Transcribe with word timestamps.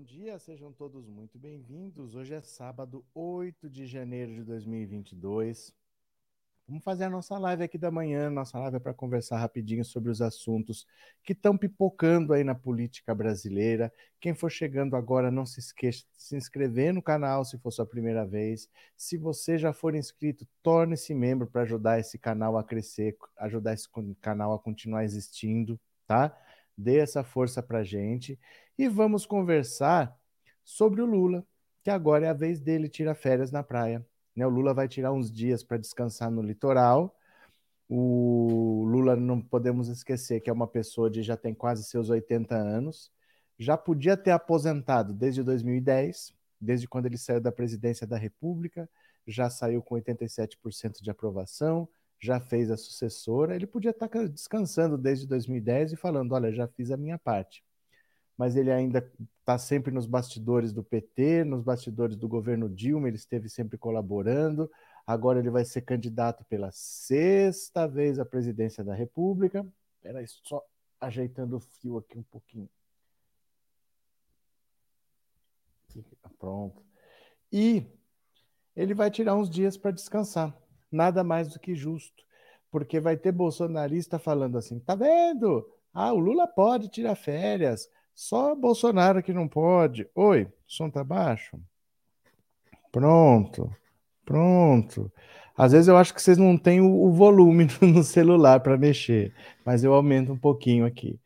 Bom 0.00 0.06
dia, 0.06 0.38
sejam 0.38 0.72
todos 0.72 1.06
muito 1.06 1.38
bem-vindos. 1.38 2.14
Hoje 2.14 2.32
é 2.32 2.40
sábado, 2.40 3.04
8 3.14 3.68
de 3.68 3.84
janeiro 3.86 4.32
de 4.32 4.42
2022. 4.44 5.74
Vamos 6.66 6.82
fazer 6.82 7.04
a 7.04 7.10
nossa 7.10 7.36
live 7.36 7.64
aqui 7.64 7.76
da 7.76 7.90
manhã. 7.90 8.30
Nossa 8.30 8.58
live 8.58 8.78
é 8.78 8.80
para 8.80 8.94
conversar 8.94 9.36
rapidinho 9.36 9.84
sobre 9.84 10.10
os 10.10 10.22
assuntos 10.22 10.86
que 11.22 11.34
estão 11.34 11.54
pipocando 11.54 12.32
aí 12.32 12.42
na 12.42 12.54
política 12.54 13.14
brasileira. 13.14 13.92
Quem 14.18 14.32
for 14.32 14.48
chegando 14.48 14.96
agora, 14.96 15.30
não 15.30 15.44
se 15.44 15.60
esqueça 15.60 16.06
de 16.16 16.22
se 16.22 16.34
inscrever 16.34 16.94
no 16.94 17.02
canal 17.02 17.44
se 17.44 17.58
for 17.58 17.70
sua 17.70 17.84
primeira 17.84 18.24
vez. 18.24 18.70
Se 18.96 19.18
você 19.18 19.58
já 19.58 19.70
for 19.70 19.94
inscrito, 19.94 20.48
torne-se 20.62 21.12
membro 21.12 21.46
para 21.46 21.60
ajudar 21.60 22.00
esse 22.00 22.18
canal 22.18 22.56
a 22.56 22.64
crescer, 22.64 23.18
ajudar 23.36 23.74
esse 23.74 23.86
canal 24.22 24.54
a 24.54 24.58
continuar 24.58 25.04
existindo, 25.04 25.78
tá? 26.06 26.34
Dê 26.80 26.96
essa 26.96 27.22
força 27.22 27.62
para 27.62 27.84
gente 27.84 28.40
e 28.78 28.88
vamos 28.88 29.26
conversar 29.26 30.16
sobre 30.64 31.02
o 31.02 31.04
Lula, 31.04 31.46
que 31.82 31.90
agora 31.90 32.24
é 32.24 32.30
a 32.30 32.32
vez 32.32 32.58
dele 32.58 32.88
tirar 32.88 33.14
férias 33.14 33.52
na 33.52 33.62
praia. 33.62 34.04
Né? 34.34 34.46
O 34.46 34.48
Lula 34.48 34.72
vai 34.72 34.88
tirar 34.88 35.12
uns 35.12 35.30
dias 35.30 35.62
para 35.62 35.76
descansar 35.76 36.30
no 36.30 36.40
litoral. 36.40 37.14
O 37.86 38.82
Lula, 38.88 39.14
não 39.14 39.42
podemos 39.42 39.88
esquecer 39.88 40.40
que 40.40 40.48
é 40.48 40.52
uma 40.52 40.66
pessoa 40.66 41.10
de 41.10 41.22
já 41.22 41.36
tem 41.36 41.52
quase 41.52 41.84
seus 41.84 42.08
80 42.08 42.54
anos, 42.54 43.12
já 43.58 43.76
podia 43.76 44.16
ter 44.16 44.30
aposentado 44.30 45.12
desde 45.12 45.42
2010, 45.42 46.32
desde 46.58 46.88
quando 46.88 47.06
ele 47.06 47.18
saiu 47.18 47.42
da 47.42 47.52
presidência 47.52 48.06
da 48.06 48.16
República, 48.16 48.88
já 49.26 49.50
saiu 49.50 49.82
com 49.82 49.96
87% 49.96 51.02
de 51.02 51.10
aprovação, 51.10 51.86
já 52.20 52.38
fez 52.40 52.70
a 52.70 52.76
sucessora, 52.76 53.54
ele 53.56 53.66
podia 53.66 53.90
estar 53.90 54.08
descansando 54.28 54.98
desde 54.98 55.26
2010 55.26 55.92
e 55.94 55.96
falando: 55.96 56.32
olha, 56.32 56.52
já 56.52 56.68
fiz 56.68 56.90
a 56.90 56.96
minha 56.96 57.18
parte 57.18 57.64
mas 58.40 58.56
ele 58.56 58.72
ainda 58.72 59.06
está 59.38 59.58
sempre 59.58 59.92
nos 59.92 60.06
bastidores 60.06 60.72
do 60.72 60.82
PT, 60.82 61.44
nos 61.44 61.62
bastidores 61.62 62.16
do 62.16 62.26
governo 62.26 62.70
Dilma, 62.70 63.06
ele 63.06 63.18
esteve 63.18 63.50
sempre 63.50 63.76
colaborando. 63.76 64.70
Agora 65.06 65.38
ele 65.38 65.50
vai 65.50 65.62
ser 65.62 65.82
candidato 65.82 66.42
pela 66.46 66.70
sexta 66.72 67.86
vez 67.86 68.18
à 68.18 68.24
presidência 68.24 68.82
da 68.82 68.94
República. 68.94 69.66
Espera 69.96 70.20
aí, 70.20 70.26
só 70.26 70.64
ajeitando 70.98 71.58
o 71.58 71.60
fio 71.60 71.98
aqui 71.98 72.16
um 72.16 72.22
pouquinho. 72.22 72.66
Pronto. 76.38 76.82
E 77.52 77.84
ele 78.74 78.94
vai 78.94 79.10
tirar 79.10 79.34
uns 79.36 79.50
dias 79.50 79.76
para 79.76 79.90
descansar. 79.90 80.56
Nada 80.90 81.22
mais 81.22 81.48
do 81.48 81.58
que 81.58 81.74
justo. 81.74 82.24
Porque 82.70 83.00
vai 83.00 83.16
ter 83.16 83.32
bolsonarista 83.32 84.18
falando 84.18 84.58
assim: 84.58 84.78
tá 84.78 84.94
vendo? 84.94 85.66
Ah, 85.92 86.12
o 86.12 86.18
Lula 86.18 86.46
pode 86.46 86.88
tirar 86.88 87.14
férias. 87.16 87.88
Só 88.14 88.54
Bolsonaro 88.54 89.22
que 89.22 89.32
não 89.32 89.48
pode. 89.48 90.08
Oi, 90.14 90.46
som 90.66 90.90
tá 90.90 91.02
baixo? 91.02 91.58
Pronto, 92.92 93.74
pronto. 94.24 95.10
Às 95.56 95.72
vezes 95.72 95.88
eu 95.88 95.96
acho 95.96 96.14
que 96.14 96.22
vocês 96.22 96.38
não 96.38 96.56
têm 96.56 96.80
o, 96.80 96.90
o 96.90 97.12
volume 97.12 97.66
no 97.82 98.02
celular 98.02 98.60
para 98.60 98.78
mexer, 98.78 99.34
mas 99.64 99.84
eu 99.84 99.92
aumento 99.94 100.32
um 100.32 100.38
pouquinho 100.38 100.86
aqui. 100.86 101.18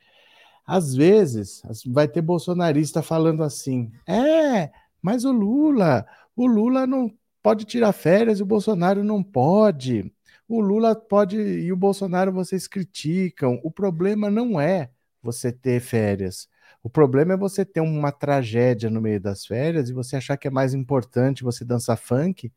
Às 0.66 0.94
vezes 0.94 1.62
vai 1.86 2.08
ter 2.08 2.22
bolsonarista 2.22 3.02
falando 3.02 3.42
assim: 3.42 3.92
é, 4.06 4.70
mas 5.02 5.24
o 5.24 5.32
Lula, 5.32 6.06
o 6.34 6.46
Lula 6.46 6.86
não 6.86 7.12
pode 7.44 7.66
tirar 7.66 7.92
férias 7.92 8.40
e 8.40 8.42
o 8.42 8.46
Bolsonaro 8.46 9.04
não 9.04 9.22
pode. 9.22 10.10
O 10.48 10.60
Lula 10.60 10.96
pode 10.96 11.36
e 11.36 11.70
o 11.70 11.76
Bolsonaro 11.76 12.32
vocês 12.32 12.66
criticam. 12.66 13.60
O 13.62 13.70
problema 13.70 14.30
não 14.30 14.58
é 14.58 14.90
você 15.22 15.52
ter 15.52 15.78
férias. 15.80 16.48
O 16.82 16.88
problema 16.88 17.34
é 17.34 17.36
você 17.36 17.62
ter 17.62 17.82
uma 17.82 18.10
tragédia 18.10 18.88
no 18.88 18.98
meio 18.98 19.20
das 19.20 19.44
férias 19.44 19.90
e 19.90 19.92
você 19.92 20.16
achar 20.16 20.38
que 20.38 20.48
é 20.48 20.50
mais 20.50 20.72
importante 20.72 21.44
você 21.44 21.66
dançar 21.66 21.98
funk 21.98 22.50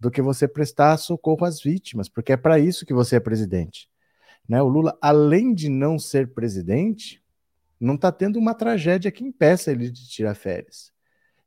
do 0.00 0.10
que 0.10 0.20
você 0.20 0.48
prestar 0.48 0.96
socorro 0.96 1.44
às 1.44 1.62
vítimas, 1.62 2.08
porque 2.08 2.32
é 2.32 2.36
para 2.36 2.58
isso 2.58 2.84
que 2.84 2.92
você 2.92 3.16
é 3.16 3.20
presidente. 3.20 3.88
Né? 4.48 4.60
O 4.60 4.66
Lula, 4.66 4.98
além 5.00 5.54
de 5.54 5.68
não 5.68 5.96
ser 5.96 6.34
presidente, 6.34 7.22
não 7.78 7.94
está 7.94 8.10
tendo 8.10 8.40
uma 8.40 8.54
tragédia 8.54 9.12
que 9.12 9.22
impeça 9.22 9.70
ele 9.70 9.92
de 9.92 10.08
tirar 10.08 10.34
férias. 10.34 10.93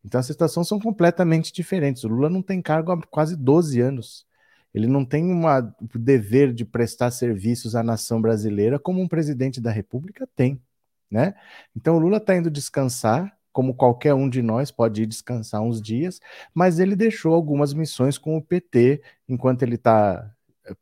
Então 0.08 0.20
as 0.20 0.26
situações 0.26 0.68
são 0.68 0.80
completamente 0.80 1.54
diferentes. 1.54 2.04
O 2.04 2.08
Lula 2.08 2.30
não 2.30 2.42
tem 2.42 2.62
cargo 2.62 2.92
há 2.92 3.02
quase 3.08 3.36
12 3.36 3.80
anos. 3.82 4.26
Ele 4.74 4.88
não 4.88 5.06
tem 5.06 5.32
uma, 5.32 5.76
o 5.82 6.00
dever 6.00 6.54
de 6.54 6.66
prestar 6.66 7.12
serviços 7.12 7.76
à 7.76 7.84
nação 7.84 8.22
brasileira 8.22 8.80
como 8.80 9.02
um 9.02 9.08
presidente 9.08 9.62
da 9.62 9.72
República 9.72 10.28
tem 10.36 10.62
né? 11.10 11.34
Então 11.76 11.96
o 11.96 12.00
Lula 12.00 12.18
está 12.18 12.36
indo 12.36 12.52
descansar, 12.52 13.36
como 13.52 13.74
qualquer 13.74 14.14
um 14.14 14.30
de 14.30 14.42
nós 14.42 14.72
pode 14.72 15.02
ir 15.04 15.08
descansar 15.08 15.62
uns 15.62 15.82
dias, 15.82 16.20
mas 16.54 16.80
ele 16.80 16.96
deixou 16.96 17.34
algumas 17.34 17.74
missões 17.74 18.18
com 18.18 18.38
o 18.38 18.42
PT 18.42 19.02
enquanto 19.28 19.64
ele 19.64 19.76
está 19.76 20.32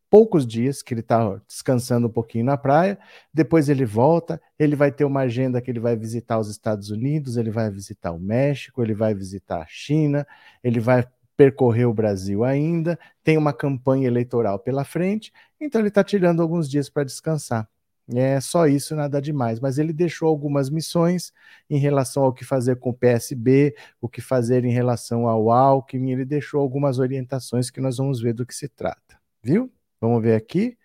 poucos 0.10 0.46
dias 0.46 0.82
que 0.82 0.94
ele 0.94 1.02
está 1.02 1.40
descansando 1.48 2.08
um 2.08 2.12
pouquinho 2.12 2.46
na 2.46 2.58
praia, 2.58 2.98
depois 3.34 3.70
ele 3.70 3.86
volta, 3.86 4.42
ele 4.58 4.76
vai 4.76 4.92
ter 4.92 5.06
uma 5.06 5.22
agenda 5.22 5.62
que 5.62 5.72
ele 5.72 5.80
vai 5.80 5.96
visitar 5.96 6.40
os 6.40 6.50
Estados 6.50 6.90
Unidos, 6.90 7.38
ele 7.38 7.52
vai 7.52 7.70
visitar 7.70 8.12
o 8.12 8.20
México, 8.20 8.82
ele 8.82 8.94
vai 8.94 9.14
visitar 9.14 9.62
a 9.62 9.68
China, 9.68 10.26
ele 10.64 10.80
vai 10.80 11.06
percorrer 11.38 11.86
o 11.86 11.94
Brasil 11.94 12.44
ainda, 12.44 12.98
tem 13.24 13.38
uma 13.38 13.54
campanha 13.54 14.08
eleitoral 14.08 14.58
pela 14.60 14.86
frente, 14.86 15.34
então 15.60 15.82
ele 15.82 15.90
está 15.90 16.04
tirando 16.04 16.42
alguns 16.42 16.70
dias 16.70 16.90
para 16.90 17.04
descansar. 17.04 17.68
É 18.14 18.40
só 18.40 18.68
isso, 18.68 18.96
nada 18.96 19.22
demais. 19.22 19.60
Mas 19.60 19.78
ele 19.78 19.92
deixou 19.92 20.28
algumas 20.28 20.70
missões 20.70 21.34
em 21.70 21.78
relação 21.80 22.24
ao 22.24 22.34
que 22.34 22.46
fazer 22.46 22.76
com 22.78 22.92
o 22.92 22.94
PSB, 22.94 23.76
o 24.00 24.08
que 24.08 24.22
fazer 24.22 24.64
em 24.64 24.72
relação 24.72 25.28
ao 25.28 25.50
Alckmin. 25.50 26.12
Ele 26.12 26.26
deixou 26.26 26.62
algumas 26.62 27.00
orientações 27.00 27.72
que 27.72 27.82
nós 27.82 27.98
vamos 27.98 28.22
ver 28.22 28.34
do 28.34 28.46
que 28.46 28.54
se 28.54 28.68
trata, 28.68 29.20
viu? 29.42 29.72
Vamos 30.00 30.22
ver 30.22 30.36
aqui. 30.36 30.78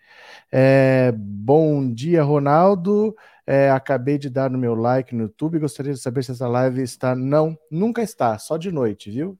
É, 0.51 1.11
bom 1.15 1.91
dia, 1.93 2.23
Ronaldo. 2.23 3.15
É, 3.45 3.69
acabei 3.69 4.17
de 4.17 4.29
dar 4.29 4.49
no 4.49 4.57
meu 4.57 4.75
like 4.75 5.15
no 5.15 5.23
YouTube. 5.23 5.59
Gostaria 5.59 5.93
de 5.93 5.99
saber 5.99 6.23
se 6.23 6.31
essa 6.31 6.47
live 6.47 6.81
está. 6.81 7.15
Não, 7.15 7.57
nunca 7.69 8.01
está, 8.01 8.37
só 8.37 8.57
de 8.57 8.71
noite, 8.71 9.11
viu? 9.11 9.37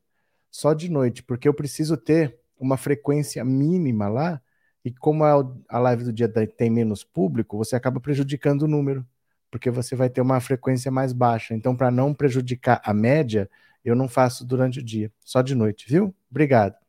Só 0.50 0.74
de 0.74 0.90
noite, 0.90 1.24
porque 1.24 1.48
eu 1.48 1.54
preciso 1.54 1.96
ter 1.98 2.38
uma 2.60 2.78
frequência 2.78 3.44
mínima 3.44 4.08
lá 4.08 4.42
e 4.84 4.92
como 4.92 5.24
a 5.24 5.80
live 5.80 6.04
do 6.06 6.14
dia 6.14 6.28
tem 6.30 6.70
menos 6.70 7.04
público, 7.04 7.58
você 7.58 7.76
acaba 7.76 8.00
prejudicando 8.00 8.64
o 8.64 8.68
número, 8.68 9.06
porque 9.52 9.70
você 9.70 9.96
vai 9.96 10.10
ter 10.10 10.22
uma 10.22 10.40
frequência 10.40 10.92
mais 10.92 11.14
baixa. 11.14 11.54
Então, 11.54 11.76
para 11.76 11.92
não 11.92 12.14
prejudicar 12.14 12.82
a 12.84 12.94
média, 12.94 13.50
eu 13.86 13.96
não 13.96 14.08
faço 14.08 14.46
durante 14.46 14.80
o 14.80 14.84
dia, 14.84 15.12
só 15.24 15.42
de 15.42 15.56
noite, 15.56 15.88
viu? 15.88 16.16
Obrigado. 16.30 16.81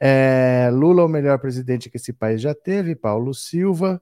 É, 0.00 0.70
Lula, 0.72 1.04
o 1.04 1.08
melhor 1.08 1.38
presidente 1.38 1.90
que 1.90 1.96
esse 1.96 2.12
país 2.12 2.40
já 2.40 2.54
teve, 2.54 2.94
Paulo 2.94 3.34
Silva. 3.34 4.00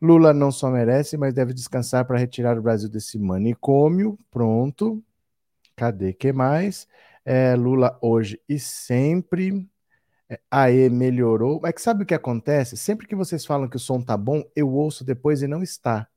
Lula 0.00 0.32
não 0.32 0.50
só 0.50 0.70
merece, 0.70 1.16
mas 1.16 1.34
deve 1.34 1.52
descansar 1.52 2.06
para 2.06 2.18
retirar 2.18 2.58
o 2.58 2.62
Brasil 2.62 2.88
desse 2.88 3.18
manicômio. 3.18 4.18
Pronto. 4.30 5.02
Cadê 5.76 6.12
que 6.12 6.32
mais? 6.32 6.88
É, 7.24 7.54
Lula 7.54 7.98
hoje 8.00 8.40
e 8.48 8.58
sempre. 8.58 9.68
É, 10.28 10.40
Aê, 10.50 10.88
melhorou. 10.88 11.60
É 11.66 11.72
que 11.72 11.82
sabe 11.82 12.04
o 12.04 12.06
que 12.06 12.14
acontece? 12.14 12.76
Sempre 12.76 13.06
que 13.06 13.14
vocês 13.14 13.44
falam 13.44 13.68
que 13.68 13.76
o 13.76 13.80
som 13.80 14.00
tá 14.00 14.16
bom, 14.16 14.42
eu 14.56 14.70
ouço 14.72 15.04
depois 15.04 15.42
e 15.42 15.46
não 15.48 15.62
está. 15.62 16.08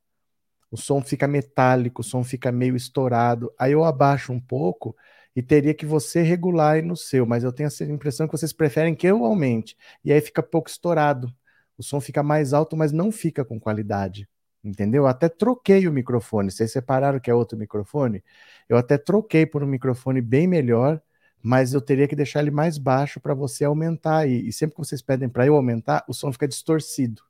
O 0.71 0.77
som 0.77 1.01
fica 1.01 1.27
metálico, 1.27 2.01
o 2.01 2.03
som 2.03 2.23
fica 2.23 2.51
meio 2.51 2.75
estourado. 2.75 3.53
Aí 3.59 3.73
eu 3.73 3.83
abaixo 3.83 4.31
um 4.33 4.39
pouco 4.39 4.95
e 5.35 5.41
teria 5.41 5.73
que 5.73 5.85
você 5.85 6.21
regular 6.21 6.75
aí 6.75 6.81
no 6.81 6.95
seu, 6.95 7.25
mas 7.25 7.43
eu 7.43 7.51
tenho 7.51 7.69
a 7.69 7.83
impressão 7.85 8.27
que 8.27 8.37
vocês 8.37 8.53
preferem 8.53 8.95
que 8.95 9.07
eu 9.07 9.25
aumente. 9.25 9.75
E 10.03 10.11
aí 10.13 10.21
fica 10.21 10.43
pouco 10.43 10.69
estourado. 10.69 11.33
O 11.77 11.83
som 11.83 11.99
fica 11.99 12.21
mais 12.21 12.53
alto, 12.53 12.77
mas 12.77 12.91
não 12.91 13.11
fica 13.11 13.43
com 13.43 13.59
qualidade. 13.59 14.27
Entendeu? 14.63 15.03
Eu 15.03 15.07
até 15.07 15.27
troquei 15.27 15.87
o 15.87 15.91
microfone. 15.91 16.51
Vocês 16.51 16.71
separaram 16.71 17.19
que 17.19 17.29
é 17.29 17.33
outro 17.33 17.57
microfone? 17.57 18.23
Eu 18.69 18.77
até 18.77 18.97
troquei 18.97 19.45
por 19.45 19.63
um 19.63 19.67
microfone 19.67 20.21
bem 20.21 20.47
melhor 20.47 21.01
mas 21.43 21.73
eu 21.73 21.81
teria 21.81 22.07
que 22.07 22.15
deixar 22.15 22.39
ele 22.39 22.51
mais 22.51 22.77
baixo 22.77 23.19
para 23.19 23.33
você 23.33 23.65
aumentar. 23.65 24.25
E, 24.25 24.47
e 24.47 24.53
sempre 24.53 24.75
que 24.75 24.79
vocês 24.79 25.01
pedem 25.01 25.27
para 25.27 25.45
eu 25.45 25.55
aumentar, 25.55 26.05
o 26.07 26.13
som 26.13 26.31
fica 26.31 26.47
distorcido. 26.47 27.21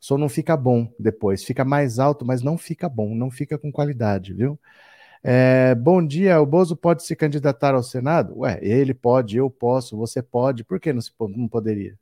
O 0.00 0.04
som 0.04 0.16
não 0.16 0.28
fica 0.28 0.56
bom 0.56 0.90
depois. 0.98 1.42
Fica 1.42 1.64
mais 1.64 1.98
alto, 1.98 2.24
mas 2.24 2.42
não 2.42 2.56
fica 2.56 2.88
bom, 2.88 3.12
não 3.12 3.28
fica 3.28 3.58
com 3.58 3.72
qualidade, 3.72 4.32
viu? 4.32 4.58
É, 5.22 5.74
bom 5.74 6.04
dia, 6.04 6.40
o 6.40 6.46
Bozo 6.46 6.74
pode 6.74 7.02
se 7.02 7.14
candidatar 7.14 7.74
ao 7.74 7.82
Senado? 7.82 8.38
Ué, 8.38 8.58
ele 8.62 8.94
pode, 8.94 9.36
eu 9.36 9.50
posso, 9.50 9.96
você 9.96 10.22
pode, 10.22 10.64
por 10.64 10.80
que 10.80 10.92
não, 10.92 11.00
se, 11.00 11.12
não 11.20 11.46
poderia? 11.46 11.98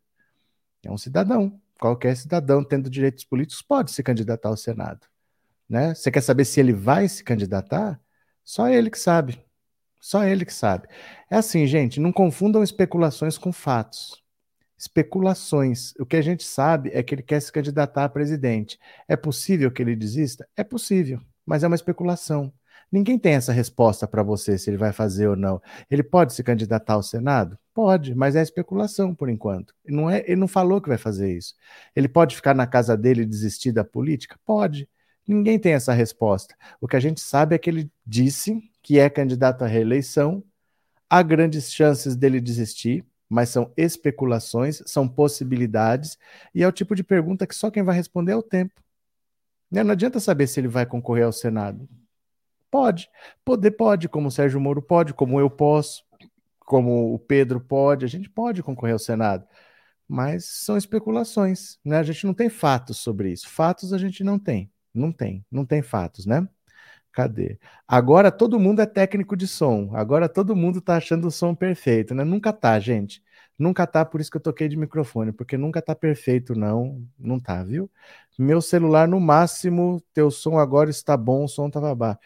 É 0.85 0.91
um 0.91 0.97
cidadão, 0.97 1.61
qualquer 1.81 2.17
cidadão 2.17 2.63
tendo 2.63 2.89
direitos 2.89 3.25
políticos 3.25 3.61
pode 3.63 3.91
se 3.91 4.03
candidatar 4.03 4.49
ao 4.49 4.57
Senado. 4.57 5.07
Né? 5.69 5.95
Você 5.95 6.11
quer 6.11 6.21
saber 6.23 6.45
se 6.45 6.61
ele 6.61 6.73
vai 6.73 7.09
se 7.09 7.25
candidatar? 7.25 8.01
Só 8.45 8.69
ele 8.69 8.91
que 8.91 8.99
sabe. 8.99 9.45
Só 10.01 10.25
ele 10.25 10.45
que 10.45 10.53
sabe. 10.55 10.89
É 11.31 11.37
assim, 11.37 11.67
gente, 11.67 12.01
não 12.01 12.13
confundam 12.13 12.63
especulações 12.63 13.37
com 13.37 13.53
fatos. 13.53 14.23
Especulações. 14.79 15.93
O 15.99 16.07
que 16.07 16.17
a 16.17 16.23
gente 16.23 16.45
sabe 16.45 16.91
é 16.95 17.03
que 17.03 17.17
ele 17.17 17.23
quer 17.23 17.41
se 17.41 17.51
candidatar 17.51 18.05
a 18.05 18.09
presidente. 18.09 18.79
É 19.09 19.17
possível 19.17 19.73
que 19.73 19.83
ele 19.83 19.97
desista? 19.97 20.49
É 20.57 20.63
possível, 20.63 21.21
mas 21.45 21.65
é 21.65 21.67
uma 21.67 21.77
especulação. 21.77 22.53
Ninguém 22.91 23.19
tem 23.19 23.35
essa 23.35 23.53
resposta 23.53 24.07
para 24.07 24.23
você 24.23 24.57
se 24.57 24.71
ele 24.71 24.77
vai 24.77 24.93
fazer 24.93 25.29
ou 25.29 25.37
não. 25.37 25.61
Ele 25.91 26.03
pode 26.03 26.33
se 26.33 26.43
candidatar 26.43 26.95
ao 26.95 27.03
Senado? 27.03 27.59
Pode, 27.75 28.15
mas 28.15 28.35
é 28.35 28.43
especulação 28.43 29.15
por 29.15 29.29
enquanto. 29.29 29.75
Não 29.87 30.09
é, 30.09 30.25
ele 30.27 30.37
não 30.37 30.49
falou 30.49 30.81
que 30.81 30.89
vai 30.89 30.99
fazer 30.99 31.37
isso. 31.37 31.55
Ele 31.95 32.09
pode 32.09 32.35
ficar 32.35 32.55
na 32.55 32.67
casa 32.67 32.97
dele 32.97 33.23
e 33.23 33.27
desistir 33.27 33.73
da 33.73 33.85
política? 33.85 34.39
Pode. 34.45 34.89
Ninguém 35.27 35.59
tem 35.59 35.75
essa 35.75 35.93
resposta. 35.93 36.55
O 36.81 36.89
que 36.89 36.97
a 36.97 37.01
gente 37.01 37.21
sabe 37.21 37.55
é 37.55 37.59
que 37.59 37.69
ele 37.69 37.91
disse 38.07 38.59
que 38.83 38.99
é 38.99 39.11
candidato 39.11 39.63
à 39.63 39.67
reeleição. 39.67 40.43
Há 41.11 41.23
grandes 41.23 41.71
chances 41.71 42.17
dele 42.17 42.41
desistir, 42.41 43.05
mas 43.29 43.51
são 43.51 43.71
especulações, 43.77 44.83
são 44.87 45.07
possibilidades, 45.07 46.19
e 46.55 46.63
é 46.63 46.69
o 46.69 46.73
tipo 46.73 46.95
de 46.95 47.05
pergunta 47.05 47.47
que 47.47 47.55
só 47.55 47.71
quem 47.71 47.83
vai 47.83 47.95
responder 47.95 48.33
é 48.33 48.37
o 48.37 48.43
tempo. 48.43 48.83
Né? 49.71 49.83
Não 49.85 49.93
adianta 49.93 50.19
saber 50.19 50.47
se 50.47 50.59
ele 50.61 50.69
vai 50.69 50.87
concorrer 50.87 51.25
ao 51.25 51.33
Senado. 51.33 51.89
Pode. 52.71 53.09
Poder 53.45 53.73
pode, 53.73 54.09
como 54.09 54.29
o 54.29 54.31
Sérgio 54.31 54.61
Moro 54.61 54.83
pode, 54.83 55.15
como 55.15 55.41
eu 55.41 55.49
posso, 55.49 56.05
como 56.61 57.15
o 57.15 57.19
Pedro 57.19 57.61
pode, 57.61 58.05
a 58.05 58.09
gente 58.09 58.29
pode 58.29 58.63
concorrer 58.63 58.93
ao 58.93 58.99
Senado. 58.99 59.47
Mas 60.07 60.45
são 60.47 60.77
especulações, 60.77 61.79
né? 61.85 61.99
A 61.99 62.03
gente 62.03 62.27
não 62.27 62.35
tem 62.35 62.49
fatos 62.49 62.99
sobre 62.99 63.33
isso. 63.33 63.49
Fatos 63.49 63.93
a 63.93 63.99
gente 63.99 64.25
não 64.25 64.39
tem. 64.39 64.71
Não 64.95 65.13
tem, 65.13 65.45
não 65.51 65.65
tem 65.65 65.83
fatos, 65.83 66.27
né? 66.27 66.47
Cadê? 67.13 67.59
Agora 67.87 68.31
todo 68.31 68.61
mundo 68.61 68.81
é 68.81 68.87
técnico 68.87 69.37
de 69.37 69.47
som. 69.47 69.91
Agora 69.95 70.29
todo 70.29 70.57
mundo 70.57 70.81
tá 70.81 70.97
achando 70.97 71.29
o 71.29 71.31
som 71.31 71.55
perfeito, 71.55 72.15
né? 72.15 72.25
Nunca 72.25 72.53
tá, 72.53 72.79
gente. 72.79 73.23
Nunca 73.59 73.87
tá, 73.87 74.05
por 74.05 74.21
isso 74.21 74.31
que 74.31 74.37
eu 74.37 74.41
toquei 74.43 74.69
de 74.69 74.77
microfone, 74.77 75.33
porque 75.33 75.57
nunca 75.57 75.83
tá 75.83 75.95
perfeito, 75.95 76.55
não. 76.55 77.05
Não 77.19 77.41
tá, 77.41 77.63
viu? 77.65 77.91
Meu 78.39 78.61
celular, 78.63 79.09
no 79.09 79.21
máximo, 79.21 80.01
teu 80.15 80.31
som 80.31 80.59
agora 80.59 80.91
está 80.91 81.17
bom, 81.17 81.45
o 81.45 81.49
som 81.49 81.69
tava 81.71 81.95
baixo 81.95 82.21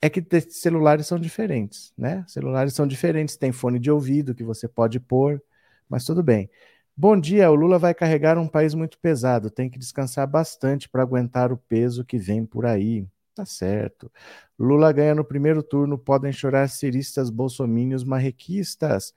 é 0.00 0.08
que 0.08 0.24
celulares 0.50 1.06
são 1.06 1.18
diferentes, 1.18 1.92
né? 1.96 2.24
Celulares 2.28 2.74
são 2.74 2.86
diferentes, 2.86 3.36
tem 3.36 3.52
fone 3.52 3.78
de 3.78 3.90
ouvido 3.90 4.34
que 4.34 4.44
você 4.44 4.68
pode 4.68 5.00
pôr, 5.00 5.42
mas 5.88 6.04
tudo 6.04 6.22
bem. 6.22 6.48
Bom 6.96 7.18
dia, 7.18 7.50
o 7.50 7.54
Lula 7.54 7.78
vai 7.78 7.94
carregar 7.94 8.38
um 8.38 8.48
país 8.48 8.74
muito 8.74 8.98
pesado, 8.98 9.50
tem 9.50 9.70
que 9.70 9.78
descansar 9.78 10.26
bastante 10.26 10.88
para 10.88 11.02
aguentar 11.02 11.52
o 11.52 11.56
peso 11.56 12.04
que 12.04 12.18
vem 12.18 12.44
por 12.44 12.66
aí. 12.66 13.06
Tá 13.34 13.44
certo. 13.44 14.10
Lula 14.58 14.90
ganha 14.92 15.14
no 15.14 15.24
primeiro 15.24 15.62
turno, 15.62 15.96
podem 15.96 16.32
chorar 16.32 16.68
ciristas, 16.68 17.30
bolsomínios, 17.30 18.02
marrequistas. 18.02 19.14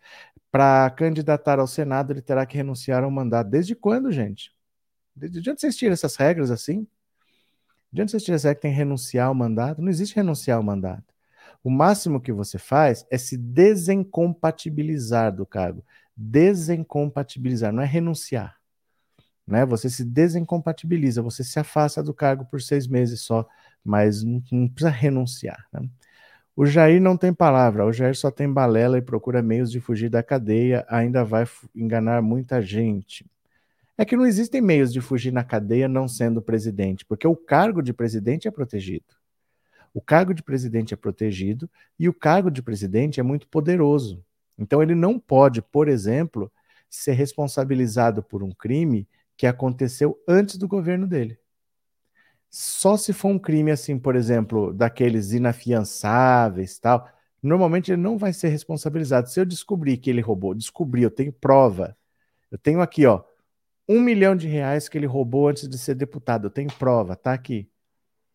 Para 0.51 0.89
candidatar 0.91 1.59
ao 1.59 1.65
Senado, 1.65 2.13
ele 2.13 2.21
terá 2.21 2.45
que 2.45 2.57
renunciar 2.57 3.03
ao 3.03 3.09
mandato. 3.09 3.49
Desde 3.49 3.73
quando, 3.73 4.11
gente? 4.11 4.53
Desde 5.15 5.49
onde 5.49 5.61
vocês 5.61 5.75
tiram 5.75 5.93
essas 5.93 6.15
regras 6.15 6.51
assim? 6.51 6.87
Onde 7.93 8.11
você 8.11 8.19
tiver 8.19 8.55
que 8.55 8.61
tem 8.61 8.71
renunciar 8.71 9.27
ao 9.27 9.35
mandato? 9.35 9.81
Não 9.81 9.89
existe 9.89 10.15
renunciar 10.15 10.57
ao 10.57 10.63
mandato. 10.63 11.13
O 11.63 11.69
máximo 11.69 12.21
que 12.21 12.31
você 12.31 12.57
faz 12.57 13.05
é 13.11 13.17
se 13.17 13.35
desincompatibilizar 13.37 15.35
do 15.35 15.45
cargo. 15.45 15.83
Desincompatibilizar, 16.15 17.73
não 17.73 17.83
é 17.83 17.85
renunciar. 17.85 18.55
Né? 19.45 19.65
Você 19.65 19.89
se 19.89 20.05
desincompatibiliza, 20.05 21.21
você 21.21 21.43
se 21.43 21.59
afasta 21.59 22.01
do 22.01 22.13
cargo 22.13 22.45
por 22.45 22.61
seis 22.61 22.87
meses 22.87 23.21
só, 23.21 23.45
mas 23.83 24.23
não, 24.23 24.41
não 24.51 24.69
precisa 24.69 24.89
renunciar. 24.89 25.67
Né? 25.73 25.81
O 26.55 26.65
Jair 26.65 27.01
não 27.01 27.17
tem 27.17 27.33
palavra, 27.33 27.85
o 27.85 27.91
Jair 27.91 28.15
só 28.15 28.31
tem 28.31 28.51
balela 28.51 28.97
e 28.97 29.01
procura 29.01 29.41
meios 29.41 29.69
de 29.69 29.81
fugir 29.81 30.09
da 30.09 30.23
cadeia, 30.23 30.85
ainda 30.89 31.25
vai 31.25 31.45
enganar 31.75 32.21
muita 32.21 32.61
gente 32.61 33.25
é 34.01 34.05
que 34.05 34.17
não 34.17 34.25
existem 34.25 34.61
meios 34.61 34.91
de 34.91 34.99
fugir 34.99 35.31
na 35.31 35.43
cadeia 35.43 35.87
não 35.87 36.07
sendo 36.07 36.41
presidente, 36.41 37.05
porque 37.05 37.27
o 37.27 37.35
cargo 37.35 37.83
de 37.83 37.93
presidente 37.93 38.47
é 38.47 38.51
protegido. 38.51 39.05
O 39.93 40.01
cargo 40.01 40.33
de 40.33 40.41
presidente 40.41 40.91
é 40.91 40.97
protegido 40.97 41.69
e 41.99 42.09
o 42.09 42.13
cargo 42.13 42.49
de 42.49 42.63
presidente 42.63 43.19
é 43.19 43.23
muito 43.23 43.47
poderoso. 43.47 44.25
Então 44.57 44.81
ele 44.81 44.95
não 44.95 45.19
pode, 45.19 45.61
por 45.61 45.87
exemplo, 45.87 46.51
ser 46.89 47.11
responsabilizado 47.11 48.23
por 48.23 48.41
um 48.41 48.51
crime 48.51 49.07
que 49.37 49.45
aconteceu 49.45 50.19
antes 50.27 50.57
do 50.57 50.67
governo 50.67 51.05
dele. 51.05 51.37
Só 52.49 52.97
se 52.97 53.13
for 53.13 53.27
um 53.27 53.37
crime 53.37 53.69
assim, 53.69 53.99
por 53.99 54.15
exemplo, 54.15 54.73
daqueles 54.73 55.31
inafiançáveis, 55.31 56.79
tal, 56.79 57.07
normalmente 57.39 57.91
ele 57.91 58.01
não 58.01 58.17
vai 58.17 58.33
ser 58.33 58.49
responsabilizado. 58.49 59.29
Se 59.29 59.39
eu 59.39 59.45
descobrir 59.45 59.97
que 59.97 60.09
ele 60.09 60.21
roubou, 60.21 60.55
descobri, 60.55 61.03
eu 61.03 61.11
tenho 61.11 61.31
prova. 61.31 61.95
Eu 62.49 62.57
tenho 62.57 62.81
aqui, 62.81 63.05
ó, 63.05 63.23
um 63.87 63.99
milhão 63.99 64.35
de 64.35 64.47
reais 64.47 64.87
que 64.87 64.97
ele 64.97 65.05
roubou 65.05 65.47
antes 65.47 65.67
de 65.67 65.77
ser 65.77 65.95
deputado. 65.95 66.47
Eu 66.47 66.51
tenho 66.51 66.71
prova, 66.73 67.15
tá 67.15 67.33
aqui. 67.33 67.69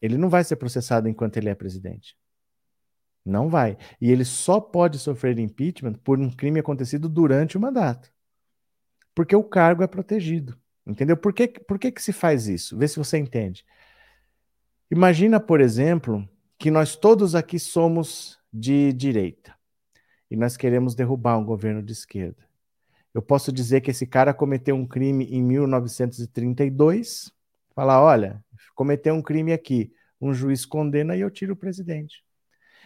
Ele 0.00 0.18
não 0.18 0.28
vai 0.28 0.44
ser 0.44 0.56
processado 0.56 1.08
enquanto 1.08 1.36
ele 1.36 1.48
é 1.48 1.54
presidente. 1.54 2.16
Não 3.24 3.48
vai. 3.48 3.76
E 4.00 4.10
ele 4.10 4.24
só 4.24 4.60
pode 4.60 4.98
sofrer 4.98 5.38
impeachment 5.38 5.94
por 5.94 6.18
um 6.18 6.30
crime 6.30 6.60
acontecido 6.60 7.08
durante 7.08 7.56
o 7.56 7.60
mandato. 7.60 8.12
Porque 9.14 9.34
o 9.34 9.42
cargo 9.42 9.82
é 9.82 9.86
protegido. 9.86 10.56
Entendeu? 10.86 11.16
Por 11.16 11.32
que, 11.32 11.48
por 11.48 11.78
que, 11.78 11.90
que 11.90 12.02
se 12.02 12.12
faz 12.12 12.46
isso? 12.46 12.78
Vê 12.78 12.86
se 12.86 12.96
você 12.96 13.18
entende. 13.18 13.64
Imagina, 14.88 15.40
por 15.40 15.60
exemplo, 15.60 16.28
que 16.56 16.70
nós 16.70 16.94
todos 16.94 17.34
aqui 17.34 17.58
somos 17.58 18.38
de 18.52 18.92
direita 18.92 19.56
e 20.30 20.36
nós 20.36 20.56
queremos 20.56 20.94
derrubar 20.94 21.38
um 21.38 21.44
governo 21.44 21.82
de 21.82 21.92
esquerda. 21.92 22.45
Eu 23.16 23.22
posso 23.22 23.50
dizer 23.50 23.80
que 23.80 23.90
esse 23.90 24.06
cara 24.06 24.34
cometeu 24.34 24.76
um 24.76 24.86
crime 24.86 25.24
em 25.30 25.42
1932, 25.42 27.32
falar, 27.74 28.02
olha, 28.02 28.44
cometeu 28.74 29.14
um 29.14 29.22
crime 29.22 29.54
aqui, 29.54 29.90
um 30.20 30.34
juiz 30.34 30.66
condena 30.66 31.16
e 31.16 31.22
eu 31.22 31.30
tiro 31.30 31.54
o 31.54 31.56
presidente. 31.56 32.22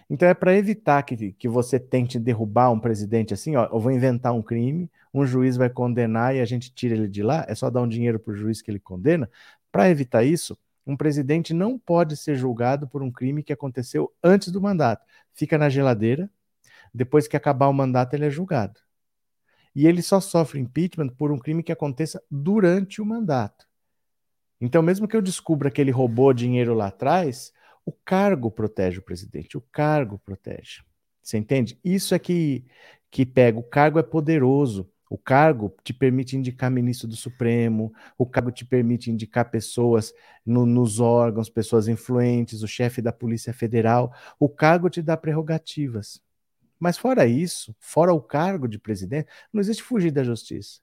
Então 0.08 0.28
é 0.28 0.34
para 0.34 0.56
evitar 0.56 1.02
que, 1.02 1.32
que 1.32 1.48
você 1.48 1.80
tente 1.80 2.16
derrubar 2.16 2.70
um 2.70 2.78
presidente 2.78 3.34
assim, 3.34 3.56
ó, 3.56 3.64
eu 3.72 3.80
vou 3.80 3.90
inventar 3.90 4.32
um 4.32 4.40
crime, 4.40 4.88
um 5.12 5.26
juiz 5.26 5.56
vai 5.56 5.68
condenar 5.68 6.36
e 6.36 6.40
a 6.40 6.44
gente 6.44 6.72
tira 6.72 6.94
ele 6.94 7.08
de 7.08 7.24
lá, 7.24 7.44
é 7.48 7.54
só 7.56 7.68
dar 7.68 7.82
um 7.82 7.88
dinheiro 7.88 8.20
para 8.20 8.32
o 8.32 8.36
juiz 8.36 8.62
que 8.62 8.70
ele 8.70 8.78
condena. 8.78 9.28
Para 9.72 9.90
evitar 9.90 10.22
isso, 10.22 10.56
um 10.86 10.96
presidente 10.96 11.52
não 11.52 11.76
pode 11.76 12.16
ser 12.16 12.36
julgado 12.36 12.86
por 12.86 13.02
um 13.02 13.10
crime 13.10 13.42
que 13.42 13.52
aconteceu 13.52 14.12
antes 14.22 14.52
do 14.52 14.60
mandato. 14.60 15.04
Fica 15.34 15.58
na 15.58 15.68
geladeira, 15.68 16.30
depois 16.94 17.26
que 17.26 17.36
acabar 17.36 17.66
o 17.66 17.74
mandato 17.74 18.14
ele 18.14 18.26
é 18.26 18.30
julgado 18.30 18.78
e 19.74 19.86
ele 19.86 20.02
só 20.02 20.20
sofre 20.20 20.60
impeachment 20.60 21.08
por 21.08 21.30
um 21.30 21.38
crime 21.38 21.62
que 21.62 21.72
aconteça 21.72 22.22
durante 22.30 23.00
o 23.00 23.06
mandato. 23.06 23.66
Então, 24.60 24.82
mesmo 24.82 25.08
que 25.08 25.16
eu 25.16 25.22
descubra 25.22 25.70
que 25.70 25.80
ele 25.80 25.90
roubou 25.90 26.32
dinheiro 26.32 26.74
lá 26.74 26.88
atrás, 26.88 27.52
o 27.84 27.92
cargo 27.92 28.50
protege 28.50 28.98
o 28.98 29.02
presidente, 29.02 29.56
o 29.56 29.60
cargo 29.72 30.18
protege. 30.18 30.82
Você 31.22 31.38
entende? 31.38 31.78
Isso 31.82 32.14
é 32.14 32.18
que, 32.18 32.64
que 33.10 33.24
pega. 33.24 33.58
O 33.58 33.62
cargo 33.62 33.98
é 33.98 34.02
poderoso. 34.02 34.90
O 35.08 35.18
cargo 35.18 35.74
te 35.82 35.92
permite 35.92 36.36
indicar 36.36 36.70
ministro 36.70 37.08
do 37.08 37.16
Supremo, 37.16 37.92
o 38.16 38.24
cargo 38.24 38.52
te 38.52 38.64
permite 38.64 39.10
indicar 39.10 39.50
pessoas 39.50 40.14
no, 40.46 40.64
nos 40.64 41.00
órgãos, 41.00 41.50
pessoas 41.50 41.88
influentes, 41.88 42.62
o 42.62 42.68
chefe 42.68 43.02
da 43.02 43.12
Polícia 43.12 43.52
Federal. 43.52 44.14
O 44.38 44.48
cargo 44.48 44.88
te 44.88 45.02
dá 45.02 45.16
prerrogativas. 45.16 46.22
Mas 46.80 46.96
fora 46.96 47.26
isso, 47.26 47.76
fora 47.78 48.12
o 48.12 48.20
cargo 48.20 48.66
de 48.66 48.78
presidente, 48.78 49.28
não 49.52 49.60
existe 49.60 49.82
fugir 49.82 50.10
da 50.10 50.24
justiça. 50.24 50.80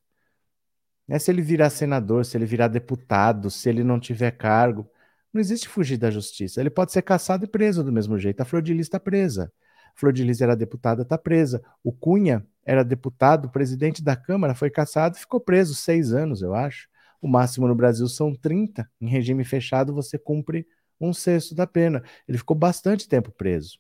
É 1.10 1.18
se 1.18 1.32
ele 1.32 1.42
virar 1.42 1.70
senador, 1.70 2.25
se 2.25 2.38
ele 2.38 2.46
virar 2.46 2.68
deputado, 2.68 3.50
se 3.50 3.68
ele 3.68 3.84
não 3.84 4.00
tiver 4.00 4.32
cargo, 4.32 4.89
não 5.34 5.42
existe 5.42 5.68
fugir 5.68 5.98
da 5.98 6.12
justiça. 6.12 6.60
Ele 6.60 6.70
pode 6.70 6.92
ser 6.92 7.01
caçado 7.01 7.46
e 7.46 7.48
preso 7.48 7.84
do 7.84 7.92
mesmo 7.92 8.18
jeito. 8.20 8.42
A 8.42 8.46
Flor 8.46 8.62
de 8.62 8.74
Lis 8.74 8.88
está 8.88 9.00
presa. 9.00 9.51
A 9.96 10.00
Flor 10.00 10.13
de 10.13 10.24
Lis 10.24 10.42
era 10.42 10.56
deputada, 10.56 11.01
está 11.01 11.18
presa. 11.18 11.63
O 11.84 11.92
Cunha 11.92 12.46
era 12.66 12.84
deputado, 12.84 13.50
presidente 13.50 14.04
da 14.04 14.16
Câmara, 14.16 14.54
foi 14.54 14.70
caçado 14.70 15.16
e 15.16 15.20
ficou 15.20 15.39
preso 15.39 15.74
seis 15.74 16.13
anos, 16.13 16.42
eu 16.42 16.54
acho. 16.54 16.88
O 17.22 17.27
máximo 17.27 17.68
no 17.68 17.75
Brasil 17.75 18.08
são 18.08 18.36
30. 18.36 18.89
Em 19.01 19.08
regime 19.08 19.44
fechado, 19.44 19.94
você 19.94 20.18
cumpre 20.18 20.68
um 21.00 21.13
sexto 21.13 21.56
da 21.56 21.66
pena. 21.66 22.04
Ele 22.27 22.38
ficou 22.38 22.56
bastante 22.56 23.08
tempo 23.08 23.32
preso. 23.32 23.80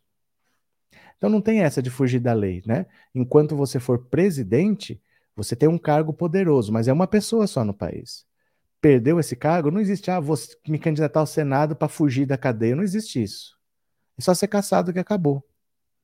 Então 1.17 1.29
não 1.29 1.41
tem 1.41 1.61
essa 1.61 1.81
de 1.81 1.89
fugir 1.89 2.19
da 2.19 2.33
lei, 2.33 2.61
né? 2.65 2.85
Enquanto 3.13 3.55
você 3.55 3.79
for 3.79 4.05
presidente, 4.05 5.01
você 5.35 5.55
tem 5.55 5.67
um 5.69 5.77
cargo 5.77 6.13
poderoso, 6.13 6.71
mas 6.71 6.87
é 6.87 6.93
uma 6.93 7.07
pessoa 7.07 7.47
só 7.47 7.63
no 7.65 7.73
país. 7.73 8.25
Perdeu 8.81 9.19
esse 9.19 9.35
cargo, 9.35 9.71
não 9.71 9.81
existe, 9.81 10.11
ah, 10.11 10.19
vou 10.19 10.37
me 10.67 10.79
candidatar 10.79 11.19
ao 11.19 11.27
Senado 11.27 11.75
para 11.75 11.87
fugir 11.87 12.25
da 12.25 12.37
cadeia, 12.37 12.75
não 12.75 12.83
existe 12.83 13.21
isso. 13.21 13.57
É 14.17 14.21
só 14.21 14.33
ser 14.33 14.47
caçado 14.47 14.93
que 14.93 14.99
acabou, 14.99 15.43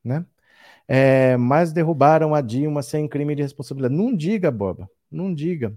né? 0.04 0.26
É, 0.88 1.38
mas 1.38 1.74
derrubaram 1.74 2.36
a 2.36 2.42
Dilma 2.42 2.84
sem 2.84 3.08
crime 3.08 3.36
de 3.36 3.44
responsabilidade. 3.44 3.96
Não 3.96 4.16
diga, 4.16 4.52
Boba, 4.52 4.90
não 5.12 5.34
diga, 5.34 5.76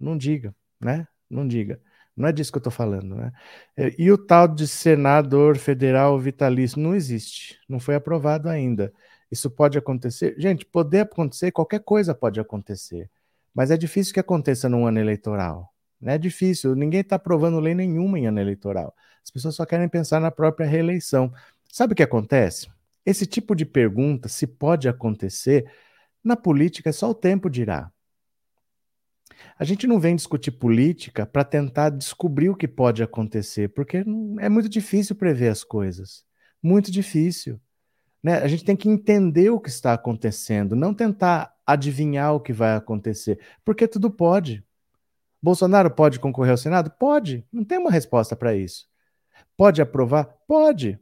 não 0.00 0.16
diga, 0.16 0.54
né? 0.80 1.06
Não 1.30 1.46
diga. 1.46 1.80
Não 2.18 2.28
é 2.28 2.32
disso 2.32 2.50
que 2.52 2.58
eu 2.58 2.60
estou 2.60 2.72
falando, 2.72 3.14
né? 3.14 3.32
É, 3.76 3.94
e 3.98 4.10
o 4.10 4.18
tal 4.18 4.48
de 4.48 4.66
senador 4.66 5.56
federal 5.56 6.18
vitalício 6.18 6.80
não 6.80 6.94
existe, 6.94 7.58
não 7.68 7.78
foi 7.80 7.94
aprovado 7.94 8.48
ainda. 8.48 8.92
Isso 9.30 9.50
pode 9.50 9.78
acontecer? 9.78 10.34
Gente, 10.38 10.64
poder 10.64 11.00
acontecer, 11.00 11.52
qualquer 11.52 11.80
coisa 11.80 12.14
pode 12.14 12.40
acontecer, 12.40 13.10
mas 13.54 13.70
é 13.70 13.76
difícil 13.76 14.14
que 14.14 14.20
aconteça 14.20 14.68
num 14.68 14.86
ano 14.86 14.98
eleitoral. 14.98 15.72
Né? 16.00 16.14
É 16.14 16.18
difícil, 16.18 16.74
ninguém 16.74 17.00
está 17.00 17.16
aprovando 17.16 17.60
lei 17.60 17.74
nenhuma 17.74 18.18
em 18.18 18.26
ano 18.26 18.40
eleitoral. 18.40 18.94
As 19.22 19.30
pessoas 19.30 19.54
só 19.54 19.66
querem 19.66 19.88
pensar 19.88 20.20
na 20.20 20.30
própria 20.30 20.66
reeleição. 20.66 21.32
Sabe 21.70 21.92
o 21.92 21.96
que 21.96 22.02
acontece? 22.02 22.68
Esse 23.04 23.26
tipo 23.26 23.54
de 23.54 23.64
pergunta, 23.64 24.28
se 24.28 24.46
pode 24.46 24.88
acontecer, 24.88 25.70
na 26.22 26.36
política 26.36 26.92
só 26.92 27.10
o 27.10 27.14
tempo 27.14 27.50
dirá. 27.50 27.90
A 29.58 29.64
gente 29.64 29.86
não 29.86 29.98
vem 29.98 30.16
discutir 30.16 30.52
política 30.52 31.26
para 31.26 31.44
tentar 31.44 31.90
descobrir 31.90 32.48
o 32.48 32.56
que 32.56 32.68
pode 32.68 33.02
acontecer, 33.02 33.68
porque 33.68 34.04
é 34.38 34.48
muito 34.48 34.68
difícil 34.68 35.16
prever 35.16 35.48
as 35.48 35.64
coisas. 35.64 36.24
Muito 36.62 36.90
difícil. 36.90 37.60
Né? 38.22 38.38
A 38.38 38.48
gente 38.48 38.64
tem 38.64 38.76
que 38.76 38.88
entender 38.88 39.50
o 39.50 39.60
que 39.60 39.68
está 39.68 39.92
acontecendo, 39.92 40.74
não 40.74 40.92
tentar 40.92 41.54
adivinhar 41.66 42.34
o 42.34 42.40
que 42.40 42.52
vai 42.52 42.74
acontecer, 42.74 43.38
porque 43.64 43.86
tudo 43.86 44.10
pode. 44.10 44.64
Bolsonaro 45.40 45.90
pode 45.90 46.18
concorrer 46.18 46.52
ao 46.52 46.56
Senado? 46.56 46.90
Pode. 46.90 47.46
Não 47.52 47.64
tem 47.64 47.78
uma 47.78 47.90
resposta 47.90 48.34
para 48.34 48.56
isso. 48.56 48.88
Pode 49.56 49.80
aprovar? 49.80 50.24
Pode. 50.46 50.98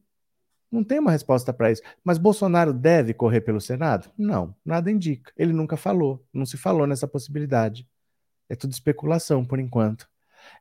Não 0.70 0.84
tem 0.84 0.98
uma 0.98 1.10
resposta 1.10 1.52
para 1.52 1.70
isso. 1.70 1.82
Mas 2.04 2.18
Bolsonaro 2.18 2.72
deve 2.72 3.14
correr 3.14 3.40
pelo 3.40 3.60
Senado? 3.60 4.10
Não, 4.18 4.54
nada 4.64 4.90
indica. 4.90 5.32
Ele 5.36 5.52
nunca 5.52 5.76
falou, 5.76 6.24
não 6.32 6.44
se 6.44 6.56
falou 6.56 6.86
nessa 6.86 7.08
possibilidade. 7.08 7.88
É 8.48 8.54
tudo 8.54 8.72
especulação 8.72 9.44
por 9.44 9.58
enquanto. 9.58 10.08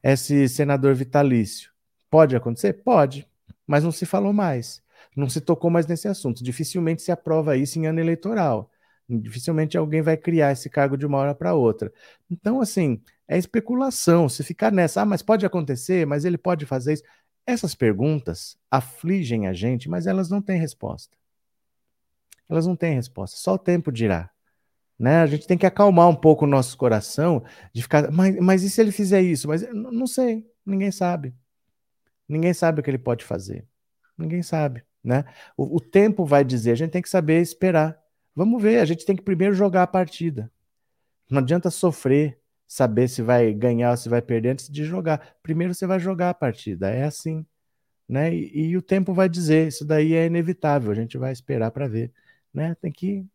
Esse 0.03 0.47
senador 0.49 0.95
vitalício 0.95 1.71
pode 2.09 2.35
acontecer? 2.35 2.73
Pode, 2.73 3.27
mas 3.67 3.83
não 3.83 3.91
se 3.91 4.05
falou 4.05 4.31
mais. 4.31 4.81
Não 5.15 5.29
se 5.29 5.41
tocou 5.41 5.69
mais 5.69 5.87
nesse 5.87 6.07
assunto. 6.07 6.43
Dificilmente 6.43 7.01
se 7.01 7.11
aprova 7.11 7.57
isso 7.57 7.77
em 7.79 7.87
ano 7.87 7.99
eleitoral. 7.99 8.71
Dificilmente 9.07 9.77
alguém 9.77 10.01
vai 10.01 10.17
criar 10.17 10.51
esse 10.51 10.69
cargo 10.69 10.97
de 10.97 11.05
uma 11.05 11.17
hora 11.17 11.35
para 11.35 11.53
outra. 11.53 11.91
Então, 12.29 12.59
assim, 12.59 13.01
é 13.27 13.37
especulação. 13.37 14.27
Se 14.27 14.43
ficar 14.43 14.71
nessa, 14.71 15.01
ah, 15.01 15.05
mas 15.05 15.21
pode 15.21 15.45
acontecer, 15.45 16.05
mas 16.05 16.25
ele 16.25 16.37
pode 16.37 16.65
fazer 16.65 16.93
isso. 16.93 17.03
Essas 17.45 17.75
perguntas 17.75 18.57
afligem 18.71 19.47
a 19.47 19.53
gente, 19.53 19.87
mas 19.87 20.07
elas 20.07 20.29
não 20.29 20.41
têm 20.41 20.59
resposta. 20.59 21.15
Elas 22.49 22.65
não 22.65 22.75
têm 22.75 22.95
resposta. 22.95 23.37
Só 23.37 23.53
o 23.53 23.59
tempo 23.59 23.91
dirá. 23.91 24.31
Né? 24.97 25.17
A 25.17 25.25
gente 25.25 25.45
tem 25.45 25.57
que 25.57 25.65
acalmar 25.65 26.07
um 26.07 26.15
pouco 26.15 26.45
o 26.45 26.47
nosso 26.47 26.77
coração 26.77 27.43
de 27.73 27.81
ficar, 27.81 28.09
mas, 28.11 28.35
mas 28.39 28.63
e 28.63 28.69
se 28.69 28.79
ele 28.79 28.91
fizer 28.91 29.21
isso? 29.21 29.47
Mas 29.47 29.61
não 29.73 30.07
sei, 30.07 30.45
ninguém 30.65 30.91
sabe. 30.91 31.35
Ninguém 32.27 32.53
sabe 32.53 32.79
o 32.79 32.83
que 32.83 32.89
ele 32.89 32.97
pode 32.97 33.23
fazer. 33.25 33.67
Ninguém 34.17 34.41
sabe, 34.41 34.83
né? 35.03 35.25
O, 35.57 35.77
o 35.77 35.79
tempo 35.81 36.25
vai 36.25 36.43
dizer, 36.43 36.71
a 36.71 36.75
gente 36.75 36.91
tem 36.91 37.01
que 37.01 37.09
saber 37.09 37.41
esperar. 37.41 37.97
Vamos 38.33 38.61
ver, 38.61 38.79
a 38.79 38.85
gente 38.85 39.05
tem 39.05 39.15
que 39.15 39.21
primeiro 39.21 39.53
jogar 39.53 39.83
a 39.83 39.87
partida. 39.87 40.51
Não 41.29 41.39
adianta 41.39 41.69
sofrer, 41.69 42.39
saber 42.67 43.07
se 43.07 43.21
vai 43.21 43.53
ganhar 43.53 43.91
ou 43.91 43.97
se 43.97 44.09
vai 44.09 44.21
perder 44.21 44.49
antes 44.49 44.69
de 44.69 44.83
jogar. 44.85 45.35
Primeiro 45.43 45.73
você 45.73 45.85
vai 45.85 45.99
jogar 45.99 46.29
a 46.29 46.33
partida, 46.33 46.89
é 46.89 47.03
assim, 47.03 47.45
né? 48.07 48.33
E, 48.33 48.69
e 48.69 48.77
o 48.77 48.81
tempo 48.81 49.13
vai 49.13 49.29
dizer, 49.29 49.67
isso 49.67 49.85
daí 49.85 50.13
é 50.13 50.25
inevitável, 50.25 50.91
a 50.91 50.95
gente 50.95 51.17
vai 51.17 51.31
esperar 51.31 51.71
para 51.71 51.87
ver, 51.87 52.11
né? 52.53 52.75
Tem 52.75 52.91
que 52.91 53.25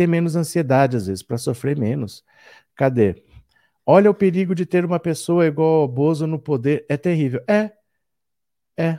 ter 0.00 0.06
menos 0.06 0.34
ansiedade 0.34 0.96
às 0.96 1.08
vezes, 1.08 1.22
para 1.22 1.36
sofrer 1.36 1.78
menos. 1.78 2.24
Cadê? 2.74 3.22
Olha 3.84 4.10
o 4.10 4.14
perigo 4.14 4.54
de 4.54 4.64
ter 4.64 4.82
uma 4.82 4.98
pessoa 4.98 5.46
igual 5.46 5.82
ao 5.82 5.88
Bozo 5.88 6.26
no 6.26 6.38
poder, 6.38 6.86
é 6.88 6.96
terrível. 6.96 7.44
É, 7.46 7.70
é. 8.78 8.98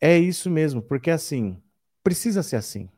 É 0.00 0.16
isso 0.16 0.48
mesmo, 0.48 0.80
porque 0.80 1.10
assim, 1.10 1.60
precisa 2.00 2.44
ser 2.44 2.54
assim. 2.54 2.88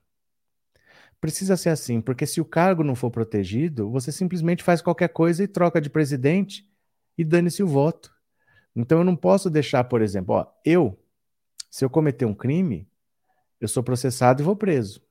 Precisa 1.18 1.56
ser 1.56 1.70
assim, 1.70 2.02
porque 2.02 2.26
se 2.26 2.38
o 2.38 2.44
cargo 2.44 2.84
não 2.84 2.94
for 2.94 3.10
protegido, 3.10 3.90
você 3.90 4.12
simplesmente 4.12 4.62
faz 4.62 4.82
qualquer 4.82 5.08
coisa 5.08 5.42
e 5.42 5.48
troca 5.48 5.80
de 5.80 5.88
presidente 5.88 6.68
e 7.16 7.24
dane-se 7.24 7.62
o 7.62 7.66
voto. 7.66 8.12
Então 8.76 8.98
eu 8.98 9.04
não 9.04 9.16
posso 9.16 9.48
deixar, 9.48 9.84
por 9.84 10.02
exemplo, 10.02 10.34
ó, 10.34 10.46
eu, 10.66 11.02
se 11.70 11.82
eu 11.82 11.88
cometer 11.88 12.26
um 12.26 12.34
crime, 12.34 12.86
eu 13.58 13.68
sou 13.68 13.82
processado 13.82 14.42
e 14.42 14.44
vou 14.44 14.54
preso. 14.54 15.07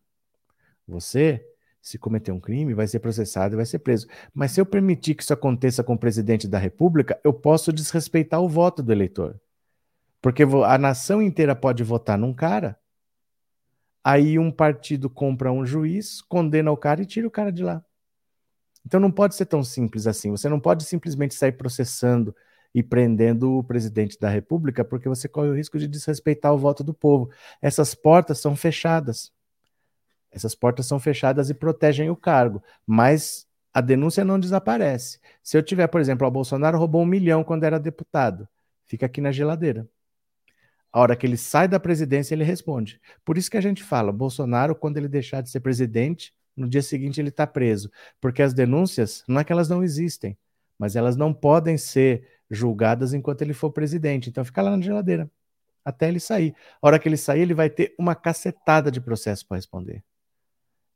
Você, 0.88 1.46
se 1.82 1.98
cometer 1.98 2.32
um 2.32 2.39
crime, 2.39 2.74
vai 2.74 2.88
ser 2.88 3.00
processado 3.00 3.56
e 3.56 3.58
vai 3.58 3.65
ser 3.65 3.79
preso. 3.79 4.08
Mas 4.34 4.51
se 4.51 4.62
eu 4.62 4.65
permitir 4.65 5.15
que 5.15 5.24
isso 5.24 5.34
aconteça 5.34 5.84
com 5.84 5.94
o 5.94 6.00
presidente 6.00 6.48
da 6.48 6.58
República, 6.58 7.20
eu 7.24 7.34
posso 7.34 7.74
desrespeitar 7.74 8.41
o 8.41 8.50
voto 8.50 8.82
do 8.82 8.91
eleitor. 8.91 9.39
Porque 10.22 10.44
a 10.44 10.77
nação 10.77 11.22
inteira 11.22 11.56
pode 11.56 11.84
votar 11.84 12.17
num 12.17 12.34
cara, 12.34 12.79
aí 14.03 14.39
um 14.39 14.50
partido 14.50 15.10
compra 15.10 15.51
um 15.51 15.65
juiz, 15.65 16.22
condena 16.22 16.72
o 16.72 16.77
cara 16.77 17.01
e 17.01 17.06
tira 17.06 17.27
o 17.27 17.32
cara 17.32 17.51
de 17.51 17.63
lá. 17.63 17.84
Então 18.86 19.01
não 19.01 19.12
pode 19.12 19.36
ser 19.36 19.46
tão 19.46 19.63
simples 19.63 20.08
assim. 20.08 20.32
Você 20.32 20.48
não 20.48 20.62
pode 20.62 20.86
simplesmente 20.86 21.36
sair 21.36 21.51
processando 21.51 22.34
e 22.74 22.82
prendendo 22.82 23.58
o 23.58 23.63
presidente 23.63 24.17
da 24.20 24.29
República, 24.29 24.86
porque 24.86 25.10
você 25.10 25.27
corre 25.27 25.50
o 25.50 25.56
risco 25.56 25.77
de 25.77 25.88
desrespeitar 25.88 26.53
o 26.53 26.58
voto 26.58 26.84
do 26.84 26.94
povo. 26.94 27.29
Essas 27.62 27.94
portas 27.94 28.39
são 28.39 28.56
fechadas. 28.56 29.32
Essas 30.31 30.53
portas 30.53 30.86
são 30.86 31.00
fechadas 31.00 31.50
e 31.50 31.53
protegem 31.53 32.10
o 32.10 32.15
cargo, 32.15 32.62
mas 32.86 33.48
a 33.74 33.81
denúncia 33.81 34.25
não 34.25 34.39
desaparece. 34.39 35.19
Se 35.43 35.57
eu 35.57 35.63
tiver, 35.63 35.88
por 35.88 36.01
exemplo, 36.01 36.27
o 36.27 36.31
Bolsonaro 36.31 36.77
roubou 36.77 37.01
um 37.01 37.05
milhão 37.05 37.43
quando 37.43 37.63
era 37.63 37.79
deputado, 37.79 38.48
fica 38.86 39.05
aqui 39.05 39.22
na 39.22 39.31
geladeira. 39.31 39.88
A 40.91 41.00
hora 41.00 41.15
que 41.15 41.27
ele 41.27 41.38
sai 41.38 41.67
da 41.67 41.79
presidência, 41.79 42.34
ele 42.34 42.43
responde. 42.43 43.00
Por 43.24 43.38
isso 43.38 43.51
que 43.51 43.57
a 43.57 43.62
gente 43.62 43.84
fala, 43.84 44.12
Bolsonaro, 44.12 44.75
quando 44.75 44.98
ele 44.98 45.07
deixar 45.07 45.41
de 45.41 45.50
ser 45.50 45.60
presidente, 45.60 46.34
no 46.55 46.67
dia 46.67 46.81
seguinte 46.81 47.22
ele 47.22 47.29
está 47.29 47.46
preso. 47.46 47.91
Porque 48.19 48.41
as 48.41 48.53
denúncias, 48.53 49.24
não 49.27 49.39
é 49.39 49.43
que 49.43 49.51
elas 49.51 49.69
não 49.69 49.84
existem, 49.84 50.38
mas 50.79 50.96
elas 50.96 51.15
não 51.15 51.34
podem 51.34 51.77
ser 51.77 52.27
julgadas 52.50 53.13
enquanto 53.13 53.41
ele 53.43 53.53
for 53.53 53.72
presidente. 53.72 54.29
Então 54.29 54.43
fica 54.43 54.62
lá 54.62 54.75
na 54.75 54.81
geladeira, 54.81 55.29
até 55.86 56.07
ele 56.07 56.19
sair. 56.19 56.55
A 56.81 56.88
hora 56.88 57.00
que 57.00 57.07
ele 57.07 57.17
sair, 57.17 57.41
ele 57.41 57.53
vai 57.53 57.69
ter 57.69 57.93
uma 58.00 58.15
cacetada 58.15 58.89
de 58.89 59.00
processo 59.00 59.46
para 59.48 59.57
responder. 59.57 60.03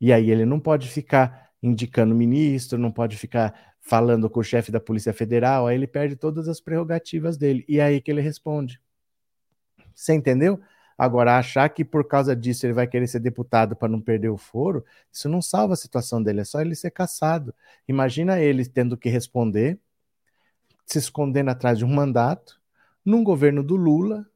E 0.02 0.12
aí 0.12 0.32
ele 0.32 0.46
não 0.46 0.60
pode 0.60 0.90
ficar 0.90 1.52
indicando 1.62 2.16
ministro, 2.16 2.80
não 2.80 2.92
pode 2.92 3.16
ficar 3.16 3.76
falando 3.80 4.30
com 4.30 4.40
o 4.40 4.44
chefe 4.44 4.72
da 4.72 4.80
Polícia 4.80 5.14
Federal, 5.14 5.68
aí 5.68 5.76
ele 5.76 5.86
perde 5.86 6.16
todas 6.16 6.48
as 6.48 6.60
prerrogativas 6.60 7.38
dele. 7.38 7.64
E 7.70 7.80
é 7.80 7.84
aí 7.84 8.02
que 8.02 8.10
ele 8.10 8.22
responde. 8.22 8.82
Você 9.94 10.14
entendeu? 10.14 10.60
Agora, 10.98 11.38
achar 11.38 11.68
que 11.70 11.84
por 11.86 12.08
causa 12.08 12.36
disso 12.36 12.66
ele 12.66 12.74
vai 12.74 12.88
querer 12.88 13.08
ser 13.08 13.20
deputado 13.20 13.76
para 13.76 13.90
não 13.90 14.02
perder 14.02 14.30
o 14.30 14.38
foro, 14.38 14.86
isso 15.12 15.28
não 15.30 15.42
salva 15.42 15.74
a 15.74 15.78
situação 15.78 16.22
dele, 16.22 16.42
é 16.42 16.44
só 16.44 16.62
ele 16.62 16.76
ser 16.76 16.92
caçado. 16.92 17.54
Imagina 17.88 18.40
ele 18.40 18.66
tendo 18.66 18.98
que 18.98 19.10
responder, 19.10 19.80
se 20.86 21.00
escondendo 21.00 21.50
atrás 21.50 21.78
de 21.78 21.86
um 21.86 21.94
mandato, 21.94 22.60
num 23.04 23.24
governo 23.24 23.64
do 23.64 23.76
Lula, 23.76 24.28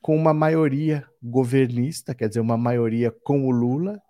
com 0.00 0.16
uma 0.16 0.32
maioria 0.32 1.06
governista, 1.22 2.14
quer 2.14 2.28
dizer, 2.28 2.40
uma 2.40 2.56
maioria 2.56 3.10
com 3.10 3.46
o 3.46 3.50
Lula, 3.50 4.00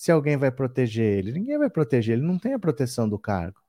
se 0.00 0.10
alguém 0.10 0.34
vai 0.38 0.50
proteger 0.50 1.18
ele. 1.18 1.30
Ninguém 1.30 1.58
vai 1.58 1.68
proteger, 1.68 2.16
ele 2.16 2.26
não 2.26 2.38
tem 2.38 2.54
a 2.54 2.58
proteção 2.58 3.06
do 3.06 3.18
cargo. 3.18 3.60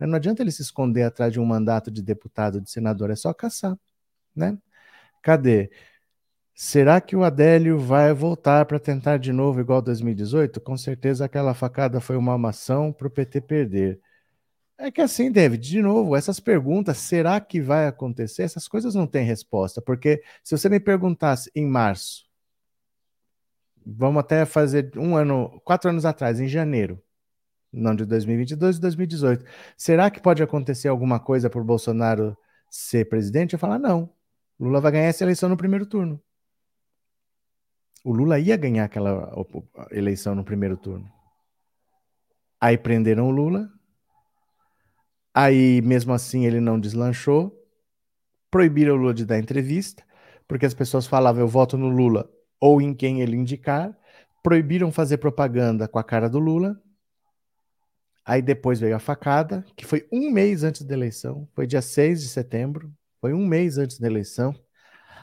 Não 0.00 0.16
adianta 0.16 0.42
ele 0.42 0.50
se 0.50 0.60
esconder 0.60 1.04
atrás 1.04 1.32
de 1.32 1.38
um 1.38 1.44
mandato 1.44 1.88
de 1.88 2.02
deputado, 2.02 2.60
de 2.60 2.68
senador, 2.68 3.10
é 3.12 3.14
só 3.14 3.32
caçar, 3.32 3.78
né? 4.34 4.58
Cadê? 5.22 5.70
Será 6.54 7.00
que 7.00 7.14
o 7.14 7.22
Adélio 7.22 7.78
vai 7.78 8.12
voltar 8.12 8.66
para 8.66 8.80
tentar 8.80 9.18
de 9.18 9.32
novo 9.32 9.60
igual 9.60 9.80
2018? 9.80 10.60
Com 10.60 10.76
certeza 10.76 11.24
aquela 11.24 11.54
facada 11.54 12.00
foi 12.00 12.16
uma 12.16 12.34
amação 12.34 12.92
para 12.92 13.06
o 13.06 13.10
PT 13.10 13.40
perder. 13.42 14.00
É 14.78 14.90
que 14.90 15.00
assim, 15.00 15.30
David, 15.30 15.68
de 15.68 15.80
novo, 15.82 16.16
essas 16.16 16.40
perguntas, 16.40 16.98
será 16.98 17.40
que 17.40 17.60
vai 17.60 17.86
acontecer? 17.86 18.42
Essas 18.42 18.66
coisas 18.66 18.96
não 18.96 19.06
têm 19.06 19.24
resposta, 19.24 19.80
porque 19.80 20.24
se 20.42 20.58
você 20.58 20.68
me 20.68 20.80
perguntasse 20.80 21.50
em 21.54 21.66
março, 21.66 22.27
vamos 23.96 24.20
até 24.20 24.44
fazer 24.44 24.90
um 24.96 25.16
ano, 25.16 25.60
quatro 25.64 25.88
anos 25.88 26.04
atrás, 26.04 26.40
em 26.40 26.46
janeiro, 26.46 27.02
não 27.72 27.94
de 27.94 28.04
2022, 28.04 28.76
de 28.76 28.82
2018. 28.82 29.44
Será 29.76 30.10
que 30.10 30.20
pode 30.20 30.42
acontecer 30.42 30.88
alguma 30.88 31.18
coisa 31.18 31.48
por 31.48 31.64
Bolsonaro 31.64 32.36
ser 32.70 33.08
presidente? 33.08 33.54
Eu 33.54 33.58
falar 33.58 33.78
não. 33.78 34.12
Lula 34.60 34.80
vai 34.80 34.92
ganhar 34.92 35.06
essa 35.06 35.24
eleição 35.24 35.48
no 35.48 35.56
primeiro 35.56 35.86
turno. 35.86 36.20
O 38.04 38.12
Lula 38.12 38.38
ia 38.38 38.56
ganhar 38.56 38.84
aquela 38.84 39.32
eleição 39.90 40.34
no 40.34 40.44
primeiro 40.44 40.76
turno. 40.76 41.10
Aí 42.60 42.76
prenderam 42.76 43.28
o 43.28 43.30
Lula. 43.30 43.70
Aí, 45.32 45.80
mesmo 45.82 46.12
assim, 46.12 46.44
ele 46.44 46.60
não 46.60 46.80
deslanchou. 46.80 47.54
Proibiram 48.50 48.94
o 48.94 48.96
Lula 48.96 49.14
de 49.14 49.26
dar 49.26 49.38
entrevista, 49.38 50.02
porque 50.46 50.66
as 50.66 50.74
pessoas 50.74 51.06
falavam: 51.06 51.42
eu 51.42 51.48
voto 51.48 51.76
no 51.76 51.88
Lula 51.88 52.28
ou 52.60 52.80
em 52.80 52.94
quem 52.94 53.20
ele 53.20 53.36
indicar, 53.36 53.96
proibiram 54.42 54.90
fazer 54.90 55.18
propaganda 55.18 55.86
com 55.86 55.98
a 55.98 56.04
cara 56.04 56.28
do 56.28 56.38
Lula. 56.38 56.80
Aí 58.24 58.42
depois 58.42 58.78
veio 58.78 58.94
a 58.94 58.98
facada, 58.98 59.64
que 59.76 59.86
foi 59.86 60.06
um 60.12 60.30
mês 60.30 60.62
antes 60.62 60.82
da 60.82 60.94
eleição, 60.94 61.48
foi 61.54 61.66
dia 61.66 61.80
6 61.80 62.20
de 62.22 62.28
setembro, 62.28 62.92
foi 63.20 63.32
um 63.32 63.46
mês 63.46 63.78
antes 63.78 63.98
da 63.98 64.06
eleição. 64.06 64.54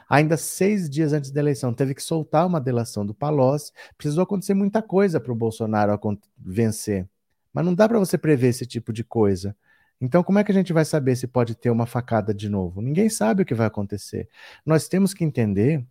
Ainda 0.08 0.36
seis 0.36 0.88
dias 0.88 1.12
antes 1.12 1.32
da 1.32 1.40
eleição, 1.40 1.74
teve 1.74 1.94
que 1.94 2.02
soltar 2.02 2.46
uma 2.46 2.60
delação 2.60 3.04
do 3.04 3.12
Palocci. 3.12 3.72
Precisou 3.98 4.22
acontecer 4.22 4.54
muita 4.54 4.80
coisa 4.80 5.18
para 5.18 5.32
o 5.32 5.36
Bolsonaro 5.36 5.98
vencer. 6.38 7.08
Mas 7.52 7.64
não 7.64 7.74
dá 7.74 7.88
para 7.88 7.98
você 7.98 8.16
prever 8.16 8.48
esse 8.48 8.64
tipo 8.66 8.92
de 8.92 9.02
coisa. 9.02 9.56
Então, 10.00 10.22
como 10.22 10.38
é 10.38 10.44
que 10.44 10.52
a 10.52 10.54
gente 10.54 10.72
vai 10.72 10.84
saber 10.84 11.16
se 11.16 11.26
pode 11.26 11.54
ter 11.54 11.70
uma 11.70 11.86
facada 11.86 12.32
de 12.32 12.48
novo? 12.48 12.80
Ninguém 12.82 13.08
sabe 13.08 13.42
o 13.42 13.46
que 13.46 13.54
vai 13.54 13.66
acontecer. 13.66 14.28
Nós 14.64 14.88
temos 14.88 15.12
que 15.12 15.24
entender 15.24 15.84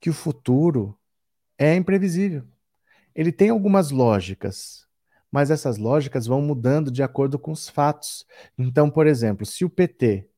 que 0.00 0.10
o 0.10 0.14
futuro 0.14 0.96
É 1.60 1.74
imprevisível. 1.74 2.44
Ele 3.14 3.32
tem 3.32 3.50
algumas 3.50 3.90
lógicas, 3.90 4.86
mas 5.30 5.50
essas 5.50 5.76
lógicas 5.76 6.26
vão 6.26 6.40
mudando 6.40 6.90
de 6.90 7.02
acordo 7.02 7.36
com 7.38 7.50
os 7.50 7.68
fatos. 7.68 8.24
Então, 8.56 8.88
por 8.88 9.08
exemplo, 9.08 9.44
se 9.44 9.64
o 9.64 9.70
PT 9.70 10.28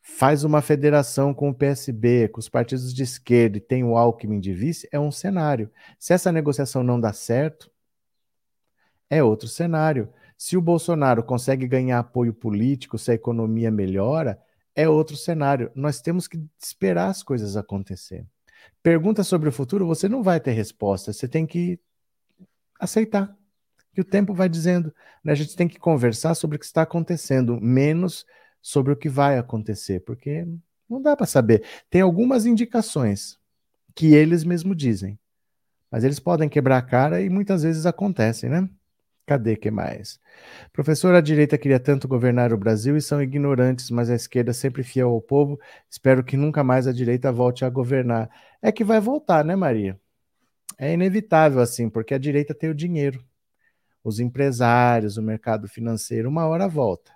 faz 0.00 0.44
uma 0.44 0.62
federação 0.62 1.34
com 1.34 1.50
o 1.50 1.54
PSB, 1.54 2.28
com 2.28 2.38
os 2.40 2.48
partidos 2.48 2.94
de 2.94 3.02
esquerda 3.02 3.58
e 3.58 3.60
tem 3.60 3.84
o 3.84 3.96
Alckmin 3.96 4.40
de 4.40 4.54
vice, 4.54 4.88
é 4.92 5.00
um 5.00 5.10
cenário. 5.10 5.70
Se 5.98 6.12
essa 6.12 6.32
negociação 6.32 6.82
não 6.82 7.00
dá 7.00 7.12
certo, 7.12 7.70
é 9.08 9.22
outro 9.22 9.48
cenário. 9.48 10.08
Se 10.38 10.56
o 10.56 10.62
Bolsonaro 10.62 11.22
consegue 11.22 11.66
ganhar 11.66 11.98
apoio 11.98 12.32
político, 12.32 12.98
se 12.98 13.10
a 13.10 13.14
economia 13.14 13.70
melhora, 13.70 14.40
é 14.74 14.88
outro 14.88 15.16
cenário. 15.16 15.70
Nós 15.74 16.00
temos 16.00 16.26
que 16.26 16.42
esperar 16.58 17.08
as 17.08 17.22
coisas 17.22 17.56
acontecer. 17.56 18.26
Pergunta 18.82 19.22
sobre 19.22 19.48
o 19.48 19.52
futuro, 19.52 19.86
você 19.86 20.08
não 20.08 20.22
vai 20.22 20.40
ter 20.40 20.52
resposta, 20.52 21.12
você 21.12 21.28
tem 21.28 21.46
que 21.46 21.78
aceitar. 22.78 23.36
Que 23.92 24.00
o 24.00 24.04
tempo 24.04 24.32
vai 24.32 24.48
dizendo. 24.48 24.94
Né? 25.24 25.32
A 25.32 25.34
gente 25.34 25.56
tem 25.56 25.66
que 25.66 25.78
conversar 25.78 26.34
sobre 26.34 26.56
o 26.56 26.58
que 26.58 26.64
está 26.64 26.82
acontecendo, 26.82 27.60
menos 27.60 28.24
sobre 28.62 28.92
o 28.92 28.96
que 28.96 29.08
vai 29.08 29.36
acontecer, 29.38 30.00
porque 30.00 30.46
não 30.88 31.02
dá 31.02 31.16
para 31.16 31.26
saber. 31.26 31.64
Tem 31.88 32.00
algumas 32.00 32.46
indicações 32.46 33.38
que 33.94 34.14
eles 34.14 34.44
mesmos 34.44 34.76
dizem, 34.76 35.18
mas 35.90 36.04
eles 36.04 36.20
podem 36.20 36.48
quebrar 36.48 36.78
a 36.78 36.82
cara 36.82 37.20
e 37.20 37.28
muitas 37.28 37.62
vezes 37.62 37.84
acontecem, 37.84 38.48
né? 38.48 38.68
Cadê 39.26 39.56
que 39.56 39.70
mais? 39.70 40.18
Professor, 40.72 41.14
a 41.14 41.20
direita 41.20 41.56
queria 41.56 41.78
tanto 41.78 42.08
governar 42.08 42.52
o 42.52 42.58
Brasil 42.58 42.96
e 42.96 43.00
são 43.00 43.22
ignorantes, 43.22 43.90
mas 43.90 44.10
a 44.10 44.14
esquerda 44.14 44.52
sempre 44.52 44.82
fiel 44.82 45.10
ao 45.10 45.20
povo. 45.20 45.58
Espero 45.88 46.24
que 46.24 46.36
nunca 46.36 46.64
mais 46.64 46.86
a 46.86 46.92
direita 46.92 47.30
volte 47.30 47.64
a 47.64 47.70
governar. 47.70 48.28
É 48.60 48.72
que 48.72 48.82
vai 48.82 49.00
voltar, 49.00 49.44
né, 49.44 49.54
Maria? 49.54 50.00
É 50.78 50.92
inevitável 50.92 51.60
assim, 51.60 51.88
porque 51.88 52.14
a 52.14 52.18
direita 52.18 52.54
tem 52.54 52.70
o 52.70 52.74
dinheiro. 52.74 53.24
Os 54.02 54.18
empresários, 54.18 55.16
o 55.16 55.22
mercado 55.22 55.68
financeiro, 55.68 56.28
uma 56.28 56.46
hora 56.46 56.66
volta. 56.66 57.12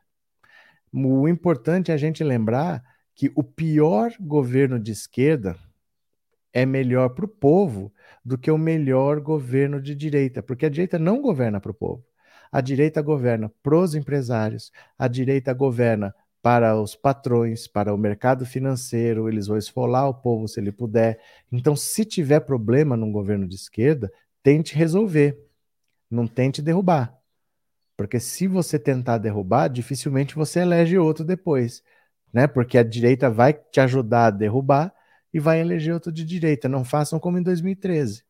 O 0.92 1.26
importante 1.26 1.90
é 1.90 1.94
a 1.94 1.96
gente 1.98 2.22
lembrar 2.22 2.84
que 3.14 3.32
o 3.34 3.42
pior 3.42 4.12
governo 4.20 4.78
de 4.78 4.92
esquerda 4.92 5.56
é 6.52 6.64
melhor 6.64 7.10
para 7.10 7.24
o 7.24 7.28
povo 7.28 7.92
do 8.24 8.38
que 8.38 8.50
o 8.50 8.58
melhor 8.58 9.20
governo 9.20 9.80
de 9.80 9.94
direita, 9.94 10.42
porque 10.42 10.66
a 10.66 10.68
direita 10.70 10.98
não 10.98 11.20
governa 11.20 11.60
para 11.60 11.70
o 11.70 11.74
povo. 11.74 12.04
A 12.50 12.60
direita 12.60 13.02
governa 13.02 13.52
para 13.62 13.76
os 13.76 13.94
empresários, 13.94 14.72
a 14.98 15.08
direita 15.08 15.52
governa 15.52 16.14
para 16.40 16.80
os 16.80 16.94
patrões, 16.94 17.66
para 17.66 17.94
o 17.94 17.98
mercado 17.98 18.44
financeiro, 18.44 19.28
eles 19.28 19.46
vão 19.46 19.56
esfolar 19.56 20.08
o 20.08 20.14
povo 20.14 20.46
se 20.46 20.60
ele 20.60 20.70
puder. 20.70 21.18
Então, 21.50 21.74
se 21.74 22.04
tiver 22.04 22.40
problema 22.40 22.96
num 22.96 23.10
governo 23.10 23.48
de 23.48 23.54
esquerda, 23.54 24.12
tente 24.42 24.74
resolver, 24.74 25.38
não 26.10 26.26
tente 26.26 26.60
derrubar. 26.60 27.18
Porque 27.96 28.20
se 28.20 28.46
você 28.46 28.78
tentar 28.78 29.18
derrubar, 29.18 29.68
dificilmente 29.68 30.34
você 30.34 30.60
elege 30.60 30.98
outro 30.98 31.24
depois, 31.24 31.82
né? 32.32 32.46
Porque 32.46 32.76
a 32.76 32.82
direita 32.82 33.30
vai 33.30 33.54
te 33.54 33.80
ajudar 33.80 34.26
a 34.26 34.30
derrubar 34.30 34.94
e 35.34 35.40
vai 35.40 35.60
eleger 35.60 35.92
outro 35.92 36.12
de 36.12 36.24
direita. 36.24 36.68
Não 36.68 36.84
façam 36.84 37.18
como 37.18 37.36
em 37.36 37.42
2013, 37.42 38.24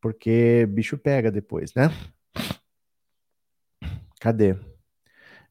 porque 0.00 0.66
bicho 0.68 0.98
pega 0.98 1.30
depois, 1.30 1.72
né? 1.72 1.88
Cadê? 4.20 4.56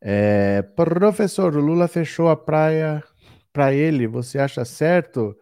É, 0.02 0.62
professor, 0.62 1.56
o 1.56 1.62
Lula 1.62 1.88
fechou 1.88 2.30
a 2.30 2.36
praia 2.36 3.02
para 3.54 3.74
ele. 3.74 4.06
Você 4.08 4.38
acha 4.38 4.66
certo? 4.66 5.36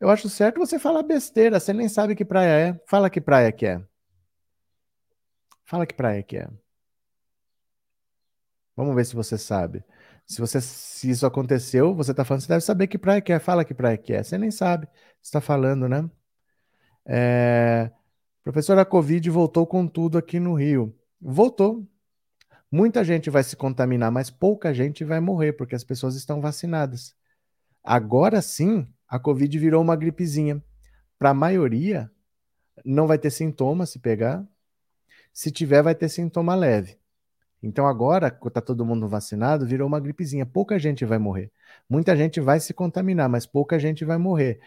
Eu 0.00 0.08
acho 0.10 0.28
certo 0.30 0.58
você 0.58 0.78
falar 0.78 1.02
besteira. 1.02 1.60
Você 1.60 1.72
nem 1.74 1.88
sabe 1.88 2.16
que 2.16 2.24
praia 2.24 2.70
é. 2.70 2.80
Fala 2.86 3.10
que 3.10 3.20
praia 3.20 3.52
que 3.52 3.66
é. 3.66 3.82
Fala 5.64 5.86
que 5.86 5.94
praia 5.94 6.22
que 6.22 6.38
é. 6.38 6.48
Vamos 8.74 8.94
ver 8.96 9.04
se 9.04 9.14
você 9.14 9.36
sabe. 9.36 9.84
Se, 10.30 10.40
você, 10.40 10.60
se 10.60 11.10
isso 11.10 11.26
aconteceu, 11.26 11.92
você 11.92 12.12
está 12.12 12.24
falando, 12.24 12.42
você 12.42 12.46
deve 12.46 12.60
saber 12.60 12.86
que 12.86 12.96
praia 12.96 13.20
que 13.20 13.32
é. 13.32 13.40
Fala 13.40 13.64
que 13.64 13.74
praia 13.74 13.98
que 13.98 14.12
é. 14.12 14.22
Você 14.22 14.38
nem 14.38 14.52
sabe. 14.52 14.86
Está 15.20 15.40
falando, 15.40 15.88
né? 15.88 16.08
É... 17.04 17.90
Professora, 18.44 18.82
a 18.82 18.84
Covid 18.84 19.28
voltou 19.28 19.66
com 19.66 19.88
tudo 19.88 20.16
aqui 20.16 20.38
no 20.38 20.54
Rio. 20.54 20.96
Voltou. 21.20 21.84
Muita 22.70 23.02
gente 23.02 23.28
vai 23.28 23.42
se 23.42 23.56
contaminar, 23.56 24.12
mas 24.12 24.30
pouca 24.30 24.72
gente 24.72 25.02
vai 25.02 25.18
morrer, 25.18 25.54
porque 25.54 25.74
as 25.74 25.82
pessoas 25.82 26.14
estão 26.14 26.40
vacinadas. 26.40 27.12
Agora 27.82 28.40
sim, 28.40 28.86
a 29.08 29.18
Covid 29.18 29.58
virou 29.58 29.82
uma 29.82 29.96
gripezinha. 29.96 30.62
Para 31.18 31.30
a 31.30 31.34
maioria, 31.34 32.08
não 32.84 33.08
vai 33.08 33.18
ter 33.18 33.32
sintoma 33.32 33.84
se 33.84 33.98
pegar. 33.98 34.46
Se 35.32 35.50
tiver, 35.50 35.82
vai 35.82 35.96
ter 35.96 36.08
sintoma 36.08 36.54
leve. 36.54 36.99
Então 37.62 37.86
agora, 37.86 38.30
que 38.30 38.48
está 38.48 38.60
todo 38.60 38.84
mundo 38.86 39.08
vacinado, 39.08 39.66
virou 39.66 39.86
uma 39.86 40.00
gripezinha. 40.00 40.46
Pouca 40.46 40.78
gente 40.78 41.04
vai 41.04 41.18
morrer. 41.18 41.52
Muita 41.88 42.16
gente 42.16 42.40
vai 42.40 42.58
se 42.58 42.72
contaminar, 42.72 43.28
mas 43.28 43.46
pouca 43.46 43.78
gente 43.78 44.04
vai 44.04 44.16
morrer. 44.16 44.60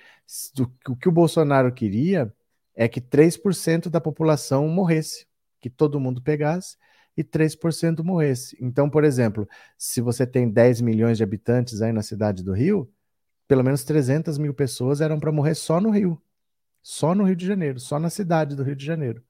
O 0.88 0.96
que 0.96 1.10
o 1.10 1.12
Bolsonaro 1.12 1.72
queria 1.72 2.32
é 2.76 2.88
que 2.88 3.02
3% 3.02 3.90
da 3.90 4.00
população 4.00 4.68
morresse, 4.68 5.28
que 5.60 5.70
todo 5.70 6.00
mundo 6.00 6.22
pegasse 6.22 6.78
e 7.16 7.24
3% 7.24 8.04
morresse. 8.04 8.58
Então, 8.60 8.90
por 8.90 9.04
exemplo, 9.04 9.48
se 9.78 10.02
você 10.02 10.26
tem 10.26 10.50
10 10.50 10.82
milhões 10.82 11.18
de 11.18 11.24
habitantes 11.24 11.82
aí 11.82 11.92
na 11.92 12.02
cidade 12.02 12.44
do 12.44 12.54
Rio, 12.54 12.92
pelo 13.48 13.64
menos 13.64 13.84
300 13.84 14.38
mil 14.38 14.54
pessoas 14.54 15.02
eram 15.02 15.20
para 15.20 15.32
morrer 15.32 15.56
só 15.56 15.80
no 15.82 15.90
Rio. 15.90 16.22
Só 16.82 17.16
no 17.16 17.24
Rio 17.24 17.36
de 17.36 17.46
Janeiro, 17.46 17.80
só 17.80 17.98
na 17.98 18.10
cidade 18.10 18.56
do 18.56 18.64
Rio 18.64 18.76
de 18.76 18.86
Janeiro. 18.86 19.24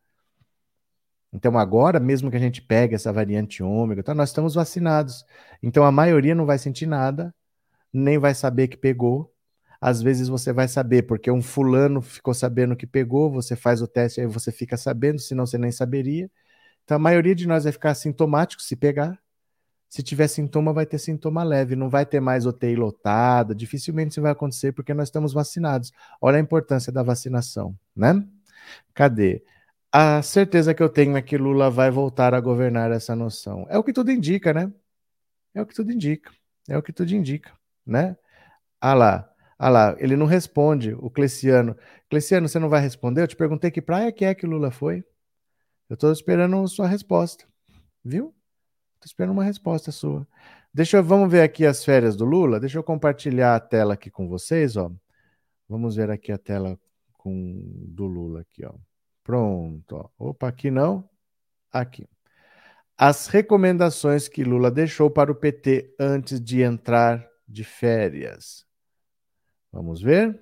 Então, 1.33 1.57
agora, 1.57 1.99
mesmo 1.99 2.29
que 2.29 2.37
a 2.37 2.39
gente 2.39 2.61
pegue 2.61 2.93
essa 2.93 3.11
variante 3.11 3.63
ômega, 3.63 4.03
tá, 4.03 4.13
nós 4.13 4.29
estamos 4.29 4.53
vacinados. 4.53 5.25
Então, 5.63 5.83
a 5.83 5.91
maioria 5.91 6.35
não 6.35 6.45
vai 6.45 6.59
sentir 6.59 6.85
nada, 6.85 7.33
nem 7.91 8.19
vai 8.19 8.35
saber 8.35 8.67
que 8.67 8.77
pegou. 8.77 9.33
Às 9.81 10.01
vezes 10.01 10.27
você 10.29 10.53
vai 10.53 10.67
saber, 10.67 11.03
porque 11.03 11.31
um 11.31 11.41
fulano 11.41 12.01
ficou 12.01 12.33
sabendo 12.33 12.75
que 12.75 12.87
pegou, 12.87 13.31
você 13.31 13.55
faz 13.55 13.81
o 13.81 13.87
teste, 13.87 14.21
aí 14.21 14.27
você 14.27 14.51
fica 14.51 14.77
sabendo, 14.77 15.19
senão 15.19 15.45
você 15.45 15.57
nem 15.57 15.71
saberia. 15.71 16.29
Então, 16.83 16.95
a 16.95 16.99
maioria 16.99 17.35
de 17.35 17.47
nós 17.47 17.63
vai 17.63 17.73
ficar 17.73 17.95
sintomático 17.95 18.61
se 18.61 18.75
pegar. 18.75 19.17
Se 19.89 20.03
tiver 20.03 20.27
sintoma, 20.27 20.73
vai 20.73 20.85
ter 20.85 20.97
sintoma 20.99 21.43
leve, 21.43 21.75
não 21.75 21.89
vai 21.89 22.05
ter 22.05 22.19
mais 22.19 22.45
UTI 22.45 22.75
lotada, 22.75 23.53
dificilmente 23.53 24.11
isso 24.11 24.21
vai 24.21 24.31
acontecer 24.31 24.71
porque 24.71 24.93
nós 24.93 25.07
estamos 25.07 25.33
vacinados. 25.33 25.91
Olha 26.21 26.37
a 26.37 26.41
importância 26.41 26.91
da 26.91 27.03
vacinação, 27.03 27.77
né? 27.95 28.23
Cadê? 28.93 29.43
A 29.95 30.23
certeza 30.23 30.73
que 30.73 30.81
eu 30.81 30.89
tenho 30.89 31.15
é 31.15 31.21
que 31.21 31.37
Lula 31.37 31.69
vai 31.69 31.91
voltar 31.91 32.33
a 32.33 32.41
governar 32.41 32.91
essa 32.91 33.15
noção. 33.15 33.67
É 33.69 33.77
o 33.77 33.83
que 33.83 33.93
tudo 33.93 34.11
indica, 34.11 34.51
né? 34.51 34.73
É 35.53 35.61
o 35.61 35.67
que 35.67 35.75
tudo 35.75 35.91
indica. 35.91 36.31
É 36.67 36.75
o 36.75 36.81
que 36.81 36.91
tudo 36.91 37.13
indica, 37.13 37.51
né? 37.85 38.17
Ah 38.81 38.95
lá, 38.95 39.31
ah 39.59 39.69
lá, 39.69 39.95
ele 39.99 40.15
não 40.15 40.25
responde, 40.25 40.95
o 40.95 41.11
Cleciano. 41.11 41.77
Cleciano, 42.09 42.49
você 42.49 42.57
não 42.57 42.69
vai 42.69 42.81
responder? 42.81 43.21
Eu 43.21 43.27
te 43.27 43.35
perguntei 43.35 43.69
que 43.69 43.83
praia 43.83 44.11
que 44.11 44.25
é 44.25 44.33
que 44.33 44.47
Lula 44.47 44.71
foi. 44.71 45.03
Eu 45.87 45.93
estou 45.93 46.11
esperando 46.11 46.67
sua 46.67 46.87
resposta, 46.87 47.45
viu? 48.03 48.33
Estou 48.95 49.05
esperando 49.05 49.33
uma 49.33 49.43
resposta 49.43 49.91
sua. 49.91 50.27
Deixa 50.73 50.97
eu, 50.97 51.03
vamos 51.03 51.31
ver 51.31 51.43
aqui 51.43 51.67
as 51.67 51.85
férias 51.85 52.15
do 52.15 52.25
Lula. 52.25 52.59
Deixa 52.59 52.79
eu 52.79 52.83
compartilhar 52.83 53.55
a 53.55 53.59
tela 53.59 53.93
aqui 53.93 54.09
com 54.09 54.27
vocês, 54.27 54.75
ó. 54.75 54.91
Vamos 55.69 55.95
ver 55.95 56.09
aqui 56.09 56.31
a 56.31 56.37
tela 56.39 56.79
com 57.13 57.61
do 57.89 58.07
Lula 58.07 58.41
aqui, 58.41 58.65
ó. 58.65 58.73
Pronto. 59.23 60.11
Opa, 60.17 60.47
aqui 60.47 60.69
não. 60.69 61.09
Aqui. 61.71 62.07
As 62.97 63.27
recomendações 63.27 64.27
que 64.27 64.43
Lula 64.43 64.69
deixou 64.69 65.09
para 65.09 65.31
o 65.31 65.35
PT 65.35 65.95
antes 65.99 66.39
de 66.39 66.61
entrar 66.61 67.27
de 67.47 67.63
férias. 67.63 68.65
Vamos 69.71 70.01
ver. 70.01 70.39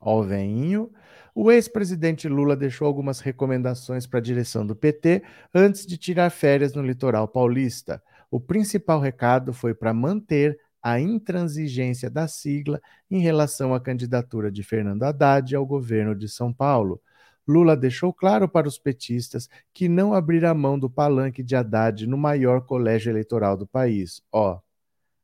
Ó, 0.00 0.20
o 0.20 0.22
veinho. 0.22 0.92
O 1.34 1.50
ex-presidente 1.50 2.28
Lula 2.28 2.54
deixou 2.54 2.86
algumas 2.86 3.18
recomendações 3.18 4.06
para 4.06 4.20
a 4.20 4.22
direção 4.22 4.64
do 4.64 4.76
PT 4.76 5.22
antes 5.52 5.84
de 5.84 5.98
tirar 5.98 6.30
férias 6.30 6.74
no 6.74 6.82
litoral 6.82 7.26
paulista. 7.26 8.00
O 8.30 8.38
principal 8.38 9.00
recado 9.00 9.52
foi 9.52 9.74
para 9.74 9.92
manter 9.92 10.58
a 10.80 11.00
intransigência 11.00 12.08
da 12.08 12.28
sigla 12.28 12.80
em 13.10 13.18
relação 13.18 13.74
à 13.74 13.80
candidatura 13.80 14.52
de 14.52 14.62
Fernando 14.62 15.02
Haddad 15.02 15.56
ao 15.56 15.66
governo 15.66 16.14
de 16.14 16.28
São 16.28 16.52
Paulo. 16.52 17.00
Lula 17.46 17.76
deixou 17.76 18.12
claro 18.12 18.48
para 18.48 18.66
os 18.66 18.78
petistas 18.78 19.48
que 19.72 19.88
não 19.88 20.14
abrirá 20.14 20.54
mão 20.54 20.78
do 20.78 20.88
palanque 20.88 21.42
de 21.42 21.54
Haddad 21.54 22.06
no 22.06 22.16
maior 22.16 22.62
colégio 22.62 23.10
eleitoral 23.10 23.56
do 23.56 23.66
país. 23.66 24.22
Ó, 24.32 24.60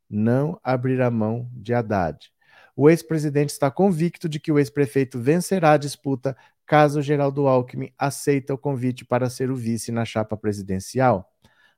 não 0.09 0.59
abrirá 0.63 1.11
mão 1.11 1.49
de 1.53 1.73
Haddad. 1.73 2.31
O 2.77 2.89
ex-presidente 2.89 3.51
está 3.51 3.71
convicto 3.71 4.29
de 4.29 4.41
que 4.41 4.53
o 4.53 4.59
ex-prefeito 4.59 5.19
vencerá 5.19 5.73
a 5.73 5.77
disputa 5.77 6.37
caso 6.67 7.03
Geraldo 7.03 7.49
Alckmin 7.49 7.93
aceita 7.99 8.55
o 8.55 8.59
convite 8.59 9.05
para 9.05 9.29
ser 9.29 9.51
o 9.51 9.57
vice 9.57 9.91
na 9.91 10.05
chapa 10.05 10.37
presidencial. 10.37 11.29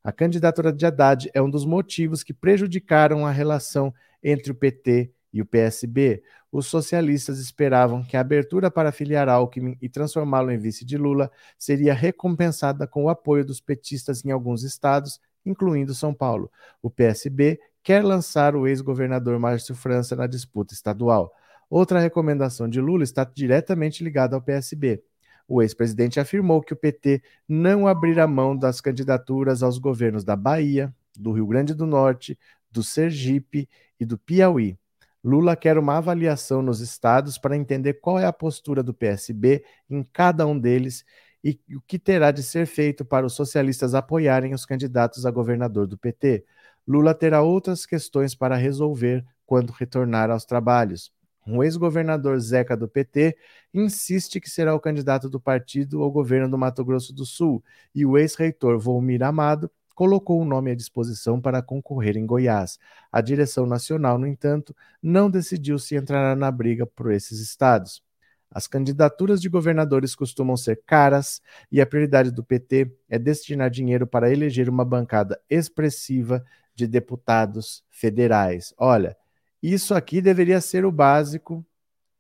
A 0.04 0.12
candidatura 0.12 0.72
de 0.72 0.84
Haddad 0.84 1.30
é 1.32 1.40
um 1.40 1.48
dos 1.48 1.64
motivos 1.64 2.22
que 2.22 2.34
prejudicaram 2.34 3.26
a 3.26 3.30
relação 3.30 3.94
entre 4.22 4.52
o 4.52 4.54
PT 4.54 5.12
e 5.32 5.40
o 5.40 5.46
PSB, 5.46 6.22
os 6.50 6.66
socialistas 6.66 7.38
esperavam 7.38 8.04
que 8.04 8.16
a 8.16 8.20
abertura 8.20 8.70
para 8.70 8.92
filiar 8.92 9.28
Alckmin 9.28 9.76
e 9.80 9.88
transformá-lo 9.88 10.50
em 10.50 10.58
vice 10.58 10.84
de 10.84 10.98
Lula 10.98 11.30
seria 11.58 11.94
recompensada 11.94 12.86
com 12.86 13.04
o 13.04 13.08
apoio 13.08 13.44
dos 13.44 13.60
petistas 13.60 14.24
em 14.24 14.30
alguns 14.30 14.62
estados, 14.62 15.18
incluindo 15.46 15.94
São 15.94 16.12
Paulo. 16.12 16.50
O 16.82 16.90
PSB 16.90 17.58
quer 17.82 18.04
lançar 18.04 18.54
o 18.54 18.66
ex-governador 18.66 19.38
Márcio 19.38 19.74
França 19.74 20.14
na 20.14 20.26
disputa 20.26 20.74
estadual. 20.74 21.32
Outra 21.70 21.98
recomendação 21.98 22.68
de 22.68 22.80
Lula 22.80 23.02
está 23.02 23.24
diretamente 23.24 24.04
ligada 24.04 24.36
ao 24.36 24.42
PSB. 24.42 25.02
O 25.48 25.62
ex-presidente 25.62 26.20
afirmou 26.20 26.60
que 26.60 26.74
o 26.74 26.76
PT 26.76 27.22
não 27.48 27.88
abrirá 27.88 28.26
mão 28.26 28.56
das 28.56 28.80
candidaturas 28.80 29.62
aos 29.62 29.78
governos 29.78 30.22
da 30.22 30.36
Bahia, 30.36 30.94
do 31.16 31.32
Rio 31.32 31.46
Grande 31.46 31.74
do 31.74 31.86
Norte, 31.86 32.38
do 32.70 32.82
Sergipe 32.82 33.68
e 33.98 34.04
do 34.04 34.18
Piauí. 34.18 34.78
Lula 35.24 35.54
quer 35.54 35.78
uma 35.78 35.98
avaliação 35.98 36.62
nos 36.62 36.80
estados 36.80 37.38
para 37.38 37.56
entender 37.56 37.94
qual 37.94 38.18
é 38.18 38.26
a 38.26 38.32
postura 38.32 38.82
do 38.82 38.92
PSB 38.92 39.64
em 39.88 40.02
cada 40.02 40.46
um 40.46 40.58
deles 40.58 41.04
e 41.44 41.60
o 41.76 41.80
que 41.80 41.98
terá 41.98 42.30
de 42.30 42.42
ser 42.42 42.66
feito 42.66 43.04
para 43.04 43.26
os 43.26 43.34
socialistas 43.34 43.94
apoiarem 43.94 44.54
os 44.54 44.64
candidatos 44.64 45.24
a 45.24 45.30
governador 45.30 45.86
do 45.86 45.98
PT. 45.98 46.44
Lula 46.86 47.14
terá 47.14 47.42
outras 47.42 47.86
questões 47.86 48.34
para 48.34 48.56
resolver 48.56 49.24
quando 49.46 49.70
retornar 49.70 50.30
aos 50.30 50.44
trabalhos. 50.44 51.12
O 51.46 51.62
ex-governador 51.64 52.38
Zeca 52.38 52.76
do 52.76 52.88
PT 52.88 53.36
insiste 53.74 54.40
que 54.40 54.48
será 54.48 54.74
o 54.74 54.80
candidato 54.80 55.28
do 55.28 55.40
partido 55.40 56.02
ao 56.02 56.10
governo 56.10 56.48
do 56.48 56.58
Mato 56.58 56.84
Grosso 56.84 57.12
do 57.12 57.24
Sul 57.24 57.62
e 57.94 58.06
o 58.06 58.16
ex-reitor 58.16 58.78
Volmir 58.78 59.22
Amado 59.22 59.70
colocou 60.02 60.42
o 60.42 60.44
nome 60.44 60.72
à 60.72 60.74
disposição 60.74 61.40
para 61.40 61.62
concorrer 61.62 62.16
em 62.16 62.26
Goiás. 62.26 62.76
A 63.12 63.20
direção 63.20 63.66
nacional, 63.66 64.18
no 64.18 64.26
entanto, 64.26 64.74
não 65.00 65.30
decidiu 65.30 65.78
se 65.78 65.94
entrará 65.94 66.34
na 66.34 66.50
briga 66.50 66.84
por 66.84 67.12
esses 67.12 67.38
estados. 67.38 68.02
As 68.50 68.66
candidaturas 68.66 69.40
de 69.40 69.48
governadores 69.48 70.16
costumam 70.16 70.56
ser 70.56 70.82
caras 70.84 71.40
e 71.70 71.80
a 71.80 71.86
prioridade 71.86 72.32
do 72.32 72.42
PT 72.42 72.92
é 73.08 73.16
destinar 73.16 73.70
dinheiro 73.70 74.04
para 74.04 74.28
eleger 74.28 74.68
uma 74.68 74.84
bancada 74.84 75.40
expressiva 75.48 76.44
de 76.74 76.88
deputados 76.88 77.84
federais. 77.88 78.74
Olha, 78.76 79.16
isso 79.62 79.94
aqui 79.94 80.20
deveria 80.20 80.60
ser 80.60 80.84
o 80.84 80.90
básico 80.90 81.64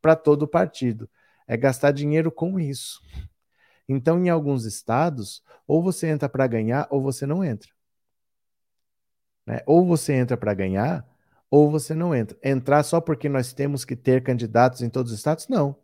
para 0.00 0.14
todo 0.14 0.46
partido. 0.46 1.10
É 1.48 1.56
gastar 1.56 1.90
dinheiro 1.90 2.30
com 2.30 2.60
isso. 2.60 3.00
Então, 3.88 4.24
em 4.24 4.28
alguns 4.28 4.64
estados, 4.64 5.42
ou 5.66 5.82
você 5.82 6.08
entra 6.08 6.28
para 6.28 6.46
ganhar 6.46 6.86
ou 6.90 7.02
você 7.02 7.26
não 7.26 7.44
entra. 7.44 7.70
Né? 9.46 9.60
Ou 9.66 9.86
você 9.86 10.12
entra 10.14 10.36
para 10.36 10.54
ganhar 10.54 11.06
ou 11.50 11.70
você 11.70 11.94
não 11.94 12.14
entra. 12.14 12.36
Entrar 12.42 12.82
só 12.82 13.00
porque 13.00 13.28
nós 13.28 13.52
temos 13.52 13.84
que 13.84 13.94
ter 13.94 14.22
candidatos 14.22 14.82
em 14.82 14.88
todos 14.88 15.12
os 15.12 15.18
estados? 15.18 15.48
Não. 15.48 15.76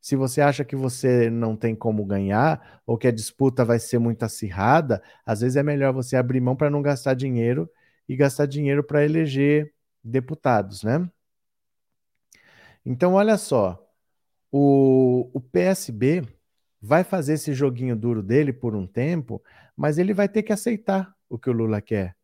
Se 0.00 0.14
você 0.14 0.40
acha 0.40 0.64
que 0.64 0.76
você 0.76 1.30
não 1.30 1.56
tem 1.56 1.74
como 1.74 2.04
ganhar 2.04 2.82
ou 2.86 2.98
que 2.98 3.08
a 3.08 3.12
disputa 3.12 3.64
vai 3.64 3.78
ser 3.78 3.98
muito 3.98 4.24
acirrada, 4.24 5.02
às 5.24 5.40
vezes 5.40 5.56
é 5.56 5.62
melhor 5.62 5.92
você 5.92 6.16
abrir 6.16 6.40
mão 6.40 6.54
para 6.54 6.70
não 6.70 6.82
gastar 6.82 7.14
dinheiro 7.14 7.68
e 8.08 8.14
gastar 8.14 8.46
dinheiro 8.46 8.84
para 8.84 9.04
eleger 9.04 9.72
deputados, 10.04 10.82
né? 10.82 11.10
Então, 12.84 13.14
olha 13.14 13.36
só, 13.36 13.84
o, 14.52 15.28
o 15.34 15.40
PSB 15.40 16.22
vai 16.80 17.04
fazer 17.04 17.34
esse 17.34 17.52
joguinho 17.52 17.96
duro 17.96 18.22
dele 18.22 18.52
por 18.52 18.74
um 18.74 18.86
tempo, 18.86 19.42
mas 19.76 19.98
ele 19.98 20.14
vai 20.14 20.28
ter 20.28 20.42
que 20.42 20.52
aceitar 20.52 21.14
o 21.28 21.38
que 21.38 21.50
o 21.50 21.52
Lula 21.52 21.80
quer. 21.80 22.16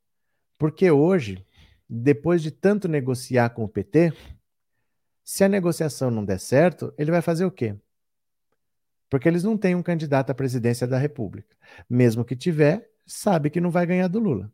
Porque 0.58 0.90
hoje, 0.90 1.44
depois 1.88 2.42
de 2.42 2.50
tanto 2.50 2.88
negociar 2.88 3.50
com 3.50 3.64
o 3.64 3.68
PT, 3.68 4.12
se 5.24 5.44
a 5.44 5.48
negociação 5.48 6.10
não 6.10 6.24
der 6.24 6.38
certo, 6.38 6.92
ele 6.96 7.10
vai 7.10 7.22
fazer 7.22 7.44
o 7.44 7.50
quê? 7.50 7.76
Porque 9.08 9.28
eles 9.28 9.44
não 9.44 9.58
têm 9.58 9.74
um 9.74 9.82
candidato 9.82 10.30
à 10.30 10.34
presidência 10.34 10.86
da 10.86 10.98
República. 10.98 11.56
Mesmo 11.88 12.24
que 12.24 12.34
tiver, 12.34 12.90
sabe 13.06 13.50
que 13.50 13.60
não 13.60 13.70
vai 13.70 13.86
ganhar 13.86 14.08
do 14.08 14.18
Lula. 14.18 14.52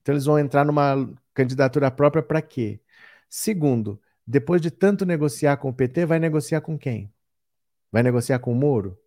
Então 0.00 0.14
eles 0.14 0.24
vão 0.24 0.38
entrar 0.38 0.64
numa 0.64 1.12
candidatura 1.34 1.90
própria 1.90 2.22
para 2.22 2.40
quê? 2.40 2.80
Segundo, 3.28 4.00
depois 4.26 4.62
de 4.62 4.70
tanto 4.70 5.04
negociar 5.04 5.56
com 5.56 5.68
o 5.68 5.74
PT, 5.74 6.06
vai 6.06 6.18
negociar 6.18 6.60
com 6.60 6.78
quem? 6.78 7.12
Vai 7.96 8.02
negociar 8.02 8.40
com 8.40 8.52
o 8.52 8.54
Moro? 8.54 8.98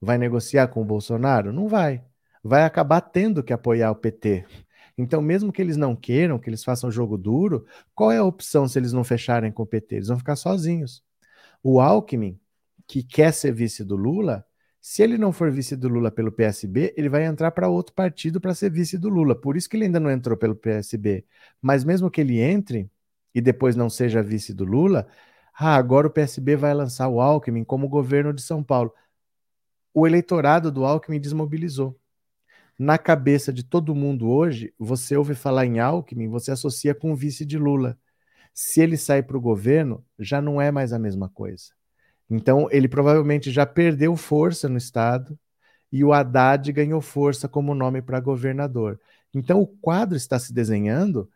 Vai 0.00 0.16
negociar 0.16 0.68
com 0.68 0.80
o 0.80 0.84
Bolsonaro? 0.84 1.52
Não 1.52 1.68
vai. 1.68 2.02
Vai 2.42 2.64
acabar 2.64 3.02
tendo 3.02 3.42
que 3.42 3.52
apoiar 3.52 3.90
o 3.90 3.96
PT. 3.96 4.46
Então, 4.96 5.20
mesmo 5.20 5.52
que 5.52 5.60
eles 5.60 5.76
não 5.76 5.94
queiram, 5.94 6.38
que 6.38 6.48
eles 6.48 6.64
façam 6.64 6.90
jogo 6.90 7.18
duro, 7.18 7.66
qual 7.94 8.10
é 8.10 8.16
a 8.16 8.24
opção 8.24 8.66
se 8.66 8.78
eles 8.78 8.94
não 8.94 9.04
fecharem 9.04 9.52
com 9.52 9.62
o 9.62 9.66
PT? 9.66 9.96
Eles 9.96 10.08
vão 10.08 10.16
ficar 10.16 10.36
sozinhos. 10.36 11.04
O 11.62 11.78
Alckmin, 11.78 12.40
que 12.86 13.02
quer 13.02 13.30
ser 13.30 13.52
vice 13.52 13.84
do 13.84 13.94
Lula, 13.94 14.42
se 14.80 15.02
ele 15.02 15.18
não 15.18 15.30
for 15.30 15.50
vice 15.50 15.76
do 15.76 15.88
Lula 15.88 16.10
pelo 16.10 16.32
PSB, 16.32 16.94
ele 16.96 17.10
vai 17.10 17.26
entrar 17.26 17.50
para 17.50 17.68
outro 17.68 17.92
partido 17.92 18.40
para 18.40 18.54
ser 18.54 18.70
vice 18.70 18.96
do 18.96 19.10
Lula. 19.10 19.38
Por 19.38 19.54
isso 19.54 19.68
que 19.68 19.76
ele 19.76 19.84
ainda 19.84 20.00
não 20.00 20.10
entrou 20.10 20.34
pelo 20.34 20.56
PSB. 20.56 21.26
Mas 21.60 21.84
mesmo 21.84 22.10
que 22.10 22.22
ele 22.22 22.40
entre 22.40 22.90
e 23.34 23.42
depois 23.42 23.76
não 23.76 23.90
seja 23.90 24.22
vice 24.22 24.54
do 24.54 24.64
Lula, 24.64 25.06
ah, 25.56 25.76
agora 25.76 26.06
o 26.06 26.10
PSB 26.10 26.56
vai 26.56 26.74
lançar 26.74 27.08
o 27.08 27.20
Alckmin 27.20 27.64
como 27.64 27.88
governo 27.88 28.32
de 28.32 28.42
São 28.42 28.62
Paulo. 28.62 28.92
O 29.92 30.06
eleitorado 30.06 30.72
do 30.72 30.84
Alckmin 30.84 31.20
desmobilizou. 31.20 31.98
Na 32.76 32.98
cabeça 32.98 33.52
de 33.52 33.62
todo 33.62 33.94
mundo 33.94 34.28
hoje, 34.28 34.74
você 34.76 35.16
ouve 35.16 35.36
falar 35.36 35.64
em 35.64 35.78
Alckmin, 35.78 36.28
você 36.28 36.50
associa 36.50 36.92
com 36.92 37.12
o 37.12 37.16
vice 37.16 37.44
de 37.44 37.56
Lula. 37.56 37.96
Se 38.52 38.80
ele 38.80 38.96
sair 38.96 39.22
para 39.22 39.36
o 39.36 39.40
governo, 39.40 40.04
já 40.18 40.42
não 40.42 40.60
é 40.60 40.72
mais 40.72 40.92
a 40.92 40.98
mesma 40.98 41.28
coisa. 41.28 41.72
Então, 42.28 42.68
ele 42.72 42.88
provavelmente 42.88 43.52
já 43.52 43.64
perdeu 43.64 44.16
força 44.16 44.68
no 44.68 44.76
Estado 44.76 45.38
e 45.92 46.02
o 46.02 46.12
Haddad 46.12 46.72
ganhou 46.72 47.00
força 47.00 47.48
como 47.48 47.74
nome 47.74 48.02
para 48.02 48.18
governador. 48.18 49.00
Então, 49.32 49.60
o 49.60 49.66
quadro 49.66 50.16
está 50.16 50.38
se 50.38 50.52
desenhando, 50.52 51.30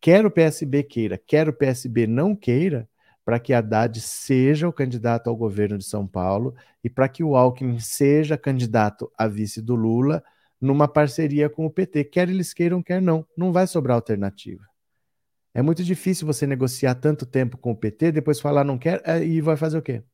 quer 0.00 0.26
o 0.26 0.30
PSB 0.30 0.82
queira, 0.82 1.16
quer 1.16 1.48
o 1.48 1.52
PSB 1.54 2.06
não 2.06 2.36
queira, 2.36 2.86
para 3.26 3.40
que 3.40 3.52
Haddad 3.52 4.00
seja 4.00 4.68
o 4.68 4.72
candidato 4.72 5.28
ao 5.28 5.34
governo 5.34 5.76
de 5.76 5.84
São 5.84 6.06
Paulo 6.06 6.54
e 6.82 6.88
para 6.88 7.08
que 7.08 7.24
o 7.24 7.34
Alckmin 7.34 7.80
seja 7.80 8.38
candidato 8.38 9.10
a 9.18 9.26
vice 9.26 9.60
do 9.60 9.74
Lula 9.74 10.22
numa 10.60 10.86
parceria 10.86 11.50
com 11.50 11.66
o 11.66 11.70
PT, 11.70 12.04
quer 12.04 12.28
eles 12.28 12.54
queiram, 12.54 12.80
quer 12.80 13.02
não. 13.02 13.26
Não 13.36 13.52
vai 13.52 13.66
sobrar 13.66 13.96
alternativa. 13.96 14.62
É 15.52 15.60
muito 15.60 15.82
difícil 15.82 16.24
você 16.24 16.46
negociar 16.46 16.94
tanto 16.94 17.26
tempo 17.26 17.58
com 17.58 17.72
o 17.72 17.76
PT, 17.76 18.12
depois 18.12 18.38
falar 18.38 18.62
não 18.62 18.78
quer 18.78 19.02
é, 19.04 19.24
e 19.24 19.40
vai 19.40 19.56
fazer 19.56 19.78
o 19.78 19.82
quê? 19.82 20.04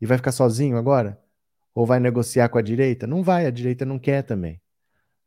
E 0.00 0.06
vai 0.06 0.16
ficar 0.16 0.30
sozinho 0.30 0.76
agora? 0.76 1.20
Ou 1.74 1.84
vai 1.84 1.98
negociar 1.98 2.48
com 2.48 2.58
a 2.58 2.62
direita? 2.62 3.08
Não 3.08 3.24
vai, 3.24 3.44
a 3.44 3.50
direita 3.50 3.84
não 3.84 3.98
quer 3.98 4.22
também. 4.22 4.60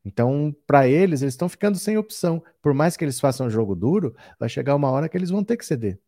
Então, 0.05 0.55
para 0.65 0.87
eles, 0.87 1.21
eles 1.21 1.33
estão 1.33 1.49
ficando 1.49 1.77
sem 1.77 1.97
opção. 1.97 2.41
Por 2.61 2.73
mais 2.73 2.95
que 2.95 3.03
eles 3.03 3.19
façam 3.19 3.49
jogo 3.49 3.75
duro, 3.75 4.15
vai 4.39 4.47
chegar 4.47 4.73
uma 4.73 4.89
hora 4.89 5.09
que 5.09 5.17
eles 5.17 5.31
vão 5.31 5.43
ter 5.43 5.57
que 5.57 5.65
ceder 5.65 5.99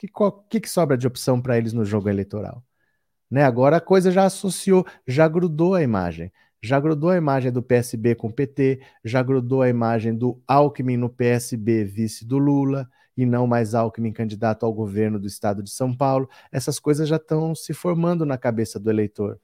que, 0.00 0.08
que, 0.48 0.60
que 0.60 0.70
sobra 0.70 0.96
de 0.96 1.06
opção 1.06 1.40
para 1.40 1.58
eles 1.58 1.72
no 1.72 1.84
jogo 1.84 2.08
eleitoral? 2.08 2.64
Né? 3.30 3.44
Agora 3.44 3.76
a 3.76 3.80
coisa 3.80 4.10
já 4.10 4.24
associou, 4.24 4.86
já 5.06 5.28
grudou 5.28 5.74
a 5.74 5.82
imagem. 5.82 6.32
Já 6.62 6.78
grudou 6.80 7.10
a 7.10 7.16
imagem 7.16 7.52
do 7.52 7.62
PSB 7.62 8.14
com 8.14 8.28
o 8.28 8.32
PT, 8.32 8.80
já 9.04 9.22
grudou 9.22 9.62
a 9.62 9.68
imagem 9.68 10.14
do 10.14 10.42
Alckmin 10.46 10.96
no 10.96 11.08
PSB 11.08 11.84
vice 11.84 12.24
do 12.24 12.38
Lula, 12.38 12.88
e 13.16 13.24
não 13.24 13.46
mais 13.46 13.74
Alckmin 13.74 14.12
candidato 14.12 14.64
ao 14.64 14.72
governo 14.72 15.18
do 15.18 15.26
estado 15.26 15.62
de 15.62 15.70
São 15.70 15.94
Paulo. 15.94 16.28
Essas 16.52 16.78
coisas 16.78 17.08
já 17.08 17.16
estão 17.16 17.54
se 17.54 17.72
formando 17.72 18.26
na 18.26 18.38
cabeça 18.38 18.78
do 18.78 18.90
eleitor. 18.90 19.38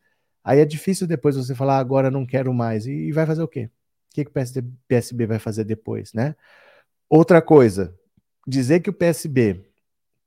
Aí 0.45 0.61
é 0.61 0.65
difícil 0.65 1.07
depois 1.07 1.37
você 1.37 1.55
falar, 1.55 1.77
ah, 1.77 1.81
agora 1.81 2.11
não 2.11 2.27
quero 2.27 2.53
mais. 2.55 2.87
E, 2.87 3.13
vai 3.13 3.27
fazer 3.27 3.43
o 3.43 3.49
quê? 3.49 3.71
O 4.11 4.15
que, 4.15 4.25
que 4.25 4.31
o 4.31 4.65
PSB 4.89 5.27
vai 5.27 5.39
fazer 5.39 5.65
depois, 5.65 6.13
né? 6.13 6.35
Outra 7.09 7.43
coisa, 7.43 7.95
dizer 8.47 8.81
que 8.81 8.91
o 8.91 8.93
PSB 8.93 9.65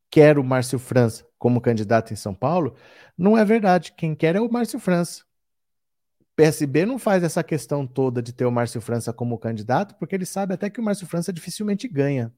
quer 0.10 0.38
o 0.38 0.44
Márcio 0.44 0.80
França 0.80 1.26
como 1.38 1.62
candidato 1.62 2.12
em 2.14 2.16
São 2.16 2.34
Paulo, 2.36 2.76
não 3.18 3.38
é 3.38 3.46
verdade. 3.46 3.94
Quem 3.98 4.14
quer 4.16 4.36
é 4.36 4.42
o 4.42 4.52
Márcio 4.52 4.80
França. 4.80 5.24
PSB 6.36 6.86
não 6.86 6.98
faz 6.98 7.24
essa 7.24 7.44
questão 7.44 7.86
toda 7.86 8.22
de 8.22 8.32
ter 8.34 8.46
o 8.46 8.52
Márcio 8.52 8.80
França 8.80 9.12
como 9.12 9.38
candidato, 9.38 9.96
porque 9.96 10.16
ele 10.16 10.26
sabe 10.26 10.54
até 10.54 10.70
que 10.70 10.80
o 10.80 10.84
Márcio 10.84 11.06
França 11.06 11.34
dificilmente 11.34 11.88
ganha. 11.88 12.34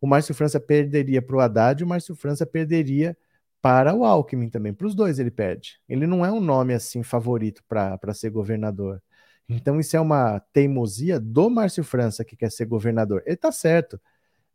O 0.00 0.06
Márcio 0.06 0.34
França 0.34 0.58
perderia 0.60 1.20
para 1.20 1.36
o 1.36 1.40
Haddad 1.40 1.82
e 1.82 1.84
o 1.84 1.88
Márcio 1.88 2.14
França 2.14 2.46
perderia 2.46 3.16
para 3.60 3.94
o 3.94 4.04
Alckmin 4.04 4.48
também. 4.48 4.72
Para 4.72 4.86
os 4.86 4.94
dois 4.94 5.18
ele 5.18 5.30
perde. 5.30 5.80
Ele 5.88 6.06
não 6.06 6.24
é 6.24 6.30
um 6.32 6.40
nome 6.40 6.72
assim 6.72 7.02
favorito 7.02 7.62
para 7.68 8.14
ser 8.14 8.30
governador. 8.30 9.02
Então 9.48 9.80
isso 9.80 9.96
é 9.96 10.00
uma 10.00 10.40
teimosia 10.52 11.18
do 11.18 11.50
Márcio 11.50 11.82
França 11.82 12.24
que 12.24 12.36
quer 12.36 12.50
ser 12.50 12.66
governador. 12.66 13.22
Ele 13.26 13.34
está 13.34 13.50
certo. 13.50 14.00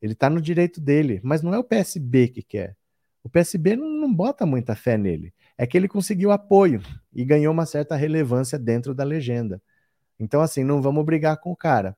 Ele 0.04 0.12
está 0.12 0.30
no 0.30 0.42
direito 0.42 0.82
dele, 0.82 1.22
mas 1.24 1.42
não 1.42 1.54
é 1.54 1.58
o 1.58 1.64
PSB 1.64 2.28
que 2.28 2.44
quer. 2.44 2.76
O 3.24 3.30
PSB 3.30 3.78
não, 3.78 3.88
não, 3.90 4.14
bota 4.14 4.46
muita 4.46 4.76
fé 4.76 4.98
nele. 4.98 5.34
É 5.58 5.66
que 5.66 5.78
ele 5.78 5.88
conseguiu 5.88 6.30
apoio 6.30 6.82
e 7.14 7.24
ganhou 7.24 7.54
uma 7.54 7.66
certa 7.66 7.96
relevância 7.96 8.60
dentro 8.60 8.94
da 8.94 9.06
legenda. 9.06 9.62
Então, 10.20 10.42
assim, 10.42 10.62
não 10.62 10.82
vamos 10.82 11.06
brigar 11.06 11.38
com 11.40 11.54
o 11.54 11.56
cara. 11.56 11.98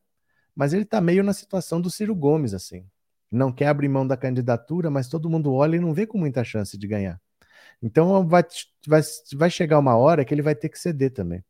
Mas 0.55 0.71
ele 0.71 0.83
está 0.83 1.01
meio 1.01 1.23
na 1.23 1.33
situação 1.33 1.81
do 1.81 1.89
Ciro 1.89 2.15
Gomes, 2.15 2.53
assim. 2.53 2.85
não 3.31 3.51
quer 3.51 3.67
abrir 3.69 3.89
mão 3.89 4.05
da 4.05 4.15
candidatura, 4.15 4.91
mas 4.91 5.07
todo 5.09 5.27
mundo 5.27 5.51
olha 5.51 5.77
e 5.77 5.79
não 5.79 5.91
vê 5.91 6.05
com 6.05 6.19
muita 6.19 6.43
chance 6.43 6.77
de 6.77 6.87
ganhar. 6.87 7.19
Então 7.81 8.27
vai, 8.27 8.43
vai, 8.87 9.01
vai 9.33 9.49
chegar 9.49 9.79
uma 9.79 9.95
hora 9.97 10.23
que 10.23 10.31
ele 10.33 10.43
vai 10.43 10.53
ter 10.55 10.69
que 10.69 10.77
ceder 10.77 11.11
também. 11.11 11.43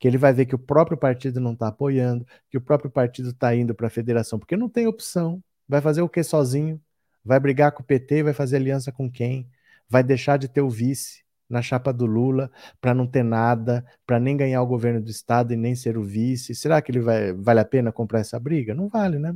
Que 0.00 0.08
ele 0.08 0.18
vai 0.18 0.32
ver 0.32 0.46
que 0.46 0.54
o 0.56 0.58
próprio 0.58 0.98
partido 0.98 1.40
não 1.40 1.52
está 1.52 1.68
apoiando, 1.68 2.26
que 2.50 2.58
o 2.58 2.60
próprio 2.60 2.90
partido 2.90 3.30
está 3.30 3.54
indo 3.54 3.72
para 3.72 3.86
a 3.86 3.90
federação, 3.90 4.38
porque 4.38 4.56
não 4.56 4.68
tem 4.68 4.88
opção. 4.88 5.42
Vai 5.72 5.80
fazer 5.80 6.02
o 6.02 6.08
que 6.08 6.22
sozinho? 6.22 6.78
Vai 7.24 7.40
brigar 7.40 7.72
com 7.72 7.82
o 7.82 7.86
PT, 7.86 8.22
vai 8.24 8.34
fazer 8.34 8.56
aliança 8.56 8.92
com 8.92 9.10
quem? 9.10 9.48
Vai 9.88 10.02
deixar 10.02 10.36
de 10.36 10.46
ter 10.46 10.60
o 10.60 10.68
vice 10.68 11.24
na 11.48 11.62
chapa 11.62 11.94
do 11.94 12.04
Lula 12.04 12.50
para 12.78 12.92
não 12.92 13.06
ter 13.06 13.22
nada, 13.22 13.82
para 14.06 14.20
nem 14.20 14.36
ganhar 14.36 14.60
o 14.60 14.66
governo 14.66 15.00
do 15.00 15.10
estado 15.10 15.54
e 15.54 15.56
nem 15.56 15.74
ser 15.74 15.96
o 15.96 16.02
vice. 16.02 16.54
Será 16.54 16.82
que 16.82 16.92
ele 16.92 17.00
vai 17.00 17.32
vale 17.32 17.60
a 17.60 17.64
pena 17.64 17.90
comprar 17.90 18.20
essa 18.20 18.38
briga? 18.38 18.74
Não 18.74 18.86
vale, 18.86 19.18
né? 19.18 19.34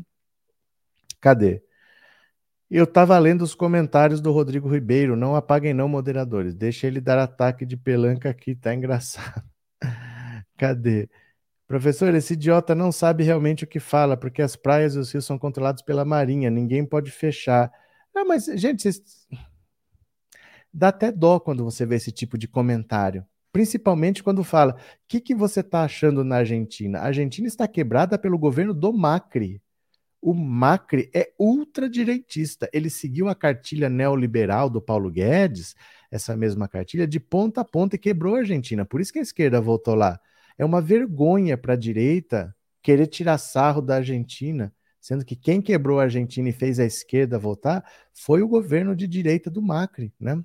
Cadê? 1.22 1.62
Eu 2.70 2.84
estava 2.84 3.18
lendo 3.18 3.40
os 3.40 3.54
comentários 3.54 4.20
do 4.20 4.30
Rodrigo 4.30 4.68
Ribeiro. 4.68 5.16
Não 5.16 5.36
apaguem 5.36 5.72
não, 5.72 5.88
moderadores. 5.88 6.54
Deixa 6.54 6.86
ele 6.86 7.00
dar 7.00 7.18
ataque 7.18 7.64
de 7.64 7.78
pelanca 7.78 8.28
aqui, 8.28 8.54
tá 8.54 8.74
engraçado. 8.74 9.42
Cadê? 10.58 11.08
Professor, 11.66 12.14
esse 12.14 12.34
idiota 12.34 12.74
não 12.74 12.92
sabe 12.92 13.24
realmente 13.24 13.64
o 13.64 13.66
que 13.66 13.80
fala, 13.80 14.16
porque 14.16 14.40
as 14.40 14.54
praias 14.54 14.94
e 14.94 14.98
os 14.98 15.10
rios 15.10 15.24
são 15.24 15.36
controlados 15.36 15.82
pela 15.82 16.04
Marinha, 16.04 16.48
ninguém 16.48 16.84
pode 16.84 17.10
fechar. 17.10 17.72
Não, 18.14 18.26
mas, 18.26 18.44
gente, 18.54 18.82
vocês... 18.82 19.26
dá 20.72 20.88
até 20.88 21.10
dó 21.10 21.40
quando 21.40 21.64
você 21.64 21.84
vê 21.84 21.96
esse 21.96 22.12
tipo 22.12 22.38
de 22.38 22.46
comentário. 22.46 23.26
Principalmente 23.52 24.22
quando 24.22 24.44
fala: 24.44 24.74
o 24.74 24.76
que, 25.08 25.20
que 25.20 25.34
você 25.34 25.60
está 25.60 25.82
achando 25.82 26.22
na 26.22 26.36
Argentina? 26.36 27.00
A 27.00 27.06
Argentina 27.06 27.48
está 27.48 27.66
quebrada 27.66 28.18
pelo 28.18 28.38
governo 28.38 28.72
do 28.72 28.92
Macri. 28.92 29.60
O 30.20 30.34
Macri 30.34 31.10
é 31.14 31.32
ultradireitista. 31.38 32.68
Ele 32.72 32.90
seguiu 32.90 33.28
a 33.28 33.34
cartilha 33.34 33.88
neoliberal 33.88 34.70
do 34.70 34.80
Paulo 34.80 35.10
Guedes, 35.10 35.74
essa 36.10 36.36
mesma 36.36 36.68
cartilha, 36.68 37.06
de 37.06 37.18
ponta 37.18 37.62
a 37.62 37.64
ponta 37.64 37.96
e 37.96 37.98
quebrou 37.98 38.36
a 38.36 38.38
Argentina. 38.38 38.84
Por 38.84 39.00
isso 39.00 39.12
que 39.12 39.18
a 39.18 39.22
esquerda 39.22 39.60
voltou 39.60 39.94
lá. 39.94 40.20
É 40.58 40.64
uma 40.64 40.80
vergonha 40.80 41.56
para 41.56 41.74
a 41.74 41.76
direita 41.76 42.54
querer 42.82 43.06
tirar 43.06 43.38
sarro 43.38 43.82
da 43.82 43.96
Argentina, 43.96 44.72
sendo 45.00 45.24
que 45.24 45.36
quem 45.36 45.60
quebrou 45.60 46.00
a 46.00 46.04
Argentina 46.04 46.48
e 46.48 46.52
fez 46.52 46.78
a 46.78 46.84
esquerda 46.84 47.38
voltar 47.38 47.84
foi 48.12 48.42
o 48.42 48.48
governo 48.48 48.94
de 48.94 49.06
direita 49.06 49.50
do 49.50 49.62
Macri, 49.62 50.12
né? 50.18 50.42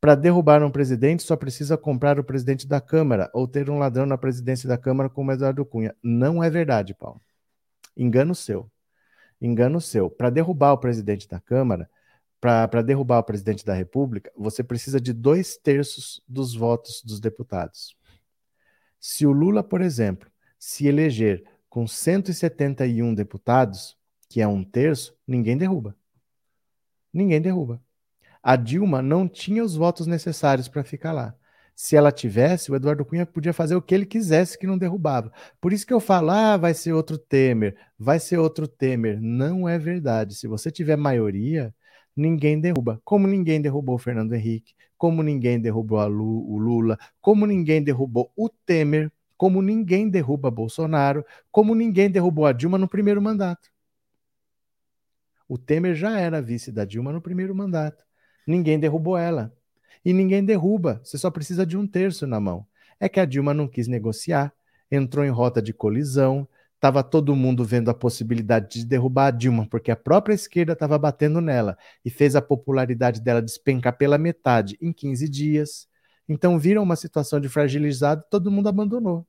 Para 0.00 0.16
derrubar 0.16 0.64
um 0.64 0.70
presidente, 0.70 1.22
só 1.22 1.36
precisa 1.36 1.78
comprar 1.78 2.18
o 2.18 2.24
presidente 2.24 2.66
da 2.66 2.80
Câmara 2.80 3.30
ou 3.32 3.46
ter 3.46 3.70
um 3.70 3.78
ladrão 3.78 4.04
na 4.04 4.18
presidência 4.18 4.68
da 4.68 4.76
Câmara 4.76 5.08
como 5.08 5.30
Eduardo 5.30 5.64
Cunha. 5.64 5.94
Não 6.02 6.42
é 6.42 6.50
verdade, 6.50 6.92
Paulo. 6.92 7.20
Engano 7.96 8.34
seu 8.34 8.68
engano 9.46 9.80
seu. 9.80 10.08
Para 10.08 10.30
derrubar 10.30 10.72
o 10.72 10.78
presidente 10.78 11.28
da 11.28 11.40
Câmara, 11.40 11.90
para 12.40 12.82
derrubar 12.82 13.18
o 13.18 13.24
presidente 13.24 13.64
da 13.64 13.74
República, 13.74 14.32
você 14.36 14.62
precisa 14.62 15.00
de 15.00 15.12
dois 15.12 15.56
terços 15.56 16.22
dos 16.26 16.54
votos 16.54 17.02
dos 17.04 17.20
deputados. 17.20 17.96
Se 19.02 19.26
o 19.26 19.32
Lula, 19.32 19.62
por 19.62 19.82
exemplo, 19.82 20.30
se 20.58 20.86
eleger 20.86 21.44
com 21.68 21.86
171 21.86 23.14
deputados, 23.14 23.98
que 24.28 24.40
é 24.40 24.46
um 24.46 24.62
terço, 24.62 25.14
ninguém 25.26 25.58
derruba. 25.58 25.96
Ninguém 27.12 27.42
derruba. 27.42 27.82
A 28.40 28.56
Dilma 28.56 29.02
não 29.02 29.28
tinha 29.28 29.64
os 29.64 29.74
votos 29.74 30.06
necessários 30.06 30.68
para 30.68 30.84
ficar 30.84 31.12
lá 31.12 31.36
se 31.74 31.96
ela 31.96 32.12
tivesse, 32.12 32.70
o 32.70 32.76
Eduardo 32.76 33.04
Cunha 33.04 33.26
podia 33.26 33.52
fazer 33.52 33.74
o 33.74 33.82
que 33.82 33.94
ele 33.94 34.06
quisesse 34.06 34.58
que 34.58 34.66
não 34.66 34.78
derrubava. 34.78 35.32
Por 35.60 35.72
isso 35.72 35.86
que 35.86 35.92
eu 35.92 36.00
falo, 36.00 36.30
ah, 36.30 36.56
vai 36.56 36.74
ser 36.74 36.92
outro 36.92 37.18
Temer, 37.18 37.76
vai 37.98 38.20
ser 38.20 38.38
outro 38.38 38.68
Temer. 38.68 39.20
Não 39.20 39.68
é 39.68 39.78
verdade. 39.78 40.34
Se 40.34 40.46
você 40.46 40.70
tiver 40.70 40.96
maioria, 40.96 41.74
ninguém 42.16 42.60
derruba. 42.60 43.00
Como 43.04 43.26
ninguém 43.26 43.60
derrubou 43.60 43.96
o 43.96 43.98
Fernando 43.98 44.34
Henrique, 44.34 44.74
como 45.02 45.20
ninguém 45.20 45.58
derrubou 45.60 46.06
Lu, 46.06 46.48
o 46.48 46.56
Lula, 46.56 46.96
como 47.20 47.44
ninguém 47.44 47.82
derrubou 47.82 48.30
o 48.36 48.48
Temer, 48.48 49.10
como 49.36 49.60
ninguém 49.60 50.08
derruba 50.08 50.48
Bolsonaro, 50.48 51.26
como 51.50 51.74
ninguém 51.74 52.08
derrubou 52.08 52.46
a 52.46 52.52
Dilma 52.52 52.78
no 52.78 52.86
primeiro 52.86 53.20
mandato. 53.20 53.68
O 55.48 55.58
Temer 55.58 55.96
já 55.96 56.20
era 56.20 56.40
vice 56.40 56.70
da 56.70 56.84
Dilma 56.84 57.12
no 57.12 57.20
primeiro 57.20 57.52
mandato. 57.52 58.04
Ninguém 58.46 58.78
derrubou 58.78 59.18
ela 59.18 59.52
e 60.04 60.12
ninguém 60.12 60.44
derruba, 60.44 61.00
você 61.02 61.18
só 61.18 61.32
precisa 61.32 61.66
de 61.66 61.76
um 61.76 61.84
terço 61.84 62.24
na 62.24 62.38
mão. 62.38 62.64
É 63.00 63.08
que 63.08 63.18
a 63.18 63.24
Dilma 63.24 63.52
não 63.52 63.66
quis 63.66 63.88
negociar, 63.88 64.54
entrou 64.88 65.24
em 65.24 65.30
rota 65.30 65.60
de 65.60 65.72
colisão, 65.72 66.46
estava 66.82 67.04
todo 67.04 67.36
mundo 67.36 67.64
vendo 67.64 67.92
a 67.92 67.94
possibilidade 67.94 68.80
de 68.80 68.84
derrubar 68.84 69.26
a 69.26 69.30
Dilma, 69.30 69.68
porque 69.70 69.92
a 69.92 69.94
própria 69.94 70.34
esquerda 70.34 70.72
estava 70.72 70.98
batendo 70.98 71.40
nela 71.40 71.78
e 72.04 72.10
fez 72.10 72.34
a 72.34 72.42
popularidade 72.42 73.20
dela 73.20 73.40
despencar 73.40 73.96
pela 73.96 74.18
metade 74.18 74.76
em 74.82 74.92
15 74.92 75.28
dias. 75.28 75.86
Então 76.28 76.58
viram 76.58 76.82
uma 76.82 76.96
situação 76.96 77.38
de 77.38 77.48
fragilizado, 77.48 78.24
todo 78.28 78.50
mundo 78.50 78.68
abandonou. 78.68 79.24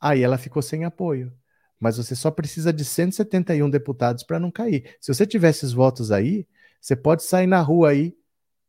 Aí 0.00 0.22
ela 0.22 0.36
ficou 0.36 0.60
sem 0.60 0.84
apoio. 0.84 1.32
Mas 1.78 1.98
você 1.98 2.16
só 2.16 2.32
precisa 2.32 2.72
de 2.72 2.84
171 2.84 3.70
deputados 3.70 4.24
para 4.24 4.40
não 4.40 4.50
cair. 4.50 4.96
Se 5.00 5.14
você 5.14 5.24
tivesse 5.24 5.60
esses 5.60 5.72
votos 5.72 6.10
aí, 6.10 6.48
você 6.80 6.96
pode 6.96 7.22
sair 7.22 7.46
na 7.46 7.60
rua 7.60 7.90
aí 7.90 8.12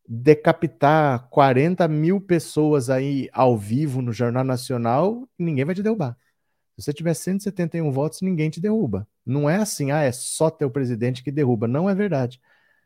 decapitar 0.07 1.27
40 1.29 1.87
mil 1.87 2.21
pessoas 2.21 2.91
aí 2.91 3.27
ao 3.33 3.57
vivo 3.57 4.03
no 4.03 4.13
Jornal 4.13 4.43
Nacional, 4.43 5.27
ninguém 5.37 5.65
vai 5.65 5.73
te 5.73 5.81
derrubar. 5.81 6.15
Se 6.77 6.83
você 6.83 6.93
tiver 6.93 7.15
171 7.15 7.91
votos, 7.91 8.21
ninguém 8.21 8.51
te 8.51 8.61
derruba. 8.61 9.07
Não 9.25 9.49
é 9.49 9.55
assim, 9.55 9.91
ah, 9.91 10.03
é 10.03 10.11
só 10.11 10.47
teu 10.51 10.69
presidente 10.69 11.23
que 11.23 11.31
derruba. 11.31 11.67
Não 11.67 11.89
é 11.89 11.95
verdade. 11.95 12.39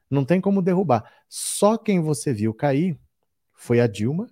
Não 0.10 0.24
tem 0.24 0.40
como 0.40 0.62
derrubar. 0.62 1.12
Só 1.28 1.78
quem 1.78 2.00
você 2.00 2.34
viu 2.34 2.54
cair 2.54 2.98
foi 3.54 3.82
a 3.82 3.88
Dilma, 3.88 4.30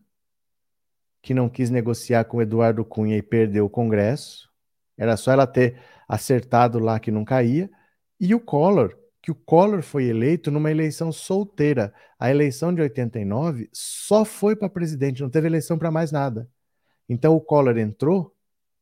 que 1.22 1.34
não 1.34 1.50
quis 1.50 1.70
negociar 1.70 2.24
com 2.24 2.42
Eduardo 2.42 2.86
Cunha 2.86 3.18
e 3.18 3.22
perdeu 3.22 3.66
o 3.66 3.70
Congresso. 3.70 4.50
Era 4.98 5.18
só 5.18 5.34
ela 5.34 5.46
ter 5.46 5.82
acertado 6.08 6.80
lá 6.80 6.98
que 6.98 7.12
não 7.12 7.26
caía. 7.26 7.70
E 8.18 8.34
o 8.34 8.40
Collor, 8.40 8.98
que 9.22 9.30
o 9.30 9.36
Collor 9.36 9.82
foi 9.82 10.06
eleito 10.06 10.50
numa 10.50 10.72
eleição 10.72 11.12
solteira. 11.12 11.94
A 12.18 12.30
eleição 12.32 12.74
de 12.74 12.82
89 12.82 13.70
só 13.74 14.24
foi 14.24 14.56
para 14.56 14.70
presidente, 14.70 15.22
não 15.22 15.30
teve 15.30 15.48
eleição 15.48 15.78
para 15.78 15.92
mais 15.92 16.14
nada. 16.14 16.50
Então 17.10 17.36
o 17.36 17.42
Collor 17.42 17.78
entrou 17.78 18.34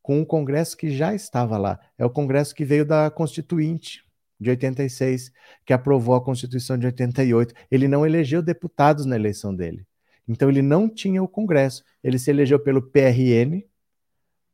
com 0.08 0.20
um 0.20 0.24
congresso 0.24 0.74
que 0.74 0.90
já 0.90 1.14
estava 1.14 1.58
lá. 1.58 1.78
É 1.98 2.02
o 2.02 2.08
congresso 2.08 2.54
que 2.54 2.64
veio 2.64 2.82
da 2.82 3.10
Constituinte 3.10 4.02
de 4.40 4.48
86, 4.48 5.30
que 5.66 5.72
aprovou 5.74 6.14
a 6.14 6.24
Constituição 6.24 6.78
de 6.78 6.86
88. 6.86 7.52
Ele 7.70 7.86
não 7.86 8.06
elegeu 8.06 8.40
deputados 8.40 9.04
na 9.04 9.16
eleição 9.16 9.54
dele. 9.54 9.86
Então 10.26 10.48
ele 10.48 10.62
não 10.62 10.88
tinha 10.88 11.22
o 11.22 11.28
congresso. 11.28 11.84
Ele 12.02 12.18
se 12.18 12.30
elegeu 12.30 12.58
pelo 12.58 12.80
PRN, 12.80 13.62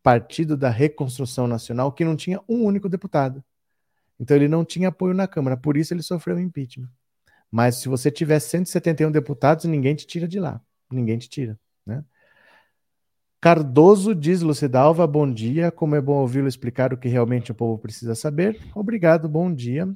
Partido 0.02 0.56
da 0.56 0.70
Reconstrução 0.70 1.46
Nacional, 1.46 1.92
que 1.92 2.04
não 2.04 2.16
tinha 2.16 2.40
um 2.48 2.64
único 2.64 2.88
deputado. 2.88 3.40
Então 4.18 4.36
ele 4.36 4.48
não 4.48 4.64
tinha 4.64 4.88
apoio 4.88 5.14
na 5.14 5.28
Câmara, 5.28 5.56
por 5.56 5.76
isso 5.76 5.94
ele 5.94 6.02
sofreu 6.02 6.36
impeachment. 6.36 6.90
Mas 7.48 7.76
se 7.76 7.88
você 7.88 8.10
tiver 8.10 8.40
171 8.40 9.08
deputados, 9.12 9.66
ninguém 9.66 9.94
te 9.94 10.04
tira 10.04 10.26
de 10.26 10.40
lá. 10.40 10.60
Ninguém 10.90 11.16
te 11.16 11.28
tira. 11.28 11.56
Cardoso 13.44 14.14
diz 14.14 14.40
Lucidalva, 14.40 15.06
bom 15.06 15.30
dia. 15.30 15.70
Como 15.70 15.94
é 15.94 16.00
bom 16.00 16.14
ouvi-lo 16.14 16.48
explicar 16.48 16.94
o 16.94 16.96
que 16.96 17.08
realmente 17.08 17.52
o 17.52 17.54
povo 17.54 17.76
precisa 17.76 18.14
saber. 18.14 18.58
Obrigado, 18.74 19.28
bom 19.28 19.52
dia. 19.52 19.86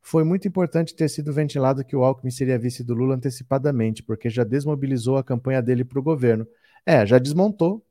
Foi 0.00 0.24
muito 0.24 0.48
importante 0.48 0.92
ter 0.92 1.08
sido 1.08 1.32
ventilado 1.32 1.84
que 1.84 1.94
o 1.94 2.02
Alckmin 2.02 2.32
seria 2.32 2.58
vice 2.58 2.82
do 2.82 2.92
Lula 2.92 3.14
antecipadamente, 3.14 4.02
porque 4.02 4.28
já 4.28 4.42
desmobilizou 4.42 5.16
a 5.16 5.22
campanha 5.22 5.62
dele 5.62 5.84
para 5.84 6.00
o 6.00 6.02
governo. 6.02 6.44
É, 6.84 7.06
já 7.06 7.20
desmontou. 7.20 7.86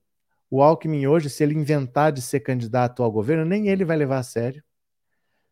O 0.49 0.62
Alckmin 0.62 1.08
hoje, 1.08 1.30
se 1.30 1.41
ele 1.41 1.56
inventar 1.56 2.12
de 2.12 2.21
ser 2.21 2.41
candidato 2.41 3.01
ao 3.01 3.10
governo, 3.10 3.45
nem 3.45 3.69
ele 3.69 3.86
vai 3.86 3.95
levar 3.95 4.17
a 4.17 4.23
sério 4.23 4.62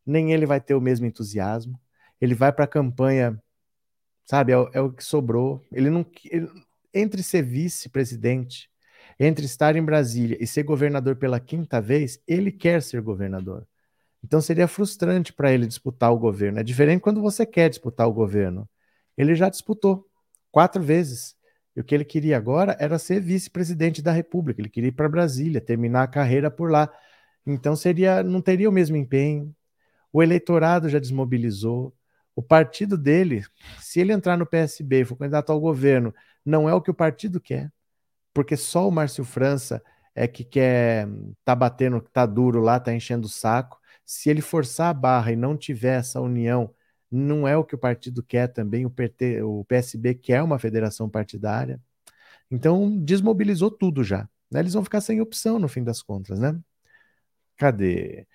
nem 0.06 0.34
ele 0.34 0.46
vai 0.46 0.60
ter 0.60 0.74
o 0.74 0.82
mesmo 0.82 1.06
entusiasmo. 1.06 1.80
Ele 2.20 2.36
vai 2.36 2.52
para 2.52 2.66
a 2.66 2.68
campanha, 2.68 3.42
sabe? 4.26 4.52
É, 4.52 4.56
é, 4.74 4.82
o 4.82 4.92
que 4.92 5.04
sobrou. 5.04 5.66
Ele 5.72 5.90
não. 5.90 6.06
Ele, 6.26 6.50
entre 6.94 7.24
ser 7.24 7.44
vice-presidente, 7.44 8.70
entre 9.20 9.46
estar 9.46 9.76
em 9.76 9.84
Brasília 9.84 10.38
e 10.40 10.48
ser 10.48 10.64
governador 10.64 11.16
pela 11.16 11.40
quinta 11.40 11.82
vez, 11.82 12.22
ele 12.28 12.52
quer 12.52 12.82
ser 12.82 13.02
governador. 13.02 13.68
Então 14.24 14.42
seria 14.42 14.68
frustrante 14.68 15.34
para 15.34 15.52
ele 15.52 15.68
disputar 15.68 16.12
o 16.12 16.18
governo. 16.18 16.60
É 16.60 16.64
diferente 16.64 17.02
quando 17.02 17.22
você 17.22 17.46
quer 17.46 17.70
disputar 17.70 18.08
o 18.08 18.14
governo. 18.14 18.70
Ele 19.18 19.36
já 19.36 19.50
disputou 19.50 20.06
quatro 20.52 20.82
vezes. 20.82 21.36
E 21.76 21.82
o 21.82 21.84
que 21.84 21.96
ele 21.96 22.06
queria 22.06 22.38
agora 22.38 22.76
era 22.80 23.00
ser 23.00 23.22
vice-presidente 23.22 24.02
da 24.02 24.12
República. 24.12 24.62
Ele 24.62 24.70
queria 24.70 24.90
ir 24.90 24.94
para 24.94 25.08
Brasília, 25.10 25.62
terminar 25.62 26.04
a 26.04 26.08
carreira 26.08 26.50
por 26.52 26.72
lá. 26.72 26.90
Então 27.46 27.76
seria, 27.76 28.24
não 28.24 28.42
teria 28.42 28.70
o 28.70 28.74
mesmo 28.74 28.96
empenho, 28.98 29.56
o 30.12 30.22
eleitorado 30.22 30.90
já 30.90 31.00
desmobilizou. 31.00 31.96
O 32.36 32.42
partido 32.42 32.98
dele, 32.98 33.44
se 33.80 34.00
ele 34.00 34.14
entrar 34.14 34.38
no 34.38 34.46
PSB 34.46 35.02
e 35.02 35.06
for 35.06 35.18
candidato 35.18 35.52
ao 35.52 35.60
governo, 35.60 36.14
não 36.46 36.70
é 36.70 36.74
o 36.74 36.82
que 36.82 36.92
o 36.92 36.94
partido 36.94 37.40
quer, 37.40 37.72
porque 38.40 38.56
só 38.56 38.88
o 38.88 38.92
Márcio 38.92 39.26
França 39.26 39.84
é 40.16 40.26
que 40.26 40.46
quer 40.46 41.06
tá 41.44 41.54
batendo, 41.54 42.00
tá 42.00 42.26
duro 42.26 42.62
lá, 42.62 42.80
tá 42.80 42.94
enchendo 42.94 43.28
o 43.28 43.30
saco. 43.30 43.78
Se 44.06 44.30
ele 44.30 44.40
forçar 44.40 44.90
a 44.90 44.94
barra 44.94 45.34
e 45.34 45.36
não 45.36 45.58
tiver 45.58 46.00
essa 46.00 46.22
união 46.22 46.74
não 47.12 47.46
é 47.46 47.58
o 47.58 47.66
que 47.66 47.76
o 47.76 47.78
partido 47.78 48.24
quer 48.24 48.48
também, 48.48 48.86
o, 48.86 48.90
PT, 48.90 49.44
o 49.44 49.66
PSB 49.66 50.16
quer 50.16 50.42
uma 50.42 50.58
federação 50.58 51.10
partidária. 51.10 51.82
Então, 52.50 52.98
desmobilizou 53.04 53.70
tudo 53.70 54.06
já. 54.06 54.30
Né? 54.50 54.62
Eles 54.62 54.74
vão 54.74 54.86
ficar 54.86 55.02
sem 55.02 55.20
opção 55.20 55.60
no 55.60 55.68
fim 55.68 55.84
das 55.84 56.02
contas, 56.02 56.40
né? 56.40 56.58
Cadê? 57.58 58.26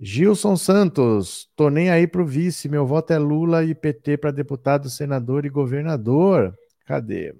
Gilson 0.00 0.56
Santos, 0.56 1.48
tô 1.54 1.70
nem 1.70 1.88
aí 1.88 2.08
pro 2.08 2.26
vice, 2.26 2.68
meu 2.68 2.84
voto 2.84 3.12
é 3.12 3.18
Lula 3.18 3.64
e 3.64 3.76
PT 3.76 4.16
para 4.16 4.32
deputado, 4.32 4.90
senador 4.90 5.46
e 5.46 5.48
governador. 5.48 6.52
Cadê? 6.84 7.32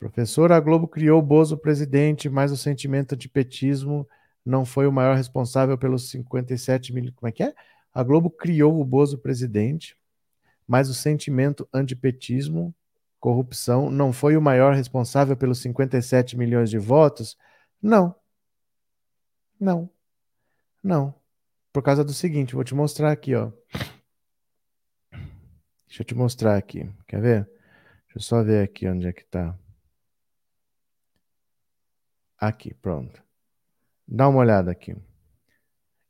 Professor, 0.00 0.50
a 0.50 0.58
Globo 0.58 0.88
criou 0.88 1.18
o 1.18 1.22
Bozo 1.22 1.58
presidente, 1.58 2.26
mas 2.30 2.50
o 2.50 2.56
sentimento 2.56 3.14
de 3.14 3.28
petismo 3.28 4.08
não 4.42 4.64
foi 4.64 4.86
o 4.86 4.92
maior 4.92 5.14
responsável 5.14 5.76
pelos 5.76 6.08
57 6.08 6.90
mil. 6.94 7.12
Como 7.12 7.28
é 7.28 7.32
que 7.32 7.42
é? 7.42 7.54
A 7.92 8.02
Globo 8.02 8.30
criou 8.30 8.80
o 8.80 8.84
Bozo 8.84 9.18
presidente, 9.18 9.94
mas 10.66 10.88
o 10.88 10.94
sentimento 10.94 11.68
antipetismo, 11.70 12.74
corrupção, 13.20 13.90
não 13.90 14.10
foi 14.10 14.38
o 14.38 14.40
maior 14.40 14.74
responsável 14.74 15.36
pelos 15.36 15.60
57 15.60 16.34
milhões 16.34 16.70
de 16.70 16.78
votos? 16.78 17.36
Não. 17.82 18.14
Não. 19.60 19.90
Não. 20.82 21.14
Por 21.74 21.82
causa 21.82 22.02
do 22.02 22.14
seguinte, 22.14 22.54
vou 22.54 22.64
te 22.64 22.74
mostrar 22.74 23.12
aqui, 23.12 23.34
ó. 23.34 23.52
Deixa 25.86 26.00
eu 26.00 26.06
te 26.06 26.14
mostrar 26.14 26.56
aqui. 26.56 26.90
Quer 27.06 27.20
ver? 27.20 27.44
Deixa 28.06 28.16
eu 28.16 28.22
só 28.22 28.42
ver 28.42 28.64
aqui 28.64 28.88
onde 28.88 29.06
é 29.06 29.12
que 29.12 29.26
tá. 29.26 29.54
Aqui, 32.40 32.72
pronto. 32.72 33.22
Dá 34.08 34.26
uma 34.26 34.40
olhada 34.40 34.70
aqui. 34.70 34.96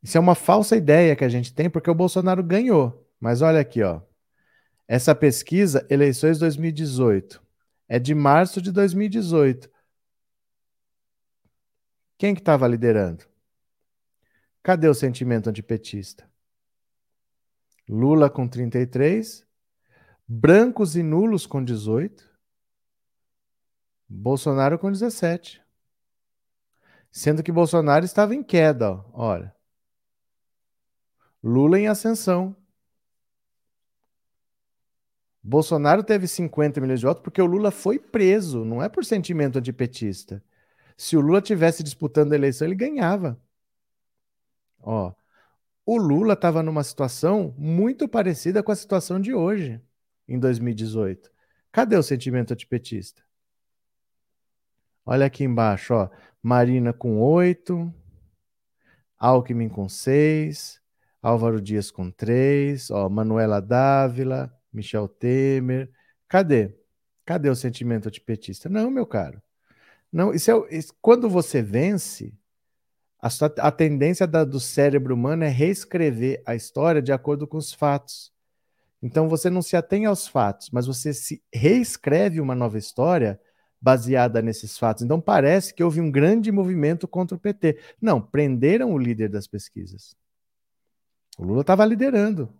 Isso 0.01 0.17
é 0.17 0.21
uma 0.21 0.37
falsa 0.37 0.77
ideia 0.77 1.17
que 1.17 1.25
a 1.25 1.29
gente 1.29 1.53
tem 1.53 1.69
porque 1.69 1.91
o 1.91 1.95
Bolsonaro 1.95 2.43
ganhou. 2.43 3.05
Mas 3.19 3.43
olha 3.43 3.61
aqui, 3.61 3.83
ó. 3.83 4.01
Essa 4.87 5.15
pesquisa, 5.15 5.87
eleições 5.91 6.39
2018, 6.39 7.43
é 7.89 7.99
de 7.99 8.15
março 8.15 8.63
de 8.63 8.71
2018. 8.71 9.71
Quem 12.17 12.35
que 12.35 12.41
estava 12.41 12.67
liderando? 12.69 13.25
Cadê 14.63 14.89
o 14.89 14.95
sentimento 14.95 15.51
antipetista? 15.51 16.31
Lula 17.89 18.31
com 18.31 18.47
33, 18.47 19.45
brancos 20.29 20.95
e 20.97 21.03
nulos 21.03 21.45
com 21.45 21.63
18, 21.65 22.31
Bolsonaro 24.09 24.79
com 24.79 24.91
17. 24.91 25.61
Sendo 27.11 27.43
que 27.43 27.51
Bolsonaro 27.51 28.05
estava 28.05 28.35
em 28.35 28.43
queda, 28.43 28.93
ó. 28.93 29.05
olha. 29.13 29.55
Lula 31.43 31.79
em 31.79 31.89
ascensão. 31.89 32.55
Bolsonaro 35.43 36.05
teve 36.05 36.29
50 36.29 36.81
milhões 36.81 37.01
de 37.01 37.07
votos 37.07 37.23
porque 37.23 37.41
o 37.41 37.47
Lula 37.47 37.71
foi 37.71 37.99
preso, 37.99 38.65
não 38.65 38.83
é 38.83 38.89
por 38.89 39.05
sentimento 39.05 39.59
antipetista. 39.59 40.43
Se 40.97 41.17
o 41.17 41.21
Lula 41.21 41.41
tivesse 41.41 41.83
disputando 41.83 42.33
a 42.33 42.37
eleição, 42.37 42.67
ele 42.67 42.75
ganhava. 42.75 43.41
Ó, 44.79 45.15
o 45.87 45.97
Lula 45.97 46.35
estava 46.35 46.63
numa 46.63 46.85
situação 46.85 47.55
muito 47.59 48.07
parecida 48.07 48.63
com 48.63 48.71
a 48.71 48.77
situação 48.77 49.21
de 49.21 49.35
hoje, 49.35 49.81
em 50.29 50.39
2018. 50.39 51.31
Cadê 51.73 51.97
o 51.97 52.03
sentimento 52.03 52.53
antipetista? 52.53 53.23
Olha 55.05 55.27
aqui 55.27 55.43
embaixo, 55.43 55.95
ó. 55.95 56.11
Marina 56.43 56.93
com 56.93 57.21
8, 57.21 57.93
Alckmin 59.19 59.69
com 59.69 59.89
6, 59.89 60.81
Álvaro 61.23 61.61
Dias 61.61 61.91
com 61.91 62.11
3, 62.11 62.91
ó, 62.91 63.09
Manuela 63.09 63.61
Dávila, 63.61 64.53
Michel 64.73 65.07
Temer. 65.07 65.91
Cadê? 66.27 66.75
Cadê 67.27 67.51
o 67.51 67.55
sentimento 67.57 68.09
antipetista? 68.09 68.69
Não, 68.69 68.91
meu 68.91 69.07
caro. 69.07 69.43
Não, 70.13 70.33
isso 70.33 70.51
é, 70.51 70.77
isso, 70.77 70.95
quando 71.01 71.29
você 71.29 71.63
vence, 71.63 72.35
a, 73.21 73.29
a 73.59 73.71
tendência 73.71 74.27
da, 74.27 74.45
do 74.45 74.59
cérebro 74.59 75.15
humano 75.15 75.45
é 75.45 75.49
reescrever 75.49 76.43
a 76.47 76.55
história 76.55 77.03
de 77.03 77.13
acordo 77.13 77.47
com 77.47 77.59
os 77.59 77.73
fatos. 77.73 78.33
Então 79.03 79.29
você 79.29 79.49
não 79.49 79.63
se 79.63 79.77
atém 79.77 80.07
aos 80.07 80.27
fatos, 80.27 80.71
mas 80.71 80.87
você 80.87 81.13
se 81.13 81.43
reescreve 81.53 82.41
uma 82.41 82.55
nova 82.55 82.79
história 82.79 83.41
baseada 83.81 84.43
nesses 84.43 84.79
fatos. 84.79 85.03
Então 85.03 85.21
parece 85.21 85.73
que 85.73 85.83
houve 85.83 86.01
um 86.01 86.11
grande 86.11 86.53
movimento 86.53 87.09
contra 87.09 87.37
o 87.37 87.41
PT. 87.41 87.79
Não, 88.01 88.21
prenderam 88.21 88.93
o 88.93 88.99
líder 88.99 89.29
das 89.29 89.47
pesquisas. 89.47 90.15
O 91.39 91.45
Lula 91.45 91.63
estava 91.63 91.85
liderando. 91.85 92.53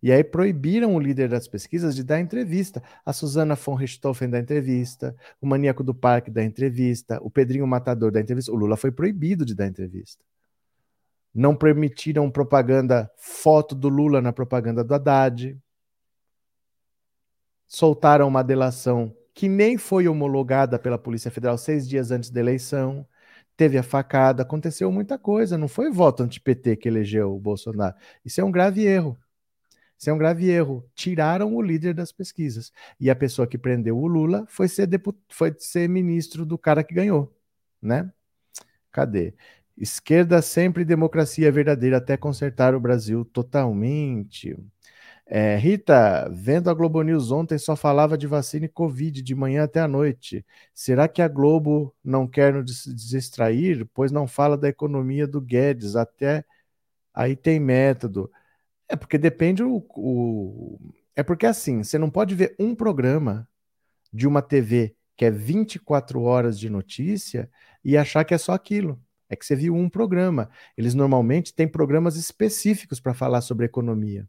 E 0.00 0.12
aí 0.12 0.22
proibiram 0.22 0.94
o 0.94 1.00
líder 1.00 1.28
das 1.28 1.48
pesquisas 1.48 1.96
de 1.96 2.04
dar 2.04 2.20
entrevista. 2.20 2.82
A 3.04 3.12
Susana 3.12 3.56
von 3.56 3.74
Richthofen 3.74 4.30
da 4.30 4.38
entrevista, 4.38 5.16
o 5.40 5.46
Maníaco 5.46 5.82
do 5.82 5.94
Parque 5.94 6.30
da 6.30 6.44
entrevista, 6.44 7.18
o 7.22 7.30
Pedrinho 7.30 7.66
Matador 7.66 8.12
da 8.12 8.20
entrevista. 8.20 8.52
O 8.52 8.56
Lula 8.56 8.76
foi 8.76 8.92
proibido 8.92 9.44
de 9.44 9.54
dar 9.54 9.66
entrevista. 9.66 10.22
Não 11.34 11.54
permitiram 11.54 12.30
propaganda, 12.30 13.10
foto 13.16 13.74
do 13.74 13.88
Lula 13.88 14.20
na 14.20 14.32
propaganda 14.32 14.84
do 14.84 14.94
Haddad. 14.94 15.58
Soltaram 17.66 18.28
uma 18.28 18.42
delação 18.42 19.14
que 19.38 19.48
nem 19.48 19.78
foi 19.78 20.08
homologada 20.08 20.80
pela 20.80 20.98
Polícia 20.98 21.30
Federal 21.30 21.56
seis 21.56 21.88
dias 21.88 22.10
antes 22.10 22.28
da 22.28 22.40
eleição. 22.40 23.06
Teve 23.56 23.78
a 23.78 23.84
facada, 23.84 24.42
aconteceu 24.42 24.90
muita 24.90 25.16
coisa. 25.16 25.56
Não 25.56 25.68
foi 25.68 25.92
voto 25.92 26.24
anti-PT 26.24 26.74
que 26.74 26.88
elegeu 26.88 27.36
o 27.36 27.38
Bolsonaro. 27.38 27.94
Isso 28.24 28.40
é 28.40 28.44
um 28.44 28.50
grave 28.50 28.84
erro. 28.84 29.16
Isso 29.96 30.10
é 30.10 30.12
um 30.12 30.18
grave 30.18 30.50
erro. 30.50 30.84
Tiraram 30.92 31.54
o 31.54 31.62
líder 31.62 31.94
das 31.94 32.10
pesquisas. 32.10 32.72
E 32.98 33.08
a 33.08 33.14
pessoa 33.14 33.46
que 33.46 33.56
prendeu 33.56 33.96
o 33.96 34.08
Lula 34.08 34.44
foi 34.48 34.66
ser, 34.66 34.88
foi 35.28 35.54
ser 35.56 35.88
ministro 35.88 36.44
do 36.44 36.58
cara 36.58 36.82
que 36.82 36.92
ganhou, 36.92 37.32
né? 37.80 38.12
Cadê? 38.90 39.34
Esquerda 39.76 40.42
sempre 40.42 40.84
democracia 40.84 41.52
verdadeira 41.52 41.98
até 41.98 42.16
consertar 42.16 42.74
o 42.74 42.80
Brasil 42.80 43.24
totalmente. 43.24 44.56
É, 45.30 45.56
Rita, 45.56 46.26
vendo 46.32 46.70
a 46.70 46.74
Globo 46.74 47.02
News 47.02 47.30
ontem 47.30 47.58
só 47.58 47.76
falava 47.76 48.16
de 48.16 48.26
vacina 48.26 48.64
e 48.64 48.68
Covid 48.68 49.20
de 49.20 49.34
manhã 49.34 49.64
até 49.64 49.78
a 49.80 49.86
noite. 49.88 50.44
Será 50.74 51.06
que 51.06 51.20
a 51.20 51.28
Globo 51.28 51.94
não 52.02 52.26
quer 52.26 52.54
nos 52.54 52.84
distrair? 52.86 53.86
Pois 53.92 54.10
não 54.10 54.26
fala 54.26 54.56
da 54.56 54.68
economia 54.68 55.26
do 55.26 55.38
Guedes, 55.40 55.96
até 55.96 56.44
aí 57.14 57.36
tem 57.36 57.60
método. 57.60 58.30
É 58.88 58.96
porque 58.96 59.18
depende 59.18 59.62
o, 59.62 59.84
o, 59.96 60.78
É 61.16 61.22
porque 61.22 61.46
assim, 61.46 61.82
você 61.84 61.98
não 61.98 62.10
pode 62.10 62.34
ver 62.34 62.56
um 62.58 62.74
programa 62.74 63.48
de 64.12 64.26
uma 64.26 64.42
TV 64.42 64.96
que 65.16 65.24
é 65.26 65.30
24 65.30 66.22
horas 66.22 66.58
de 66.58 66.70
notícia 66.70 67.50
e 67.84 67.96
achar 67.96 68.24
que 68.24 68.34
é 68.34 68.38
só 68.38 68.52
aquilo. 68.52 69.00
É 69.28 69.36
que 69.36 69.44
você 69.44 69.56
viu 69.56 69.74
um 69.74 69.90
programa. 69.90 70.50
Eles 70.76 70.94
normalmente 70.94 71.54
têm 71.54 71.68
programas 71.68 72.16
específicos 72.16 73.00
para 73.00 73.14
falar 73.14 73.42
sobre 73.42 73.66
economia. 73.66 74.28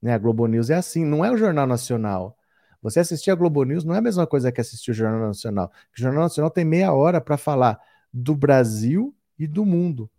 Né? 0.00 0.14
A 0.14 0.18
Globo 0.18 0.46
News 0.46 0.70
é 0.70 0.74
assim, 0.74 1.04
não 1.04 1.24
é 1.24 1.30
o 1.30 1.36
Jornal 1.36 1.66
Nacional. 1.66 2.36
Você 2.82 3.00
assistir 3.00 3.30
a 3.30 3.34
Globo 3.34 3.64
News 3.64 3.84
não 3.84 3.94
é 3.94 3.98
a 3.98 4.02
mesma 4.02 4.26
coisa 4.26 4.52
que 4.52 4.60
assistir 4.60 4.90
o 4.90 4.94
Jornal 4.94 5.26
Nacional. 5.26 5.72
O 5.96 6.00
Jornal 6.00 6.24
Nacional 6.24 6.50
tem 6.50 6.64
meia 6.64 6.92
hora 6.92 7.20
para 7.20 7.36
falar 7.36 7.80
do 8.12 8.34
Brasil 8.34 9.14
e 9.38 9.46
do 9.46 9.64
mundo. 9.64 10.10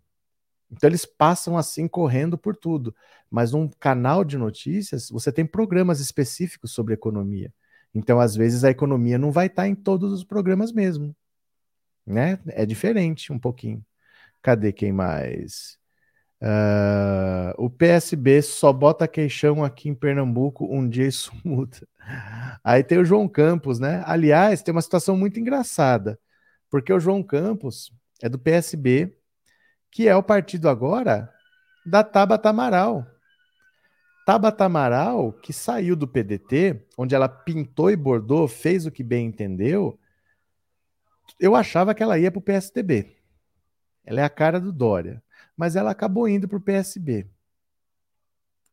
Então 0.70 0.88
eles 0.88 1.06
passam 1.06 1.56
assim 1.56 1.88
correndo 1.88 2.36
por 2.36 2.54
tudo. 2.54 2.94
Mas 3.30 3.52
num 3.52 3.68
canal 3.68 4.24
de 4.24 4.36
notícias, 4.36 5.08
você 5.08 5.32
tem 5.32 5.46
programas 5.46 6.00
específicos 6.00 6.72
sobre 6.72 6.94
economia. 6.94 7.52
Então, 7.94 8.20
às 8.20 8.36
vezes, 8.36 8.64
a 8.64 8.70
economia 8.70 9.18
não 9.18 9.32
vai 9.32 9.46
estar 9.46 9.66
em 9.66 9.74
todos 9.74 10.12
os 10.12 10.22
programas 10.22 10.72
mesmo. 10.72 11.16
Né? 12.06 12.38
É 12.48 12.66
diferente 12.66 13.32
um 13.32 13.38
pouquinho. 13.38 13.84
Cadê 14.42 14.72
quem 14.72 14.92
mais? 14.92 15.78
Uh, 16.40 17.50
o 17.56 17.68
PSB 17.68 18.42
só 18.42 18.72
bota 18.72 19.08
queixão 19.08 19.64
aqui 19.64 19.88
em 19.88 19.94
Pernambuco, 19.94 20.64
um 20.72 20.88
dia 20.88 21.06
isso 21.06 21.32
muda. 21.44 21.78
Aí 22.62 22.82
tem 22.84 22.98
o 22.98 23.04
João 23.04 23.28
Campos, 23.28 23.78
né? 23.78 24.02
Aliás, 24.06 24.62
tem 24.62 24.72
uma 24.72 24.82
situação 24.82 25.16
muito 25.16 25.40
engraçada, 25.40 26.18
porque 26.70 26.92
o 26.92 27.00
João 27.00 27.22
Campos 27.22 27.92
é 28.22 28.28
do 28.28 28.38
PSB, 28.38 29.16
que 29.90 30.08
é 30.08 30.14
o 30.14 30.22
partido 30.22 30.68
agora 30.68 31.32
da 31.84 32.04
Tabata 32.04 32.50
Amaral. 32.50 33.06
Tabata 34.24 34.64
Amaral, 34.64 35.32
que 35.32 35.52
saiu 35.52 35.96
do 35.96 36.06
PDT, 36.06 36.86
onde 36.96 37.14
ela 37.14 37.28
pintou 37.28 37.90
e 37.90 37.96
bordou, 37.96 38.46
fez 38.46 38.86
o 38.86 38.90
que 38.90 39.02
bem 39.02 39.26
entendeu, 39.26 39.98
eu 41.40 41.54
achava 41.54 41.94
que 41.94 42.02
ela 42.02 42.18
ia 42.18 42.30
para 42.30 42.38
o 42.38 42.42
PSDB. 42.42 43.16
Ela 44.04 44.20
é 44.20 44.24
a 44.24 44.30
cara 44.30 44.60
do 44.60 44.72
Dória. 44.72 45.22
Mas 45.58 45.74
ela 45.74 45.90
acabou 45.90 46.28
indo 46.28 46.46
para 46.46 46.56
o 46.56 46.60
PSB. 46.60 47.26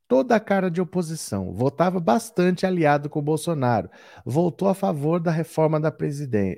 Toda 0.07 0.35
a 0.35 0.39
cara 0.39 0.69
de 0.69 0.79
oposição. 0.79 1.51
Votava 1.51 1.99
bastante 1.99 2.63
aliado 2.63 3.09
com 3.09 3.17
o 3.17 3.23
Bolsonaro. 3.23 3.89
Voltou 4.23 4.69
a 4.69 4.75
favor 4.75 5.19
da 5.19 5.31
reforma 5.31 5.79
da, 5.79 5.91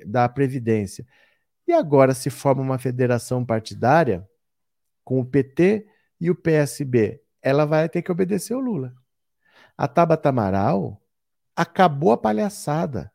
da 0.04 0.28
Previdência. 0.28 1.06
E 1.66 1.72
agora 1.72 2.12
se 2.12 2.28
forma 2.28 2.60
uma 2.60 2.78
federação 2.78 3.42
partidária 3.42 4.28
com 5.02 5.18
o 5.18 5.24
PT 5.24 5.86
e 6.20 6.30
o 6.30 6.34
PSB, 6.34 7.22
ela 7.40 7.64
vai 7.64 7.88
ter 7.88 8.02
que 8.02 8.12
obedecer 8.12 8.54
o 8.54 8.60
Lula. 8.60 8.92
A 9.76 9.88
Tabata 9.88 10.28
Amaral 10.28 11.00
acabou 11.56 12.12
a 12.12 12.18
palhaçada. 12.18 13.10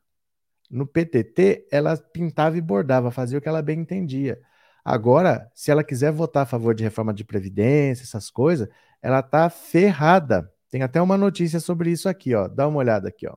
No 0.68 0.88
PTT, 0.88 1.68
ela 1.72 1.96
pintava 1.96 2.58
e 2.58 2.62
bordava, 2.62 3.12
fazia 3.12 3.38
o 3.38 3.42
que 3.42 3.48
ela 3.48 3.62
bem 3.62 3.82
entendia. 3.82 4.42
Agora, 4.84 5.50
se 5.56 5.72
ela 5.72 5.84
quiser 5.84 6.12
votar 6.12 6.44
a 6.44 6.46
favor 6.46 6.76
de 6.76 6.84
reforma 6.84 7.14
de 7.14 7.24
previdência, 7.24 8.04
essas 8.04 8.30
coisas, 8.30 8.68
ela 9.02 9.22
tá 9.22 9.50
ferrada. 9.50 10.52
Tem 10.70 10.82
até 10.82 11.02
uma 11.02 11.18
notícia 11.18 11.60
sobre 11.60 11.92
isso 11.92 12.10
aqui, 12.10 12.36
ó. 12.36 12.48
Dá 12.48 12.68
uma 12.68 12.80
olhada 12.80 13.08
aqui, 13.08 13.28
ó. 13.28 13.36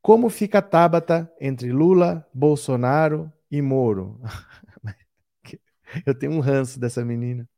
Como 0.00 0.28
fica 0.28 0.58
a 0.58 0.62
Tabata 0.62 1.32
entre 1.40 1.72
Lula, 1.72 2.26
Bolsonaro 2.34 3.32
e 3.50 3.62
Moro? 3.62 4.20
Eu 6.06 6.14
tenho 6.14 6.32
um 6.32 6.40
ranço 6.40 6.78
dessa 6.80 7.04
menina. 7.04 7.48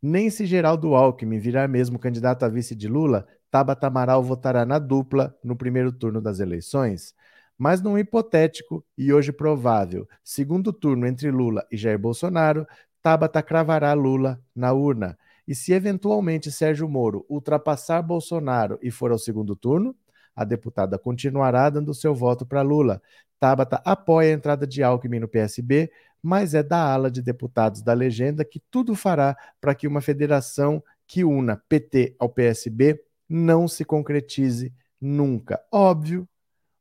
Nem 0.00 0.30
se 0.30 0.46
Geraldo 0.46 0.94
Alckmin 0.94 1.38
virar 1.38 1.68
mesmo 1.68 1.98
candidato 1.98 2.44
a 2.44 2.48
vice 2.48 2.74
de 2.74 2.88
Lula, 2.88 3.26
Tabata 3.50 3.86
Amaral 3.86 4.22
votará 4.22 4.64
na 4.66 4.78
dupla 4.78 5.36
no 5.42 5.56
primeiro 5.56 5.92
turno 5.92 6.20
das 6.20 6.40
eleições. 6.40 7.14
Mas 7.58 7.80
num 7.80 7.96
hipotético 7.96 8.84
e 8.96 9.12
hoje 9.12 9.32
provável 9.32 10.06
segundo 10.22 10.72
turno 10.72 11.06
entre 11.06 11.30
Lula 11.30 11.66
e 11.70 11.76
Jair 11.76 11.98
Bolsonaro, 11.98 12.66
Tabata 13.02 13.42
cravará 13.42 13.92
Lula 13.94 14.40
na 14.54 14.72
urna. 14.72 15.16
E 15.46 15.54
se 15.54 15.72
eventualmente 15.72 16.50
Sérgio 16.50 16.88
Moro 16.88 17.24
ultrapassar 17.28 18.02
Bolsonaro 18.02 18.78
e 18.82 18.90
for 18.90 19.12
ao 19.12 19.18
segundo 19.18 19.54
turno, 19.54 19.94
a 20.34 20.44
deputada 20.44 20.98
continuará 20.98 21.70
dando 21.70 21.94
seu 21.94 22.14
voto 22.14 22.44
para 22.44 22.62
Lula. 22.62 23.00
Tabata 23.38 23.80
apoia 23.84 24.30
a 24.30 24.34
entrada 24.34 24.66
de 24.66 24.82
Alckmin 24.82 25.20
no 25.20 25.28
PSB, 25.28 25.90
mas 26.22 26.52
é 26.52 26.62
da 26.62 26.92
ala 26.92 27.10
de 27.10 27.22
deputados 27.22 27.80
da 27.80 27.92
legenda 27.92 28.44
que 28.44 28.60
tudo 28.70 28.94
fará 28.94 29.36
para 29.60 29.74
que 29.74 29.86
uma 29.86 30.00
federação 30.00 30.82
que 31.06 31.24
una 31.24 31.62
PT 31.68 32.16
ao 32.18 32.28
PSB 32.28 33.00
não 33.28 33.68
se 33.68 33.84
concretize 33.84 34.74
nunca. 35.00 35.62
Óbvio, 35.70 36.28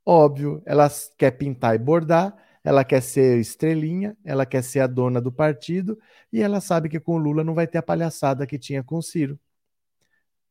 óbvio, 0.05 0.61
ela 0.65 0.89
quer 1.17 1.31
pintar 1.31 1.75
e 1.75 1.79
bordar, 1.79 2.35
ela 2.63 2.83
quer 2.83 3.01
ser 3.01 3.39
estrelinha, 3.39 4.17
ela 4.23 4.45
quer 4.45 4.63
ser 4.63 4.79
a 4.79 4.87
dona 4.87 5.21
do 5.21 5.31
partido 5.31 5.99
e 6.31 6.41
ela 6.41 6.61
sabe 6.61 6.89
que 6.89 6.99
com 6.99 7.15
o 7.15 7.17
Lula 7.17 7.43
não 7.43 7.53
vai 7.55 7.67
ter 7.67 7.77
a 7.79 7.83
palhaçada 7.83 8.45
que 8.47 8.57
tinha 8.59 8.83
com 8.83 8.97
o 8.97 9.03
Ciro. 9.03 9.39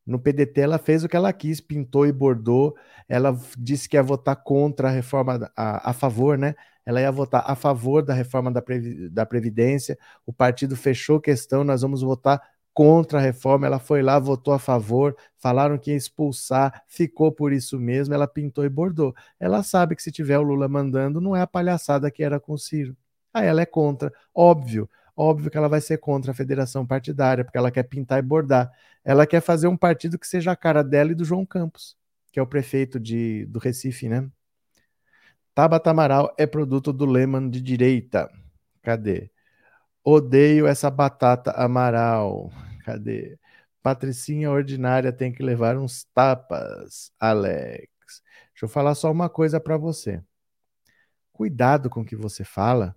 No 0.05 0.19
PDT 0.19 0.61
ela 0.61 0.77
fez 0.77 1.03
o 1.03 1.09
que 1.09 1.15
ela 1.15 1.33
quis, 1.33 1.59
pintou 1.59 2.05
e 2.05 2.11
bordou. 2.11 2.75
Ela 3.09 3.35
disse 3.57 3.89
que 3.89 3.97
ia 3.97 4.03
votar 4.03 4.35
contra 4.35 4.87
a 4.87 4.91
reforma, 4.91 5.51
a, 5.55 5.89
a 5.89 5.93
favor, 5.93 6.37
né? 6.37 6.53
Ela 6.85 7.01
ia 7.01 7.11
votar 7.11 7.43
a 7.45 7.55
favor 7.55 8.03
da 8.03 8.13
reforma 8.13 8.51
da, 8.51 8.63
da 9.11 9.25
Previdência. 9.25 9.97
O 10.25 10.31
partido 10.31 10.75
fechou 10.75 11.19
questão, 11.19 11.63
nós 11.63 11.81
vamos 11.81 12.01
votar 12.03 12.39
contra 12.75 13.19
a 13.19 13.21
reforma, 13.21 13.65
ela 13.65 13.79
foi 13.79 14.01
lá, 14.03 14.19
votou 14.19 14.53
a 14.53 14.59
favor, 14.59 15.15
falaram 15.37 15.77
que 15.77 15.91
ia 15.91 15.97
expulsar, 15.97 16.83
ficou 16.89 17.31
por 17.31 17.53
isso 17.53 17.79
mesmo, 17.79 18.13
ela 18.13 18.27
pintou 18.27 18.65
e 18.65 18.69
bordou. 18.69 19.15
Ela 19.39 19.63
sabe 19.63 19.95
que 19.95 20.03
se 20.03 20.11
tiver 20.11 20.37
o 20.37 20.43
Lula 20.43 20.67
mandando, 20.67 21.21
não 21.21 21.33
é 21.33 21.41
a 21.41 21.47
palhaçada 21.47 22.11
que 22.11 22.21
era 22.21 22.37
com 22.37 22.51
o 22.53 22.57
Ciro. 22.57 22.93
Aí 23.33 23.47
ela 23.47 23.61
é 23.61 23.65
contra, 23.65 24.11
óbvio, 24.33 24.89
óbvio 25.15 25.49
que 25.49 25.57
ela 25.57 25.69
vai 25.69 25.79
ser 25.79 25.99
contra 25.99 26.31
a 26.33 26.35
federação 26.35 26.85
partidária, 26.85 27.45
porque 27.45 27.57
ela 27.57 27.71
quer 27.71 27.83
pintar 27.83 28.19
e 28.19 28.21
bordar. 28.21 28.69
Ela 29.05 29.25
quer 29.25 29.39
fazer 29.39 29.67
um 29.67 29.77
partido 29.77 30.19
que 30.19 30.27
seja 30.27 30.51
a 30.51 30.55
cara 30.55 30.83
dela 30.83 31.13
e 31.13 31.15
do 31.15 31.23
João 31.23 31.45
Campos, 31.45 31.95
que 32.29 32.39
é 32.39 32.43
o 32.43 32.47
prefeito 32.47 32.99
de, 32.99 33.45
do 33.45 33.57
Recife, 33.57 34.09
né? 34.09 34.29
Tabata 35.53 35.91
Amaral 35.91 36.35
é 36.37 36.45
produto 36.45 36.91
do 36.91 37.05
Lehman 37.05 37.49
de 37.49 37.61
direita. 37.61 38.29
Cadê? 38.81 39.31
Odeio 40.07 40.67
essa 40.67 40.91
batata 40.91 41.49
Amaral. 41.51 42.51
Cadê? 42.83 43.39
Patricinha 43.81 44.51
ordinária 44.51 45.11
tem 45.11 45.31
que 45.33 45.41
levar 45.41 45.75
uns 45.77 46.03
tapas, 46.13 47.11
Alex. 47.19 47.89
Deixa 48.51 48.65
eu 48.65 48.69
falar 48.69 48.93
só 48.93 49.11
uma 49.11 49.27
coisa 49.29 49.59
para 49.59 49.77
você. 49.77 50.23
Cuidado 51.33 51.89
com 51.89 52.01
o 52.01 52.05
que 52.05 52.15
você 52.15 52.43
fala, 52.43 52.95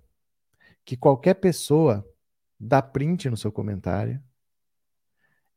que 0.84 0.98
qualquer 0.98 1.34
pessoa 1.34 2.06
dá 2.60 2.82
print 2.82 3.30
no 3.30 3.38
seu 3.38 3.50
comentário, 3.50 4.22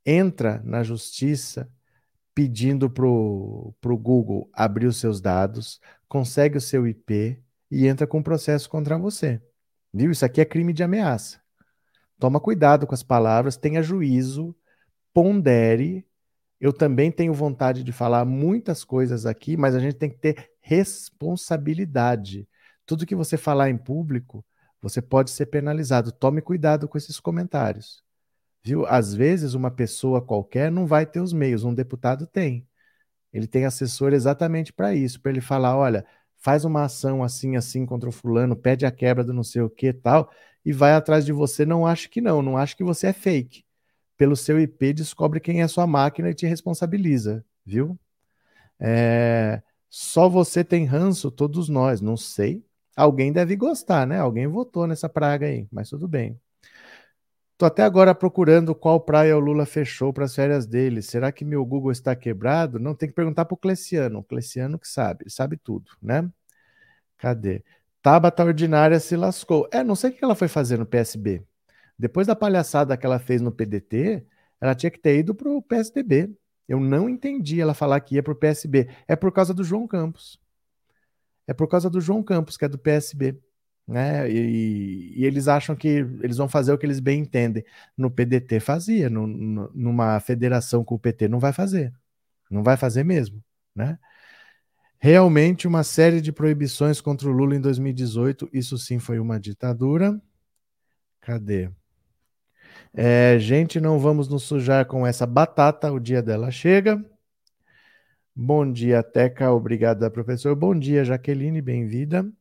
entra 0.06 0.62
na 0.64 0.84
justiça 0.84 1.70
pedindo 2.34 2.90
pro, 2.90 3.74
pro 3.82 3.98
Google 3.98 4.50
abrir 4.54 4.88
os 4.88 4.98
seus 4.98 5.20
dados, 5.20 5.82
consegue 6.08 6.58
o 6.58 6.62
seu 6.62 6.88
IP 6.88 7.44
e 7.70 7.88
entra 7.88 8.08
com 8.08 8.20
um 8.20 8.24
processo 8.24 8.70
contra 8.70 8.98
você. 8.98 9.42
Viu? 9.94 10.12
Isso 10.12 10.24
aqui 10.24 10.40
é 10.40 10.46
crime 10.46 10.72
de 10.72 10.82
ameaça. 10.82 11.41
Toma 12.22 12.40
cuidado 12.40 12.86
com 12.86 12.94
as 12.94 13.02
palavras, 13.02 13.58
tenha 13.58 13.82
juízo, 13.82 14.56
pondere. 15.12 16.06
Eu 16.60 16.72
também 16.72 17.12
tenho 17.12 17.34
vontade 17.34 17.84
de 17.84 17.92
falar 17.92 18.26
muitas 18.26 18.84
coisas 18.84 19.26
aqui, 19.26 19.58
mas 19.58 19.74
a 19.74 19.80
gente 19.80 19.96
tem 19.96 20.12
que 20.12 20.20
ter 20.20 20.52
responsabilidade. 20.60 22.48
Tudo 22.86 23.08
que 23.08 23.16
você 23.16 23.38
falar 23.38 23.72
em 23.72 23.78
público, 23.78 24.46
você 24.80 25.02
pode 25.02 25.32
ser 25.32 25.48
penalizado. 25.48 26.12
Tome 26.12 26.44
cuidado 26.44 26.88
com 26.88 26.96
esses 26.96 27.20
comentários. 27.20 28.04
Viu? 28.64 28.86
Às 28.86 29.16
vezes 29.16 29.56
uma 29.56 29.72
pessoa 29.72 30.22
qualquer 30.22 30.72
não 30.72 30.86
vai 30.86 31.08
ter 31.08 31.22
os 31.22 31.34
meios, 31.34 31.64
um 31.64 31.74
deputado 31.74 32.28
tem. 32.28 32.68
Ele 33.34 33.48
tem 33.48 33.66
assessor 33.66 34.14
exatamente 34.14 34.72
para 34.72 34.94
isso, 34.94 35.20
para 35.20 35.32
ele 35.32 35.42
falar, 35.42 35.76
olha, 35.76 36.06
faz 36.38 36.66
uma 36.66 36.84
ação 36.84 37.24
assim 37.24 37.56
assim 37.56 37.84
contra 37.84 38.08
o 38.08 38.12
fulano, 38.12 38.56
pede 38.56 38.86
a 38.86 38.92
quebra 38.92 39.24
do 39.24 39.34
não 39.34 39.44
sei 39.44 39.64
o 39.64 39.70
que 39.72 39.92
tal 39.92 40.30
e 40.66 40.72
vai 40.72 40.94
atrás 40.94 41.26
de 41.26 41.32
você, 41.32 41.66
não 41.66 41.86
acha 41.86 42.08
que 42.08 42.22
não, 42.22 42.42
não 42.42 42.58
acha 42.58 42.76
que 42.76 42.84
você 42.84 43.08
é 43.08 43.14
fake. 43.14 43.64
Pelo 44.18 44.36
seu 44.36 44.60
IP, 44.60 44.94
descobre 44.94 45.40
quem 45.40 45.62
é 45.62 45.68
sua 45.68 45.88
máquina 45.88 46.30
e 46.30 46.34
te 46.34 46.46
responsabiliza, 46.46 47.44
viu? 47.66 47.98
É... 48.80 49.62
Só 49.90 50.30
você 50.30 50.64
tem 50.64 50.86
ranço, 50.86 51.30
todos 51.32 51.68
nós, 51.70 52.02
não 52.02 52.16
sei. 52.16 52.64
Alguém 52.96 53.32
deve 53.34 53.56
gostar, 53.56 54.06
né? 54.08 54.20
Alguém 54.20 54.48
votou 54.48 54.88
nessa 54.88 55.10
praga 55.10 55.48
aí, 55.48 55.68
mas 55.72 55.90
tudo 55.90 56.08
bem. 56.08 56.40
Tô 57.58 57.66
até 57.66 57.84
agora 57.84 58.16
procurando 58.16 58.74
qual 58.74 59.00
praia 59.00 59.38
o 59.38 59.40
Lula 59.40 59.68
fechou 59.68 60.12
para 60.12 60.26
as 60.26 60.34
férias 60.34 60.66
dele. 60.66 61.02
Será 61.02 61.32
que 61.32 61.46
meu 61.46 61.64
Google 61.64 61.92
está 61.92 62.16
quebrado? 62.16 62.80
Não, 62.80 62.96
tem 62.96 63.08
que 63.08 63.14
perguntar 63.14 63.46
para 63.46 63.54
o 63.54 63.58
Cleciano. 63.58 64.20
O 64.20 64.24
Cleciano 64.24 64.80
que 64.80 64.88
sabe, 64.88 65.30
sabe 65.30 65.58
tudo, 65.58 65.92
né? 66.02 66.28
Cadê? 67.18 67.64
Tabata 68.02 68.44
Ordinária 68.44 69.00
se 69.00 69.16
lascou. 69.16 69.70
É, 69.72 69.84
não 69.84 69.96
sei 69.96 70.10
o 70.10 70.14
que 70.14 70.24
ela 70.24 70.36
foi 70.36 70.48
fazer 70.48 70.78
no 70.78 70.86
PSB. 70.86 71.44
Depois 71.98 72.28
da 72.28 72.36
palhaçada 72.36 72.98
que 72.98 73.06
ela 73.06 73.20
fez 73.20 73.42
no 73.42 73.52
PDT, 73.52 74.26
ela 74.60 74.76
tinha 74.76 74.90
que 74.90 75.00
ter 75.00 75.20
ido 75.20 75.36
para 75.36 75.50
o 75.50 75.62
PSDB. 75.62 76.36
Eu 76.68 76.80
não 76.80 77.10
entendi 77.10 77.62
ela 77.62 77.74
falar 77.74 78.00
que 78.00 78.16
ia 78.16 78.24
para 78.24 78.34
o 78.34 78.36
PSB. 78.36 78.90
É 79.08 79.16
por 79.16 79.32
causa 79.32 79.54
do 79.54 79.64
João 79.64 79.88
Campos. 79.88 80.40
É 81.48 81.54
por 81.54 81.68
causa 81.68 81.90
do 81.90 82.02
João 82.02 82.24
Campos, 82.24 82.58
que 82.58 82.66
é 82.66 82.68
do 82.68 82.78
PSB. 82.78 83.38
Né? 83.88 84.32
E, 84.32 85.14
e 85.20 85.26
eles 85.26 85.48
acham 85.48 85.76
que 85.76 85.88
eles 85.88 86.38
vão 86.38 86.48
fazer 86.48 86.72
o 86.72 86.78
que 86.78 86.86
eles 86.86 87.00
bem 87.00 87.20
entendem. 87.22 87.64
No 87.98 88.10
PDT 88.10 88.60
fazia, 88.60 89.10
no, 89.10 89.28
no, 89.28 89.72
numa 89.74 90.20
federação 90.20 90.84
com 90.84 90.96
o 90.96 91.00
PT 91.00 91.28
não 91.28 91.40
vai 91.40 91.54
fazer. 91.54 91.94
Não 92.50 92.64
vai 92.64 92.78
fazer 92.78 93.04
mesmo. 93.04 93.44
Né? 93.76 93.98
Realmente 95.04 95.68
uma 95.68 95.84
série 95.84 96.22
de 96.22 96.32
proibições 96.32 97.02
contra 97.02 97.28
o 97.28 97.32
Lula 97.32 97.56
em 97.56 97.60
2018, 97.60 98.48
isso 98.54 98.78
sim 98.78 99.00
foi 99.00 99.18
uma 99.18 99.40
ditadura. 99.40 100.22
Cadê? 101.20 101.72
É, 102.94 103.36
gente, 103.40 103.82
não 103.82 103.98
vamos 103.98 104.30
nos 104.30 104.44
sujar 104.44 104.86
com 104.86 105.06
essa 105.08 105.26
batata, 105.26 105.92
o 105.92 106.00
dia 106.00 106.22
dela 106.22 106.52
chega. 106.52 107.04
Bom 108.36 108.72
dia, 108.72 109.02
Teca, 109.02 109.52
obrigada, 109.52 110.08
professor. 110.12 110.56
Bom 110.56 110.78
dia, 110.78 111.04
Jaqueline, 111.04 111.64
bem-vinda. 111.64 112.32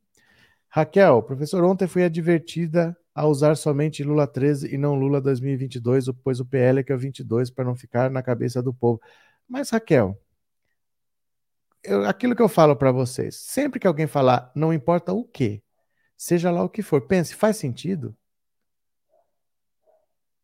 Raquel, 0.69 1.23
professor, 1.23 1.63
ontem 1.63 1.87
fui 1.87 2.03
advertida 2.03 2.95
a 3.15 3.25
usar 3.25 3.55
somente 3.55 4.03
Lula 4.03 4.27
13 4.27 4.71
e 4.71 4.77
não 4.77 4.93
Lula 4.93 5.19
2022, 5.19 6.11
pois 6.23 6.39
o 6.39 6.45
PL 6.45 6.81
é 6.81 6.83
que 6.83 6.91
é 6.91 6.95
o 6.95 6.99
22 6.99 7.49
para 7.49 7.65
não 7.65 7.75
ficar 7.75 8.11
na 8.11 8.21
cabeça 8.21 8.61
do 8.61 8.71
povo. 8.71 9.01
Mas, 9.49 9.71
Raquel, 9.71 10.15
eu, 11.83 12.05
aquilo 12.05 12.35
que 12.35 12.41
eu 12.41 12.49
falo 12.49 12.75
para 12.75 12.91
vocês, 12.91 13.35
sempre 13.35 13.79
que 13.79 13.87
alguém 13.87 14.07
falar, 14.07 14.51
não 14.55 14.73
importa 14.73 15.13
o 15.13 15.23
que, 15.23 15.63
seja 16.17 16.51
lá 16.51 16.63
o 16.63 16.69
que 16.69 16.81
for, 16.81 17.01
pense, 17.01 17.35
faz 17.35 17.57
sentido? 17.57 18.15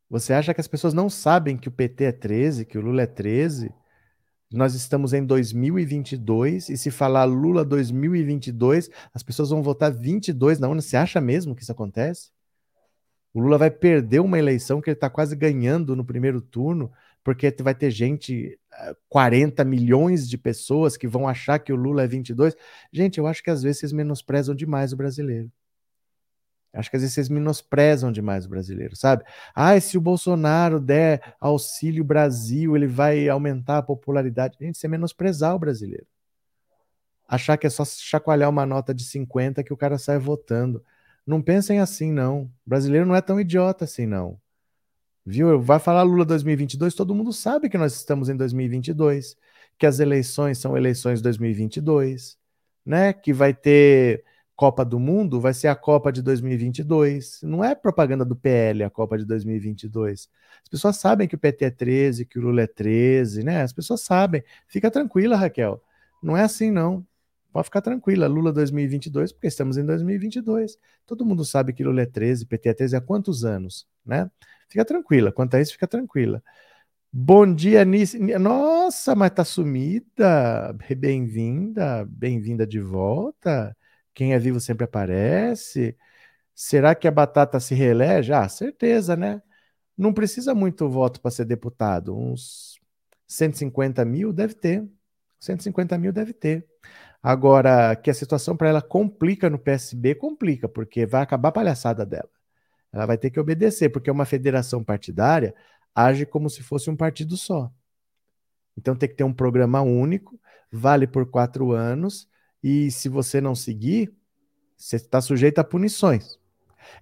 Você 0.09 0.33
acha 0.33 0.53
que 0.53 0.61
as 0.61 0.67
pessoas 0.67 0.93
não 0.93 1.09
sabem 1.09 1.57
que 1.57 1.67
o 1.67 1.71
PT 1.71 2.03
é 2.05 2.11
13, 2.11 2.65
que 2.65 2.77
o 2.77 2.81
Lula 2.81 3.01
é 3.01 3.05
13? 3.05 3.73
Nós 4.49 4.73
estamos 4.73 5.11
em 5.11 5.25
2022 5.25 6.69
e 6.69 6.77
se 6.77 6.89
falar 6.89 7.25
Lula 7.25 7.65
2022, 7.65 8.89
as 9.13 9.21
pessoas 9.21 9.49
vão 9.49 9.61
votar 9.61 9.91
22 9.91 10.59
na 10.59 10.69
urna. 10.69 10.81
Você 10.81 10.95
acha 10.95 11.19
mesmo 11.19 11.53
que 11.53 11.63
isso 11.63 11.71
acontece? 11.73 12.31
O 13.33 13.41
Lula 13.41 13.57
vai 13.57 13.69
perder 13.69 14.21
uma 14.21 14.39
eleição 14.39 14.79
que 14.79 14.89
ele 14.89 14.95
está 14.95 15.09
quase 15.09 15.35
ganhando 15.35 15.95
no 15.95 16.05
primeiro 16.05 16.41
turno 16.41 16.91
porque 17.27 17.53
vai 17.59 17.75
ter 17.75 17.91
gente, 17.91 18.57
40 19.09 19.61
eh, 19.61 19.65
milhões 19.65 20.29
de 20.29 20.37
pessoas 20.37 20.95
que 20.95 21.05
vão 21.05 21.27
achar 21.27 21.59
que 21.59 21.73
o 21.73 21.75
Lula 21.75 22.03
é 22.03 22.07
22. 22.07 22.55
Gente, 22.89 23.17
eu 23.17 23.27
acho 23.27 23.43
que 23.43 23.49
às 23.49 23.61
vezes 23.61 23.79
vocês 23.81 23.91
menosprezam 23.91 24.55
demais 24.55 24.93
o 24.93 24.95
brasileiro. 24.95 25.51
Acho 26.71 26.89
que 26.89 26.95
às 26.95 27.01
vezes 27.01 27.15
vocês 27.15 27.27
menosprezam 27.27 28.13
demais 28.13 28.45
o 28.45 28.49
brasileiro, 28.49 28.95
sabe? 28.95 29.25
Ah, 29.53 29.77
se 29.77 29.97
o 29.97 30.01
Bolsonaro 30.01 30.79
der 30.79 31.35
auxílio 31.37 32.01
Brasil, 32.01 32.77
ele 32.77 32.87
vai 32.87 33.27
aumentar 33.27 33.79
a 33.79 33.83
popularidade. 33.83 34.55
Gente, 34.57 34.77
você 34.77 34.87
menosprezar 34.87 35.53
o 35.53 35.59
brasileiro. 35.59 36.07
Achar 37.27 37.57
que 37.57 37.67
é 37.67 37.69
só 37.69 37.83
chacoalhar 37.83 38.49
uma 38.49 38.65
nota 38.65 38.93
de 38.93 39.03
50 39.03 39.65
que 39.65 39.73
o 39.73 39.77
cara 39.77 39.97
sai 39.97 40.17
votando. 40.17 40.81
Não 41.25 41.41
pensem 41.41 41.81
assim, 41.81 42.09
não. 42.09 42.43
O 42.43 42.69
brasileiro 42.69 43.05
não 43.05 43.17
é 43.17 43.21
tão 43.21 43.37
idiota 43.37 43.83
assim, 43.83 44.05
não. 44.05 44.39
Viu? 45.29 45.59
Vai 45.61 45.77
falar 45.77 46.03
Lula 46.03 46.23
2022, 46.23 46.93
todo 46.93 47.13
mundo 47.13 47.33
sabe 47.33 47.67
que 47.67 47.77
nós 47.77 47.93
estamos 47.93 48.29
em 48.29 48.37
2022, 48.37 49.35
que 49.77 49.85
as 49.85 49.99
eleições 49.99 50.57
são 50.57 50.77
eleições 50.77 51.21
2022, 51.21 52.37
né? 52.85 53.11
Que 53.11 53.33
vai 53.33 53.53
ter 53.53 54.23
Copa 54.55 54.85
do 54.85 54.97
Mundo, 54.97 55.41
vai 55.41 55.53
ser 55.53 55.67
a 55.67 55.75
Copa 55.75 56.13
de 56.13 56.21
2022. 56.21 57.41
Não 57.43 57.61
é 57.61 57.75
propaganda 57.75 58.23
do 58.23 58.37
PL 58.37 58.85
a 58.85 58.89
Copa 58.89 59.17
de 59.17 59.25
2022. 59.25 60.29
As 60.63 60.69
pessoas 60.69 60.95
sabem 60.95 61.27
que 61.27 61.35
o 61.35 61.37
PT 61.37 61.65
é 61.65 61.71
13, 61.71 62.25
que 62.25 62.39
o 62.39 62.41
Lula 62.41 62.61
é 62.61 62.67
13, 62.67 63.43
né? 63.43 63.63
As 63.63 63.73
pessoas 63.73 63.99
sabem. 63.99 64.41
Fica 64.65 64.89
tranquila, 64.89 65.35
Raquel. 65.35 65.83
Não 66.23 66.37
é 66.37 66.43
assim, 66.43 66.71
não. 66.71 67.05
Pode 67.57 67.65
ficar 67.65 67.81
tranquila, 67.81 68.27
Lula 68.27 68.53
2022, 68.53 69.31
porque 69.31 69.47
estamos 69.47 69.77
em 69.77 69.83
2022. 69.83 70.77
Todo 71.07 71.25
mundo 71.25 71.43
sabe 71.43 71.73
que 71.73 71.83
Lula 71.83 72.03
é 72.03 72.05
13, 72.05 72.45
PT 72.45 72.69
é 72.69 72.73
13 72.75 72.95
há 72.97 73.01
quantos 73.01 73.43
anos, 73.43 73.87
né? 74.05 74.29
Fica 74.69 74.85
tranquila, 74.85 75.31
quanto 75.31 75.55
a 75.55 75.59
isso, 75.59 75.71
fica 75.71 75.87
tranquila. 75.87 76.43
Bom 77.11 77.51
dia, 77.51 77.83
Nice. 77.83 78.19
Nossa, 78.19 79.15
mas 79.15 79.31
tá 79.31 79.43
sumida. 79.43 80.71
Bem-vinda, 80.97 82.05
bem-vinda 82.07 82.67
de 82.67 82.79
volta. 82.79 83.75
Quem 84.13 84.35
é 84.35 84.37
vivo 84.37 84.59
sempre 84.59 84.83
aparece. 84.85 85.97
Será 86.53 86.93
que 86.93 87.07
a 87.07 87.11
batata 87.11 87.59
se 87.59 87.73
reelege? 87.73 88.33
Ah, 88.33 88.47
certeza, 88.47 89.15
né? 89.15 89.41
Não 89.97 90.13
precisa 90.13 90.53
muito 90.53 90.87
voto 90.87 91.19
para 91.19 91.31
ser 91.31 91.45
deputado. 91.45 92.15
Uns 92.15 92.79
150 93.25 94.05
mil 94.05 94.31
deve 94.31 94.53
ter. 94.53 94.87
150 95.39 95.97
mil 95.97 96.13
deve 96.13 96.33
ter. 96.33 96.67
Agora, 97.29 97.93
que 97.93 98.09
a 98.09 98.13
situação 98.13 98.55
para 98.55 98.69
ela 98.69 98.81
complica 98.81 99.49
no 99.49 99.59
PSB, 99.59 100.15
complica, 100.15 100.69
porque 100.69 101.05
vai 101.05 101.21
acabar 101.21 101.49
a 101.49 101.51
palhaçada 101.51 102.05
dela. 102.05 102.29
Ela 102.89 103.05
vai 103.05 103.17
ter 103.17 103.29
que 103.29 103.37
obedecer, 103.37 103.89
porque 103.89 104.09
uma 104.09 104.23
federação 104.23 104.81
partidária 104.81 105.53
age 105.93 106.25
como 106.25 106.49
se 106.49 106.63
fosse 106.63 106.89
um 106.89 106.95
partido 106.95 107.35
só. 107.35 107.69
Então 108.77 108.95
tem 108.95 109.09
que 109.09 109.15
ter 109.15 109.25
um 109.25 109.33
programa 109.33 109.81
único, 109.81 110.39
vale 110.71 111.05
por 111.05 111.29
quatro 111.29 111.73
anos, 111.73 112.29
e 112.63 112.89
se 112.91 113.09
você 113.09 113.41
não 113.41 113.55
seguir, 113.55 114.09
você 114.77 114.95
está 114.95 115.19
sujeito 115.19 115.59
a 115.59 115.65
punições. 115.65 116.39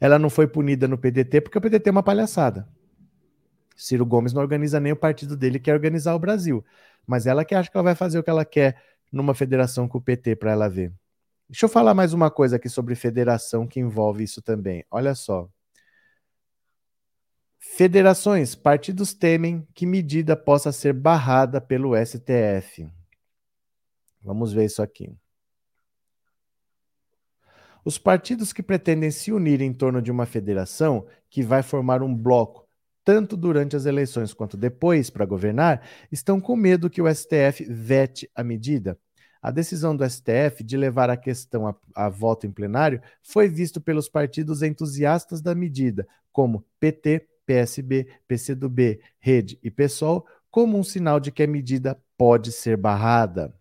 Ela 0.01 0.17
não 0.17 0.31
foi 0.31 0.47
punida 0.47 0.87
no 0.87 0.97
PDT 0.97 1.41
porque 1.41 1.59
o 1.59 1.61
PDT 1.61 1.89
é 1.89 1.91
uma 1.91 2.01
palhaçada. 2.01 2.67
Ciro 3.75 4.07
Gomes 4.07 4.33
não 4.33 4.41
organiza 4.41 4.79
nem 4.79 4.91
o 4.91 4.97
partido 4.97 5.37
dele, 5.37 5.59
quer 5.59 5.73
organizar 5.75 6.15
o 6.15 6.19
Brasil. 6.19 6.65
Mas 7.05 7.27
ela 7.27 7.45
que 7.45 7.53
acha 7.53 7.69
que 7.69 7.77
ela 7.77 7.83
vai 7.83 7.93
fazer 7.93 8.17
o 8.17 8.23
que 8.23 8.29
ela 8.31 8.43
quer 8.43 8.94
numa 9.15 9.33
federação 9.33 9.87
com 9.87 9.97
o 9.97 10.01
PT 10.01 10.35
para 10.35 10.51
ela 10.51 10.67
ver. 10.67 10.93
Deixa 11.47 11.65
eu 11.65 11.69
falar 11.69 11.93
mais 11.93 12.11
uma 12.11 12.29
coisa 12.29 12.57
aqui 12.57 12.67
sobre 12.67 12.95
federação 12.95 13.65
que 13.65 13.79
envolve 13.79 14.23
isso 14.25 14.41
também. 14.41 14.83
Olha 14.91 15.15
só. 15.15 15.49
Federações, 17.57 18.55
partidos 18.55 19.13
temem 19.13 19.65
que 19.73 19.85
medida 19.85 20.35
possa 20.35 20.71
ser 20.71 20.91
barrada 20.91 21.61
pelo 21.61 21.95
STF. 21.95 22.89
Vamos 24.21 24.51
ver 24.51 24.65
isso 24.65 24.81
aqui. 24.81 25.15
Os 27.85 27.97
partidos 27.97 28.51
que 28.51 28.63
pretendem 28.63 29.11
se 29.11 29.31
unir 29.31 29.61
em 29.61 29.71
torno 29.71 30.01
de 30.01 30.11
uma 30.11 30.25
federação 30.25 31.07
que 31.29 31.41
vai 31.41 31.63
formar 31.63 32.01
um 32.03 32.13
bloco, 32.13 32.67
tanto 33.03 33.37
durante 33.37 33.75
as 33.75 33.85
eleições 33.85 34.33
quanto 34.33 34.57
depois, 34.57 35.09
para 35.09 35.25
governar, 35.25 35.87
estão 36.11 36.41
com 36.41 36.55
medo 36.55 36.89
que 36.89 37.01
o 37.01 37.13
STF 37.13 37.63
vete 37.69 38.29
a 38.33 38.43
medida. 38.43 38.99
A 39.45 39.51
decisão 39.51 39.95
do 39.95 40.03
STF 40.03 40.63
de 40.63 40.75
levar 40.75 41.07
a 41.11 41.15
questão 41.15 41.67
a, 41.67 41.75
a 41.93 42.09
voto 42.09 42.47
em 42.47 42.51
plenário 42.51 42.99
foi 43.21 43.47
visto 43.47 43.79
pelos 43.79 44.09
partidos 44.09 44.63
entusiastas 44.63 45.39
da 45.39 45.53
medida, 45.53 46.07
como 46.31 46.65
PT, 46.79 47.27
PSB, 47.45 48.07
PCdoB, 48.27 48.99
Rede 49.19 49.59
e 49.61 49.69
PSOL 49.69 50.25
como 50.49 50.79
um 50.79 50.83
sinal 50.83 51.19
de 51.19 51.31
que 51.31 51.43
a 51.43 51.47
medida 51.47 51.95
pode 52.17 52.51
ser 52.51 52.75
barrada. 52.75 53.53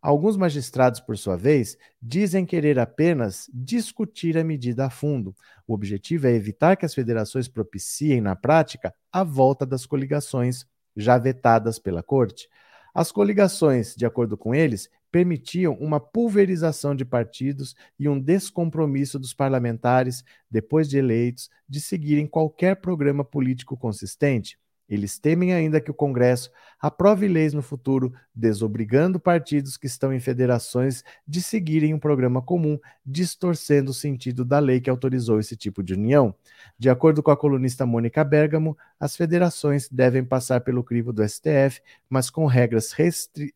Alguns 0.00 0.36
magistrados, 0.36 1.00
por 1.00 1.18
sua 1.18 1.36
vez, 1.36 1.76
dizem 2.00 2.46
querer 2.46 2.78
apenas 2.78 3.50
discutir 3.52 4.38
a 4.38 4.44
medida 4.44 4.86
a 4.86 4.90
fundo. 4.90 5.34
O 5.66 5.74
objetivo 5.74 6.28
é 6.28 6.34
evitar 6.34 6.76
que 6.76 6.86
as 6.86 6.94
federações 6.94 7.48
propiciem, 7.48 8.20
na 8.20 8.36
prática, 8.36 8.94
a 9.10 9.24
volta 9.24 9.66
das 9.66 9.86
coligações 9.86 10.64
já 10.96 11.18
vetadas 11.18 11.80
pela 11.80 12.00
Corte. 12.00 12.48
As 12.94 13.12
coligações, 13.12 13.94
de 13.94 14.06
acordo 14.06 14.38
com 14.38 14.54
eles, 14.54 14.88
permitiam 15.10 15.74
uma 15.74 16.00
pulverização 16.00 16.94
de 16.94 17.04
partidos 17.04 17.74
e 17.98 18.08
um 18.08 18.18
descompromisso 18.20 19.18
dos 19.18 19.32
parlamentares, 19.32 20.24
depois 20.50 20.88
de 20.88 20.98
eleitos, 20.98 21.48
de 21.68 21.80
seguirem 21.80 22.26
qualquer 22.26 22.76
programa 22.76 23.24
político 23.24 23.76
consistente. 23.76 24.58
Eles 24.88 25.18
temem 25.18 25.52
ainda 25.52 25.80
que 25.80 25.90
o 25.90 25.94
Congresso 25.94 26.50
aprove 26.80 27.26
leis 27.26 27.52
no 27.52 27.62
futuro, 27.62 28.12
desobrigando 28.32 29.18
partidos 29.18 29.76
que 29.76 29.86
estão 29.86 30.12
em 30.12 30.20
federações 30.20 31.02
de 31.26 31.42
seguirem 31.42 31.92
um 31.92 31.98
programa 31.98 32.40
comum, 32.40 32.78
distorcendo 33.04 33.90
o 33.90 33.94
sentido 33.94 34.44
da 34.44 34.60
lei 34.60 34.80
que 34.80 34.88
autorizou 34.88 35.40
esse 35.40 35.56
tipo 35.56 35.82
de 35.82 35.94
união. 35.94 36.32
De 36.78 36.88
acordo 36.88 37.20
com 37.20 37.32
a 37.32 37.36
colunista 37.36 37.84
Mônica 37.84 38.22
Bergamo, 38.22 38.78
as 39.00 39.16
federações 39.16 39.88
devem 39.88 40.24
passar 40.24 40.60
pelo 40.60 40.84
crivo 40.84 41.12
do 41.12 41.26
STF, 41.28 41.80
mas 42.08 42.30
com 42.30 42.46
regras, 42.46 42.94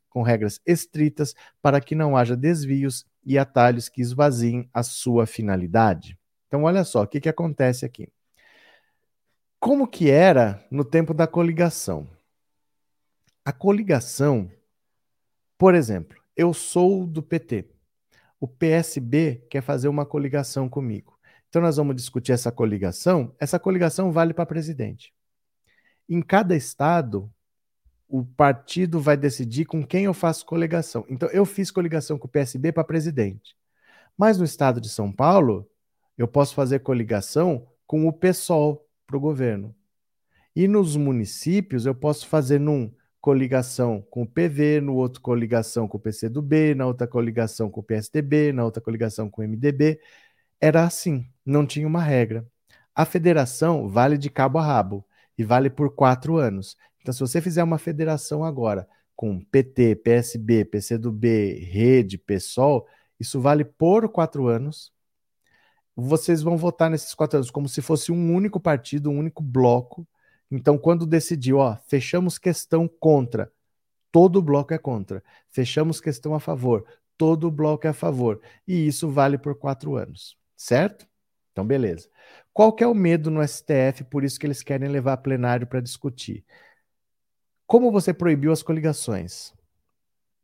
com 0.09 0.23
regras 0.23 0.61
estritas 0.67 1.35
para 1.63 1.81
que 1.81 1.95
não 1.95 2.17
haja 2.17 2.37
desvios 2.37 3.07
e 3.25 3.39
atalhos 3.39 3.89
que 3.89 4.01
esvaziem 4.01 4.69
a 4.75 4.83
sua 4.83 5.27
finalidade. 5.27 6.19
Então, 6.49 6.65
olha 6.65 6.83
só 6.83 7.03
o 7.03 7.07
que, 7.07 7.21
que 7.21 7.29
acontece 7.29 7.85
aqui 7.85 8.09
como 9.61 9.87
que 9.87 10.11
era 10.11 10.67
no 10.71 10.85
tempo 10.85 11.13
da 11.13 11.27
coligação. 11.27 12.09
A 13.45 13.53
coligação, 13.53 14.51
por 15.59 15.75
exemplo, 15.75 16.19
eu 16.35 16.55
sou 16.55 17.07
do 17.07 17.23
PT. 17.23 17.69
O 18.41 18.49
PSB 18.49 19.47
quer 19.51 19.61
fazer 19.61 19.89
uma 19.89 20.07
coligação 20.07 20.67
comigo. 20.67 21.19
Então 21.49 21.61
nós 21.61 21.77
vamos 21.77 21.95
discutir 21.95 22.33
essa 22.33 22.51
coligação. 22.51 23.35
Essa 23.39 23.59
coligação 23.59 24.11
vale 24.11 24.33
para 24.33 24.47
presidente. 24.47 25.13
Em 26.09 26.23
cada 26.23 26.57
estado, 26.57 27.31
o 28.09 28.25
partido 28.25 28.99
vai 28.99 29.17
decidir 29.17 29.67
com 29.67 29.87
quem 29.87 30.05
eu 30.05 30.15
faço 30.15 30.47
coligação. 30.47 31.05
Então 31.07 31.29
eu 31.31 31.45
fiz 31.45 31.71
coligação 31.71 32.19
com 32.19 32.27
o 32.27 32.31
PSB 32.31 32.73
para 32.73 32.83
presidente. 32.83 33.55
Mas 34.17 34.39
no 34.39 34.45
estado 34.45 34.81
de 34.81 34.89
São 34.89 35.13
Paulo, 35.13 35.69
eu 36.17 36.27
posso 36.27 36.55
fazer 36.55 36.79
coligação 36.81 37.69
com 37.87 38.09
o 38.09 38.13
PSOL, 38.13 38.87
para 39.11 39.17
o 39.17 39.21
governo. 39.21 39.75
E 40.55 40.69
nos 40.69 40.97
municípios, 40.97 41.85
eu 41.85 41.95
posso 41.95 42.29
fazer 42.29 42.61
num 42.61 42.93
coligação 43.21 44.01
com 44.09 44.23
o 44.23 44.27
PV, 44.27 44.81
no 44.81 44.95
outro 44.95 45.21
coligação 45.21 45.89
com 45.89 45.99
o 45.99 46.01
PCdoB, 46.01 46.75
na 46.75 46.87
outra 46.87 47.07
coligação 47.09 47.69
com 47.69 47.81
o 47.81 47.83
PSDB, 47.83 48.53
na 48.53 48.65
outra 48.65 48.81
coligação 48.81 49.29
com 49.29 49.43
o 49.43 49.45
MDB. 49.45 50.01
Era 50.61 50.85
assim, 50.85 51.27
não 51.45 51.67
tinha 51.67 51.87
uma 51.87 52.03
regra. 52.03 52.47
A 52.95 53.05
federação 53.05 53.89
vale 53.89 54.17
de 54.17 54.31
cabo 54.31 54.59
a 54.59 54.63
rabo 54.63 55.05
e 55.37 55.43
vale 55.45 55.69
por 55.69 55.95
quatro 55.95 56.37
anos. 56.37 56.77
Então, 57.01 57.13
se 57.13 57.21
você 57.21 57.41
fizer 57.41 57.65
uma 57.65 57.79
federação 57.79 58.45
agora 58.45 58.89
com 59.17 59.41
PT, 59.41 59.97
PSB, 59.97 60.65
PCdoB, 60.65 61.55
Rede, 61.65 62.17
PSOL, 62.17 62.87
isso 63.19 63.41
vale 63.41 63.65
por 63.65 64.09
quatro 64.09 64.47
anos 64.47 64.93
vocês 65.97 66.43
vão 66.43 66.57
votar 66.57 66.91
nesses 66.91 67.15
quatro 67.15 67.39
anos 67.39 67.51
como 67.51 67.69
se 67.69 67.83
fosse 67.83 68.13
um 68.13 68.35
único 68.35 68.61
partido, 68.61 69.11
um 69.11 69.19
único 69.19 69.43
bloco. 69.43 70.07
Então, 70.51 70.79
quando 70.79 71.07
decidiu, 71.07 71.59
ó, 71.59 71.77
fechamos 71.87 72.39
questão 72.39 72.89
contra, 72.89 73.53
todo 74.11 74.43
bloco 74.43 74.75
é 74.75 74.79
contra. 74.79 75.23
Fechamos 75.49 76.01
questão 76.01 76.35
a 76.35 76.41
favor, 76.41 76.85
todo 77.17 77.51
bloco 77.51 77.87
é 77.87 77.91
a 77.91 77.95
favor. 77.95 78.41
E 78.67 78.87
isso 78.87 79.09
vale 79.11 79.39
por 79.39 79.55
quatro 79.55 79.97
anos, 79.97 80.37
certo? 80.57 81.07
Então, 81.53 81.67
beleza. 81.67 82.09
Qual 82.53 82.73
que 82.73 82.83
é 82.83 82.87
o 82.87 82.95
medo 82.95 83.31
no 83.31 83.43
STF, 83.47 84.05
por 84.11 84.25
isso 84.25 84.39
que 84.39 84.47
eles 84.47 84.63
querem 84.63 84.89
levar 84.89 85.15
a 85.15 85.17
plenário 85.17 85.67
para 85.67 85.81
discutir? 85.81 86.45
Como 87.67 87.93
você 87.93 88.13
proibiu 88.13 88.51
as 88.51 88.63
coligações? 88.63 89.53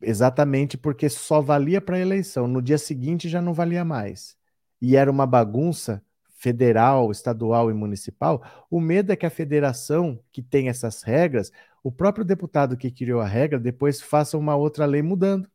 Exatamente 0.01 0.77
porque 0.77 1.09
só 1.09 1.41
valia 1.41 1.81
para 1.81 1.97
a 1.97 1.99
eleição. 1.99 2.47
No 2.47 2.61
dia 2.61 2.77
seguinte 2.77 3.27
já 3.27 3.41
não 3.41 3.53
valia 3.53 3.83
mais 3.83 4.36
e 4.81 4.95
era 4.95 5.09
uma 5.09 5.25
bagunça 5.25 6.03
federal, 6.37 7.11
estadual 7.11 7.71
e 7.71 7.73
municipal, 7.73 8.43
o 8.69 8.79
medo 8.79 9.11
é 9.11 9.15
que 9.15 9.25
a 9.25 9.29
federação 9.29 10.19
que 10.31 10.41
tem 10.41 10.69
essas 10.69 11.01
regras, 11.01 11.51
o 11.83 11.91
próprio 11.91 12.23
deputado 12.23 12.77
que 12.77 12.91
criou 12.91 13.19
a 13.21 13.27
regra 13.27 13.59
depois 13.59 13.99
faça 13.99 14.37
uma 14.37 14.55
outra 14.55 14.85
lei 14.85 15.01
mudando. 15.01 15.49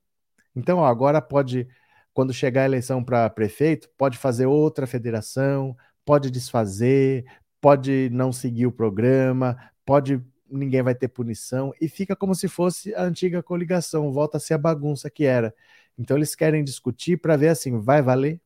Então, 0.54 0.78
ó, 0.78 0.86
agora 0.86 1.22
pode, 1.22 1.68
quando 2.12 2.34
chegar 2.34 2.62
a 2.62 2.66
eleição 2.66 3.02
para 3.02 3.30
prefeito, 3.30 3.88
pode 3.96 4.18
fazer 4.18 4.46
outra 4.46 4.86
federação, 4.86 5.76
pode 6.04 6.30
desfazer, 6.30 7.24
pode 7.60 8.10
não 8.12 8.32
seguir 8.32 8.66
o 8.66 8.72
programa, 8.72 9.56
pode 9.84 10.20
ninguém 10.50 10.82
vai 10.82 10.94
ter 10.94 11.08
punição 11.08 11.72
e 11.80 11.88
fica 11.88 12.14
como 12.14 12.34
se 12.34 12.46
fosse 12.46 12.94
a 12.94 13.02
antiga 13.02 13.42
coligação, 13.42 14.12
volta 14.12 14.36
a 14.36 14.40
ser 14.40 14.54
a 14.54 14.58
bagunça 14.58 15.08
que 15.10 15.24
era. 15.24 15.54
Então 15.98 16.16
eles 16.16 16.34
querem 16.34 16.62
discutir 16.64 17.16
para 17.18 17.36
ver 17.36 17.48
assim, 17.48 17.78
vai 17.80 18.02
valer? 18.02 18.40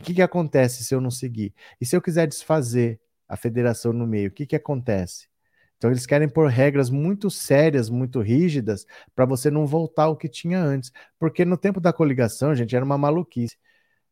O 0.00 0.04
que, 0.04 0.14
que 0.14 0.22
acontece 0.22 0.84
se 0.84 0.94
eu 0.94 1.00
não 1.00 1.10
seguir? 1.10 1.54
E 1.80 1.86
se 1.86 1.96
eu 1.96 2.02
quiser 2.02 2.26
desfazer 2.26 3.00
a 3.28 3.36
federação 3.36 3.92
no 3.92 4.06
meio, 4.06 4.28
o 4.28 4.32
que, 4.32 4.46
que 4.46 4.56
acontece? 4.56 5.28
Então 5.76 5.90
eles 5.90 6.06
querem 6.06 6.28
pôr 6.28 6.48
regras 6.48 6.90
muito 6.90 7.30
sérias, 7.30 7.90
muito 7.90 8.20
rígidas, 8.20 8.86
para 9.14 9.24
você 9.24 9.50
não 9.50 9.66
voltar 9.66 10.04
ao 10.04 10.16
que 10.16 10.28
tinha 10.28 10.58
antes. 10.58 10.90
Porque 11.18 11.44
no 11.44 11.56
tempo 11.56 11.80
da 11.80 11.92
coligação, 11.92 12.54
gente, 12.54 12.74
era 12.74 12.84
uma 12.84 12.98
maluquice. 12.98 13.56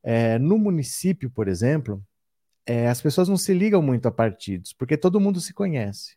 É, 0.02 0.38
no 0.38 0.58
município, 0.58 1.30
por 1.30 1.48
exemplo, 1.48 2.04
é, 2.66 2.88
as 2.88 3.00
pessoas 3.00 3.28
não 3.28 3.36
se 3.36 3.54
ligam 3.54 3.82
muito 3.82 4.06
a 4.06 4.12
partidos, 4.12 4.72
porque 4.72 4.96
todo 4.96 5.20
mundo 5.20 5.40
se 5.40 5.54
conhece. 5.54 6.16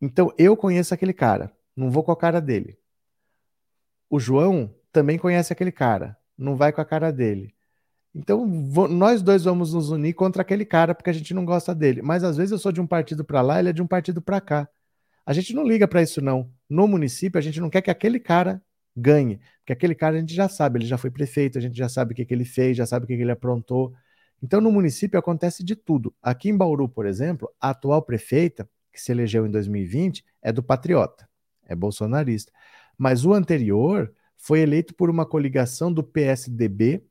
Então 0.00 0.32
eu 0.38 0.56
conheço 0.56 0.94
aquele 0.94 1.12
cara, 1.12 1.52
não 1.76 1.90
vou 1.90 2.02
com 2.04 2.12
a 2.12 2.16
cara 2.16 2.40
dele. 2.40 2.78
O 4.08 4.18
João 4.18 4.74
também 4.92 5.18
conhece 5.18 5.52
aquele 5.52 5.72
cara, 5.72 6.16
não 6.36 6.56
vai 6.56 6.72
com 6.72 6.80
a 6.80 6.84
cara 6.84 7.12
dele. 7.12 7.54
Então, 8.14 8.46
nós 8.88 9.22
dois 9.22 9.44
vamos 9.44 9.74
nos 9.74 9.90
unir 9.90 10.14
contra 10.14 10.42
aquele 10.42 10.64
cara 10.64 10.94
porque 10.94 11.10
a 11.10 11.12
gente 11.12 11.34
não 11.34 11.44
gosta 11.44 11.74
dele. 11.74 12.02
Mas 12.02 12.24
às 12.24 12.36
vezes 12.36 12.52
eu 12.52 12.58
sou 12.58 12.72
de 12.72 12.80
um 12.80 12.86
partido 12.86 13.24
para 13.24 13.42
lá, 13.42 13.58
ele 13.58 13.68
é 13.68 13.72
de 13.72 13.82
um 13.82 13.86
partido 13.86 14.20
para 14.20 14.40
cá. 14.40 14.68
A 15.24 15.32
gente 15.32 15.54
não 15.54 15.62
liga 15.62 15.86
para 15.86 16.02
isso 16.02 16.20
não. 16.20 16.50
No 16.68 16.88
município 16.88 17.38
a 17.38 17.42
gente 17.42 17.60
não 17.60 17.68
quer 17.70 17.82
que 17.82 17.90
aquele 17.90 18.18
cara 18.18 18.62
ganhe, 18.96 19.40
porque 19.58 19.72
aquele 19.72 19.94
cara 19.94 20.16
a 20.16 20.20
gente 20.20 20.34
já 20.34 20.48
sabe, 20.48 20.78
ele 20.78 20.86
já 20.86 20.98
foi 20.98 21.10
prefeito, 21.10 21.58
a 21.58 21.60
gente 21.60 21.76
já 21.76 21.88
sabe 21.88 22.12
o 22.12 22.16
que, 22.16 22.24
que 22.24 22.34
ele 22.34 22.44
fez, 22.44 22.76
já 22.76 22.86
sabe 22.86 23.04
o 23.04 23.06
que, 23.06 23.16
que 23.16 23.22
ele 23.22 23.30
aprontou. 23.30 23.92
Então 24.42 24.60
no 24.60 24.72
município 24.72 25.18
acontece 25.18 25.62
de 25.62 25.76
tudo. 25.76 26.14
Aqui 26.22 26.48
em 26.48 26.56
Bauru, 26.56 26.88
por 26.88 27.06
exemplo, 27.06 27.50
a 27.60 27.70
atual 27.70 28.02
prefeita, 28.02 28.68
que 28.92 29.00
se 29.00 29.12
elegeu 29.12 29.46
em 29.46 29.50
2020, 29.50 30.24
é 30.42 30.50
do 30.50 30.62
Patriota, 30.62 31.28
é 31.66 31.76
bolsonarista. 31.76 32.52
Mas 32.96 33.24
o 33.24 33.32
anterior 33.32 34.12
foi 34.36 34.60
eleito 34.60 34.94
por 34.94 35.10
uma 35.10 35.26
coligação 35.26 35.92
do 35.92 36.02
PSDB 36.02 37.04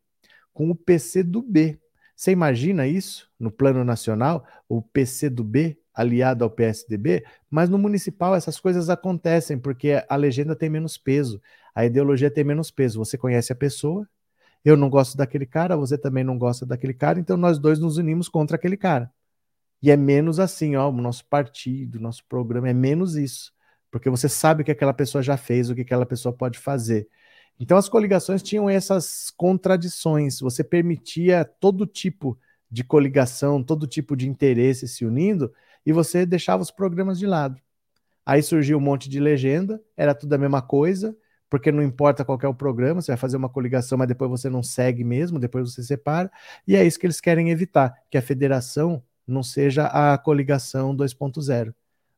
com 0.57 0.71
o 0.71 0.75
PC 0.75 1.21
do 1.21 1.39
B. 1.43 1.79
Você 2.15 2.31
imagina 2.31 2.87
isso 2.87 3.29
no 3.39 3.51
plano 3.51 3.83
nacional, 3.83 4.43
o 4.67 4.81
PC 4.81 5.29
do 5.29 5.43
B 5.43 5.77
aliado 5.93 6.43
ao 6.43 6.49
PSDB, 6.49 7.23
mas 7.47 7.69
no 7.69 7.77
municipal 7.77 8.33
essas 8.33 8.59
coisas 8.59 8.89
acontecem 8.89 9.59
porque 9.59 10.03
a 10.09 10.15
legenda 10.15 10.55
tem 10.55 10.67
menos 10.67 10.97
peso, 10.97 11.39
a 11.75 11.85
ideologia 11.85 12.31
tem 12.31 12.43
menos 12.43 12.71
peso. 12.71 12.97
Você 12.97 13.19
conhece 13.19 13.53
a 13.53 13.55
pessoa, 13.55 14.09
eu 14.65 14.75
não 14.75 14.89
gosto 14.89 15.15
daquele 15.15 15.45
cara, 15.45 15.77
você 15.77 15.95
também 15.95 16.23
não 16.23 16.39
gosta 16.39 16.65
daquele 16.65 16.95
cara, 16.95 17.19
então 17.19 17.37
nós 17.37 17.59
dois 17.59 17.77
nos 17.77 17.97
unimos 17.97 18.27
contra 18.27 18.55
aquele 18.55 18.77
cara. 18.77 19.11
E 19.79 19.91
é 19.91 19.95
menos 19.95 20.39
assim, 20.39 20.75
ó, 20.75 20.89
o 20.89 20.91
nosso 20.91 21.23
partido, 21.27 21.99
nosso 21.99 22.25
programa 22.27 22.67
é 22.67 22.73
menos 22.73 23.15
isso, 23.15 23.53
porque 23.91 24.09
você 24.09 24.27
sabe 24.27 24.63
o 24.63 24.65
que 24.65 24.71
aquela 24.71 24.93
pessoa 24.93 25.21
já 25.21 25.37
fez, 25.37 25.69
o 25.69 25.75
que 25.75 25.81
aquela 25.81 26.05
pessoa 26.05 26.33
pode 26.33 26.57
fazer. 26.57 27.07
Então 27.59 27.77
as 27.77 27.89
coligações 27.89 28.43
tinham 28.43 28.69
essas 28.69 29.31
contradições. 29.31 30.39
Você 30.39 30.63
permitia 30.63 31.43
todo 31.43 31.85
tipo 31.85 32.37
de 32.69 32.83
coligação, 32.83 33.63
todo 33.63 33.87
tipo 33.87 34.15
de 34.15 34.27
interesse 34.27 34.87
se 34.87 35.05
unindo 35.05 35.51
e 35.85 35.91
você 35.91 36.25
deixava 36.25 36.61
os 36.61 36.69
programas 36.69 37.17
de 37.17 37.25
lado. 37.25 37.59
Aí 38.25 38.43
surgiu 38.43 38.77
um 38.77 38.81
monte 38.81 39.09
de 39.09 39.19
legenda, 39.19 39.81
era 39.95 40.13
tudo 40.13 40.33
a 40.33 40.37
mesma 40.37 40.61
coisa, 40.61 41.15
porque 41.49 41.71
não 41.71 41.81
importa 41.81 42.25
qual 42.25 42.37
é 42.43 42.47
o 42.47 42.53
programa, 42.53 43.01
você 43.01 43.11
vai 43.11 43.17
fazer 43.17 43.37
uma 43.37 43.47
coligação, 43.47 43.97
mas 43.97 44.07
depois 44.09 44.29
você 44.29 44.49
não 44.49 44.61
segue 44.61 45.03
mesmo, 45.03 45.39
depois 45.39 45.71
você 45.71 45.81
separa, 45.81 46.29
e 46.67 46.75
é 46.75 46.85
isso 46.85 46.99
que 46.99 47.05
eles 47.05 47.21
querem 47.21 47.51
evitar, 47.51 47.95
que 48.11 48.17
a 48.17 48.21
federação 48.21 49.01
não 49.25 49.41
seja 49.41 49.85
a 49.87 50.17
coligação 50.17 50.93
2.0. 50.93 51.73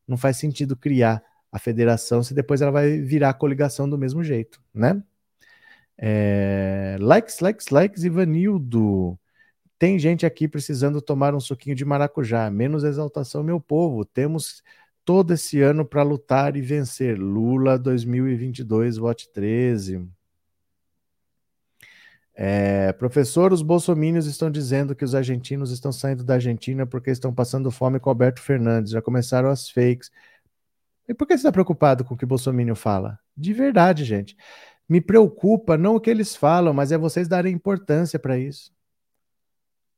Não 0.06 0.16
faz 0.16 0.36
sentido 0.36 0.76
criar 0.76 1.22
a 1.52 1.58
federação 1.58 2.22
se 2.22 2.34
depois 2.34 2.60
ela 2.60 2.72
vai 2.72 2.98
virar 2.98 3.30
a 3.30 3.34
coligação 3.34 3.88
do 3.88 3.96
mesmo 3.96 4.24
jeito, 4.24 4.60
né? 4.74 5.00
É, 6.02 6.96
likes, 6.98 7.40
likes, 7.40 7.68
likes, 7.68 8.04
Ivanildo. 8.04 9.18
Tem 9.78 9.98
gente 9.98 10.24
aqui 10.24 10.48
precisando 10.48 11.02
tomar 11.02 11.34
um 11.34 11.40
suquinho 11.40 11.76
de 11.76 11.84
maracujá. 11.84 12.50
Menos 12.50 12.84
exaltação, 12.84 13.42
meu 13.42 13.60
povo. 13.60 14.04
Temos 14.04 14.62
todo 15.04 15.32
esse 15.34 15.60
ano 15.60 15.84
para 15.84 16.02
lutar 16.02 16.56
e 16.56 16.62
vencer. 16.62 17.18
Lula 17.18 17.78
2022, 17.78 18.96
vote 18.96 19.30
13. 19.30 20.08
É, 22.34 22.92
professor, 22.94 23.52
os 23.52 23.60
bolsomínios 23.60 24.24
estão 24.26 24.50
dizendo 24.50 24.94
que 24.94 25.04
os 25.04 25.14
argentinos 25.14 25.70
estão 25.70 25.92
saindo 25.92 26.24
da 26.24 26.34
Argentina 26.34 26.86
porque 26.86 27.10
estão 27.10 27.34
passando 27.34 27.70
fome 27.70 28.00
com 28.00 28.08
Alberto 28.08 28.40
Fernandes. 28.40 28.92
Já 28.92 29.02
começaram 29.02 29.50
as 29.50 29.68
fakes. 29.68 30.10
E 31.06 31.12
por 31.12 31.26
que 31.26 31.34
você 31.34 31.40
está 31.40 31.52
preocupado 31.52 32.04
com 32.04 32.14
o 32.14 32.16
que 32.16 32.24
o 32.24 32.28
Bolsonaro 32.28 32.74
fala? 32.74 33.18
De 33.36 33.52
verdade, 33.52 34.04
gente. 34.04 34.36
Me 34.90 35.00
preocupa 35.00 35.78
não 35.78 35.94
o 35.94 36.00
que 36.00 36.10
eles 36.10 36.34
falam, 36.34 36.74
mas 36.74 36.90
é 36.90 36.98
vocês 36.98 37.28
darem 37.28 37.54
importância 37.54 38.18
para 38.18 38.36
isso. 38.36 38.72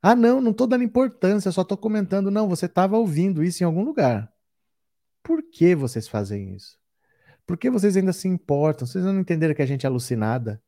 Ah, 0.02 0.14
não, 0.14 0.38
não 0.38 0.50
estou 0.50 0.66
dando 0.66 0.84
importância, 0.84 1.50
só 1.50 1.62
estou 1.62 1.78
comentando. 1.78 2.30
Não, 2.30 2.46
você 2.46 2.66
estava 2.66 2.98
ouvindo 2.98 3.42
isso 3.42 3.62
em 3.62 3.66
algum 3.66 3.82
lugar. 3.82 4.30
Por 5.22 5.42
que 5.42 5.74
vocês 5.74 6.06
fazem 6.06 6.54
isso? 6.54 6.78
Por 7.46 7.56
que 7.56 7.70
vocês 7.70 7.96
ainda 7.96 8.12
se 8.12 8.28
importam? 8.28 8.86
Vocês 8.86 9.02
não 9.02 9.18
entenderam 9.18 9.54
que 9.54 9.62
a 9.62 9.66
gente 9.66 9.86
é 9.86 9.88
alucinada? 9.88 10.62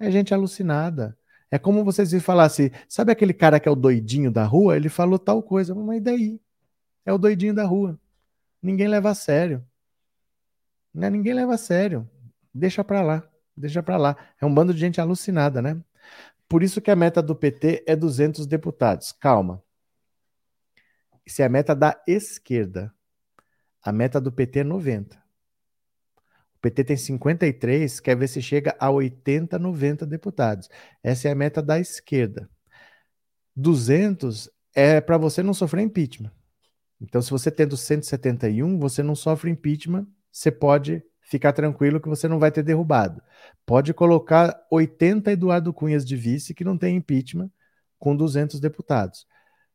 É 0.00 0.10
gente 0.10 0.34
alucinada. 0.34 1.16
É 1.48 1.56
como 1.56 1.84
vocês 1.84 2.12
falassem, 2.24 2.72
sabe 2.88 3.12
aquele 3.12 3.32
cara 3.32 3.60
que 3.60 3.68
é 3.68 3.70
o 3.70 3.76
doidinho 3.76 4.32
da 4.32 4.44
rua? 4.44 4.74
Ele 4.76 4.88
falou 4.88 5.20
tal 5.20 5.40
coisa, 5.40 5.72
mas 5.72 6.02
daí? 6.02 6.40
É 7.04 7.12
o 7.12 7.18
doidinho 7.18 7.54
da 7.54 7.64
rua. 7.64 7.96
Ninguém 8.60 8.88
leva 8.88 9.10
a 9.10 9.14
sério. 9.14 9.64
Né? 10.92 11.08
Ninguém 11.08 11.32
leva 11.32 11.54
a 11.54 11.58
sério. 11.58 12.10
Deixa 12.52 12.82
pra 12.82 13.02
lá. 13.02 13.22
Deixa 13.56 13.82
para 13.82 13.96
lá. 13.96 14.16
É 14.40 14.44
um 14.44 14.52
bando 14.52 14.74
de 14.74 14.80
gente 14.80 15.00
alucinada, 15.00 15.62
né? 15.62 15.80
Por 16.48 16.62
isso 16.62 16.80
que 16.80 16.90
a 16.90 16.96
meta 16.96 17.22
do 17.22 17.34
PT 17.34 17.84
é 17.86 17.96
200 17.96 18.46
deputados. 18.46 19.12
Calma. 19.12 19.62
Isso 21.24 21.42
é 21.42 21.44
a 21.44 21.48
meta 21.48 21.74
da 21.74 22.00
esquerda. 22.06 22.94
A 23.82 23.90
meta 23.92 24.20
do 24.20 24.30
PT 24.30 24.60
é 24.60 24.64
90. 24.64 25.16
O 26.56 26.58
PT 26.60 26.84
tem 26.84 26.96
53, 26.96 28.00
quer 28.00 28.16
ver 28.16 28.28
se 28.28 28.40
chega 28.40 28.76
a 28.78 28.90
80, 28.90 29.58
90 29.58 30.06
deputados. 30.06 30.68
Essa 31.02 31.28
é 31.28 31.32
a 31.32 31.34
meta 31.34 31.62
da 31.62 31.78
esquerda. 31.78 32.48
200 33.54 34.50
é 34.74 35.00
para 35.00 35.18
você 35.18 35.42
não 35.42 35.54
sofrer 35.54 35.82
impeachment. 35.82 36.32
Então, 37.00 37.20
se 37.20 37.30
você 37.30 37.50
tendo 37.50 37.76
171, 37.76 38.78
você 38.78 39.02
não 39.02 39.14
sofre 39.14 39.50
impeachment, 39.50 40.06
você 40.30 40.50
pode 40.50 41.02
ficar 41.26 41.52
tranquilo 41.52 42.00
que 42.00 42.08
você 42.08 42.28
não 42.28 42.38
vai 42.38 42.50
ter 42.50 42.62
derrubado. 42.62 43.20
Pode 43.66 43.92
colocar 43.92 44.56
80 44.70 45.32
Eduardo 45.32 45.72
Cunhas 45.72 46.04
de 46.06 46.16
vice 46.16 46.54
que 46.54 46.64
não 46.64 46.78
tem 46.78 46.96
impeachment 46.96 47.50
com 47.98 48.16
200 48.16 48.60
deputados. 48.60 49.26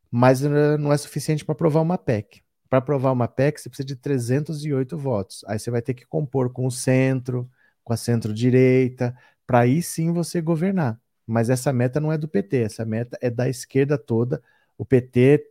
Mas 0.10 0.44
eh, 0.44 0.78
não 0.78 0.94
é 0.94 0.98
suficiente 0.98 1.44
para 1.46 1.54
aprovar 1.54 1.82
uma 1.82 1.98
PEC. 1.98 2.42
Para 2.70 2.80
aprovar 2.80 3.12
uma 3.12 3.28
PEC, 3.28 3.60
você 3.60 3.70
precisa 3.70 3.86
de 3.86 3.96
308 3.98 4.98
votos. 4.98 5.44
Aí 5.46 5.60
você 5.60 5.70
vai 5.70 5.82
ter 5.82 5.94
que 5.94 6.06
compor 6.06 6.52
com 6.54 6.66
o 6.66 6.72
centro, 6.72 7.50
com 7.84 7.94
a 7.94 7.98
centro-direita, 7.98 9.16
para 9.46 9.60
aí 9.60 9.82
sim 9.82 10.14
você 10.14 10.42
governar. 10.42 11.00
Mas 11.28 11.50
essa 11.50 11.74
meta 11.74 12.00
não 12.00 12.12
é 12.12 12.18
do 12.18 12.28
PT, 12.28 12.58
essa 12.64 12.86
meta 12.86 13.18
é 13.22 13.30
da 13.30 13.50
esquerda 13.50 13.98
toda. 13.98 14.42
O 14.78 14.86
PT 14.86 15.46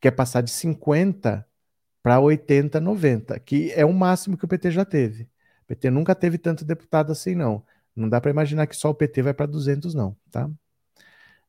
quer 0.00 0.10
passar 0.12 0.42
de 0.42 0.50
50 0.50 1.46
para 2.02 2.20
80, 2.20 2.80
90, 2.80 3.38
que 3.40 3.72
é 3.72 3.84
o 3.84 3.92
máximo 3.92 4.36
que 4.36 4.44
o 4.44 4.48
PT 4.48 4.70
já 4.70 4.84
teve. 4.84 5.28
O 5.66 5.68
PT 5.68 5.90
nunca 5.90 6.14
teve 6.14 6.38
tanto 6.38 6.64
deputado 6.64 7.10
assim, 7.10 7.34
não. 7.34 7.62
Não 7.94 8.08
dá 8.08 8.20
para 8.20 8.30
imaginar 8.30 8.66
que 8.68 8.76
só 8.76 8.90
o 8.90 8.94
PT 8.94 9.22
vai 9.22 9.34
para 9.34 9.46
200, 9.46 9.94
não, 9.94 10.16
tá? 10.30 10.48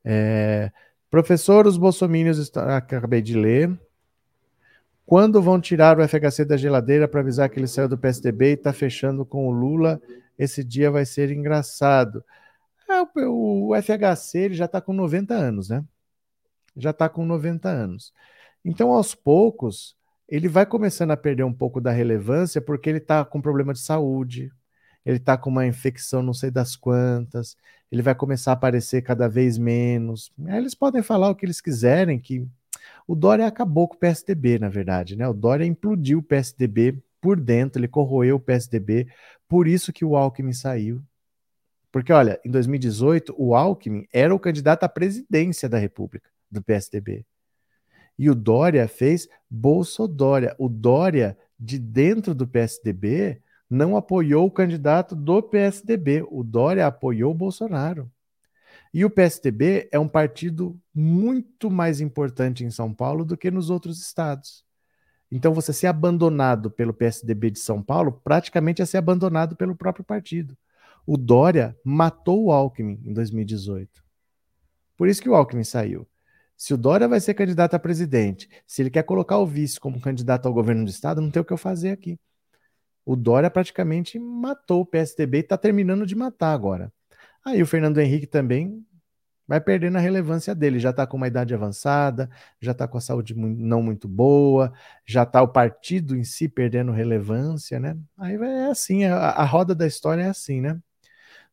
É, 0.04 0.72
professor, 1.08 1.66
os 1.66 1.76
bolsomínios 1.76 2.50
acabei 2.56 3.22
de 3.22 3.38
ler. 3.38 3.78
Quando 5.06 5.40
vão 5.40 5.60
tirar 5.60 5.98
o 5.98 6.06
FHC 6.06 6.44
da 6.44 6.56
geladeira 6.56 7.06
para 7.06 7.20
avisar 7.20 7.48
que 7.48 7.58
ele 7.58 7.68
saiu 7.68 7.88
do 7.88 7.96
PSDB 7.96 8.50
e 8.50 8.54
está 8.54 8.72
fechando 8.72 9.24
com 9.24 9.46
o 9.46 9.52
Lula? 9.52 10.00
Esse 10.38 10.64
dia 10.64 10.90
vai 10.90 11.06
ser 11.06 11.30
engraçado. 11.30 12.24
É, 12.90 13.02
o, 13.26 13.68
o 13.68 13.82
FHC 13.82 14.38
ele 14.38 14.54
já 14.54 14.64
está 14.64 14.80
com 14.80 14.92
90 14.92 15.34
anos, 15.34 15.68
né? 15.68 15.84
Já 16.76 16.90
está 16.90 17.08
com 17.08 17.24
90 17.24 17.68
anos. 17.68 18.12
Então, 18.64 18.90
aos 18.90 19.14
poucos, 19.14 19.96
ele 20.28 20.48
vai 20.48 20.66
começando 20.66 21.10
a 21.12 21.16
perder 21.16 21.44
um 21.44 21.52
pouco 21.52 21.80
da 21.80 21.90
relevância 21.90 22.60
porque 22.60 22.88
ele 22.90 22.98
está 22.98 23.24
com 23.24 23.40
problema 23.40 23.72
de 23.72 23.80
saúde, 23.80 24.52
ele 25.04 25.16
está 25.16 25.38
com 25.38 25.48
uma 25.48 25.66
infecção 25.66 26.22
não 26.22 26.34
sei 26.34 26.50
das 26.50 26.76
quantas, 26.76 27.56
ele 27.90 28.02
vai 28.02 28.14
começar 28.14 28.52
a 28.52 28.54
aparecer 28.54 29.02
cada 29.02 29.28
vez 29.28 29.56
menos. 29.56 30.30
Aí 30.46 30.58
eles 30.58 30.74
podem 30.74 31.02
falar 31.02 31.30
o 31.30 31.34
que 31.34 31.46
eles 31.46 31.60
quiserem, 31.60 32.18
que 32.18 32.46
o 33.06 33.14
Dória 33.14 33.46
acabou 33.46 33.88
com 33.88 33.94
o 33.94 33.98
PSDB, 33.98 34.58
na 34.58 34.68
verdade, 34.68 35.16
né? 35.16 35.26
O 35.26 35.32
Dória 35.32 35.64
implodiu 35.64 36.18
o 36.18 36.22
PSDB 36.22 37.02
por 37.20 37.40
dentro, 37.40 37.80
ele 37.80 37.88
corroeu 37.88 38.36
o 38.36 38.40
PSDB, 38.40 39.08
por 39.48 39.66
isso 39.66 39.92
que 39.92 40.04
o 40.04 40.14
Alckmin 40.16 40.52
saiu. 40.52 41.02
Porque, 41.90 42.12
olha, 42.12 42.38
em 42.44 42.50
2018, 42.50 43.34
o 43.38 43.54
Alckmin 43.54 44.06
era 44.12 44.34
o 44.34 44.38
candidato 44.38 44.84
à 44.84 44.88
presidência 44.88 45.68
da 45.68 45.78
República, 45.78 46.30
do 46.50 46.62
PSDB. 46.62 47.24
E 48.18 48.28
o 48.28 48.34
Dória 48.34 48.88
fez 48.88 49.28
Bolsodória. 49.48 50.54
O 50.58 50.68
Dória, 50.68 51.38
de 51.58 51.78
dentro 51.78 52.34
do 52.34 52.46
PSDB, 52.46 53.40
não 53.70 53.96
apoiou 53.96 54.46
o 54.46 54.50
candidato 54.50 55.14
do 55.14 55.42
PSDB. 55.42 56.26
O 56.30 56.42
Dória 56.42 56.86
apoiou 56.86 57.30
o 57.30 57.34
Bolsonaro. 57.34 58.10
E 58.92 59.04
o 59.04 59.10
PSDB 59.10 59.88
é 59.92 59.98
um 59.98 60.08
partido 60.08 60.78
muito 60.94 61.70
mais 61.70 62.00
importante 62.00 62.64
em 62.64 62.70
São 62.70 62.92
Paulo 62.92 63.24
do 63.24 63.36
que 63.36 63.50
nos 63.50 63.70
outros 63.70 64.00
estados. 64.00 64.64
Então, 65.30 65.52
você 65.52 65.74
ser 65.74 65.88
abandonado 65.88 66.70
pelo 66.70 66.94
PSDB 66.94 67.50
de 67.50 67.58
São 67.58 67.82
Paulo 67.82 68.12
praticamente 68.24 68.80
é 68.80 68.86
ser 68.86 68.96
abandonado 68.96 69.54
pelo 69.56 69.76
próprio 69.76 70.04
partido. 70.04 70.56
O 71.06 71.16
Dória 71.16 71.76
matou 71.84 72.44
o 72.44 72.52
Alckmin 72.52 73.00
em 73.04 73.12
2018. 73.12 74.02
Por 74.96 75.06
isso 75.06 75.22
que 75.22 75.28
o 75.28 75.34
Alckmin 75.34 75.64
saiu. 75.64 76.08
Se 76.58 76.74
o 76.74 76.76
Dória 76.76 77.06
vai 77.06 77.20
ser 77.20 77.34
candidato 77.34 77.74
a 77.74 77.78
presidente, 77.78 78.50
se 78.66 78.82
ele 78.82 78.90
quer 78.90 79.04
colocar 79.04 79.38
o 79.38 79.46
vice 79.46 79.78
como 79.78 80.00
candidato 80.00 80.46
ao 80.46 80.52
governo 80.52 80.84
do 80.84 80.90
estado, 80.90 81.20
não 81.20 81.30
tem 81.30 81.40
o 81.40 81.44
que 81.44 81.52
eu 81.52 81.56
fazer 81.56 81.90
aqui. 81.90 82.18
O 83.06 83.14
Dória 83.14 83.48
praticamente 83.48 84.18
matou 84.18 84.80
o 84.80 84.86
PSDB 84.86 85.38
e 85.38 85.40
está 85.42 85.56
terminando 85.56 86.04
de 86.04 86.16
matar 86.16 86.52
agora. 86.52 86.92
Aí 87.44 87.62
o 87.62 87.66
Fernando 87.66 87.98
Henrique 87.98 88.26
também 88.26 88.84
vai 89.46 89.60
perdendo 89.60 89.98
a 89.98 90.00
relevância 90.00 90.52
dele. 90.52 90.80
Já 90.80 90.90
está 90.90 91.06
com 91.06 91.16
uma 91.16 91.28
idade 91.28 91.54
avançada, 91.54 92.28
já 92.60 92.72
está 92.72 92.88
com 92.88 92.98
a 92.98 93.00
saúde 93.00 93.34
não 93.36 93.80
muito 93.80 94.08
boa, 94.08 94.72
já 95.06 95.22
está 95.22 95.40
o 95.40 95.48
partido 95.48 96.16
em 96.16 96.24
si 96.24 96.48
perdendo 96.48 96.90
relevância, 96.90 97.78
né? 97.78 97.96
Aí 98.18 98.34
é 98.34 98.66
assim, 98.66 99.04
a, 99.04 99.16
a 99.16 99.44
roda 99.44 99.76
da 99.76 99.86
história 99.86 100.22
é 100.22 100.28
assim, 100.28 100.60
né? 100.60 100.78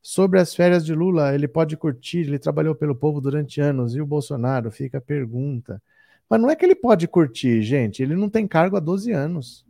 Sobre 0.08 0.40
as 0.40 0.54
férias 0.54 0.86
de 0.86 0.94
Lula, 0.94 1.34
ele 1.34 1.48
pode 1.48 1.76
curtir, 1.76 2.20
ele 2.20 2.38
trabalhou 2.38 2.76
pelo 2.76 2.96
povo 2.96 3.20
durante 3.20 3.60
anos, 3.60 3.96
e 3.96 4.02
o 4.02 4.06
Bolsonaro? 4.06 4.70
Fica 4.70 5.00
a 5.00 5.02
pergunta. 5.02 5.82
Mas 6.30 6.40
não 6.40 6.48
é 6.48 6.56
que 6.56 6.64
ele 6.64 6.76
pode 6.76 7.08
curtir, 7.08 7.64
gente, 7.64 8.04
ele 8.04 8.16
não 8.16 8.30
tem 8.30 8.48
cargo 8.48 8.78
há 8.78 8.80
12 8.80 9.12
anos. 9.12 9.66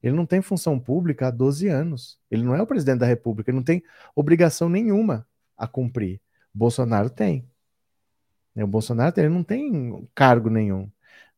Ele 0.00 0.14
não 0.14 0.24
tem 0.24 0.40
função 0.40 0.78
pública 0.78 1.26
há 1.26 1.30
12 1.32 1.66
anos. 1.66 2.16
Ele 2.30 2.44
não 2.44 2.54
é 2.54 2.62
o 2.62 2.66
presidente 2.66 3.00
da 3.00 3.06
República, 3.06 3.50
ele 3.50 3.56
não 3.56 3.64
tem 3.64 3.82
obrigação 4.14 4.68
nenhuma 4.68 5.26
a 5.58 5.66
cumprir. 5.66 6.20
Bolsonaro 6.54 7.10
tem. 7.10 7.44
O 8.54 8.68
Bolsonaro 8.68 9.18
ele 9.18 9.30
não 9.30 9.42
tem 9.42 10.08
cargo 10.14 10.48
nenhum. 10.48 10.88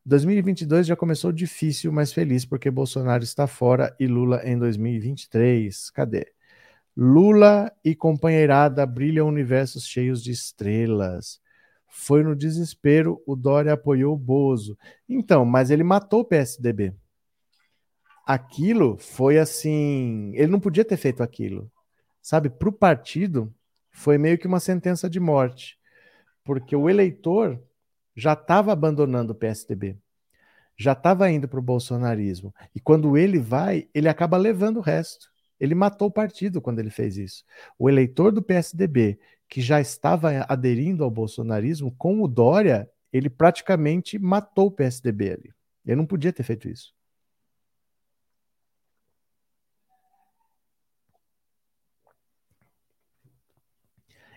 2022 0.05 0.87
já 0.87 0.95
começou 0.95 1.33
difícil, 1.33 1.91
mas 1.91 2.13
feliz, 2.13 2.45
porque 2.45 2.71
Bolsonaro 2.71 3.25
está 3.25 3.47
fora 3.47 3.97
e 3.99 4.07
Lula 4.07 4.43
em 4.45 4.59
2023. 4.59 5.89
Cadê? 5.89 6.36
Lula 6.97 7.71
e 7.85 7.95
companheirada 7.95 8.87
brilham 8.87 9.29
universos 9.29 9.87
cheios 9.87 10.23
de 10.23 10.31
estrelas. 10.31 11.41
Foi 11.89 12.23
no 12.23 12.35
desespero, 12.35 13.23
o 13.27 13.37
Dória 13.37 13.73
apoiou 13.73 14.15
o 14.15 14.19
Bozo. 14.19 14.79
Então, 15.09 15.45
mas 15.45 15.71
ele 15.71 15.85
matou 15.85 16.21
o 16.21 16.25
PSDB. 16.25 16.95
Aquilo 18.27 18.97
foi 18.99 19.39
assim. 19.39 20.33
Ele 20.35 20.51
não 20.51 20.61
podia 20.61 20.85
ter 20.85 20.97
feito 20.97 21.23
aquilo. 21.23 21.71
Sabe, 22.23 22.51
para 22.51 22.69
o 22.69 22.73
partido, 22.73 23.55
foi 23.91 24.19
meio 24.19 24.37
que 24.37 24.47
uma 24.47 24.61
sentença 24.61 25.09
de 25.09 25.21
morte, 25.21 25.79
porque 26.45 26.75
o 26.75 26.91
eleitor 26.91 27.63
já 28.17 28.33
estava 28.33 28.73
abandonando 28.73 29.33
o 29.33 29.35
PSDB, 29.35 29.97
já 30.77 30.93
estava 30.93 31.31
indo 31.31 31.47
para 31.47 31.59
o 31.59 31.63
bolsonarismo. 31.63 32.55
E 32.75 32.81
quando 32.81 33.17
ele 33.17 33.39
vai, 33.39 33.89
ele 33.95 34.09
acaba 34.09 34.37
levando 34.37 34.79
o 34.79 34.83
resto. 34.83 35.31
Ele 35.59 35.75
matou 35.75 36.09
o 36.09 36.13
partido 36.13 36.61
quando 36.61 36.79
ele 36.79 36.91
fez 36.91 37.17
isso. 37.17 37.45
O 37.79 37.89
eleitor 37.89 38.33
do 38.33 38.43
PSDB, 38.43 39.19
que 39.49 39.61
já 39.61 39.81
estava 39.81 40.45
aderindo 40.49 41.03
ao 41.05 41.11
bolsonarismo, 41.11 41.95
com 41.97 42.23
o 42.23 42.29
Dória, 42.29 42.91
ele 43.13 43.31
praticamente 43.31 44.19
matou 44.19 44.67
o 44.67 44.71
PSDB 44.71 45.33
ali. 45.33 45.55
Ele 45.85 45.97
não 45.97 46.07
podia 46.07 46.33
ter 46.33 46.43
feito 46.43 46.69
isso. 46.69 46.95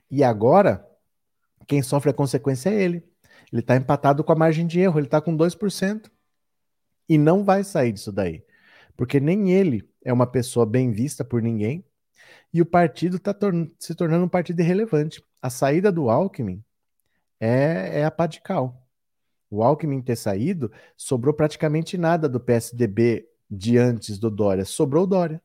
E 0.10 0.24
agora, 0.24 0.88
quem 1.68 1.82
sofre 1.82 2.10
a 2.10 2.14
consequência 2.14 2.70
é 2.70 2.82
ele. 2.82 3.04
Ele 3.52 3.62
está 3.62 3.76
empatado 3.76 4.24
com 4.24 4.32
a 4.32 4.36
margem 4.36 4.66
de 4.66 4.80
erro, 4.80 5.00
ele 5.00 5.08
está 5.08 5.22
com 5.22 5.36
2%. 5.36 6.10
E 7.08 7.18
não 7.18 7.44
vai 7.44 7.64
sair 7.64 7.92
disso 7.92 8.12
daí. 8.12 8.44
Porque 8.96 9.20
nem 9.20 9.52
ele 9.52 9.89
é 10.04 10.14
uma 10.14 10.28
pessoa 10.28 10.66
bem 10.66 10.92
vista 10.92 11.24
por 11.24 11.42
ninguém. 11.42 11.84
E 12.54 12.62
o 12.62 12.66
partido 12.66 13.18
está 13.18 13.36
se 13.80 13.96
tornando 13.96 14.26
um 14.26 14.30
partido 14.30 14.60
irrelevante. 14.60 15.24
A 15.42 15.50
saída 15.50 15.92
do 15.92 16.10
Alckmin 16.10 16.64
é, 17.40 18.00
é 18.02 18.06
a 18.06 18.12
pá 18.12 18.28
de 18.28 18.42
cal. 18.42 18.86
O 19.50 19.64
Alckmin 19.64 20.02
ter 20.02 20.16
saído, 20.16 20.72
sobrou 20.96 21.34
praticamente 21.34 21.98
nada 21.98 22.30
do 22.30 22.40
PSDB 22.40 23.28
de 23.50 23.78
antes 23.78 24.20
do 24.20 24.30
Dória. 24.30 24.66
Sobrou 24.66 25.04
o 25.04 25.08
Dória 25.08 25.42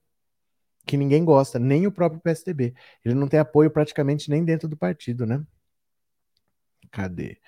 que 0.87 0.97
ninguém 0.97 1.25
gosta, 1.25 1.59
nem 1.59 1.87
o 1.87 1.93
próprio 1.93 2.21
PSDB. 2.21 2.75
Ele 3.05 3.15
não 3.15 3.29
tem 3.29 3.41
apoio 3.41 3.71
praticamente 3.71 4.29
nem 4.31 4.45
dentro 4.45 4.69
do 4.69 4.77
partido, 4.77 5.27
né? 5.27 5.43
Cadê? 6.91 7.39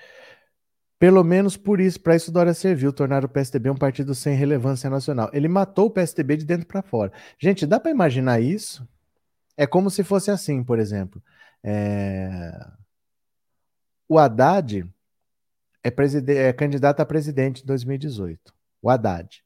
Pelo 0.99 1.22
menos 1.22 1.57
por 1.57 1.80
isso, 1.80 2.01
para 2.01 2.16
isso 2.16 2.32
Dória 2.32 2.55
serviu, 2.55 2.92
tornar 2.92 3.24
o 3.24 3.28
PSDB 3.28 3.68
um 3.68 3.76
partido 3.76 4.14
sem 4.14 4.34
relevância 4.34 4.88
nacional. 4.88 5.28
Ele 5.32 5.47
matou 5.49 5.86
o 5.86 5.90
PSDB 5.90 6.38
de 6.38 6.47
dentro 6.47 6.66
para 6.66 6.80
fora. 6.82 7.12
Gente, 7.38 7.66
dá 7.66 7.78
para 7.78 7.90
imaginar 7.90 8.40
isso? 8.40 8.88
É 9.57 9.66
como 9.66 9.90
se 9.90 10.03
fosse 10.03 10.30
assim, 10.30 10.64
por 10.64 10.78
exemplo. 10.78 11.22
É... 11.62 12.51
O 14.09 14.18
Haddad 14.18 14.86
é, 15.82 15.92
é 16.49 16.53
candidato 16.53 17.01
a 17.01 17.07
presidente 17.07 17.62
em 17.62 17.66
2018. 17.66 18.55
O 18.80 18.88
Haddad. 18.88 19.44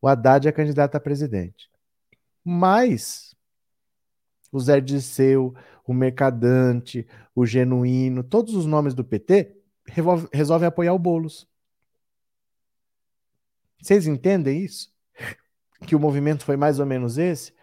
O 0.00 0.08
Haddad 0.08 0.48
é 0.48 0.52
candidato 0.52 0.94
a 0.94 1.00
presidente. 1.00 1.70
Mas 2.42 3.34
o 4.50 4.58
Zé 4.58 4.80
Disseu, 4.80 5.54
o 5.86 5.92
Mercadante, 5.92 7.06
o 7.34 7.44
Genuíno, 7.44 8.22
todos 8.22 8.54
os 8.54 8.64
nomes 8.64 8.94
do 8.94 9.04
PT 9.04 9.57
resolvem 10.32 10.68
apoiar 10.68 10.92
o 10.92 10.98
Boulos. 10.98 11.48
Vocês 13.80 14.06
entendem 14.06 14.64
isso? 14.64 14.92
Que 15.86 15.94
o 15.94 16.00
movimento 16.00 16.44
foi 16.44 16.56
mais 16.56 16.78
ou 16.78 16.86
menos 16.86 17.18
esse? 17.18 17.54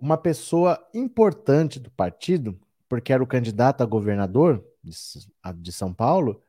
Uma 0.00 0.16
pessoa 0.16 0.82
importante 0.94 1.78
do 1.78 1.90
partido, 1.90 2.58
porque 2.88 3.12
era 3.12 3.22
o 3.22 3.26
candidato 3.26 3.82
a 3.82 3.86
governador 3.86 4.64
de 4.82 5.72
São 5.72 5.92
Paulo, 5.92 6.42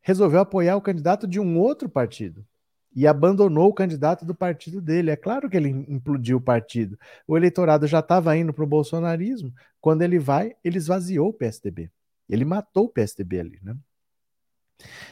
resolveu 0.00 0.40
apoiar 0.40 0.76
o 0.76 0.80
candidato 0.80 1.26
de 1.26 1.40
um 1.40 1.58
outro 1.58 1.88
partido 1.88 2.46
e 2.94 3.06
abandonou 3.06 3.68
o 3.68 3.74
candidato 3.74 4.24
do 4.24 4.34
partido 4.34 4.80
dele. 4.80 5.10
É 5.10 5.16
claro 5.16 5.50
que 5.50 5.56
ele 5.56 5.68
implodiu 5.68 6.38
o 6.38 6.40
partido. 6.40 6.98
O 7.26 7.36
eleitorado 7.36 7.86
já 7.86 7.98
estava 7.98 8.36
indo 8.36 8.52
para 8.52 8.64
o 8.64 8.68
bolsonarismo. 8.68 9.52
Quando 9.80 10.02
ele 10.02 10.18
vai, 10.18 10.56
ele 10.64 10.78
esvaziou 10.78 11.28
o 11.28 11.32
PSDB. 11.32 11.90
Ele 12.28 12.44
matou 12.44 12.84
o 12.84 12.88
PSDB 12.88 13.40
ali, 13.40 13.58
né? 13.62 13.76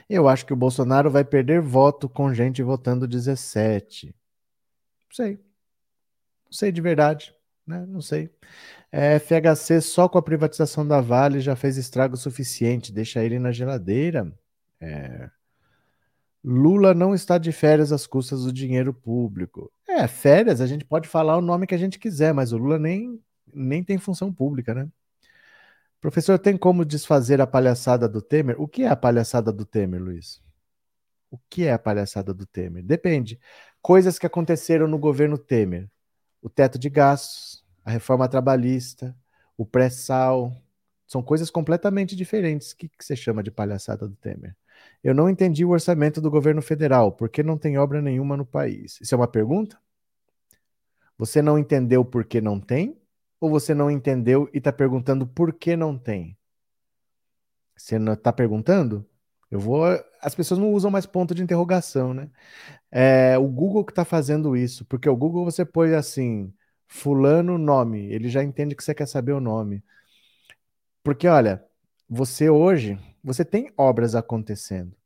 Eu 0.08 0.28
acho 0.28 0.46
que 0.46 0.52
o 0.52 0.56
Bolsonaro 0.56 1.10
vai 1.10 1.24
perder 1.24 1.60
voto 1.60 2.08
com 2.08 2.32
gente 2.32 2.62
votando 2.62 3.06
17. 3.06 4.06
Não 4.06 4.14
sei. 5.10 5.32
Não 6.44 6.52
sei 6.52 6.70
de 6.70 6.80
verdade, 6.80 7.34
né? 7.66 7.84
Não 7.86 8.00
sei. 8.00 8.30
É, 8.92 9.18
FHC 9.18 9.80
só 9.80 10.08
com 10.08 10.18
a 10.18 10.22
privatização 10.22 10.86
da 10.86 11.00
Vale 11.00 11.40
já 11.40 11.56
fez 11.56 11.76
estrago 11.76 12.16
suficiente. 12.16 12.92
Deixa 12.92 13.22
ele 13.24 13.38
na 13.38 13.52
geladeira. 13.52 14.32
É, 14.80 15.28
Lula 16.44 16.94
não 16.94 17.12
está 17.12 17.38
de 17.38 17.50
férias 17.50 17.90
às 17.90 18.06
custas 18.06 18.44
do 18.44 18.52
dinheiro 18.52 18.94
público. 18.94 19.72
É, 19.88 20.06
férias, 20.06 20.60
a 20.60 20.66
gente 20.66 20.84
pode 20.84 21.08
falar 21.08 21.36
o 21.36 21.40
nome 21.40 21.66
que 21.66 21.74
a 21.74 21.78
gente 21.78 21.98
quiser, 21.98 22.32
mas 22.32 22.52
o 22.52 22.56
Lula 22.56 22.78
nem, 22.78 23.20
nem 23.52 23.82
tem 23.82 23.98
função 23.98 24.32
pública, 24.32 24.72
né? 24.72 24.88
Professor, 26.00 26.38
tem 26.38 26.56
como 26.56 26.84
desfazer 26.84 27.40
a 27.40 27.46
palhaçada 27.46 28.08
do 28.08 28.20
Temer? 28.20 28.60
O 28.60 28.68
que 28.68 28.82
é 28.82 28.88
a 28.88 28.96
palhaçada 28.96 29.52
do 29.52 29.64
Temer, 29.64 30.02
Luiz? 30.02 30.42
O 31.30 31.38
que 31.50 31.64
é 31.64 31.72
a 31.72 31.78
palhaçada 31.78 32.32
do 32.32 32.46
Temer? 32.46 32.84
Depende. 32.84 33.40
Coisas 33.82 34.18
que 34.18 34.26
aconteceram 34.26 34.86
no 34.86 34.98
governo 34.98 35.38
Temer: 35.38 35.90
o 36.42 36.48
teto 36.48 36.78
de 36.78 36.88
gastos, 36.88 37.64
a 37.84 37.90
reforma 37.90 38.28
trabalhista, 38.28 39.16
o 39.56 39.64
pré-sal. 39.64 40.52
São 41.06 41.22
coisas 41.22 41.50
completamente 41.50 42.16
diferentes. 42.16 42.72
O 42.72 42.76
que, 42.76 42.90
você 42.98 43.14
chama 43.14 43.42
de 43.42 43.50
palhaçada 43.50 44.08
do 44.08 44.16
Temer? 44.16 44.56
Eu 45.02 45.14
não 45.14 45.30
entendi 45.30 45.64
o 45.64 45.70
orçamento 45.70 46.20
do 46.20 46.30
governo 46.30 46.60
federal, 46.60 47.12
porque 47.12 47.42
não 47.42 47.56
tem 47.56 47.78
obra 47.78 48.02
nenhuma 48.02 48.36
no 48.36 48.44
país. 48.44 49.00
Isso 49.00 49.14
é 49.14 49.18
uma 49.18 49.28
pergunta? 49.28 49.78
Você 51.16 51.40
não 51.40 51.58
entendeu 51.58 52.04
por 52.04 52.24
que 52.24 52.40
não 52.40 52.60
tem? 52.60 53.00
Ou 53.40 53.50
você 53.50 53.74
não 53.74 53.90
entendeu 53.90 54.48
e 54.52 54.58
está 54.58 54.72
perguntando 54.72 55.26
por 55.26 55.52
que 55.52 55.76
não 55.76 55.98
tem? 55.98 56.36
Você 57.76 57.98
não 57.98 58.14
está 58.14 58.32
perguntando? 58.32 59.06
Eu 59.50 59.60
vou. 59.60 59.84
As 60.20 60.34
pessoas 60.34 60.58
não 60.58 60.72
usam 60.72 60.90
mais 60.90 61.06
ponto 61.06 61.34
de 61.34 61.42
interrogação, 61.42 62.14
né? 62.14 62.30
É 62.90 63.38
o 63.38 63.48
Google 63.48 63.84
que 63.84 63.92
está 63.92 64.04
fazendo 64.04 64.56
isso, 64.56 64.84
porque 64.86 65.08
o 65.08 65.16
Google 65.16 65.44
você 65.44 65.64
põe 65.64 65.94
assim, 65.94 66.52
fulano 66.88 67.58
nome, 67.58 68.06
ele 68.12 68.28
já 68.28 68.42
entende 68.42 68.74
que 68.74 68.82
você 68.84 68.94
quer 68.94 69.06
saber 69.06 69.32
o 69.32 69.40
nome. 69.40 69.84
Porque 71.02 71.28
olha, 71.28 71.64
você 72.08 72.50
hoje 72.50 72.98
você 73.22 73.44
tem 73.44 73.72
obras 73.76 74.14
acontecendo, 74.14 74.96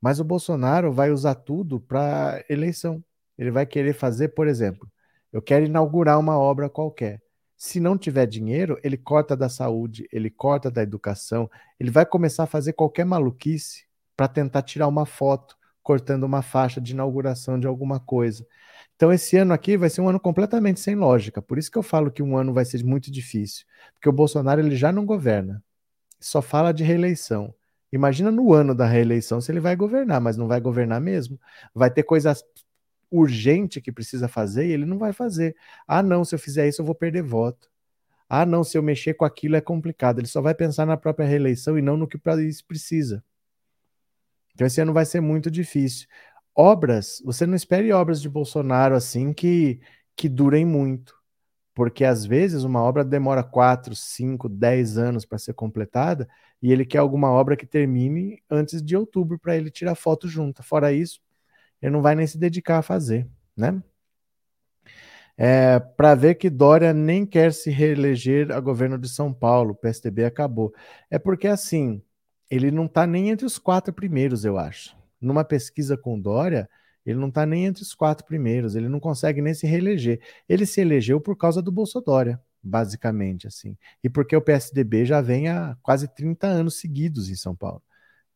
Mas 0.00 0.20
o 0.20 0.24
Bolsonaro 0.24 0.92
vai 0.92 1.10
usar 1.10 1.34
tudo 1.36 1.80
para 1.80 2.44
eleição. 2.48 3.04
Ele 3.38 3.50
vai 3.50 3.66
querer 3.66 3.94
fazer, 3.94 4.30
por 4.30 4.48
exemplo, 4.48 4.90
eu 5.32 5.42
quero 5.42 5.66
inaugurar 5.66 6.18
uma 6.18 6.38
obra 6.38 6.68
qualquer. 6.70 7.22
Se 7.62 7.78
não 7.78 7.98
tiver 7.98 8.24
dinheiro, 8.24 8.80
ele 8.82 8.96
corta 8.96 9.36
da 9.36 9.46
saúde, 9.46 10.08
ele 10.10 10.30
corta 10.30 10.70
da 10.70 10.82
educação, 10.82 11.50
ele 11.78 11.90
vai 11.90 12.06
começar 12.06 12.44
a 12.44 12.46
fazer 12.46 12.72
qualquer 12.72 13.04
maluquice 13.04 13.84
para 14.16 14.26
tentar 14.26 14.62
tirar 14.62 14.88
uma 14.88 15.04
foto 15.04 15.58
cortando 15.82 16.24
uma 16.24 16.40
faixa 16.40 16.80
de 16.80 16.94
inauguração 16.94 17.60
de 17.60 17.66
alguma 17.66 18.00
coisa. 18.00 18.46
Então, 18.96 19.12
esse 19.12 19.36
ano 19.36 19.52
aqui 19.52 19.76
vai 19.76 19.90
ser 19.90 20.00
um 20.00 20.08
ano 20.08 20.18
completamente 20.18 20.80
sem 20.80 20.94
lógica. 20.94 21.42
Por 21.42 21.58
isso 21.58 21.70
que 21.70 21.76
eu 21.76 21.82
falo 21.82 22.10
que 22.10 22.22
um 22.22 22.34
ano 22.34 22.54
vai 22.54 22.64
ser 22.64 22.82
muito 22.82 23.10
difícil. 23.10 23.66
Porque 23.92 24.08
o 24.08 24.12
Bolsonaro 24.12 24.62
ele 24.62 24.74
já 24.74 24.90
não 24.90 25.04
governa. 25.04 25.62
Só 26.18 26.40
fala 26.40 26.72
de 26.72 26.82
reeleição. 26.82 27.54
Imagina 27.92 28.30
no 28.30 28.54
ano 28.54 28.74
da 28.74 28.86
reeleição 28.86 29.38
se 29.38 29.52
ele 29.52 29.60
vai 29.60 29.76
governar, 29.76 30.18
mas 30.18 30.34
não 30.34 30.48
vai 30.48 30.62
governar 30.62 30.98
mesmo. 30.98 31.38
Vai 31.74 31.90
ter 31.90 32.04
coisa 32.04 32.32
urgente 33.10 33.80
que 33.80 33.92
precisa 33.92 34.28
fazer 34.28 34.66
e 34.66 34.72
ele 34.72 34.86
não 34.86 34.98
vai 34.98 35.12
fazer. 35.12 35.56
Ah, 35.86 36.02
não, 36.02 36.24
se 36.24 36.34
eu 36.34 36.38
fizer 36.38 36.68
isso 36.68 36.82
eu 36.82 36.86
vou 36.86 36.94
perder 36.94 37.22
voto. 37.22 37.70
Ah, 38.28 38.46
não, 38.46 38.62
se 38.62 38.78
eu 38.78 38.82
mexer 38.82 39.14
com 39.14 39.24
aquilo 39.24 39.56
é 39.56 39.60
complicado. 39.60 40.20
Ele 40.20 40.28
só 40.28 40.40
vai 40.40 40.54
pensar 40.54 40.86
na 40.86 40.96
própria 40.96 41.26
reeleição 41.26 41.78
e 41.78 41.82
não 41.82 41.96
no 41.96 42.06
que 42.06 42.16
o 42.16 42.20
país 42.20 42.62
precisa. 42.62 43.24
Então 44.54 44.66
esse 44.66 44.80
ano 44.80 44.92
vai 44.92 45.04
ser 45.04 45.20
muito 45.20 45.50
difícil. 45.50 46.06
Obras, 46.54 47.22
você 47.24 47.46
não 47.46 47.54
espere 47.54 47.92
obras 47.92 48.20
de 48.20 48.28
Bolsonaro 48.28 48.94
assim 48.94 49.32
que, 49.32 49.80
que 50.16 50.28
durem 50.28 50.64
muito, 50.64 51.14
porque 51.74 52.04
às 52.04 52.26
vezes 52.26 52.64
uma 52.64 52.82
obra 52.82 53.04
demora 53.04 53.42
4, 53.42 53.94
5, 53.96 54.48
10 54.48 54.98
anos 54.98 55.24
para 55.24 55.38
ser 55.38 55.54
completada 55.54 56.28
e 56.60 56.72
ele 56.72 56.84
quer 56.84 56.98
alguma 56.98 57.30
obra 57.30 57.56
que 57.56 57.66
termine 57.66 58.42
antes 58.50 58.82
de 58.82 58.96
outubro 58.96 59.38
para 59.38 59.56
ele 59.56 59.70
tirar 59.70 59.94
foto 59.94 60.28
junta. 60.28 60.62
Fora 60.62 60.92
isso, 60.92 61.20
ele 61.80 61.92
não 61.92 62.02
vai 62.02 62.14
nem 62.14 62.26
se 62.26 62.38
dedicar 62.38 62.78
a 62.78 62.82
fazer, 62.82 63.26
né? 63.56 63.82
É, 65.36 65.78
para 65.78 66.14
ver 66.14 66.34
que 66.34 66.50
Dória 66.50 66.92
nem 66.92 67.24
quer 67.24 67.52
se 67.54 67.70
reeleger 67.70 68.52
a 68.52 68.60
governo 68.60 68.98
de 68.98 69.08
São 69.08 69.32
Paulo, 69.32 69.70
o 69.70 69.74
PSDB 69.74 70.24
acabou. 70.26 70.74
É 71.10 71.18
porque 71.18 71.48
assim, 71.48 72.02
ele 72.50 72.70
não 72.70 72.84
está 72.84 73.06
nem 73.06 73.30
entre 73.30 73.46
os 73.46 73.58
quatro 73.58 73.92
primeiros, 73.92 74.44
eu 74.44 74.58
acho. 74.58 74.94
Numa 75.18 75.42
pesquisa 75.42 75.96
com 75.96 76.20
Dória, 76.20 76.68
ele 77.06 77.18
não 77.18 77.28
está 77.28 77.46
nem 77.46 77.64
entre 77.64 77.82
os 77.82 77.94
quatro 77.94 78.26
primeiros, 78.26 78.74
ele 78.74 78.88
não 78.88 79.00
consegue 79.00 79.40
nem 79.40 79.54
se 79.54 79.66
reeleger. 79.66 80.20
Ele 80.48 80.66
se 80.66 80.80
elegeu 80.80 81.20
por 81.20 81.36
causa 81.36 81.62
do 81.62 81.72
Bolsonaro, 81.72 82.38
basicamente, 82.62 83.46
assim. 83.46 83.76
E 84.04 84.10
porque 84.10 84.36
o 84.36 84.42
PSDB 84.42 85.06
já 85.06 85.20
vem 85.20 85.48
há 85.48 85.76
quase 85.82 86.06
30 86.06 86.46
anos 86.46 86.78
seguidos 86.78 87.30
em 87.30 87.34
São 87.34 87.56
Paulo. 87.56 87.82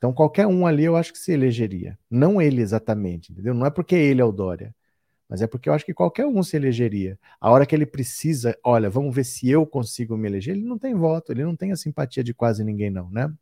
Então, 0.05 0.13
qualquer 0.13 0.47
um 0.47 0.67
ali 0.67 0.85
eu 0.85 0.97
acho 0.97 1.15
que 1.15 1.19
se 1.19 1.33
elegeria. 1.33 1.99
Não 2.11 2.41
ele 2.43 2.61
exatamente, 2.61 3.33
entendeu? 3.33 3.55
Não 3.55 3.65
é 3.65 3.71
porque 3.71 3.95
ele 3.95 4.21
é 4.21 4.25
o 4.25 4.31
Dória, 4.31 4.75
mas 5.27 5.41
é 5.41 5.47
porque 5.47 5.67
eu 5.67 5.73
acho 5.73 5.87
que 5.87 5.95
qualquer 5.95 6.27
um 6.27 6.43
se 6.43 6.57
elegeria. 6.57 7.19
A 7.41 7.51
hora 7.51 7.65
que 7.65 7.75
ele 7.75 7.87
precisa, 7.87 8.55
olha, 8.63 8.91
vamos 8.91 9.15
ver 9.17 9.25
se 9.25 9.49
eu 9.49 9.67
consigo 9.67 10.15
me 10.15 10.29
eleger, 10.29 10.57
ele 10.57 10.67
não 10.67 10.79
tem 10.79 10.95
voto, 10.95 11.33
ele 11.33 11.43
não 11.43 11.57
tem 11.57 11.73
a 11.73 11.77
simpatia 11.77 12.23
de 12.23 12.35
quase 12.35 12.63
ninguém, 12.63 12.91
não, 12.91 13.09
né? 13.11 13.33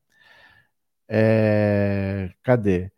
É... 1.08 2.30
Cadê? 2.44 2.92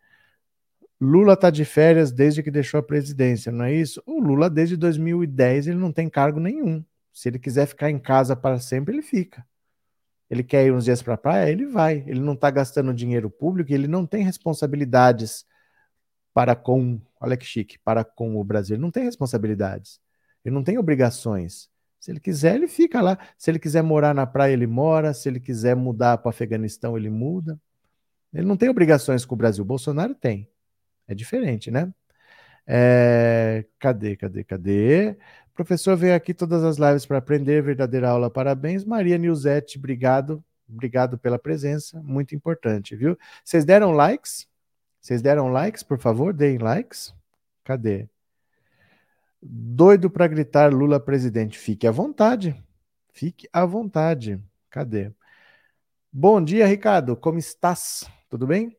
Lula 1.01 1.33
está 1.33 1.49
de 1.49 1.65
férias 1.65 2.11
desde 2.11 2.43
que 2.43 2.51
deixou 2.51 2.79
a 2.79 2.83
presidência, 2.83 3.51
não 3.51 3.65
é 3.65 3.73
isso? 3.73 4.01
O 4.05 4.19
Lula, 4.19 4.47
desde 4.47 4.77
2010, 4.77 5.67
ele 5.69 5.77
não 5.79 5.91
tem 5.91 6.07
cargo 6.07 6.39
nenhum. 6.39 6.85
Se 7.11 7.29
ele 7.29 7.39
quiser 7.39 7.65
ficar 7.65 7.89
em 7.89 7.97
casa 7.99 8.35
para 8.35 8.59
sempre, 8.59 8.93
ele 8.93 9.01
fica. 9.01 9.43
Ele 10.29 10.43
quer 10.43 10.65
ir 10.65 10.73
uns 10.73 10.85
dias 10.85 11.01
para 11.01 11.13
a 11.13 11.17
praia, 11.17 11.51
ele 11.51 11.65
vai. 11.67 12.03
Ele 12.07 12.19
não 12.19 12.33
está 12.33 12.49
gastando 12.49 12.93
dinheiro 12.93 13.29
público, 13.29 13.71
ele 13.71 13.87
não 13.87 14.05
tem 14.05 14.23
responsabilidades 14.23 15.45
para 16.33 16.55
com, 16.55 16.99
olha 17.21 17.37
que 17.37 17.45
chique, 17.45 17.79
para 17.79 18.03
com 18.03 18.35
o 18.37 18.43
Brasil. 18.43 18.75
Ele 18.75 18.81
não 18.81 18.91
tem 18.91 19.03
responsabilidades. 19.03 20.01
Ele 20.43 20.53
não 20.53 20.63
tem 20.63 20.77
obrigações. 20.77 21.69
Se 21.99 22.11
ele 22.11 22.19
quiser, 22.19 22.55
ele 22.55 22.67
fica 22.67 23.01
lá. 23.01 23.17
Se 23.37 23.49
ele 23.49 23.57
quiser 23.57 23.81
morar 23.81 24.13
na 24.13 24.27
praia, 24.27 24.53
ele 24.53 24.67
mora. 24.67 25.13
Se 25.13 25.29
ele 25.29 25.39
quiser 25.39 25.75
mudar 25.75 26.17
para 26.17 26.27
o 26.27 26.29
Afeganistão, 26.29 26.97
ele 26.97 27.09
muda. 27.09 27.59
Ele 28.33 28.45
não 28.45 28.57
tem 28.57 28.69
obrigações 28.69 29.25
com 29.25 29.33
o 29.33 29.37
Brasil. 29.37 29.63
O 29.63 29.67
Bolsonaro 29.67 30.13
tem. 30.13 30.47
É 31.07 31.15
diferente, 31.15 31.71
né? 31.71 31.91
É... 32.67 33.65
Cadê, 33.79 34.15
cadê, 34.15 34.43
cadê? 34.43 35.17
Professor 35.55 35.95
veio 35.95 36.13
aqui 36.13 36.33
todas 36.33 36.63
as 36.65 36.77
lives 36.77 37.05
para 37.05 37.17
aprender, 37.17 37.63
verdadeira 37.63 38.09
aula, 38.09 38.29
parabéns. 38.29 38.83
Maria 38.83 39.17
Nilzete, 39.17 39.77
obrigado, 39.77 40.43
obrigado 40.67 41.17
pela 41.17 41.39
presença, 41.39 42.01
muito 42.03 42.35
importante, 42.35 42.93
viu? 42.93 43.17
Vocês 43.43 43.63
deram 43.63 43.91
likes? 43.91 44.47
Vocês 44.99 45.21
deram 45.21 45.47
likes, 45.47 45.81
por 45.81 45.97
favor, 45.97 46.33
deem 46.33 46.57
likes. 46.57 47.15
Cadê? 47.63 48.09
Doido 49.41 50.09
para 50.09 50.27
gritar 50.27 50.73
Lula 50.73 50.99
presidente. 50.99 51.57
Fique 51.57 51.87
à 51.87 51.91
vontade. 51.91 52.61
Fique 53.13 53.47
à 53.53 53.65
vontade. 53.65 54.43
Cadê? 54.69 55.11
Bom 56.11 56.43
dia, 56.43 56.65
Ricardo. 56.65 57.15
Como 57.15 57.37
estás? 57.37 58.09
Tudo 58.29 58.45
bem? 58.45 58.75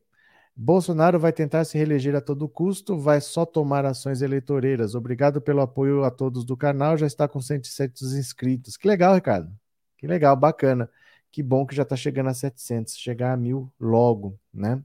Bolsonaro 0.59 1.19
vai 1.19 1.31
tentar 1.31 1.63
se 1.65 1.77
reeleger 1.77 2.15
a 2.15 2.21
todo 2.21 2.49
custo, 2.49 2.97
vai 2.97 3.21
só 3.21 3.45
tomar 3.45 3.85
ações 3.85 4.23
eleitoreiras. 4.23 4.95
Obrigado 4.95 5.39
pelo 5.39 5.61
apoio 5.61 6.03
a 6.03 6.09
todos 6.09 6.43
do 6.43 6.57
canal, 6.57 6.97
já 6.97 7.05
está 7.05 7.27
com 7.27 7.39
107 7.39 8.03
inscritos. 8.05 8.75
Que 8.75 8.87
legal, 8.87 9.13
Ricardo. 9.13 9.55
Que 9.97 10.07
legal, 10.07 10.35
bacana. 10.35 10.89
Que 11.31 11.43
bom 11.43 11.63
que 11.63 11.75
já 11.75 11.83
está 11.83 11.95
chegando 11.95 12.29
a 12.29 12.33
700, 12.33 12.97
chegar 12.97 13.33
a 13.33 13.37
mil 13.37 13.71
logo, 13.79 14.39
né? 14.51 14.81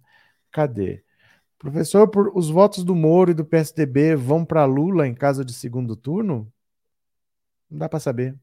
Cadê? 0.51 1.03
Professor, 1.59 2.07
por, 2.07 2.37
os 2.37 2.51
votos 2.51 2.85
do 2.85 2.95
Moro 2.95 3.31
e 3.31 3.35
do 3.35 3.45
PSDB 3.45 4.14
vão 4.14 4.45
para 4.45 4.66
Lula 4.66 5.09
em 5.09 5.14
caso 5.14 5.43
de 5.43 5.55
segundo 5.55 5.97
turno? 5.97 6.53
Não 7.70 7.79
dá 7.79 7.89
para 7.89 7.99
saber. 7.99 8.37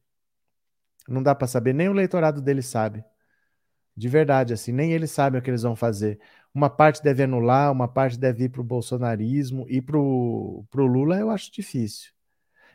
Não 1.08 1.22
dá 1.22 1.36
para 1.36 1.48
saber, 1.48 1.74
nem 1.74 1.90
o 1.90 1.92
eleitorado 1.92 2.42
dele 2.42 2.64
sabe. 2.64 3.04
De 4.00 4.08
verdade, 4.08 4.54
assim, 4.54 4.72
nem 4.72 4.93
eles 4.93 5.12
sabem 5.12 5.39
o 5.39 5.43
que 5.43 5.50
eles 5.50 5.64
vão 5.64 5.76
fazer. 5.76 6.20
Uma 6.54 6.70
parte 6.70 7.04
deve 7.04 7.24
anular, 7.24 7.70
uma 7.70 7.86
parte 7.86 8.18
deve 8.18 8.45
ir 8.45 8.50
para 8.50 8.62
o 8.62 8.64
bolsonarismo 8.64 9.66
e 9.68 9.82
para 9.82 9.97
o 9.97 10.66
Lula 10.74 11.20
eu 11.20 11.30
acho 11.30 11.52
difícil. 11.52 12.12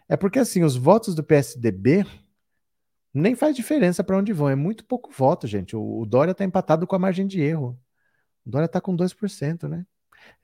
É 0.07 0.19
porque, 0.19 0.39
assim, 0.39 0.63
os 0.63 0.77
votos 0.77 1.15
do 1.15 1.25
PSDB 1.25 2.05
nem 3.13 3.35
faz 3.35 3.57
diferença 3.57 4.05
para 4.05 4.19
onde 4.19 4.35
vão. 4.35 4.51
É 4.51 4.55
muito 4.55 4.85
pouco 4.85 5.11
voto, 5.11 5.47
gente. 5.47 5.75
O, 5.75 6.01
o 6.01 6.05
Dória 6.05 6.33
está 6.33 6.45
empatado 6.45 6.87
com 6.87 6.95
a 6.95 6.99
margem 6.99 7.27
de 7.27 7.41
erro. 7.41 7.81
O 8.45 8.51
Dória 8.51 8.67
está 8.67 8.79
com 8.79 8.95
2%, 8.95 9.67
né? 9.67 9.79
Ele 9.79 9.87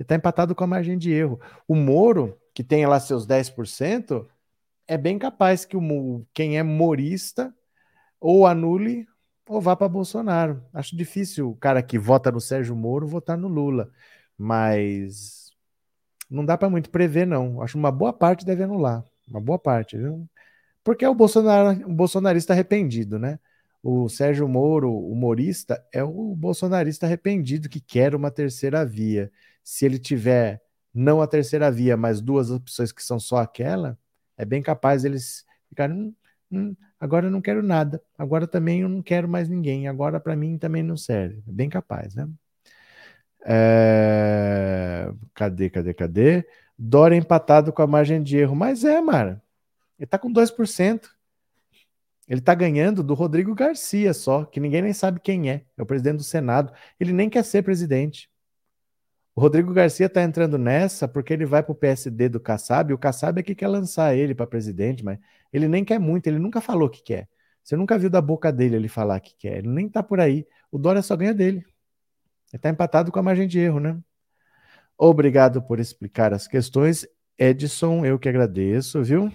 está 0.01 0.15
empatado 0.15 0.55
com 0.55 0.65
a 0.65 0.67
margem 0.67 0.97
de 0.97 1.13
erro. 1.13 1.39
O 1.69 1.75
Moro, 1.75 2.41
que 2.55 2.65
tem 2.65 2.87
lá 2.87 2.99
seus 2.99 3.27
10%, 3.27 4.27
é 4.89 4.97
bem 4.97 5.19
capaz 5.19 5.67
que 5.67 5.77
o, 5.77 6.27
quem 6.33 6.57
é 6.57 6.63
morista 6.63 7.55
ou 8.19 8.47
anule 8.47 9.07
ou 9.51 9.61
vá 9.61 9.75
para 9.75 9.89
Bolsonaro. 9.89 10.63
Acho 10.73 10.97
difícil 10.97 11.51
o 11.51 11.57
cara 11.57 11.83
que 11.83 11.99
vota 11.99 12.31
no 12.31 12.41
Sérgio 12.41 12.77
Moro 12.77 13.09
votar 13.09 13.37
no 13.37 13.49
Lula, 13.49 13.91
mas 14.39 15.51
não 16.31 16.45
dá 16.45 16.57
para 16.57 16.71
muito 16.71 16.89
prever, 16.89 17.27
não. 17.27 17.61
Acho 17.61 17.77
uma 17.77 17.91
boa 17.91 18.13
parte 18.13 18.47
deve 18.47 18.63
anular, 18.63 19.05
uma 19.29 19.41
boa 19.41 19.59
parte, 19.59 19.97
viu? 19.97 20.29
Porque 20.85 21.05
é 21.05 21.09
o, 21.09 21.15
Bolsonaro, 21.15 21.85
o 21.85 21.93
bolsonarista 21.93 22.53
arrependido, 22.53 23.19
né? 23.19 23.41
O 23.83 24.09
Sérgio 24.09 24.47
Moro, 24.49 24.95
humorista, 24.95 25.85
é 25.93 26.05
o 26.05 26.37
bolsonarista 26.37 27.07
arrependido 27.07 27.69
que 27.69 27.81
quer 27.81 28.15
uma 28.15 28.31
terceira 28.31 28.87
via. 28.87 29.33
Se 29.65 29.85
ele 29.85 29.99
tiver 29.99 30.63
não 30.95 31.21
a 31.21 31.27
terceira 31.27 31.71
via, 31.73 31.97
mas 31.97 32.21
duas 32.21 32.51
opções 32.51 32.93
que 32.93 33.03
são 33.03 33.19
só 33.19 33.39
aquela, 33.39 33.99
é 34.37 34.45
bem 34.45 34.63
capaz 34.63 35.05
eles 35.05 35.45
ficarem. 35.69 36.15
Hum, 36.51 36.75
agora 36.99 37.27
eu 37.27 37.31
não 37.31 37.41
quero 37.41 37.63
nada, 37.63 38.03
agora 38.19 38.47
também 38.47 38.81
eu 38.81 38.89
não 38.89 39.03
quero 39.03 39.29
mais 39.29 39.49
ninguém, 39.49 39.87
agora 39.87 40.19
para 40.19 40.35
mim 40.35 40.59
também 40.59 40.83
não 40.83 40.97
serve. 40.97 41.43
Bem 41.47 41.69
capaz, 41.69 42.15
né? 42.15 42.29
É... 43.45 45.11
Cadê, 45.35 45.71
cadê, 45.71 45.95
cadê? 45.95 46.47
Dória 46.79 47.17
empatado 47.17 47.73
com 47.73 47.83
a 47.83 47.87
margem 47.87 48.23
de 48.23 48.39
erro. 48.39 48.55
Mas 48.55 48.85
é, 48.85 49.01
Mara. 49.01 49.43
Ele 49.99 50.07
tá 50.07 50.19
com 50.19 50.33
2%. 50.33 51.09
Ele 52.29 52.41
tá 52.41 52.55
ganhando 52.55 53.03
do 53.03 53.13
Rodrigo 53.15 53.55
Garcia 53.55 54.15
só, 54.15 54.45
que 54.45 54.61
ninguém 54.61 54.83
nem 54.83 54.93
sabe 54.93 55.21
quem 55.21 55.51
é. 55.51 55.65
É 55.77 55.83
o 55.83 55.87
presidente 55.87 56.19
do 56.19 56.23
Senado. 56.25 56.73
Ele 56.99 57.13
nem 57.13 57.29
quer 57.29 57.45
ser 57.45 57.63
presidente. 57.63 58.31
Rodrigo 59.41 59.73
Garcia 59.73 60.05
está 60.05 60.23
entrando 60.23 60.59
nessa 60.59 61.09
porque 61.09 61.33
ele 61.33 61.47
vai 61.47 61.63
para 61.63 61.73
o 61.73 61.75
PSD 61.75 62.29
do 62.29 62.39
Kassab, 62.39 62.91
e 62.91 62.95
o 62.95 62.99
Kassab 62.99 63.41
é 63.41 63.43
que 63.43 63.55
quer 63.55 63.69
lançar 63.69 64.15
ele 64.15 64.35
para 64.35 64.47
presidente, 64.47 65.03
mas 65.03 65.19
ele 65.51 65.67
nem 65.67 65.83
quer 65.83 65.99
muito, 65.99 66.27
ele 66.27 66.39
nunca 66.39 66.61
falou 66.61 66.91
que 66.91 67.03
quer. 67.03 67.27
Você 67.65 67.75
nunca 67.75 67.99
viu 67.99 68.11
da 68.11 68.21
boca 68.21 68.53
dele 68.53 68.77
ele 68.77 68.89
falar 68.89 69.19
que 69.21 69.35
quer. 69.37 69.59
Ele 69.59 69.69
nem 69.69 69.89
tá 69.89 70.03
por 70.03 70.21
aí. 70.21 70.47
O 70.71 70.79
Dória 70.79 71.01
só 71.01 71.17
ganha 71.17 71.33
dele. 71.33 71.65
Ele 72.53 72.61
tá 72.61 72.69
empatado 72.69 73.11
com 73.11 73.19
a 73.19 73.23
margem 73.23 73.49
de 73.49 73.59
erro, 73.59 73.81
né? 73.81 73.99
Obrigado 74.99 75.63
por 75.63 75.81
explicar 75.81 76.35
as 76.35 76.47
questões. 76.47 77.07
Edson, 77.39 78.05
eu 78.05 78.19
que 78.19 78.29
agradeço, 78.29 79.03
viu? 79.03 79.33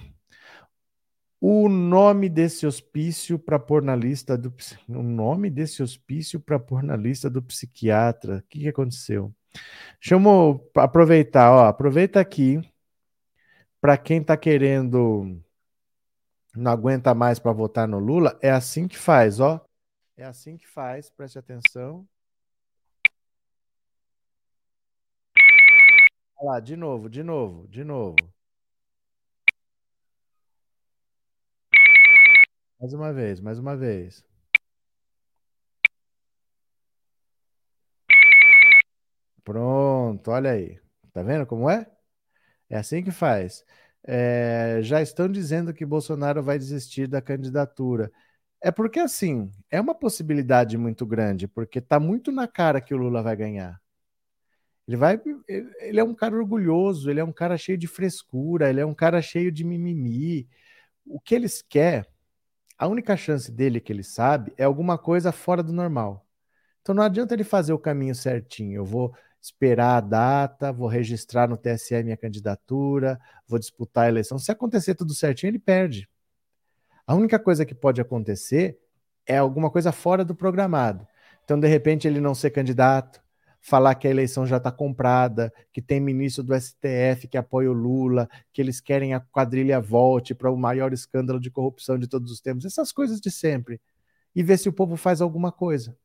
O 1.41 1.67
nome 1.67 2.29
desse 2.29 2.67
hospício 2.67 3.39
para 3.39 3.57
pôr 3.57 3.81
na 3.81 3.95
lista 3.95 4.37
do 4.37 4.53
o 4.87 5.01
nome 5.01 5.49
desse 5.49 5.81
hospício 5.81 6.39
para 6.39 6.59
pôr 6.59 6.83
na 6.83 6.95
lista 6.95 7.27
do 7.27 7.41
psiquiatra. 7.41 8.37
O 8.37 8.43
que, 8.49 8.59
que 8.59 8.67
aconteceu? 8.67 9.33
Deixa 9.99 10.15
eu 10.15 10.71
aproveitar, 10.75 11.51
ó, 11.51 11.65
aproveita 11.67 12.19
aqui 12.19 12.61
para 13.81 13.97
quem 13.97 14.21
está 14.21 14.35
querendo 14.35 15.41
não 16.55 16.71
aguenta 16.71 17.13
mais 17.13 17.37
para 17.37 17.51
votar 17.51 17.87
no 17.87 17.99
Lula, 17.99 18.39
é 18.41 18.49
assim 18.49 18.87
que 18.87 18.97
faz, 18.97 19.39
ó. 19.39 19.63
É 20.15 20.23
assim 20.23 20.57
que 20.57 20.65
faz, 20.65 21.09
preste 21.09 21.37
atenção. 21.37 22.07
Olha 26.37 26.51
lá, 26.51 26.59
de 26.59 26.75
novo, 26.75 27.09
de 27.09 27.23
novo, 27.23 27.67
de 27.67 27.83
novo. 27.83 28.15
Mais 32.79 32.93
uma 32.93 33.11
vez, 33.11 33.41
mais 33.41 33.59
uma 33.59 33.75
vez. 33.75 34.23
Pronto, 39.45 40.31
olha 40.31 40.51
aí. 40.51 40.79
Tá 41.13 41.23
vendo 41.23 41.45
como 41.45 41.69
é? 41.69 41.87
É 42.69 42.77
assim 42.77 43.03
que 43.03 43.11
faz. 43.11 43.65
É, 44.03 44.79
já 44.83 45.01
estão 45.01 45.29
dizendo 45.29 45.73
que 45.73 45.85
Bolsonaro 45.85 46.43
vai 46.43 46.59
desistir 46.59 47.07
da 47.07 47.21
candidatura. 47.21 48.11
É 48.61 48.71
porque, 48.71 48.99
assim, 48.99 49.51
é 49.71 49.81
uma 49.81 49.95
possibilidade 49.95 50.77
muito 50.77 51.05
grande, 51.05 51.47
porque 51.47 51.79
está 51.79 51.99
muito 51.99 52.31
na 52.31 52.47
cara 52.47 52.81
que 52.81 52.93
o 52.93 52.97
Lula 52.97 53.23
vai 53.23 53.35
ganhar. 53.35 53.81
Ele 54.87 54.97
vai. 54.97 55.19
Ele 55.47 55.99
é 55.99 56.03
um 56.03 56.13
cara 56.13 56.35
orgulhoso, 56.35 57.09
ele 57.09 57.19
é 57.19 57.23
um 57.23 57.31
cara 57.31 57.57
cheio 57.57 57.77
de 57.77 57.87
frescura, 57.87 58.69
ele 58.69 58.79
é 58.79 58.85
um 58.85 58.93
cara 58.93 59.21
cheio 59.21 59.51
de 59.51 59.63
mimimi. 59.63 60.47
O 61.05 61.19
que 61.19 61.35
eles 61.35 61.61
querem, 61.61 62.05
a 62.77 62.87
única 62.87 63.17
chance 63.17 63.51
dele 63.51 63.81
que 63.81 63.93
ele 63.93 64.03
sabe 64.03 64.53
é 64.57 64.63
alguma 64.65 64.97
coisa 64.97 65.31
fora 65.31 65.63
do 65.63 65.73
normal. 65.73 66.25
Então 66.81 66.95
não 66.95 67.03
adianta 67.03 67.33
ele 67.33 67.43
fazer 67.43 67.73
o 67.73 67.79
caminho 67.79 68.15
certinho. 68.15 68.77
Eu 68.77 68.85
vou 68.85 69.15
esperar 69.45 69.97
a 69.97 70.01
data, 70.01 70.73
vou 70.73 70.87
registrar 70.87 71.47
no 71.47 71.55
TSE 71.55 72.01
minha 72.03 72.17
candidatura, 72.17 73.19
vou 73.47 73.59
disputar 73.59 74.05
a 74.05 74.09
eleição. 74.09 74.39
Se 74.39 74.51
acontecer 74.51 74.95
tudo 74.95 75.13
certinho, 75.13 75.51
ele 75.51 75.59
perde. 75.59 76.09
A 77.05 77.13
única 77.13 77.37
coisa 77.37 77.63
que 77.63 77.75
pode 77.75 78.01
acontecer 78.01 78.79
é 79.23 79.37
alguma 79.37 79.69
coisa 79.69 79.91
fora 79.91 80.25
do 80.25 80.33
programado. 80.33 81.07
Então, 81.43 81.59
de 81.59 81.67
repente, 81.67 82.07
ele 82.07 82.19
não 82.19 82.33
ser 82.33 82.49
candidato, 82.49 83.21
falar 83.61 83.93
que 83.93 84.07
a 84.07 84.11
eleição 84.11 84.47
já 84.47 84.57
está 84.57 84.71
comprada, 84.71 85.53
que 85.71 85.81
tem 85.81 85.99
ministro 85.99 86.43
do 86.43 86.59
STF 86.59 87.27
que 87.29 87.37
apoia 87.37 87.69
o 87.69 87.73
Lula, 87.73 88.27
que 88.51 88.59
eles 88.59 88.81
querem 88.81 89.13
a 89.13 89.19
quadrilha 89.19 89.79
volte 89.79 90.33
para 90.33 90.51
o 90.51 90.57
maior 90.57 90.91
escândalo 90.91 91.39
de 91.39 91.51
corrupção 91.51 91.99
de 91.99 92.07
todos 92.07 92.31
os 92.31 92.41
tempos, 92.41 92.65
essas 92.65 92.91
coisas 92.91 93.21
de 93.21 93.29
sempre. 93.29 93.79
E 94.35 94.41
ver 94.41 94.57
se 94.57 94.67
o 94.67 94.73
povo 94.73 94.95
faz 94.95 95.21
alguma 95.21 95.51
coisa 95.51 95.95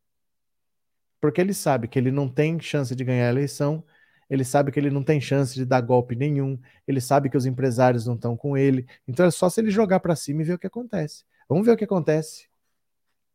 porque 1.20 1.40
ele 1.40 1.54
sabe 1.54 1.88
que 1.88 1.98
ele 1.98 2.10
não 2.10 2.28
tem 2.28 2.58
chance 2.60 2.94
de 2.94 3.04
ganhar 3.04 3.26
a 3.26 3.30
eleição, 3.30 3.84
ele 4.28 4.44
sabe 4.44 4.70
que 4.70 4.78
ele 4.78 4.90
não 4.90 5.02
tem 5.02 5.20
chance 5.20 5.54
de 5.54 5.64
dar 5.64 5.80
golpe 5.80 6.14
nenhum, 6.14 6.58
ele 6.86 7.00
sabe 7.00 7.28
que 7.28 7.36
os 7.36 7.46
empresários 7.46 8.06
não 8.06 8.14
estão 8.14 8.36
com 8.36 8.56
ele, 8.56 8.86
então 9.06 9.26
é 9.26 9.30
só 9.30 9.48
se 9.50 9.60
ele 9.60 9.70
jogar 9.70 10.00
para 10.00 10.14
cima 10.16 10.42
e 10.42 10.44
ver 10.44 10.54
o 10.54 10.58
que 10.58 10.66
acontece. 10.66 11.24
Vamos 11.48 11.66
ver 11.66 11.72
o 11.72 11.76
que 11.76 11.84
acontece. 11.84 12.48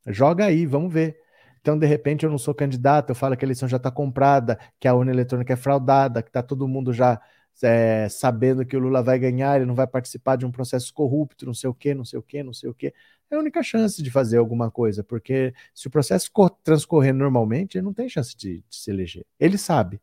Joga 0.07 0.45
aí, 0.45 0.65
vamos 0.65 0.93
ver. 0.93 1.19
Então, 1.59 1.77
de 1.77 1.87
repente, 1.87 2.23
eu 2.23 2.29
não 2.29 2.37
sou 2.37 2.53
candidato, 2.53 3.09
eu 3.09 3.15
falo 3.15 3.35
que 3.35 3.43
a 3.43 3.47
eleição 3.47 3.67
já 3.67 3.77
está 3.77 3.89
comprada, 3.89 4.59
que 4.79 4.87
a 4.87 4.93
urna 4.93 5.11
eletrônica 5.11 5.51
é 5.51 5.55
fraudada, 5.55 6.21
que 6.21 6.29
está 6.29 6.43
todo 6.43 6.67
mundo 6.67 6.93
já 6.93 7.19
é, 7.63 8.07
sabendo 8.09 8.65
que 8.65 8.75
o 8.75 8.79
Lula 8.79 9.01
vai 9.01 9.17
ganhar, 9.17 9.55
ele 9.55 9.65
não 9.65 9.75
vai 9.75 9.87
participar 9.87 10.35
de 10.35 10.45
um 10.45 10.51
processo 10.51 10.93
corrupto, 10.93 11.45
não 11.45 11.53
sei 11.53 11.69
o 11.69 11.73
quê, 11.73 11.93
não 11.93 12.05
sei 12.05 12.19
o 12.19 12.23
quê, 12.23 12.43
não 12.43 12.53
sei 12.53 12.69
o 12.69 12.73
quê 12.73 12.93
é 13.29 13.35
a 13.35 13.39
única 13.39 13.63
chance 13.63 14.01
de 14.01 14.11
fazer 14.11 14.37
alguma 14.37 14.69
coisa, 14.69 15.03
porque 15.03 15.53
se 15.73 15.87
o 15.87 15.91
processo 15.91 16.31
transcorrer 16.63 17.13
normalmente, 17.13 17.77
ele 17.77 17.85
não 17.85 17.93
tem 17.93 18.07
chance 18.07 18.35
de, 18.35 18.63
de 18.69 18.75
se 18.75 18.91
eleger. 18.91 19.25
Ele 19.39 19.57
sabe. 19.57 20.01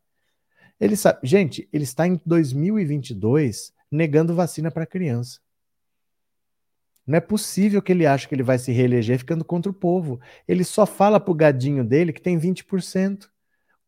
Ele 0.81 0.97
sabe. 0.97 1.21
Gente, 1.23 1.69
ele 1.73 1.85
está 1.85 2.07
em 2.07 2.21
2022 2.25 3.73
negando 3.91 4.35
vacina 4.35 4.71
para 4.71 4.87
criança. 4.87 5.41
Não 7.07 7.17
é 7.17 7.21
possível 7.21 7.83
que 7.83 7.93
ele 7.93 8.07
ache 8.07 8.29
que 8.29 8.35
ele 8.35 8.43
vai 8.43 8.59
se 8.59 8.73
reeleger 8.73 9.19
ficando 9.19 9.45
contra 9.45 9.71
o 9.71 9.75
povo. 9.75 10.21
Ele 10.47 10.65
só 10.65 10.87
fala 10.87 11.21
pro 11.21 11.35
gadinho 11.35 11.85
dele 11.85 12.13
que 12.13 12.23
tem 12.23 12.39
20%. 12.39 13.29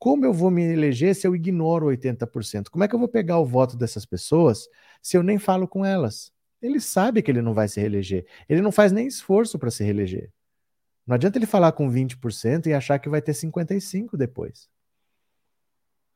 Como 0.04 0.26
eu 0.26 0.34
vou 0.34 0.50
me 0.50 0.62
eleger 0.62 1.14
se 1.14 1.26
eu 1.26 1.34
ignoro 1.34 1.86
80%? 1.86 2.68
Como 2.68 2.84
é 2.84 2.88
que 2.88 2.94
eu 2.94 2.98
vou 2.98 3.08
pegar 3.08 3.38
o 3.38 3.46
voto 3.46 3.74
dessas 3.74 4.04
pessoas 4.04 4.68
se 5.00 5.16
eu 5.16 5.22
nem 5.22 5.38
falo 5.38 5.66
com 5.66 5.82
elas? 5.82 6.30
Ele 6.60 6.78
sabe 6.78 7.22
que 7.22 7.30
ele 7.30 7.40
não 7.40 7.54
vai 7.54 7.68
se 7.68 7.80
reeleger. 7.80 8.26
Ele 8.46 8.60
não 8.60 8.70
faz 8.70 8.92
nem 8.92 9.06
esforço 9.06 9.58
para 9.58 9.70
se 9.70 9.82
reeleger. 9.82 10.30
Não 11.06 11.14
adianta 11.14 11.38
ele 11.38 11.46
falar 11.46 11.72
com 11.72 11.90
20% 11.90 12.66
e 12.66 12.74
achar 12.74 12.98
que 12.98 13.08
vai 13.08 13.22
ter 13.22 13.32
55 13.32 14.14
depois. 14.18 14.68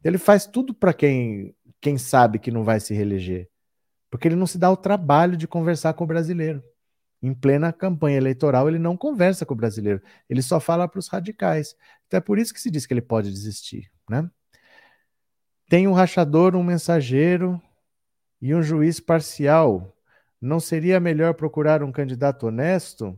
Ele 0.04 0.18
faz 0.18 0.44
tudo 0.44 0.74
para 0.74 0.92
quem, 0.92 1.56
quem 1.80 1.96
sabe 1.96 2.38
que 2.38 2.50
não 2.50 2.64
vai 2.64 2.80
se 2.80 2.92
reeleger. 2.92 3.48
Porque 4.10 4.28
ele 4.28 4.36
não 4.36 4.46
se 4.46 4.58
dá 4.58 4.70
o 4.70 4.76
trabalho 4.76 5.34
de 5.34 5.48
conversar 5.48 5.94
com 5.94 6.04
o 6.04 6.06
brasileiro. 6.06 6.62
Em 7.22 7.32
plena 7.32 7.72
campanha 7.72 8.18
eleitoral, 8.18 8.68
ele 8.68 8.78
não 8.78 8.98
conversa 8.98 9.46
com 9.46 9.54
o 9.54 9.56
brasileiro. 9.56 10.02
Ele 10.28 10.42
só 10.42 10.60
fala 10.60 10.86
para 10.86 11.00
os 11.00 11.08
radicais. 11.08 11.74
Então 12.08 12.18
é 12.18 12.20
por 12.20 12.38
isso 12.38 12.52
que 12.52 12.60
se 12.60 12.70
diz 12.70 12.86
que 12.86 12.94
ele 12.94 13.02
pode 13.02 13.30
desistir. 13.30 13.92
Né? 14.10 14.28
Tem 15.68 15.86
um 15.86 15.92
rachador, 15.92 16.56
um 16.56 16.64
mensageiro 16.64 17.60
e 18.40 18.54
um 18.54 18.62
juiz 18.62 18.98
parcial. 18.98 19.94
Não 20.40 20.58
seria 20.58 20.98
melhor 20.98 21.34
procurar 21.34 21.82
um 21.82 21.92
candidato 21.92 22.46
honesto? 22.46 23.16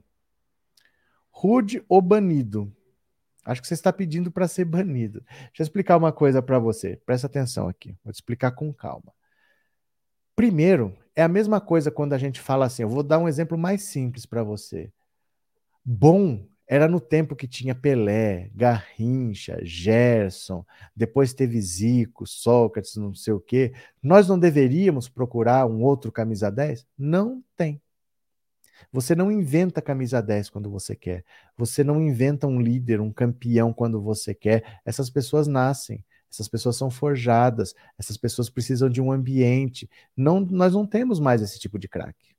Rude 1.30 1.82
ou 1.88 2.02
banido? 2.02 2.74
Acho 3.44 3.62
que 3.62 3.68
você 3.68 3.74
está 3.74 3.92
pedindo 3.92 4.30
para 4.30 4.48
ser 4.48 4.64
banido. 4.64 5.24
Deixa 5.28 5.60
eu 5.60 5.64
explicar 5.64 5.96
uma 5.96 6.12
coisa 6.12 6.42
para 6.42 6.58
você. 6.58 7.00
Presta 7.06 7.26
atenção 7.26 7.68
aqui. 7.68 7.96
Vou 8.04 8.12
te 8.12 8.16
explicar 8.16 8.50
com 8.50 8.72
calma. 8.74 9.12
Primeiro, 10.34 10.96
é 11.14 11.22
a 11.22 11.28
mesma 11.28 11.60
coisa 11.60 11.90
quando 11.90 12.12
a 12.12 12.18
gente 12.18 12.40
fala 12.40 12.66
assim. 12.66 12.82
Eu 12.82 12.88
vou 12.88 13.02
dar 13.02 13.18
um 13.18 13.28
exemplo 13.28 13.56
mais 13.56 13.82
simples 13.82 14.26
para 14.26 14.42
você. 14.42 14.92
Bom 15.84 16.44
era 16.72 16.86
no 16.86 17.00
tempo 17.00 17.34
que 17.34 17.48
tinha 17.48 17.74
Pelé, 17.74 18.48
Garrincha, 18.54 19.58
Gerson, 19.60 20.64
depois 20.94 21.34
teve 21.34 21.60
Zico, 21.60 22.24
Sócrates, 22.24 22.94
não 22.94 23.12
sei 23.12 23.32
o 23.34 23.40
quê. 23.40 23.72
Nós 24.00 24.28
não 24.28 24.38
deveríamos 24.38 25.08
procurar 25.08 25.66
um 25.66 25.82
outro 25.82 26.12
camisa 26.12 26.48
10? 26.48 26.86
Não 26.96 27.42
tem. 27.56 27.82
Você 28.92 29.16
não 29.16 29.32
inventa 29.32 29.82
camisa 29.82 30.22
10 30.22 30.48
quando 30.48 30.70
você 30.70 30.94
quer. 30.94 31.24
Você 31.56 31.82
não 31.82 32.00
inventa 32.00 32.46
um 32.46 32.60
líder, 32.60 33.00
um 33.00 33.12
campeão 33.12 33.72
quando 33.72 34.00
você 34.00 34.32
quer. 34.32 34.78
Essas 34.84 35.10
pessoas 35.10 35.48
nascem. 35.48 36.04
Essas 36.30 36.46
pessoas 36.46 36.76
são 36.76 36.88
forjadas. 36.88 37.74
Essas 37.98 38.16
pessoas 38.16 38.48
precisam 38.48 38.88
de 38.88 39.00
um 39.00 39.10
ambiente. 39.10 39.90
Não, 40.16 40.38
nós 40.38 40.72
não 40.72 40.86
temos 40.86 41.18
mais 41.18 41.42
esse 41.42 41.58
tipo 41.58 41.80
de 41.80 41.88
craque. 41.88 42.30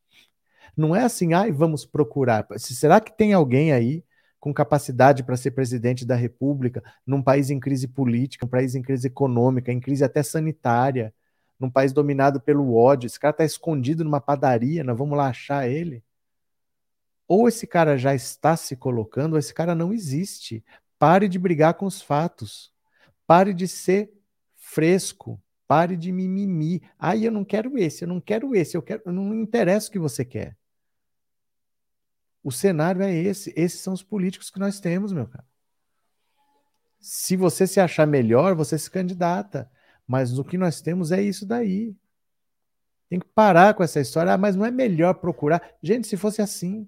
Não 0.77 0.95
é 0.95 1.03
assim, 1.03 1.33
ai, 1.33 1.51
vamos 1.51 1.85
procurar. 1.85 2.47
Será 2.55 3.01
que 3.01 3.11
tem 3.11 3.33
alguém 3.33 3.73
aí 3.73 4.05
com 4.41 4.51
capacidade 4.51 5.23
para 5.23 5.37
ser 5.37 5.51
presidente 5.51 6.03
da 6.03 6.15
República, 6.15 6.83
num 7.05 7.21
país 7.21 7.51
em 7.51 7.59
crise 7.59 7.87
política, 7.87 8.43
num 8.45 8.49
país 8.49 8.73
em 8.73 8.81
crise 8.81 9.07
econômica, 9.07 9.71
em 9.71 9.79
crise 9.79 10.03
até 10.03 10.23
sanitária, 10.23 11.13
num 11.59 11.69
país 11.69 11.93
dominado 11.93 12.41
pelo 12.41 12.73
ódio. 12.73 13.05
Esse 13.05 13.19
cara 13.19 13.31
está 13.33 13.45
escondido 13.45 14.03
numa 14.03 14.19
padaria, 14.19 14.83
nós 14.83 14.97
vamos 14.97 15.15
lá 15.15 15.27
achar 15.27 15.69
ele. 15.69 16.03
Ou 17.27 17.47
esse 17.47 17.67
cara 17.67 17.95
já 17.99 18.15
está 18.15 18.57
se 18.57 18.75
colocando, 18.75 19.33
ou 19.33 19.39
esse 19.39 19.53
cara 19.53 19.75
não 19.75 19.93
existe. 19.93 20.65
Pare 20.97 21.29
de 21.29 21.37
brigar 21.37 21.75
com 21.75 21.85
os 21.85 22.01
fatos. 22.01 22.73
Pare 23.27 23.53
de 23.53 23.67
ser 23.67 24.11
fresco. 24.57 25.39
Pare 25.67 25.95
de 25.95 26.11
mimimi. 26.11 26.81
Ah, 26.97 27.15
eu 27.15 27.31
não 27.31 27.45
quero 27.45 27.77
esse, 27.77 28.03
eu 28.03 28.07
não 28.07 28.19
quero 28.19 28.55
esse, 28.55 28.75
eu 28.75 28.81
quero. 28.81 29.03
Não 29.05 29.35
interessa 29.35 29.87
o 29.87 29.91
que 29.91 29.99
você 29.99 30.25
quer. 30.25 30.57
O 32.43 32.51
cenário 32.51 33.01
é 33.01 33.13
esse. 33.13 33.53
Esses 33.55 33.81
são 33.81 33.93
os 33.93 34.03
políticos 34.03 34.49
que 34.49 34.59
nós 34.59 34.79
temos, 34.79 35.11
meu 35.11 35.27
cara. 35.27 35.45
Se 36.99 37.35
você 37.35 37.65
se 37.65 37.79
achar 37.79 38.05
melhor, 38.05 38.55
você 38.55 38.77
se 38.77 38.89
candidata. 38.89 39.69
Mas 40.07 40.37
o 40.37 40.43
que 40.43 40.57
nós 40.57 40.81
temos 40.81 41.11
é 41.11 41.21
isso 41.21 41.45
daí. 41.45 41.95
Tem 43.09 43.19
que 43.19 43.27
parar 43.27 43.73
com 43.73 43.83
essa 43.83 43.99
história. 43.99 44.33
Ah, 44.33 44.37
mas 44.37 44.55
não 44.55 44.65
é 44.65 44.71
melhor 44.71 45.15
procurar. 45.15 45.61
Gente, 45.81 46.07
se 46.07 46.15
fosse 46.15 46.41
assim. 46.41 46.87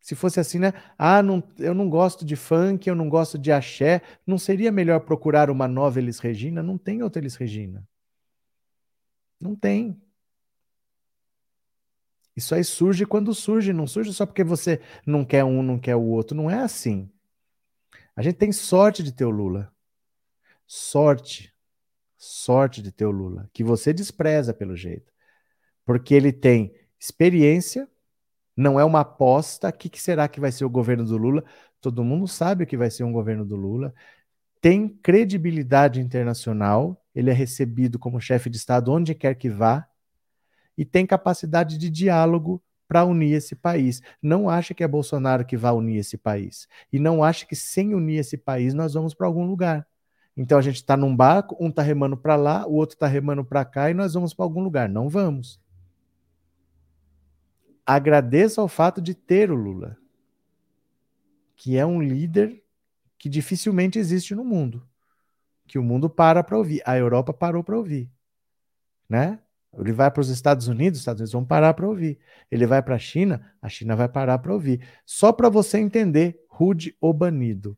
Se 0.00 0.16
fosse 0.16 0.40
assim, 0.40 0.58
né? 0.58 0.72
Ah, 0.98 1.22
não, 1.22 1.42
eu 1.58 1.72
não 1.72 1.88
gosto 1.88 2.24
de 2.24 2.34
funk, 2.34 2.88
eu 2.88 2.94
não 2.94 3.08
gosto 3.08 3.38
de 3.38 3.52
axé. 3.52 4.02
Não 4.26 4.36
seria 4.36 4.72
melhor 4.72 5.00
procurar 5.00 5.48
uma 5.48 5.68
nova 5.68 6.00
Elis 6.00 6.18
Regina? 6.18 6.62
Não 6.62 6.76
tem 6.76 7.02
outra 7.02 7.22
Elis 7.22 7.36
Regina. 7.36 7.86
Não 9.40 9.54
tem. 9.54 10.00
Isso 12.36 12.54
aí 12.54 12.64
surge 12.64 13.04
quando 13.04 13.34
surge, 13.34 13.72
não 13.72 13.86
surge 13.86 14.12
só 14.12 14.24
porque 14.24 14.42
você 14.42 14.80
não 15.06 15.24
quer 15.24 15.44
um, 15.44 15.62
não 15.62 15.78
quer 15.78 15.96
o 15.96 16.02
outro. 16.02 16.36
Não 16.36 16.50
é 16.50 16.58
assim. 16.58 17.10
A 18.16 18.22
gente 18.22 18.36
tem 18.36 18.52
sorte 18.52 19.02
de 19.02 19.12
ter 19.12 19.24
o 19.24 19.30
Lula. 19.30 19.72
Sorte. 20.66 21.54
Sorte 22.16 22.80
de 22.80 22.90
ter 22.92 23.04
o 23.04 23.10
Lula. 23.10 23.50
Que 23.52 23.62
você 23.62 23.92
despreza 23.92 24.54
pelo 24.54 24.76
jeito. 24.76 25.12
Porque 25.84 26.14
ele 26.14 26.32
tem 26.32 26.74
experiência, 26.98 27.88
não 28.56 28.78
é 28.78 28.84
uma 28.84 29.00
aposta. 29.00 29.68
O 29.68 29.72
que, 29.72 29.88
que 29.88 30.00
será 30.00 30.28
que 30.28 30.40
vai 30.40 30.52
ser 30.52 30.64
o 30.64 30.70
governo 30.70 31.04
do 31.04 31.16
Lula? 31.16 31.44
Todo 31.80 32.04
mundo 32.04 32.28
sabe 32.28 32.64
o 32.64 32.66
que 32.66 32.76
vai 32.76 32.90
ser 32.90 33.04
um 33.04 33.12
governo 33.12 33.44
do 33.44 33.56
Lula. 33.56 33.92
tem 34.60 34.88
credibilidade 34.88 36.00
internacional, 36.00 37.02
ele 37.14 37.30
é 37.30 37.32
recebido 37.34 37.98
como 37.98 38.20
chefe 38.20 38.48
de 38.50 38.56
Estado 38.56 38.92
onde 38.92 39.14
quer 39.14 39.34
que 39.34 39.50
vá, 39.50 39.88
e 40.76 40.84
tem 40.84 41.06
capacidade 41.06 41.78
de 41.78 41.90
diálogo 41.90 42.62
para 42.88 43.04
unir 43.04 43.32
esse 43.32 43.54
país. 43.54 44.02
Não 44.20 44.50
acha 44.50 44.74
que 44.74 44.84
é 44.84 44.88
Bolsonaro 44.88 45.46
que 45.46 45.56
vai 45.56 45.72
unir 45.72 45.96
esse 45.96 46.18
país. 46.18 46.68
E 46.92 46.98
não 46.98 47.24
acha 47.24 47.46
que 47.46 47.56
sem 47.56 47.94
unir 47.94 48.18
esse 48.18 48.36
país 48.36 48.74
nós 48.74 48.94
vamos 48.94 49.14
para 49.14 49.26
algum 49.26 49.46
lugar. 49.46 49.86
Então 50.36 50.58
a 50.58 50.62
gente 50.62 50.76
está 50.76 50.96
num 50.96 51.14
barco, 51.14 51.56
um 51.60 51.68
está 51.68 51.82
remando 51.82 52.16
para 52.16 52.36
lá, 52.36 52.66
o 52.66 52.74
outro 52.74 52.94
está 52.94 53.06
remando 53.06 53.44
para 53.44 53.64
cá 53.64 53.90
e 53.90 53.94
nós 53.94 54.14
vamos 54.14 54.32
para 54.34 54.44
algum 54.44 54.62
lugar. 54.62 54.88
Não 54.88 55.08
vamos. 55.08 55.60
Agradeça 57.84 58.60
ao 58.60 58.68
fato 58.68 59.00
de 59.02 59.14
ter 59.14 59.50
o 59.50 59.54
Lula, 59.54 59.96
que 61.56 61.76
é 61.76 61.84
um 61.84 62.00
líder 62.00 62.62
que 63.18 63.28
dificilmente 63.28 63.98
existe 63.98 64.34
no 64.34 64.44
mundo, 64.44 64.86
que 65.66 65.78
o 65.78 65.82
mundo 65.82 66.08
para 66.08 66.42
para 66.42 66.56
ouvir. 66.56 66.82
A 66.86 66.96
Europa 66.96 67.32
parou 67.32 67.62
para 67.62 67.76
ouvir, 67.76 68.10
né? 69.08 69.38
Ele 69.78 69.92
vai 69.92 70.10
para 70.10 70.20
os 70.20 70.28
Estados 70.28 70.68
Unidos, 70.68 70.98
os 70.98 71.02
Estados 71.02 71.20
Unidos 71.20 71.32
vão 71.32 71.44
parar 71.44 71.72
para 71.72 71.88
ouvir. 71.88 72.18
Ele 72.50 72.66
vai 72.66 72.82
para 72.82 72.96
a 72.96 72.98
China, 72.98 73.54
a 73.60 73.68
China 73.68 73.96
vai 73.96 74.08
parar 74.08 74.38
para 74.38 74.52
ouvir. 74.52 74.86
Só 75.06 75.32
para 75.32 75.48
você 75.48 75.78
entender, 75.78 76.38
rude 76.48 76.94
ou 77.00 77.12
banido. 77.12 77.76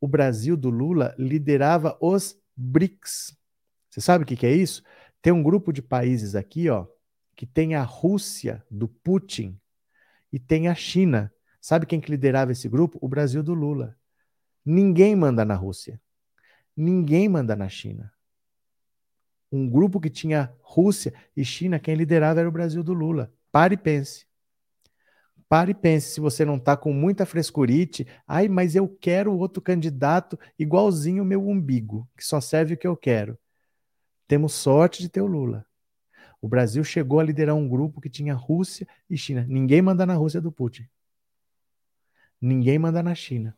O 0.00 0.08
Brasil 0.08 0.56
do 0.56 0.70
Lula 0.70 1.14
liderava 1.18 1.96
os 2.00 2.38
BRICS. 2.56 3.36
Você 3.90 4.00
sabe 4.00 4.24
o 4.24 4.26
que, 4.26 4.36
que 4.36 4.46
é 4.46 4.52
isso? 4.52 4.82
Tem 5.20 5.32
um 5.32 5.42
grupo 5.42 5.72
de 5.72 5.82
países 5.82 6.34
aqui, 6.34 6.68
ó, 6.68 6.86
que 7.36 7.46
tem 7.46 7.74
a 7.74 7.82
Rússia 7.82 8.64
do 8.70 8.88
Putin 8.88 9.58
e 10.32 10.38
tem 10.38 10.68
a 10.68 10.74
China. 10.74 11.32
Sabe 11.60 11.86
quem 11.86 12.00
que 12.00 12.10
liderava 12.10 12.52
esse 12.52 12.68
grupo? 12.68 12.98
O 13.00 13.08
Brasil 13.08 13.42
do 13.42 13.54
Lula. 13.54 13.96
Ninguém 14.64 15.14
manda 15.14 15.44
na 15.44 15.54
Rússia. 15.54 16.00
Ninguém 16.76 17.28
manda 17.28 17.54
na 17.54 17.68
China 17.68 18.13
um 19.56 19.68
grupo 19.68 20.00
que 20.00 20.10
tinha 20.10 20.52
Rússia 20.60 21.14
e 21.36 21.44
China, 21.44 21.78
quem 21.78 21.94
liderava 21.94 22.40
era 22.40 22.48
o 22.48 22.52
Brasil 22.52 22.82
do 22.82 22.92
Lula. 22.92 23.32
Pare 23.52 23.74
e 23.74 23.78
pense. 23.78 24.26
Pare 25.48 25.70
e 25.70 25.74
pense 25.74 26.14
se 26.14 26.20
você 26.20 26.44
não 26.44 26.56
está 26.56 26.76
com 26.76 26.92
muita 26.92 27.24
frescurite. 27.24 28.06
Ai, 28.26 28.48
mas 28.48 28.74
eu 28.74 28.88
quero 28.88 29.32
outro 29.32 29.62
candidato 29.62 30.38
igualzinho 30.58 31.22
o 31.22 31.26
meu 31.26 31.46
umbigo, 31.46 32.08
que 32.16 32.24
só 32.24 32.40
serve 32.40 32.74
o 32.74 32.76
que 32.76 32.86
eu 32.86 32.96
quero. 32.96 33.38
Temos 34.26 34.54
sorte 34.54 35.00
de 35.00 35.08
ter 35.08 35.20
o 35.20 35.26
Lula. 35.26 35.64
O 36.40 36.48
Brasil 36.48 36.82
chegou 36.82 37.20
a 37.20 37.24
liderar 37.24 37.54
um 37.54 37.68
grupo 37.68 38.00
que 38.00 38.10
tinha 38.10 38.34
Rússia 38.34 38.88
e 39.08 39.16
China. 39.16 39.46
Ninguém 39.48 39.80
manda 39.80 40.04
na 40.04 40.14
Rússia 40.14 40.40
do 40.40 40.50
Putin. 40.50 40.88
Ninguém 42.40 42.78
manda 42.78 43.02
na 43.02 43.14
China. 43.14 43.56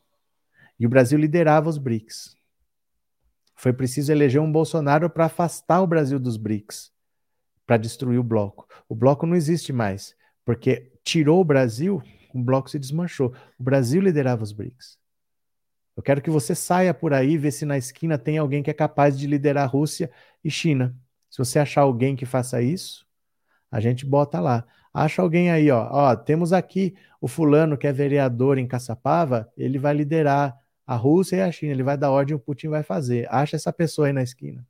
E 0.79 0.85
o 0.85 0.91
Brasil 0.91 1.19
liderava 1.19 1.71
os 1.71 1.79
BRICS. 1.79 2.37
Foi 3.57 3.73
preciso 3.73 4.13
eleger 4.13 4.41
um 4.41 4.53
Bolsonaro 4.53 5.09
para 5.09 5.25
afastar 5.25 5.81
o 5.81 5.87
Brasil 5.87 6.21
dos 6.21 6.37
BRICS, 6.37 6.93
para 7.67 7.79
destruir 7.79 8.21
o 8.21 8.23
bloco. 8.23 8.69
O 8.87 8.95
bloco 8.95 9.27
não 9.27 9.35
existe 9.35 9.73
mais, 9.73 10.15
porque 10.45 10.93
tirou 11.03 11.41
o 11.41 11.45
Brasil, 11.45 12.03
o 12.35 12.39
bloco 12.39 12.71
se 12.71 12.79
desmanchou. 12.79 13.35
O 13.59 13.63
Brasil 13.63 14.03
liderava 14.03 14.45
os 14.45 14.53
BRICS. 14.53 14.99
Eu 15.97 16.03
quero 16.03 16.21
que 16.21 16.29
você 16.29 16.55
saia 16.55 16.93
por 16.93 17.15
aí 17.15 17.33
e 17.33 17.39
vê 17.39 17.51
se 17.51 17.65
na 17.65 17.79
esquina 17.79 18.19
tem 18.19 18.37
alguém 18.37 18.63
que 18.63 18.71
é 18.71 18.75
capaz 18.75 19.19
de 19.19 19.27
liderar 19.27 19.71
Rússia 19.71 20.11
e 20.45 20.51
China. 20.51 20.95
Se 21.31 21.39
você 21.39 21.59
achar 21.59 21.81
alguém 21.81 22.15
que 22.15 22.27
faça 22.27 22.61
isso, 22.61 23.07
a 23.71 23.81
gente 23.81 24.05
bota 24.05 24.39
lá. 24.39 24.67
Acha 24.93 25.23
alguém 25.23 25.51
aí, 25.51 25.71
ó. 25.71 25.89
ó 25.91 26.15
temos 26.15 26.53
aqui 26.53 26.95
o 27.21 27.27
fulano 27.27 27.79
que 27.79 27.87
é 27.87 27.93
vereador 27.93 28.59
em 28.59 28.69
Caçapava, 28.69 29.51
ele 29.57 29.79
vai 29.79 29.95
liderar 29.95 30.59
a 30.87 30.95
Rússia 30.95 31.37
e 31.37 31.41
a 31.43 31.51
China. 31.51 31.73
Ele 31.73 31.83
vai 31.83 31.97
dar 31.97 32.11
ordem, 32.11 32.35
o 32.35 32.39
Putin 32.39 32.69
vai 32.69 32.83
fazer. 32.83 33.27
Acha 33.31 33.57
essa 33.57 33.73
pessoa 33.73 34.07
aí 34.07 34.13
na 34.13 34.23
esquina. 34.23 34.67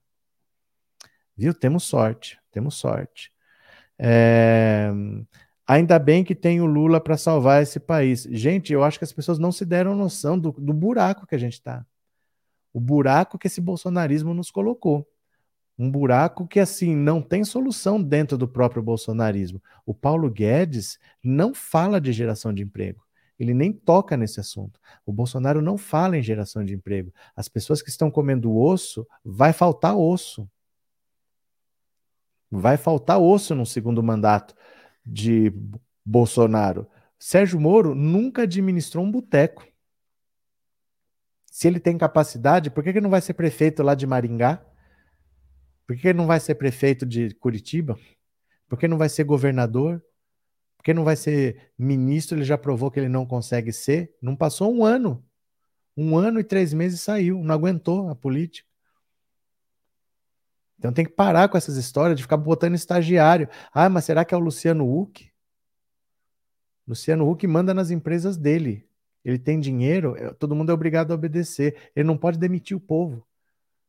Viu? 1.37 1.53
Temos 1.53 1.85
sorte, 1.85 2.39
temos 2.51 2.77
sorte. 2.77 3.33
É... 3.99 4.91
Ainda 5.67 5.99
bem 5.99 6.23
que 6.23 6.35
tem 6.35 6.61
o 6.61 6.67
Lula 6.67 7.01
para 7.01 7.17
salvar 7.17 7.63
esse 7.63 7.81
país. 7.81 8.23
Gente, 8.31 8.73
eu 8.73 8.85
acho 8.85 8.99
que 8.99 9.05
as 9.05 9.13
pessoas 9.13 9.39
não 9.39 9.51
se 9.51 9.65
deram 9.65 9.97
noção 9.97 10.39
do, 10.39 10.53
do 10.53 10.73
buraco 10.73 11.27
que 11.27 11.35
a 11.35 11.39
gente 11.39 11.55
está. 11.55 11.85
O 12.73 12.81
buraco 12.81 13.39
que 13.39 13.49
esse 13.49 13.61
bolsonarismo 13.61 14.33
nos 14.33 14.51
colocou. 14.51 15.07
Um 15.79 15.91
buraco 15.91 16.47
que, 16.47 16.59
assim, 16.61 16.95
não 16.95 17.21
tem 17.21 17.45
solução 17.45 18.01
dentro 18.03 18.39
do 18.39 18.49
próprio 18.49 18.83
bolsonarismo. 18.83 19.63
O 19.85 19.93
Paulo 19.93 20.31
Guedes 20.31 20.99
não 21.23 21.53
fala 21.53 22.01
de 22.01 22.13
geração 22.13 22.53
de 22.53 22.63
emprego. 22.63 23.06
Ele 23.39 23.53
nem 23.53 23.73
toca 23.73 24.17
nesse 24.17 24.41
assunto. 24.41 24.81
O 25.05 25.13
Bolsonaro 25.13 25.61
não 25.61 25.77
fala 25.77 26.17
em 26.17 26.23
geração 26.23 26.65
de 26.65 26.75
emprego. 26.75 27.13
As 27.35 27.49
pessoas 27.49 27.83
que 27.83 27.91
estão 27.91 28.11
comendo 28.11 28.57
osso, 28.57 29.07
vai 29.25 29.53
faltar 29.53 29.97
osso. 29.97 30.49
Vai 32.51 32.77
faltar 32.77 33.21
osso 33.21 33.55
no 33.55 33.67
segundo 33.67 34.03
mandato 34.03 34.55
de 35.05 35.53
Bolsonaro. 36.05 36.89
Sérgio 37.19 37.61
Moro 37.61 37.95
nunca 37.95 38.43
administrou 38.43 39.05
um 39.05 39.11
boteco. 39.11 39.67
Se 41.51 41.67
ele 41.67 41.81
tem 41.81 41.97
capacidade, 41.97 42.71
por 42.71 42.83
que 42.83 42.91
ele 42.91 43.01
não 43.01 43.11
vai 43.11 43.21
ser 43.21 43.35
prefeito 43.35 43.83
lá 43.83 43.95
de 43.95 44.07
Maringá? 44.07 44.65
Por 45.87 45.97
que 45.97 46.09
ele 46.09 46.19
não 46.19 46.27
vai 46.27 46.41
ser 46.41 46.55
prefeito 46.57 47.07
de 47.07 47.35
Curitiba? 47.35 47.99
Por 48.69 48.79
que 48.79 48.89
não 48.89 48.99
vai 48.99 49.09
ser 49.09 49.25
governador? 49.25 50.03
Porque 50.87 50.95
não 50.95 51.03
vai 51.03 51.17
ser 51.17 51.73
ministro, 51.77 52.39
ele 52.39 52.45
já 52.45 52.57
provou 52.57 52.93
que 52.93 53.01
ele 53.01 53.09
não 53.09 53.27
consegue 53.27 53.73
ser. 53.73 54.15
Não 54.23 54.37
passou 54.37 54.73
um 54.73 54.85
ano. 54.85 55.21
Um 55.97 56.17
ano 56.17 56.39
e 56.39 56.45
três 56.45 56.73
meses 56.73 57.01
saiu, 57.01 57.43
não 57.43 57.53
aguentou 57.53 58.09
a 58.09 58.15
política. 58.15 58.69
Então 60.79 60.93
tem 60.93 61.05
que 61.05 61.11
parar 61.11 61.49
com 61.49 61.59
essas 61.59 61.77
histórias 61.77 62.17
de 62.17 62.23
ficar 62.23 62.37
botando 62.37 62.77
estagiário. 62.77 63.49
Ah, 63.75 63.89
mas 63.89 64.05
será 64.05 64.25
que 64.25 64.33
é 64.33 64.37
o 64.37 64.41
Luciano 64.41 64.89
Huck? 64.89 65.29
Luciano 66.87 67.29
Huck 67.29 67.45
manda 67.49 67.75
nas 67.75 67.91
empresas 67.91 68.37
dele. 68.37 68.89
Ele 69.25 69.41
tem 69.41 69.59
dinheiro, 69.59 70.15
é, 70.17 70.33
todo 70.35 70.55
mundo 70.55 70.71
é 70.71 70.73
obrigado 70.73 71.11
a 71.11 71.17
obedecer. 71.17 71.91
Ele 71.97 72.07
não 72.07 72.17
pode 72.17 72.39
demitir 72.39 72.77
o 72.77 72.81
povo. 72.81 73.27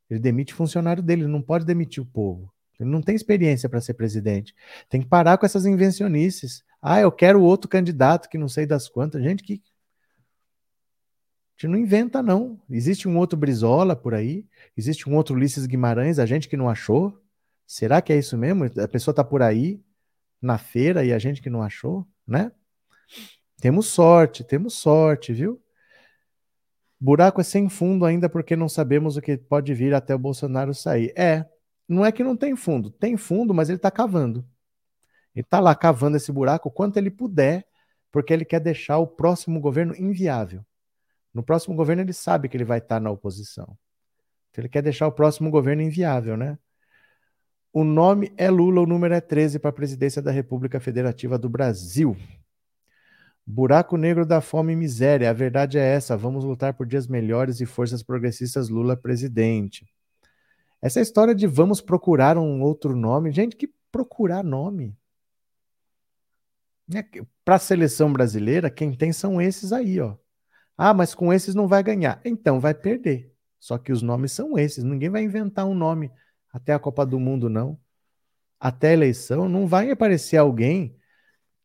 Ele 0.09 0.19
demite 0.19 0.51
funcionário 0.51 1.03
dele, 1.03 1.25
ele 1.25 1.31
não 1.31 1.43
pode 1.43 1.63
demitir 1.63 2.01
o 2.01 2.07
povo. 2.07 2.51
Ele 2.79 2.89
não 2.89 3.01
tem 3.01 3.15
experiência 3.15 3.67
para 3.67 3.81
ser 3.81 3.95
presidente. 3.95 4.55
Tem 4.89 5.01
que 5.01 5.07
parar 5.07 5.37
com 5.37 5.45
essas 5.45 5.65
invencionices. 5.65 6.63
Ah, 6.81 6.99
eu 6.99 7.11
quero 7.11 7.41
outro 7.41 7.69
candidato 7.69 8.29
que 8.29 8.37
não 8.37 8.47
sei 8.47 8.65
das 8.65 8.87
quantas. 8.87 9.23
Gente, 9.23 9.43
que. 9.43 9.61
A 11.57 11.61
gente 11.61 11.71
não 11.71 11.77
inventa, 11.79 12.21
não. 12.21 12.61
Existe 12.69 13.07
um 13.07 13.17
outro 13.17 13.37
Brizola 13.37 13.95
por 13.95 14.13
aí, 14.13 14.45
existe 14.75 15.09
um 15.09 15.15
outro 15.15 15.35
Ulisses 15.35 15.65
Guimarães, 15.65 16.19
a 16.19 16.25
gente 16.25 16.47
que 16.47 16.55
não 16.55 16.69
achou. 16.69 17.19
Será 17.65 17.99
que 17.99 18.13
é 18.13 18.17
isso 18.17 18.37
mesmo? 18.37 18.65
A 18.65 18.87
pessoa 18.87 19.11
está 19.11 19.23
por 19.23 19.41
aí 19.41 19.81
na 20.39 20.59
feira 20.59 21.03
e 21.03 21.11
a 21.11 21.17
gente 21.17 21.41
que 21.41 21.49
não 21.49 21.63
achou, 21.63 22.07
né? 22.27 22.51
Temos 23.59 23.87
sorte, 23.87 24.43
temos 24.43 24.75
sorte, 24.75 25.33
viu? 25.33 25.59
Buraco 26.99 27.41
é 27.41 27.43
sem 27.43 27.69
fundo 27.69 28.05
ainda 28.05 28.29
porque 28.29 28.55
não 28.55 28.69
sabemos 28.69 29.17
o 29.17 29.21
que 29.21 29.37
pode 29.37 29.73
vir 29.73 29.93
até 29.93 30.13
o 30.13 30.19
Bolsonaro 30.19 30.73
sair. 30.73 31.11
É, 31.15 31.45
não 31.87 32.05
é 32.05 32.11
que 32.11 32.23
não 32.23 32.35
tem 32.35 32.55
fundo, 32.55 32.91
tem 32.91 33.15
fundo, 33.15 33.53
mas 33.53 33.69
ele 33.69 33.77
está 33.77 33.89
cavando. 33.89 34.45
Ele 35.33 35.43
está 35.43 35.59
lá 35.59 35.75
cavando 35.75 36.17
esse 36.17 36.31
buraco 36.31 36.69
o 36.69 36.71
quanto 36.71 36.97
ele 36.97 37.11
puder, 37.11 37.65
porque 38.11 38.33
ele 38.33 38.43
quer 38.43 38.59
deixar 38.59 38.97
o 38.97 39.07
próximo 39.07 39.59
governo 39.59 39.95
inviável. 39.95 40.65
No 41.33 41.43
próximo 41.43 41.75
governo 41.75 42.01
ele 42.01 42.13
sabe 42.13 42.49
que 42.49 42.57
ele 42.57 42.65
vai 42.65 42.79
estar 42.79 42.99
na 42.99 43.11
oposição. 43.11 43.77
Então 44.49 44.63
ele 44.63 44.69
quer 44.69 44.81
deixar 44.81 45.07
o 45.07 45.11
próximo 45.11 45.51
governo 45.51 45.83
inviável, 45.83 46.35
né? 46.35 46.57
O 47.71 47.83
nome 47.83 48.33
é 48.37 48.49
Lula, 48.49 48.81
o 48.81 48.87
número 48.87 49.13
é 49.13 49.21
13 49.21 49.59
para 49.59 49.69
a 49.69 49.73
presidência 49.73 50.21
da 50.21 50.31
República 50.31 50.79
Federativa 50.79 51.37
do 51.37 51.47
Brasil. 51.47 52.17
Buraco 53.45 53.95
negro 53.95 54.25
da 54.25 54.41
fome 54.41 54.73
e 54.73 54.75
miséria. 54.75 55.29
A 55.29 55.33
verdade 55.33 55.77
é 55.77 55.85
essa. 55.85 56.17
Vamos 56.17 56.43
lutar 56.43 56.73
por 56.73 56.87
dias 56.87 57.07
melhores 57.07 57.61
e 57.61 57.65
forças 57.65 58.01
progressistas 58.01 58.67
Lula 58.67 58.97
presidente. 58.97 59.87
Essa 60.81 61.01
história 61.01 61.33
de 61.33 61.47
vamos 61.47 61.81
procurar 61.81 62.37
um 62.37 62.61
outro 62.61 62.95
nome. 62.95 63.31
Gente, 63.31 63.55
que 63.55 63.69
procurar 63.91 64.43
nome? 64.43 64.95
Né, 66.87 67.03
Para 67.43 67.55
a 67.55 67.59
seleção 67.59 68.11
brasileira, 68.13 68.69
quem 68.69 68.93
tem 68.93 69.11
são 69.11 69.41
esses 69.41 69.73
aí, 69.73 69.99
ó. 69.99 70.15
Ah, 70.77 70.93
mas 70.93 71.15
com 71.15 71.33
esses 71.33 71.55
não 71.55 71.67
vai 71.67 71.81
ganhar. 71.81 72.21
Então 72.23 72.59
vai 72.59 72.73
perder. 72.73 73.33
Só 73.59 73.77
que 73.77 73.91
os 73.91 74.01
nomes 74.01 74.31
são 74.31 74.57
esses. 74.57 74.83
Ninguém 74.83 75.09
vai 75.09 75.23
inventar 75.23 75.65
um 75.65 75.73
nome 75.73 76.11
até 76.53 76.73
a 76.73 76.79
Copa 76.79 77.05
do 77.05 77.19
Mundo, 77.19 77.49
não. 77.49 77.79
Até 78.59 78.89
a 78.89 78.93
eleição, 78.93 79.49
não 79.49 79.67
vai 79.67 79.91
aparecer 79.91 80.37
alguém 80.37 80.95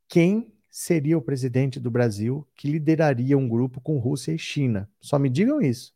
quem 0.09 0.53
seria 0.71 1.17
o 1.19 1.23
presidente 1.23 1.79
do 1.79 1.91
Brasil 1.91 2.47
que 2.55 2.69
lideraria 2.69 3.37
um 3.37 3.49
grupo 3.49 3.81
com 3.81 3.99
Rússia 3.99 4.33
e 4.33 4.39
China. 4.39 4.91
Só 5.01 5.19
me 5.19 5.29
digam 5.29 5.61
isso. 5.61 5.95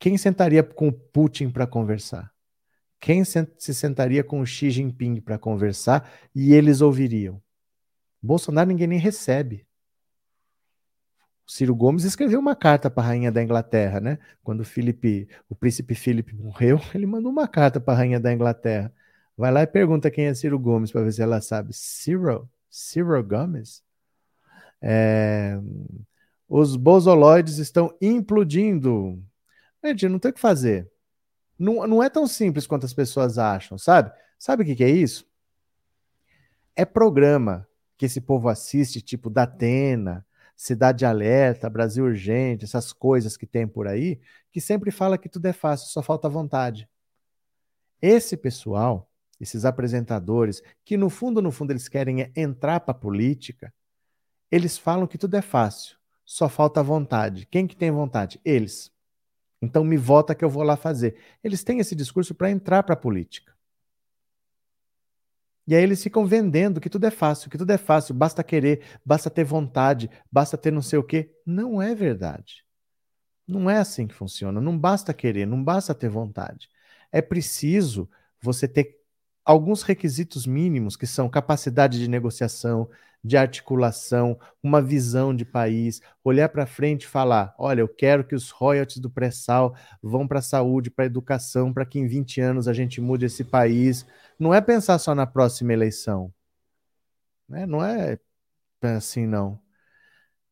Quem 0.00 0.16
sentaria 0.16 0.62
com 0.62 0.88
o 0.88 0.92
Putin 0.92 1.50
para 1.50 1.66
conversar? 1.66 2.32
Quem 2.98 3.22
se 3.22 3.74
sentaria 3.74 4.24
com 4.24 4.40
o 4.40 4.46
Xi 4.46 4.70
Jinping 4.70 5.20
para 5.20 5.38
conversar 5.38 6.10
e 6.34 6.54
eles 6.54 6.80
ouviriam? 6.80 7.40
Bolsonaro 8.22 8.68
ninguém 8.68 8.86
nem 8.86 8.98
recebe. 8.98 9.66
Ciro 11.46 11.74
Gomes 11.74 12.04
escreveu 12.04 12.40
uma 12.40 12.56
carta 12.56 12.88
para 12.88 13.02
a 13.02 13.06
rainha 13.08 13.30
da 13.30 13.42
Inglaterra, 13.42 14.00
né? 14.00 14.18
Quando 14.42 14.60
o 14.60 14.64
Felipe, 14.64 15.28
o 15.48 15.54
príncipe 15.54 15.94
Felipe 15.94 16.34
morreu, 16.34 16.80
ele 16.94 17.06
mandou 17.06 17.30
uma 17.30 17.46
carta 17.46 17.78
para 17.78 17.92
a 17.92 17.96
rainha 17.98 18.20
da 18.20 18.32
Inglaterra. 18.32 18.90
Vai 19.36 19.52
lá 19.52 19.62
e 19.62 19.66
pergunta 19.66 20.10
quem 20.10 20.26
é 20.26 20.34
Ciro 20.34 20.58
Gomes 20.58 20.90
para 20.90 21.02
ver 21.02 21.12
se 21.12 21.20
ela 21.20 21.42
sabe. 21.42 21.74
Ciro? 21.74 22.48
Ciro 22.70 23.22
Gomes? 23.22 23.82
É... 24.80 25.60
Os 26.48 26.74
bosoloides 26.74 27.58
estão 27.58 27.94
implodindo. 28.00 29.22
Gente, 29.84 30.08
não 30.08 30.18
tem 30.18 30.30
o 30.30 30.34
que 30.34 30.40
fazer. 30.40 30.90
Não, 31.58 31.86
não 31.86 32.02
é 32.02 32.08
tão 32.08 32.26
simples 32.26 32.66
quanto 32.66 32.86
as 32.86 32.94
pessoas 32.94 33.38
acham, 33.38 33.76
sabe? 33.76 34.12
Sabe 34.38 34.62
o 34.62 34.66
que, 34.66 34.76
que 34.76 34.84
é 34.84 34.90
isso? 34.90 35.26
É 36.74 36.84
programa 36.84 37.68
que 37.96 38.06
esse 38.06 38.20
povo 38.20 38.48
assiste, 38.48 39.02
tipo 39.02 39.28
da 39.28 39.42
Atena, 39.42 40.24
Cidade 40.56 41.04
Alerta, 41.04 41.68
Brasil 41.68 42.04
Urgente, 42.04 42.64
essas 42.64 42.92
coisas 42.92 43.36
que 43.36 43.46
tem 43.46 43.66
por 43.66 43.86
aí, 43.86 44.20
que 44.50 44.60
sempre 44.60 44.90
fala 44.90 45.18
que 45.18 45.28
tudo 45.28 45.46
é 45.46 45.52
fácil, 45.52 45.88
só 45.88 46.02
falta 46.02 46.28
vontade. 46.28 46.88
Esse 48.00 48.36
pessoal, 48.36 49.10
esses 49.40 49.64
apresentadores, 49.64 50.62
que 50.84 50.96
no 50.96 51.10
fundo, 51.10 51.42
no 51.42 51.50
fundo, 51.50 51.72
eles 51.72 51.88
querem 51.88 52.22
é 52.22 52.32
entrar 52.36 52.80
para 52.80 52.92
a 52.92 52.98
política, 52.98 53.72
eles 54.50 54.76
falam 54.76 55.06
que 55.06 55.18
tudo 55.18 55.36
é 55.36 55.42
fácil, 55.42 55.96
só 56.24 56.48
falta 56.48 56.82
vontade. 56.82 57.46
Quem 57.46 57.66
que 57.66 57.76
tem 57.76 57.90
vontade? 57.90 58.40
Eles. 58.44 58.90
Então 59.62 59.84
me 59.84 59.96
vota 59.96 60.34
que 60.34 60.44
eu 60.44 60.50
vou 60.50 60.62
lá 60.62 60.76
fazer. 60.76 61.16
Eles 61.44 61.62
têm 61.62 61.78
esse 61.78 61.94
discurso 61.94 62.34
para 62.34 62.50
entrar 62.50 62.82
para 62.82 62.94
a 62.94 62.96
política. 62.96 63.52
E 65.66 65.74
aí 65.74 65.82
eles 65.82 66.02
ficam 66.02 66.26
vendendo 66.26 66.80
que 66.80 66.90
tudo 66.90 67.06
é 67.06 67.10
fácil, 67.10 67.48
que 67.50 67.58
tudo 67.58 67.70
é 67.70 67.78
fácil, 67.78 68.14
basta 68.14 68.42
querer, 68.42 68.82
basta 69.04 69.30
ter 69.30 69.44
vontade, 69.44 70.10
basta 70.30 70.58
ter 70.58 70.72
não 70.72 70.82
sei 70.82 70.98
o 70.98 71.04
quê. 71.04 71.30
Não 71.46 71.80
é 71.80 71.94
verdade. 71.94 72.64
Não 73.46 73.68
é 73.68 73.78
assim 73.78 74.06
que 74.06 74.14
funciona. 74.14 74.60
Não 74.60 74.76
basta 74.78 75.14
querer, 75.14 75.46
não 75.46 75.62
basta 75.62 75.94
ter 75.94 76.08
vontade. 76.08 76.68
É 77.12 77.22
preciso 77.22 78.08
você 78.40 78.66
ter 78.66 79.00
alguns 79.44 79.82
requisitos 79.82 80.46
mínimos, 80.46 80.96
que 80.96 81.06
são 81.06 81.28
capacidade 81.28 81.98
de 81.98 82.08
negociação, 82.08 82.88
de 83.22 83.36
articulação, 83.36 84.38
uma 84.62 84.80
visão 84.80 85.34
de 85.34 85.44
país, 85.44 86.00
olhar 86.24 86.48
para 86.48 86.66
frente 86.66 87.02
e 87.02 87.06
falar: 87.06 87.54
olha, 87.58 87.80
eu 87.80 87.88
quero 87.88 88.24
que 88.24 88.34
os 88.34 88.50
royalties 88.50 88.98
do 88.98 89.10
pré-sal 89.10 89.74
vão 90.02 90.26
para 90.26 90.38
a 90.38 90.42
saúde, 90.42 90.90
para 90.90 91.04
a 91.04 91.06
educação, 91.06 91.72
para 91.72 91.84
que 91.84 91.98
em 91.98 92.06
20 92.06 92.40
anos 92.40 92.68
a 92.68 92.72
gente 92.72 93.00
mude 93.00 93.26
esse 93.26 93.44
país. 93.44 94.06
Não 94.38 94.54
é 94.54 94.60
pensar 94.60 94.98
só 94.98 95.14
na 95.14 95.26
próxima 95.26 95.72
eleição. 95.72 96.32
Né? 97.48 97.66
Não 97.66 97.84
é 97.84 98.18
assim, 98.82 99.26
não. 99.26 99.60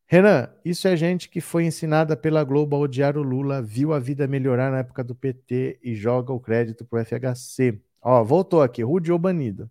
Renan, 0.07 0.49
isso 0.65 0.89
é 0.89 0.97
gente 0.97 1.29
que 1.29 1.41
foi 1.41 1.65
ensinada 1.67 2.17
pela 2.17 2.43
Globo 2.43 2.75
a 2.77 2.79
odiar 2.79 3.17
o 3.19 3.23
Lula, 3.23 3.61
viu 3.63 3.93
a 3.93 3.99
vida 3.99 4.27
melhorar 4.27 4.71
na 4.71 4.79
época 4.79 5.05
do 5.05 5.15
PT 5.15 5.79
e 5.83 5.95
joga 5.95 6.33
o 6.33 6.41
crédito 6.41 6.85
pro 6.85 6.99
FHC. 7.05 7.79
Ó, 8.01 8.25
voltou 8.25 8.63
aqui, 8.63 8.83
Rude 8.83 9.13
ou 9.13 9.19
banido. 9.19 9.71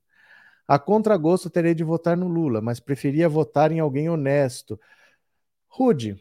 A 0.68 0.78
contragosto 0.78 1.50
terei 1.50 1.74
de 1.74 1.84
votar 1.84 2.18
no 2.18 2.28
Lula, 2.28 2.62
mas 2.62 2.80
preferia 2.80 3.30
votar 3.30 3.72
em 3.72 3.80
alguém 3.80 4.10
honesto. 4.10 4.80
Rude, 5.70 6.20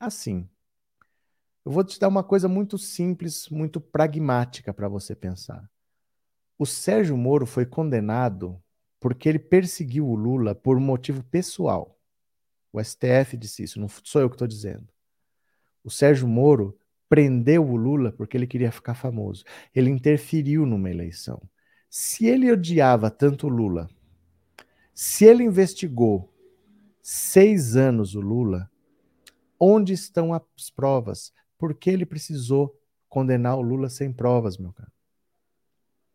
assim, 0.00 0.48
eu 1.64 1.72
vou 1.72 1.84
te 1.84 1.98
dar 1.98 2.08
uma 2.08 2.24
coisa 2.24 2.48
muito 2.48 2.78
simples, 2.78 3.48
muito 3.50 3.80
pragmática 3.80 4.72
para 4.72 4.88
você 4.88 5.14
pensar. 5.14 5.68
O 6.58 6.64
Sérgio 6.64 7.16
Moro 7.16 7.44
foi 7.44 7.66
condenado 7.66 8.62
porque 8.98 9.28
ele 9.28 9.38
perseguiu 9.38 10.08
o 10.08 10.14
Lula 10.14 10.54
por 10.54 10.80
motivo 10.80 11.22
pessoal. 11.24 11.98
O 12.72 12.80
STF 12.80 13.36
disse 13.36 13.62
isso, 13.64 13.80
não 13.80 13.88
sou 13.88 14.22
eu 14.22 14.30
que 14.30 14.36
estou 14.36 14.48
dizendo. 14.48 14.88
O 15.84 15.90
Sérgio 15.90 16.26
Moro 16.26 16.78
prendeu 17.08 17.68
o 17.68 17.76
Lula 17.76 18.10
porque 18.12 18.36
ele 18.36 18.46
queria 18.46 18.72
ficar 18.72 18.94
famoso. 18.94 19.44
Ele 19.74 19.90
interferiu 19.90 20.64
numa 20.64 20.90
eleição. 20.90 21.42
Se 21.98 22.26
ele 22.26 22.52
odiava 22.52 23.10
tanto 23.10 23.48
Lula, 23.48 23.88
se 24.92 25.24
ele 25.24 25.42
investigou 25.42 26.30
seis 27.00 27.74
anos 27.74 28.14
o 28.14 28.20
Lula, 28.20 28.70
onde 29.58 29.94
estão 29.94 30.34
as 30.34 30.68
provas? 30.68 31.32
Por 31.56 31.72
que 31.72 31.88
ele 31.88 32.04
precisou 32.04 32.78
condenar 33.08 33.56
o 33.56 33.62
Lula 33.62 33.88
sem 33.88 34.12
provas, 34.12 34.58
meu 34.58 34.74
caro? 34.74 34.92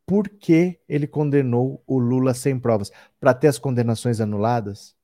Por 0.06 0.30
que 0.30 0.80
ele 0.88 1.08
condenou 1.08 1.84
o 1.88 1.98
Lula 1.98 2.36
sem 2.36 2.60
provas? 2.60 2.91
Para 3.20 3.34
ter 3.34 3.48
as 3.48 3.58
condenações 3.58 4.22
anuladas? 4.22 4.95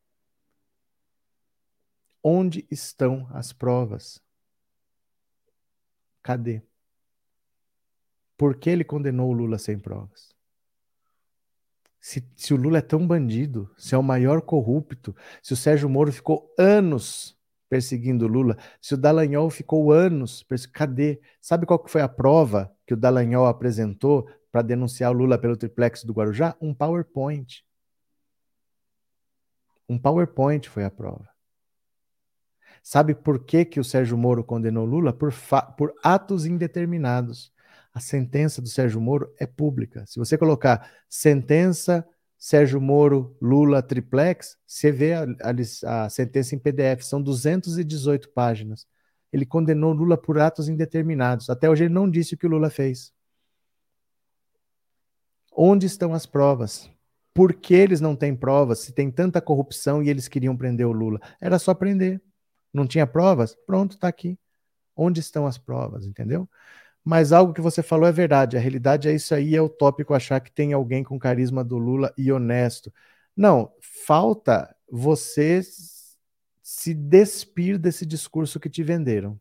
Onde 2.22 2.68
estão 2.70 3.28
as 3.32 3.52
provas? 3.52 4.22
Cadê? 6.22 6.62
Por 8.38 8.56
que 8.56 8.70
ele 8.70 8.84
condenou 8.84 9.32
o 9.32 9.34
Lula 9.34 9.58
sem 9.58 9.80
provas? 9.80 10.37
Se, 12.08 12.26
se, 12.38 12.54
o 12.54 12.58
Lula 12.58 12.78
é 12.78 12.82
tão 12.82 13.06
bandido, 13.06 13.70
se 13.78 13.94
é 13.94 13.98
o 13.98 14.02
maior 14.02 14.42
corrupto, 14.42 15.14
se 15.44 15.52
o 15.52 15.58
Sérgio 15.58 15.90
Moro 15.90 16.10
ficou 16.10 16.50
anos 16.58 17.38
perseguindo 17.68 18.24
o 18.24 18.30
Lula, 18.30 18.58
se 18.82 18.94
o 18.94 18.98
Dallagnol 18.98 19.50
ficou 19.50 19.92
anos, 19.92 20.42
cadê? 20.72 21.20
Sabe 21.42 21.66
qual 21.66 21.78
que 21.78 21.92
foi 21.92 22.00
a 22.00 22.08
prova 22.08 22.74
que 22.86 22.94
o 22.94 22.98
Dallagnol 22.98 23.46
apresentou 23.46 24.26
para 24.50 24.62
denunciar 24.62 25.12
o 25.12 25.18
Lula 25.18 25.38
pelo 25.38 25.58
triplex 25.58 26.06
do 26.06 26.14
Guarujá? 26.14 26.56
Um 26.62 26.74
PowerPoint. 26.74 27.66
Um 29.90 30.00
PowerPoint 30.00 30.70
foi 30.70 30.86
a 30.86 30.90
prova. 30.90 31.28
Sabe 32.82 33.16
por 33.16 33.44
que, 33.44 33.66
que 33.66 33.82
o 33.82 33.84
Sérgio 33.84 34.18
Moro 34.18 34.46
condenou 34.46 34.86
Lula? 34.86 35.12
Por, 35.12 35.34
por 35.78 35.94
atos 36.02 36.46
indeterminados 36.46 37.52
a 37.98 38.00
sentença 38.00 38.62
do 38.62 38.68
Sérgio 38.68 39.02
Moro 39.02 39.34
é 39.40 39.48
pública. 39.48 40.06
Se 40.06 40.20
você 40.20 40.38
colocar 40.38 40.88
sentença 41.10 42.08
Sérgio 42.38 42.80
Moro, 42.80 43.36
Lula, 43.42 43.82
triplex, 43.82 44.56
você 44.68 44.92
vê 44.92 45.14
a, 45.14 45.24
a, 45.24 46.04
a, 46.06 46.10
sentença 46.10 46.54
em 46.54 46.60
PDF, 46.60 47.02
são 47.02 47.20
218 47.20 48.30
páginas. 48.30 48.88
Ele 49.34 49.48
condenou 49.48 49.94
Lula 49.94 50.16
por 50.16 50.38
atos 50.38 50.70
indeterminados. 50.70 51.50
Até 51.50 51.68
hoje 51.68 51.86
ele 51.86 51.94
não 51.94 52.08
disse 52.08 52.36
o 52.36 52.38
que 52.38 52.46
o 52.46 52.50
Lula 52.50 52.70
fez. 52.70 53.12
Onde 55.52 55.88
estão 55.88 56.14
as 56.14 56.28
provas? 56.28 56.88
Por 57.34 57.52
que 57.52 57.74
eles 57.74 58.00
não 58.00 58.16
têm 58.16 58.36
provas? 58.36 58.78
Se 58.80 58.94
tem 58.94 59.10
tanta 59.10 59.42
corrupção 59.42 60.04
e 60.04 60.10
eles 60.10 60.28
queriam 60.28 60.56
prender 60.56 60.86
o 60.86 60.92
Lula, 60.92 61.20
era 61.42 61.58
só 61.58 61.74
prender. 61.74 62.22
Não 62.72 62.86
tinha 62.86 63.08
provas? 63.08 63.56
Pronto, 63.66 63.96
está 63.96 64.08
aqui. 64.08 64.38
Onde 64.96 65.20
estão 65.20 65.48
as 65.48 65.58
provas, 65.58 66.06
entendeu? 66.06 66.48
Mas 67.08 67.32
algo 67.32 67.54
que 67.54 67.62
você 67.62 67.82
falou 67.82 68.06
é 68.06 68.12
verdade. 68.12 68.58
A 68.58 68.60
realidade 68.60 69.08
é 69.08 69.14
isso 69.14 69.34
aí, 69.34 69.56
é 69.56 69.62
utópico 69.62 70.14
achar 70.14 70.42
que 70.42 70.52
tem 70.52 70.74
alguém 70.74 71.06
com 71.06 71.18
carisma 71.18 71.64
do 71.64 71.78
Lula 71.78 72.14
e 72.18 72.34
honesto. 72.34 72.94
Não, 73.34 73.72
falta 73.80 74.76
você 74.92 75.62
se 76.62 76.94
despir 76.94 77.80
desse 77.80 78.06
discurso 78.06 78.60
que 78.60 78.70
te 78.70 78.84
venderam. 78.84 79.40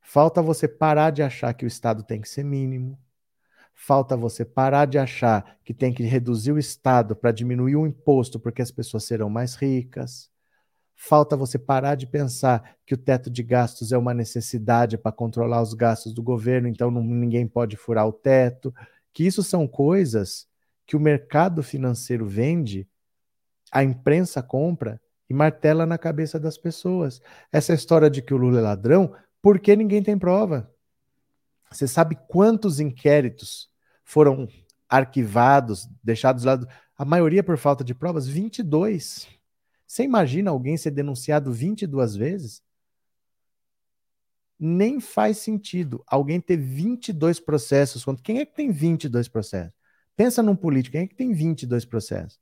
Falta 0.00 0.40
você 0.40 0.66
parar 0.66 1.10
de 1.10 1.22
achar 1.22 1.52
que 1.52 1.66
o 1.66 1.68
Estado 1.68 2.02
tem 2.02 2.22
que 2.22 2.28
ser 2.30 2.42
mínimo. 2.42 2.98
Falta 3.74 4.16
você 4.16 4.46
parar 4.46 4.86
de 4.86 4.96
achar 4.96 5.58
que 5.62 5.74
tem 5.74 5.92
que 5.92 6.04
reduzir 6.04 6.52
o 6.52 6.58
Estado 6.58 7.14
para 7.14 7.32
diminuir 7.32 7.76
o 7.76 7.86
imposto 7.86 8.40
porque 8.40 8.62
as 8.62 8.70
pessoas 8.70 9.04
serão 9.04 9.28
mais 9.28 9.56
ricas. 9.56 10.30
Falta 11.02 11.34
você 11.34 11.58
parar 11.58 11.94
de 11.94 12.06
pensar 12.06 12.76
que 12.84 12.92
o 12.92 12.96
teto 12.98 13.30
de 13.30 13.42
gastos 13.42 13.90
é 13.90 13.96
uma 13.96 14.12
necessidade 14.12 14.98
para 14.98 15.10
controlar 15.10 15.62
os 15.62 15.72
gastos 15.72 16.12
do 16.12 16.22
governo, 16.22 16.68
então 16.68 16.90
não, 16.90 17.02
ninguém 17.02 17.48
pode 17.48 17.74
furar 17.74 18.06
o 18.06 18.12
teto. 18.12 18.72
Que 19.10 19.26
isso 19.26 19.42
são 19.42 19.66
coisas 19.66 20.46
que 20.86 20.96
o 20.96 21.00
mercado 21.00 21.62
financeiro 21.62 22.26
vende, 22.26 22.86
a 23.72 23.82
imprensa 23.82 24.42
compra 24.42 25.00
e 25.28 25.32
martela 25.32 25.86
na 25.86 25.96
cabeça 25.96 26.38
das 26.38 26.58
pessoas. 26.58 27.22
Essa 27.50 27.72
história 27.72 28.10
de 28.10 28.20
que 28.20 28.34
o 28.34 28.36
Lula 28.36 28.58
é 28.58 28.62
ladrão, 28.62 29.14
porque 29.40 29.74
ninguém 29.74 30.02
tem 30.02 30.18
prova. 30.18 30.70
Você 31.72 31.88
sabe 31.88 32.18
quantos 32.28 32.78
inquéritos 32.78 33.70
foram 34.04 34.46
arquivados, 34.86 35.88
deixados 36.04 36.44
lá? 36.44 36.60
A 36.94 37.06
maioria 37.06 37.42
por 37.42 37.56
falta 37.56 37.82
de 37.82 37.94
provas? 37.94 38.28
22. 38.28 39.39
Você 39.90 40.04
imagina 40.04 40.52
alguém 40.52 40.76
ser 40.76 40.92
denunciado 40.92 41.52
22 41.52 42.14
vezes? 42.14 42.62
Nem 44.56 45.00
faz 45.00 45.38
sentido 45.38 46.04
alguém 46.06 46.40
ter 46.40 46.56
22 46.56 47.40
processos. 47.40 48.04
Quem 48.22 48.38
é 48.38 48.46
que 48.46 48.54
tem 48.54 48.70
22 48.70 49.26
processos? 49.26 49.74
Pensa 50.14 50.44
num 50.44 50.54
político, 50.54 50.92
quem 50.92 51.00
é 51.00 51.06
que 51.08 51.16
tem 51.16 51.32
22 51.32 51.84
processos? 51.84 52.38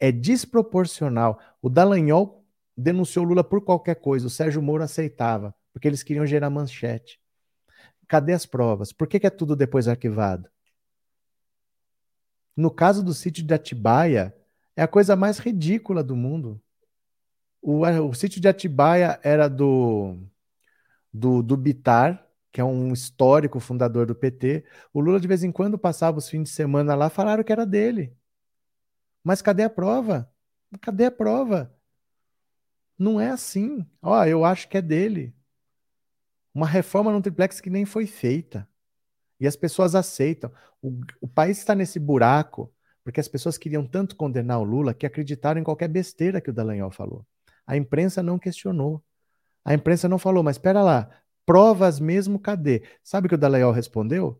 É 0.00 0.10
desproporcional. 0.10 1.38
O 1.60 1.68
Dallagnol 1.68 2.42
denunciou 2.74 3.26
Lula 3.26 3.44
por 3.44 3.62
qualquer 3.62 3.96
coisa, 3.96 4.26
o 4.26 4.30
Sérgio 4.30 4.62
Moro 4.62 4.82
aceitava, 4.82 5.54
porque 5.70 5.86
eles 5.86 6.02
queriam 6.02 6.24
gerar 6.24 6.48
manchete. 6.48 7.20
Cadê 8.08 8.32
as 8.32 8.46
provas? 8.46 8.90
Por 8.90 9.06
que, 9.06 9.20
que 9.20 9.26
é 9.26 9.30
tudo 9.30 9.54
depois 9.54 9.86
arquivado? 9.86 10.48
No 12.56 12.70
caso 12.70 13.04
do 13.04 13.12
sítio 13.12 13.44
de 13.44 13.52
Atibaia, 13.52 14.34
é 14.78 14.82
a 14.82 14.86
coisa 14.86 15.16
mais 15.16 15.38
ridícula 15.40 16.04
do 16.04 16.14
mundo. 16.14 16.62
O, 17.60 17.80
o 17.80 18.14
sítio 18.14 18.40
de 18.40 18.46
Atibaia 18.46 19.18
era 19.24 19.48
do, 19.48 20.16
do, 21.12 21.42
do 21.42 21.56
Bitar, 21.56 22.24
que 22.52 22.60
é 22.60 22.64
um 22.64 22.92
histórico 22.92 23.58
fundador 23.58 24.06
do 24.06 24.14
PT. 24.14 24.64
O 24.94 25.00
Lula, 25.00 25.18
de 25.18 25.26
vez 25.26 25.42
em 25.42 25.50
quando, 25.50 25.76
passava 25.76 26.18
os 26.18 26.28
fins 26.30 26.44
de 26.44 26.50
semana 26.50 26.94
lá, 26.94 27.10
falaram 27.10 27.42
que 27.42 27.50
era 27.50 27.66
dele. 27.66 28.16
Mas 29.24 29.42
cadê 29.42 29.64
a 29.64 29.70
prova? 29.70 30.32
Cadê 30.80 31.06
a 31.06 31.10
prova? 31.10 31.76
Não 32.96 33.20
é 33.20 33.30
assim. 33.30 33.84
Ó, 34.00 34.24
eu 34.26 34.44
acho 34.44 34.68
que 34.68 34.78
é 34.78 34.82
dele. 34.82 35.34
Uma 36.54 36.68
reforma 36.68 37.10
no 37.10 37.20
triplex 37.20 37.60
que 37.60 37.68
nem 37.68 37.84
foi 37.84 38.06
feita. 38.06 38.68
E 39.40 39.46
as 39.48 39.56
pessoas 39.56 39.96
aceitam. 39.96 40.52
O, 40.80 41.00
o 41.20 41.26
país 41.26 41.58
está 41.58 41.74
nesse 41.74 41.98
buraco 41.98 42.72
porque 43.08 43.20
as 43.20 43.28
pessoas 43.28 43.56
queriam 43.56 43.86
tanto 43.86 44.14
condenar 44.14 44.60
o 44.60 44.64
Lula 44.64 44.92
que 44.92 45.06
acreditaram 45.06 45.58
em 45.58 45.64
qualquer 45.64 45.88
besteira 45.88 46.42
que 46.42 46.50
o 46.50 46.52
Dallagnol 46.52 46.90
falou. 46.90 47.26
A 47.66 47.74
imprensa 47.74 48.22
não 48.22 48.38
questionou. 48.38 49.02
A 49.64 49.72
imprensa 49.72 50.06
não 50.10 50.18
falou, 50.18 50.42
mas 50.42 50.56
espera 50.56 50.82
lá, 50.82 51.08
provas 51.46 51.98
mesmo, 51.98 52.38
cadê? 52.38 52.82
Sabe 53.02 53.24
o 53.24 53.28
que 53.30 53.34
o 53.34 53.38
Dallagnol 53.38 53.72
respondeu? 53.72 54.38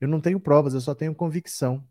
Eu 0.00 0.08
não 0.08 0.20
tenho 0.20 0.40
provas, 0.40 0.74
eu 0.74 0.80
só 0.80 0.92
tenho 0.92 1.14
convicção. 1.14 1.86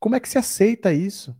Como 0.00 0.16
é 0.16 0.20
que 0.20 0.28
se 0.28 0.36
aceita 0.36 0.92
isso? 0.92 1.32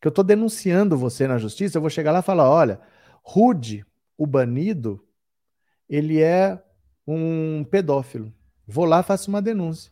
Que 0.00 0.08
eu 0.08 0.10
estou 0.10 0.24
denunciando 0.24 0.98
você 0.98 1.28
na 1.28 1.38
justiça, 1.38 1.78
eu 1.78 1.80
vou 1.80 1.88
chegar 1.88 2.10
lá 2.10 2.18
e 2.18 2.24
falar: 2.24 2.50
olha, 2.50 2.80
Rude, 3.22 3.86
o 4.18 4.26
banido, 4.26 5.06
ele 5.88 6.20
é 6.20 6.60
um 7.06 7.62
pedófilo. 7.62 8.34
Vou 8.66 8.84
lá, 8.84 9.04
faço 9.04 9.30
uma 9.30 9.40
denúncia. 9.40 9.91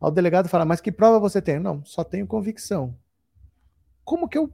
Ao 0.00 0.10
delegado 0.10 0.48
fala: 0.48 0.64
mas 0.64 0.80
que 0.80 0.92
prova 0.92 1.18
você 1.18 1.42
tem? 1.42 1.58
Não, 1.58 1.84
só 1.84 2.04
tenho 2.04 2.26
convicção. 2.26 2.94
Como 4.04 4.28
que 4.28 4.38
eu 4.38 4.50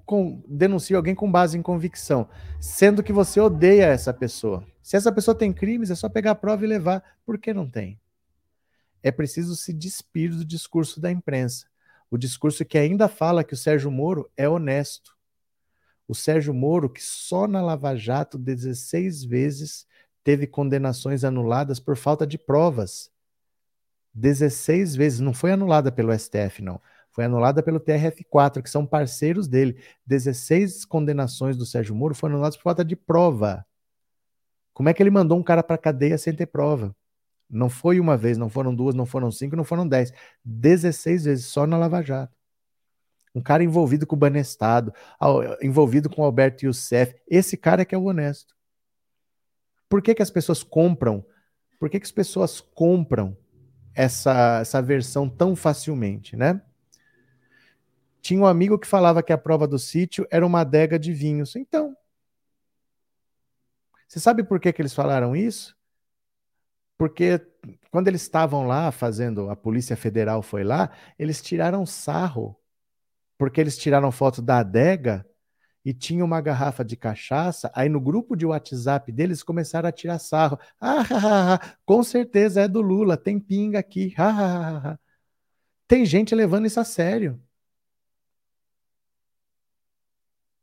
denuncio 0.49 0.97
alguém 0.97 1.15
com 1.15 1.31
base 1.31 1.57
em 1.57 1.62
convicção, 1.62 2.29
sendo 2.59 3.05
que 3.05 3.12
você 3.12 3.39
odeia 3.39 3.87
essa 3.87 4.12
pessoa? 4.12 4.66
Se 4.83 4.97
essa 4.97 5.12
pessoa 5.12 5.35
tem 5.35 5.53
crimes, 5.53 5.91
é 5.91 5.95
só 5.95 6.09
pegar 6.09 6.33
a 6.33 6.35
prova 6.35 6.65
e 6.65 6.66
levar. 6.66 7.03
Por 7.25 7.39
que 7.39 7.55
não 7.55 7.71
tem? 7.71 8.01
É 9.03 9.12
preciso 9.12 9.55
se 9.55 9.73
despir 9.73 10.31
do 10.31 10.45
discurso 10.45 11.01
da 11.01 11.11
imprensa. 11.11 11.66
O 12.11 12.19
discurso 12.19 12.65
que 12.65 12.77
ainda 12.77 13.07
fala 13.07 13.45
que 13.45 13.55
o 13.55 13.57
Sérgio 13.57 13.91
Moro 13.91 14.29
é 14.37 14.49
honesto. 14.49 15.16
O 16.09 16.15
Sérgio 16.15 16.53
Moro, 16.53 16.91
que 16.91 17.03
só 17.03 17.47
na 17.47 17.62
Lava 17.62 17.95
Jato 17.95 18.37
16 18.37 19.25
vezes 19.25 19.87
teve 20.25 20.47
condenações 20.47 21.23
anuladas 21.23 21.79
por 21.79 21.97
falta 21.97 22.27
de 22.27 22.39
provas. 22.39 23.14
16 24.15 24.95
vezes, 24.95 25.20
não 25.20 25.35
foi 25.35 25.53
anulada 25.53 25.91
pelo 25.91 26.16
STF, 26.16 26.62
não. 26.62 26.81
Foi 27.11 27.24
anulada 27.24 27.62
pelo 27.62 27.81
TRF4, 27.81 28.62
que 28.62 28.70
são 28.70 28.86
parceiros 28.86 29.49
dele. 29.49 29.81
16 30.07 30.85
condenações 30.85 31.57
do 31.57 31.66
Sérgio 31.66 31.95
Moro 31.95 32.15
foram 32.15 32.35
anuladas 32.35 32.57
por 32.57 32.65
falta 32.65 32.85
de 32.85 32.97
prova. 32.97 33.65
Como 34.73 34.89
é 34.89 34.95
que 34.95 35.03
ele 35.03 35.11
mandou 35.11 35.39
um 35.39 35.43
cara 35.43 35.62
para 35.62 35.78
cadeia 35.78 36.19
sem 36.19 36.35
ter 36.35 36.47
prova? 36.47 36.95
Não 37.49 37.69
foi 37.69 38.01
uma 38.01 38.16
vez, 38.16 38.36
não 38.36 38.49
foram 38.49 38.74
duas, 38.74 38.95
não 38.95 39.07
foram 39.07 39.31
cinco, 39.31 39.55
não 39.55 39.65
foram 39.65 39.86
dez. 39.86 40.12
16 40.45 41.24
vezes 41.24 41.47
só 41.47 41.66
na 41.66 41.78
Lava 41.78 42.03
Jato. 42.03 42.36
Um 43.35 43.41
cara 43.41 43.62
envolvido 43.62 44.07
com 44.07 44.16
o 44.16 44.19
Banestado, 44.19 44.93
envolvido 45.61 46.09
com 46.09 46.23
o 46.23 46.24
Alberto 46.24 46.66
Youssef. 46.66 47.15
Esse 47.28 47.57
cara 47.57 47.82
é 47.82 47.85
que 47.85 47.95
é 47.95 47.99
o 47.99 48.05
honesto. 48.05 48.55
Por 49.89 50.03
que, 50.03 50.15
que 50.15 50.23
as 50.23 50.31
pessoas 50.31 50.62
compram? 50.62 51.24
Por 51.78 51.91
que, 51.91 52.01
que 52.01 52.07
as 52.07 52.12
pessoas 52.12 52.61
compram 52.61 53.36
essa, 53.95 54.61
essa 54.61 54.83
versão 54.83 55.29
tão 55.29 55.55
facilmente, 55.55 56.37
né? 56.37 56.61
Tinha 58.21 58.41
um 58.41 58.47
amigo 58.47 58.79
que 58.79 58.87
falava 58.87 59.23
que 59.23 59.33
a 59.33 59.39
prova 59.39 59.69
do 59.69 59.79
sítio 59.79 60.27
era 60.31 60.47
uma 60.47 60.61
adega 60.61 60.99
de 60.99 61.12
vinhos. 61.12 61.57
Então, 61.57 61.97
você 64.09 64.19
sabe 64.19 64.43
por 64.45 64.59
que, 64.61 64.73
que 64.73 64.81
eles 64.81 64.95
falaram 64.95 65.37
isso? 65.37 65.77
Porque 66.97 67.41
quando 67.91 68.09
eles 68.09 68.23
estavam 68.23 68.66
lá 68.66 68.91
fazendo, 68.91 69.51
a 69.51 69.57
Polícia 69.57 69.97
Federal 69.97 70.43
foi 70.43 70.65
lá, 70.65 70.91
eles 71.19 71.43
tiraram 71.43 71.85
sarro, 71.85 72.57
porque 73.37 73.61
eles 73.61 73.77
tiraram 73.77 74.11
foto 74.12 74.41
da 74.41 74.59
adega 74.59 75.27
e 75.85 75.93
tinha 75.93 76.24
uma 76.24 76.40
garrafa 76.40 76.85
de 76.85 76.97
cachaça, 76.97 77.70
aí 77.74 77.89
no 77.89 78.01
grupo 78.01 78.35
de 78.35 78.47
WhatsApp 78.47 79.12
deles 79.12 79.43
começaram 79.43 79.89
a 79.89 79.93
tirar 79.93 80.19
sarro. 80.19 80.59
Ah, 80.81 81.77
com 81.85 82.02
certeza 82.02 82.62
é 82.62 82.69
do 82.69 82.81
Lula, 82.81 83.16
tem 83.16 83.39
pinga 83.39 83.78
aqui. 83.78 84.15
Tem 85.86 86.06
gente 86.06 86.35
levando 86.35 86.66
isso 86.66 86.81
a 86.81 86.85
sério. 86.85 87.40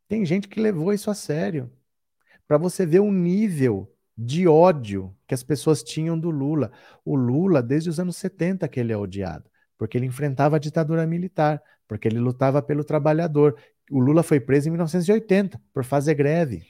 Tem 0.08 0.24
gente 0.26 0.48
que 0.48 0.60
levou 0.60 0.92
isso 0.92 1.10
a 1.10 1.14
sério. 1.14 1.72
Para 2.46 2.58
você 2.58 2.84
ver 2.84 3.00
o 3.00 3.10
nível 3.10 3.90
de 4.18 4.46
ódio 4.46 5.16
que 5.26 5.34
as 5.34 5.42
pessoas 5.42 5.82
tinham 5.82 6.18
do 6.18 6.30
Lula. 6.30 6.70
O 7.04 7.14
Lula, 7.14 7.62
desde 7.62 7.88
os 7.88 7.98
anos 7.98 8.16
70 8.16 8.68
que 8.68 8.80
ele 8.80 8.92
é 8.92 8.96
odiado, 8.96 9.48
porque 9.78 9.96
ele 9.96 10.06
enfrentava 10.06 10.56
a 10.56 10.58
ditadura 10.58 11.06
militar, 11.06 11.62
porque 11.88 12.08
ele 12.08 12.18
lutava 12.18 12.60
pelo 12.60 12.84
trabalhador. 12.84 13.56
O 13.90 14.00
Lula 14.00 14.22
foi 14.22 14.40
preso 14.40 14.68
em 14.68 14.70
1980 14.72 15.60
por 15.72 15.84
fazer 15.84 16.14
greve. 16.14 16.66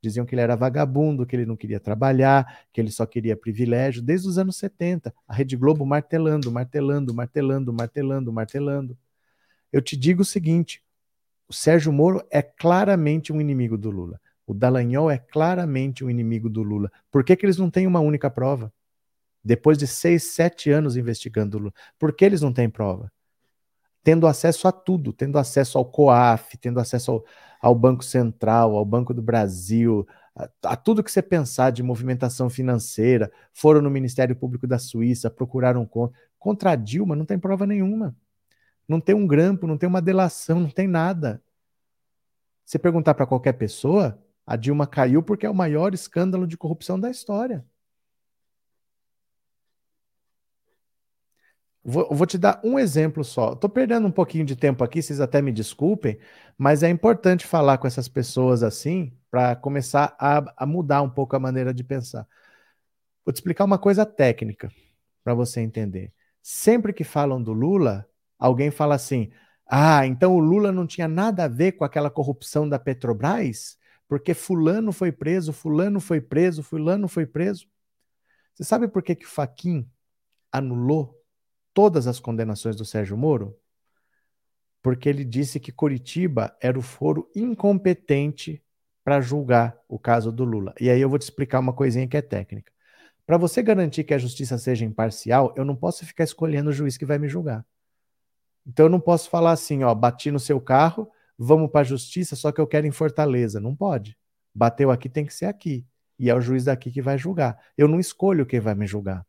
Diziam 0.00 0.24
que 0.24 0.34
ele 0.34 0.42
era 0.42 0.54
vagabundo, 0.54 1.26
que 1.26 1.34
ele 1.34 1.44
não 1.44 1.56
queria 1.56 1.80
trabalhar, 1.80 2.60
que 2.72 2.80
ele 2.80 2.90
só 2.90 3.04
queria 3.04 3.36
privilégio, 3.36 4.00
desde 4.00 4.28
os 4.28 4.38
anos 4.38 4.56
70. 4.56 5.12
A 5.26 5.34
Rede 5.34 5.56
Globo 5.56 5.84
martelando, 5.84 6.52
martelando, 6.52 7.12
martelando, 7.12 7.72
martelando, 7.72 8.32
martelando. 8.32 8.98
Eu 9.72 9.82
te 9.82 9.96
digo 9.96 10.22
o 10.22 10.24
seguinte: 10.24 10.82
o 11.48 11.52
Sérgio 11.52 11.92
Moro 11.92 12.24
é 12.30 12.42
claramente 12.42 13.32
um 13.32 13.40
inimigo 13.40 13.76
do 13.76 13.90
Lula. 13.90 14.20
O 14.46 14.54
Dallagnol 14.54 15.10
é 15.10 15.18
claramente 15.18 16.04
um 16.04 16.10
inimigo 16.10 16.48
do 16.48 16.62
Lula. 16.62 16.90
Por 17.10 17.24
que, 17.24 17.36
que 17.36 17.44
eles 17.44 17.58
não 17.58 17.70
têm 17.70 17.86
uma 17.86 18.00
única 18.00 18.30
prova? 18.30 18.72
Depois 19.44 19.76
de 19.76 19.86
seis, 19.86 20.34
sete 20.34 20.70
anos 20.70 20.96
investigando 20.96 21.56
o 21.56 21.60
Lula. 21.60 21.74
Por 21.98 22.14
que 22.14 22.24
eles 22.24 22.40
não 22.40 22.52
têm 22.52 22.70
prova? 22.70 23.12
Tendo 24.08 24.26
acesso 24.26 24.66
a 24.66 24.72
tudo, 24.72 25.12
tendo 25.12 25.36
acesso 25.36 25.76
ao 25.76 25.84
COAF, 25.84 26.56
tendo 26.56 26.80
acesso 26.80 27.10
ao, 27.10 27.24
ao 27.60 27.74
Banco 27.74 28.02
Central, 28.02 28.74
ao 28.74 28.82
Banco 28.82 29.12
do 29.12 29.20
Brasil, 29.20 30.08
a, 30.34 30.48
a, 30.62 30.76
tudo 30.76 31.04
que 31.04 31.12
você 31.12 31.20
pensar 31.20 31.68
de 31.72 31.82
movimentação 31.82 32.48
financeira, 32.48 33.30
foram 33.52 33.82
no 33.82 33.90
Ministério 33.90 34.34
Público 34.34 34.66
da 34.66 34.78
Suíça, 34.78 35.28
procuraram 35.30 35.84
contra. 35.84 36.18
Contra 36.38 36.70
a 36.70 36.74
Dilma 36.74 37.14
não 37.14 37.26
tem 37.26 37.38
prova 37.38 37.66
nenhuma. 37.66 38.16
Não 38.88 38.98
tem 38.98 39.14
um 39.14 39.26
grampo, 39.26 39.66
não 39.66 39.76
tem 39.76 39.86
uma 39.86 40.00
delação, 40.00 40.58
não 40.58 40.70
tem 40.70 40.88
nada. 40.88 41.42
Você 42.64 42.78
perguntar 42.78 43.12
para 43.12 43.26
qualquer 43.26 43.58
pessoa, 43.58 44.18
a 44.46 44.56
Dilma 44.56 44.86
caiu 44.86 45.22
porque 45.22 45.44
é 45.44 45.50
o 45.50 45.54
maior 45.54 45.92
escândalo 45.92 46.46
de 46.46 46.56
corrupção 46.56 46.98
da 46.98 47.10
história. 47.10 47.62
Vou, 51.90 52.06
vou 52.14 52.26
te 52.26 52.36
dar 52.36 52.60
um 52.62 52.78
exemplo 52.78 53.24
só. 53.24 53.54
Estou 53.54 53.70
perdendo 53.70 54.06
um 54.06 54.10
pouquinho 54.10 54.44
de 54.44 54.54
tempo 54.54 54.84
aqui, 54.84 55.00
vocês 55.00 55.20
até 55.20 55.40
me 55.40 55.50
desculpem, 55.50 56.18
mas 56.58 56.82
é 56.82 56.90
importante 56.90 57.46
falar 57.46 57.78
com 57.78 57.86
essas 57.86 58.08
pessoas 58.08 58.62
assim 58.62 59.12
para 59.30 59.56
começar 59.56 60.14
a, 60.18 60.44
a 60.56 60.66
mudar 60.66 61.00
um 61.00 61.08
pouco 61.08 61.34
a 61.34 61.40
maneira 61.40 61.72
de 61.72 61.82
pensar. 61.82 62.26
Vou 63.24 63.32
te 63.32 63.36
explicar 63.36 63.64
uma 63.64 63.78
coisa 63.78 64.04
técnica 64.04 64.70
para 65.24 65.32
você 65.32 65.60
entender. 65.60 66.12
Sempre 66.42 66.92
que 66.92 67.04
falam 67.04 67.42
do 67.42 67.52
Lula, 67.52 68.06
alguém 68.38 68.70
fala 68.70 68.94
assim: 68.94 69.30
ah, 69.66 70.06
então 70.06 70.34
o 70.34 70.40
Lula 70.40 70.70
não 70.70 70.86
tinha 70.86 71.08
nada 71.08 71.44
a 71.44 71.48
ver 71.48 71.72
com 71.72 71.84
aquela 71.84 72.10
corrupção 72.10 72.68
da 72.68 72.78
Petrobras? 72.78 73.78
porque 74.08 74.32
fulano 74.32 74.90
foi 74.90 75.12
preso, 75.12 75.52
fulano 75.52 76.00
foi 76.00 76.20
preso, 76.20 76.62
fulano 76.62 77.06
foi 77.06 77.26
preso. 77.26 77.68
Você 78.54 78.64
sabe 78.64 78.88
por 78.88 79.02
que 79.02 79.14
que 79.14 79.26
Faquin 79.26 79.88
anulou 80.50 81.17
todas 81.78 82.08
as 82.08 82.18
condenações 82.18 82.74
do 82.74 82.84
Sérgio 82.84 83.16
Moro? 83.16 83.56
Porque 84.82 85.08
ele 85.08 85.24
disse 85.24 85.60
que 85.60 85.70
Curitiba 85.70 86.52
era 86.60 86.76
o 86.76 86.82
foro 86.82 87.30
incompetente 87.36 88.60
para 89.04 89.20
julgar 89.20 89.78
o 89.88 89.96
caso 89.96 90.32
do 90.32 90.42
Lula. 90.42 90.74
E 90.80 90.90
aí 90.90 91.00
eu 91.00 91.08
vou 91.08 91.20
te 91.20 91.22
explicar 91.22 91.60
uma 91.60 91.72
coisinha 91.72 92.08
que 92.08 92.16
é 92.16 92.20
técnica. 92.20 92.72
Para 93.24 93.36
você 93.36 93.62
garantir 93.62 94.02
que 94.02 94.12
a 94.12 94.18
justiça 94.18 94.58
seja 94.58 94.84
imparcial, 94.84 95.54
eu 95.56 95.64
não 95.64 95.76
posso 95.76 96.04
ficar 96.04 96.24
escolhendo 96.24 96.70
o 96.70 96.72
juiz 96.72 96.96
que 96.96 97.06
vai 97.06 97.16
me 97.16 97.28
julgar. 97.28 97.64
Então 98.66 98.86
eu 98.86 98.90
não 98.90 98.98
posso 98.98 99.30
falar 99.30 99.52
assim, 99.52 99.84
ó, 99.84 99.94
bati 99.94 100.32
no 100.32 100.40
seu 100.40 100.60
carro, 100.60 101.08
vamos 101.38 101.70
para 101.70 101.82
a 101.82 101.84
justiça, 101.84 102.34
só 102.34 102.50
que 102.50 102.60
eu 102.60 102.66
quero 102.66 102.88
em 102.88 102.90
Fortaleza. 102.90 103.60
Não 103.60 103.76
pode. 103.76 104.18
Bateu 104.52 104.90
aqui, 104.90 105.08
tem 105.08 105.24
que 105.24 105.32
ser 105.32 105.46
aqui. 105.46 105.86
E 106.18 106.28
é 106.28 106.34
o 106.34 106.40
juiz 106.40 106.64
daqui 106.64 106.90
que 106.90 107.00
vai 107.00 107.16
julgar. 107.16 107.56
Eu 107.76 107.86
não 107.86 108.00
escolho 108.00 108.44
quem 108.44 108.58
vai 108.58 108.74
me 108.74 108.84
julgar. 108.84 109.24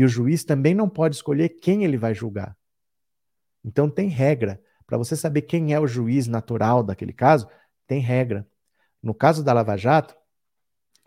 E 0.00 0.04
o 0.04 0.08
juiz 0.08 0.44
também 0.44 0.74
não 0.74 0.88
pode 0.88 1.16
escolher 1.16 1.50
quem 1.50 1.84
ele 1.84 1.98
vai 1.98 2.14
julgar. 2.14 2.56
Então 3.62 3.90
tem 3.90 4.08
regra. 4.08 4.58
Para 4.86 4.96
você 4.96 5.14
saber 5.14 5.42
quem 5.42 5.74
é 5.74 5.78
o 5.78 5.86
juiz 5.86 6.26
natural 6.26 6.82
daquele 6.82 7.12
caso, 7.12 7.46
tem 7.86 8.00
regra. 8.00 8.48
No 9.02 9.12
caso 9.12 9.44
da 9.44 9.52
Lava 9.52 9.76
Jato, 9.76 10.16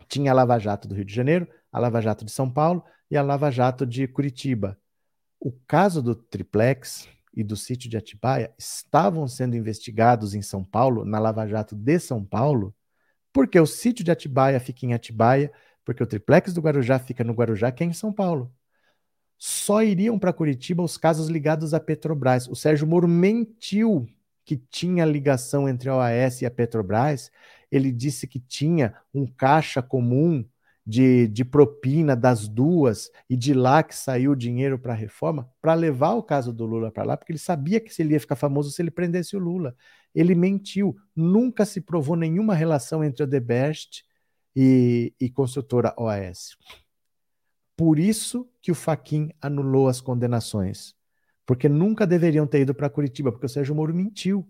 tinha 0.06 0.30
a 0.30 0.34
Lava 0.34 0.60
Jato 0.60 0.86
do 0.86 0.94
Rio 0.94 1.04
de 1.04 1.12
Janeiro, 1.12 1.48
a 1.72 1.80
Lava 1.80 2.00
Jato 2.00 2.24
de 2.24 2.30
São 2.30 2.48
Paulo 2.48 2.84
e 3.10 3.16
a 3.16 3.22
Lava 3.22 3.50
Jato 3.50 3.84
de 3.84 4.06
Curitiba. 4.06 4.78
O 5.40 5.50
caso 5.66 6.00
do 6.00 6.14
triplex, 6.14 7.08
e 7.34 7.42
do 7.42 7.56
sítio 7.56 7.90
de 7.90 7.96
Atibaia 7.96 8.54
estavam 8.56 9.26
sendo 9.26 9.56
investigados 9.56 10.34
em 10.34 10.40
São 10.40 10.62
Paulo, 10.62 11.04
na 11.04 11.18
Lava 11.18 11.48
Jato 11.48 11.74
de 11.74 11.98
São 11.98 12.24
Paulo, 12.24 12.72
porque 13.32 13.58
o 13.58 13.66
sítio 13.66 14.04
de 14.04 14.12
Atibaia 14.12 14.60
fica 14.60 14.86
em 14.86 14.94
Atibaia, 14.94 15.52
porque 15.84 16.00
o 16.00 16.06
triplex 16.06 16.54
do 16.54 16.60
Guarujá 16.60 17.00
fica 17.00 17.24
no 17.24 17.32
Guarujá, 17.32 17.72
que 17.72 17.82
é 17.82 17.86
em 17.88 17.92
São 17.92 18.12
Paulo. 18.12 18.54
Só 19.38 19.82
iriam 19.82 20.18
para 20.18 20.32
Curitiba 20.32 20.82
os 20.82 20.96
casos 20.96 21.28
ligados 21.28 21.74
à 21.74 21.80
Petrobras. 21.80 22.48
O 22.48 22.54
Sérgio 22.54 22.86
Moro 22.86 23.08
mentiu 23.08 24.06
que 24.44 24.56
tinha 24.56 25.04
ligação 25.04 25.68
entre 25.68 25.88
a 25.88 25.96
OAS 25.96 26.42
e 26.42 26.46
a 26.46 26.50
Petrobras. 26.50 27.30
Ele 27.70 27.90
disse 27.90 28.26
que 28.26 28.38
tinha 28.38 28.94
um 29.12 29.26
caixa 29.26 29.82
comum 29.82 30.44
de, 30.86 31.26
de 31.28 31.44
propina 31.44 32.14
das 32.14 32.46
duas 32.46 33.10
e 33.28 33.36
de 33.36 33.54
lá 33.54 33.82
que 33.82 33.94
saiu 33.94 34.32
o 34.32 34.36
dinheiro 34.36 34.78
para 34.78 34.92
a 34.92 34.96
reforma, 34.96 35.50
para 35.60 35.72
levar 35.74 36.12
o 36.12 36.22
caso 36.22 36.52
do 36.52 36.66
Lula 36.66 36.90
para 36.90 37.04
lá, 37.04 37.16
porque 37.16 37.32
ele 37.32 37.38
sabia 37.38 37.80
que 37.80 37.90
ele 38.00 38.12
ia 38.12 38.20
ficar 38.20 38.36
famoso 38.36 38.70
se 38.70 38.82
ele 38.82 38.90
prendesse 38.90 39.34
o 39.34 39.38
Lula. 39.38 39.74
Ele 40.14 40.34
mentiu, 40.34 40.94
nunca 41.16 41.64
se 41.64 41.80
provou 41.80 42.16
nenhuma 42.16 42.54
relação 42.54 43.02
entre 43.02 43.24
o 43.24 43.26
Debest 43.26 44.04
e, 44.54 45.14
e 45.18 45.30
construtora 45.30 45.94
OAS. 45.96 46.56
Por 47.76 47.98
isso 47.98 48.48
que 48.62 48.70
o 48.70 48.74
Faquin 48.74 49.30
anulou 49.40 49.88
as 49.88 50.00
condenações, 50.00 50.94
porque 51.44 51.68
nunca 51.68 52.06
deveriam 52.06 52.46
ter 52.46 52.60
ido 52.60 52.74
para 52.74 52.88
Curitiba, 52.88 53.32
porque 53.32 53.46
o 53.46 53.48
Sérgio 53.48 53.74
Moro 53.74 53.94
mentiu. 53.94 54.48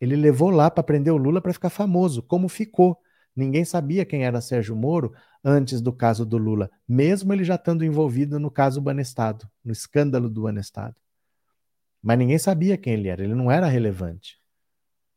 Ele 0.00 0.16
levou 0.16 0.50
lá 0.50 0.70
para 0.70 0.82
prender 0.82 1.12
o 1.12 1.16
Lula 1.16 1.40
para 1.40 1.52
ficar 1.52 1.70
famoso, 1.70 2.22
como 2.22 2.48
ficou. 2.48 2.98
Ninguém 3.36 3.64
sabia 3.64 4.04
quem 4.04 4.24
era 4.24 4.40
Sérgio 4.40 4.74
Moro 4.74 5.12
antes 5.44 5.80
do 5.80 5.92
caso 5.92 6.26
do 6.26 6.36
Lula, 6.36 6.70
mesmo 6.86 7.32
ele 7.32 7.44
já 7.44 7.54
estando 7.54 7.84
envolvido 7.84 8.38
no 8.38 8.50
caso 8.50 8.80
Banestado, 8.80 9.48
no 9.64 9.72
escândalo 9.72 10.28
do 10.28 10.42
Banestado. 10.42 10.96
Mas 12.02 12.18
ninguém 12.18 12.38
sabia 12.38 12.76
quem 12.76 12.94
ele 12.94 13.08
era, 13.08 13.22
ele 13.22 13.34
não 13.34 13.50
era 13.50 13.66
relevante. 13.66 14.38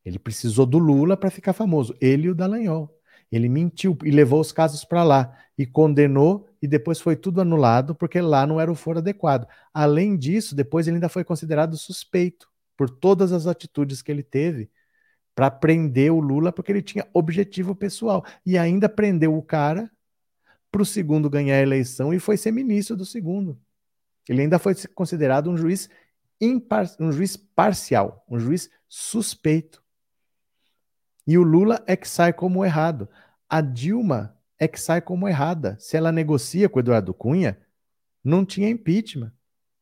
Ele 0.06 0.20
precisou 0.20 0.66
do 0.66 0.78
Lula 0.78 1.16
para 1.16 1.32
ficar 1.32 1.54
famoso, 1.54 1.96
ele 2.00 2.28
e 2.28 2.30
o 2.30 2.36
Dallagnol. 2.36 2.94
Ele 3.32 3.50
mentiu 3.50 3.98
e 4.04 4.12
levou 4.12 4.40
os 4.40 4.52
casos 4.52 4.84
para 4.84 5.04
lá 5.04 5.38
e 5.58 5.66
condenou 5.66 6.48
e 6.64 6.68
depois 6.68 7.02
foi 7.02 7.18
tudo 7.18 7.42
anulado 7.42 7.94
porque 7.94 8.22
lá 8.22 8.48
não 8.48 8.58
era 8.58 8.72
o 8.72 8.76
foro 8.76 9.00
adequado. 9.00 9.46
Além 9.74 10.16
disso, 10.16 10.56
depois 10.56 10.88
ele 10.88 10.96
ainda 10.96 11.10
foi 11.10 11.22
considerado 11.22 11.76
suspeito 11.76 12.50
por 12.78 12.90
todas 12.90 13.34
as 13.34 13.48
atitudes 13.48 14.02
que 14.02 14.10
ele 14.10 14.24
teve 14.24 14.72
para 15.36 15.52
prender 15.52 16.10
o 16.14 16.22
Lula 16.22 16.54
porque 16.54 16.72
ele 16.72 16.82
tinha 16.82 17.06
objetivo 17.14 17.76
pessoal 17.76 18.24
e 18.46 18.58
ainda 18.58 18.88
prendeu 18.88 19.38
o 19.38 19.44
cara 19.44 19.92
para 20.72 20.82
o 20.82 20.86
segundo 20.86 21.30
ganhar 21.30 21.56
a 21.56 21.62
eleição 21.62 22.14
e 22.14 22.20
foi 22.20 22.38
ser 22.38 22.54
ministro 22.54 22.96
do 22.96 23.06
segundo. 23.06 23.60
Ele 24.30 24.44
ainda 24.44 24.58
foi 24.58 24.74
considerado 24.96 25.50
um 25.50 25.58
juiz 25.58 25.90
impar 26.40 26.90
um 26.98 27.12
juiz 27.12 27.36
parcial, 27.36 28.24
um 28.30 28.40
juiz 28.40 28.70
suspeito. 28.88 29.84
E 31.28 31.38
o 31.38 31.44
Lula 31.44 31.84
é 31.86 31.98
que 31.98 32.08
sai 32.08 32.32
como 32.32 32.64
errado. 32.64 33.10
A 33.50 33.60
Dilma 33.60 34.38
é 34.60 34.68
que 34.68 34.80
sai 34.80 35.02
como 35.02 35.28
errada. 35.28 35.78
Se 35.80 35.98
ela 35.98 36.12
negocia 36.12 36.70
com 36.70 36.78
o 36.78 36.80
Eduardo 36.80 37.14
Cunha, 37.14 37.60
não 38.24 38.46
tinha 38.46 38.70
impeachment. 38.70 39.32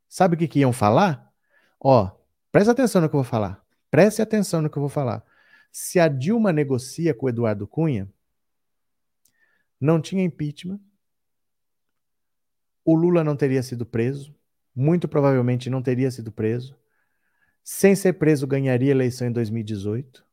Sabe 0.07 0.35
o 0.35 0.38
que, 0.38 0.48
que 0.48 0.60
iam 0.60 0.73
falar? 0.73 1.31
Ó, 1.80 2.11
presta 2.52 2.72
atenção 2.72 3.02
no 3.02 3.10
que 3.10 3.15
eu 3.15 3.22
vou 3.22 3.30
falar. 3.30 3.64
Preste 3.89 4.22
atenção 4.22 4.61
no 4.61 4.69
que 4.69 4.77
eu 4.77 4.81
vou 4.81 4.89
falar. 4.89 5.23
Se 5.72 5.99
a 5.99 6.07
Dilma 6.07 6.52
negocia 6.52 7.14
com 7.14 7.26
o 7.26 7.30
Eduardo 7.30 7.68
Cunha, 7.68 8.10
não 9.80 10.02
tinha 10.02 10.23
impeachment, 10.23 10.80
o 12.84 12.95
Lula 12.95 13.23
não 13.23 13.35
teria 13.35 13.64
sido 13.64 13.85
preso, 13.85 14.35
muito 14.76 15.07
provavelmente 15.07 15.69
não 15.69 15.81
teria 15.81 16.10
sido 16.11 16.31
preso. 16.31 16.76
Sem 17.64 17.95
ser 17.95 18.14
preso, 18.14 18.48
ganharia 18.48 18.91
eleição 18.91 19.27
em 19.27 19.31
2018. 19.31 20.26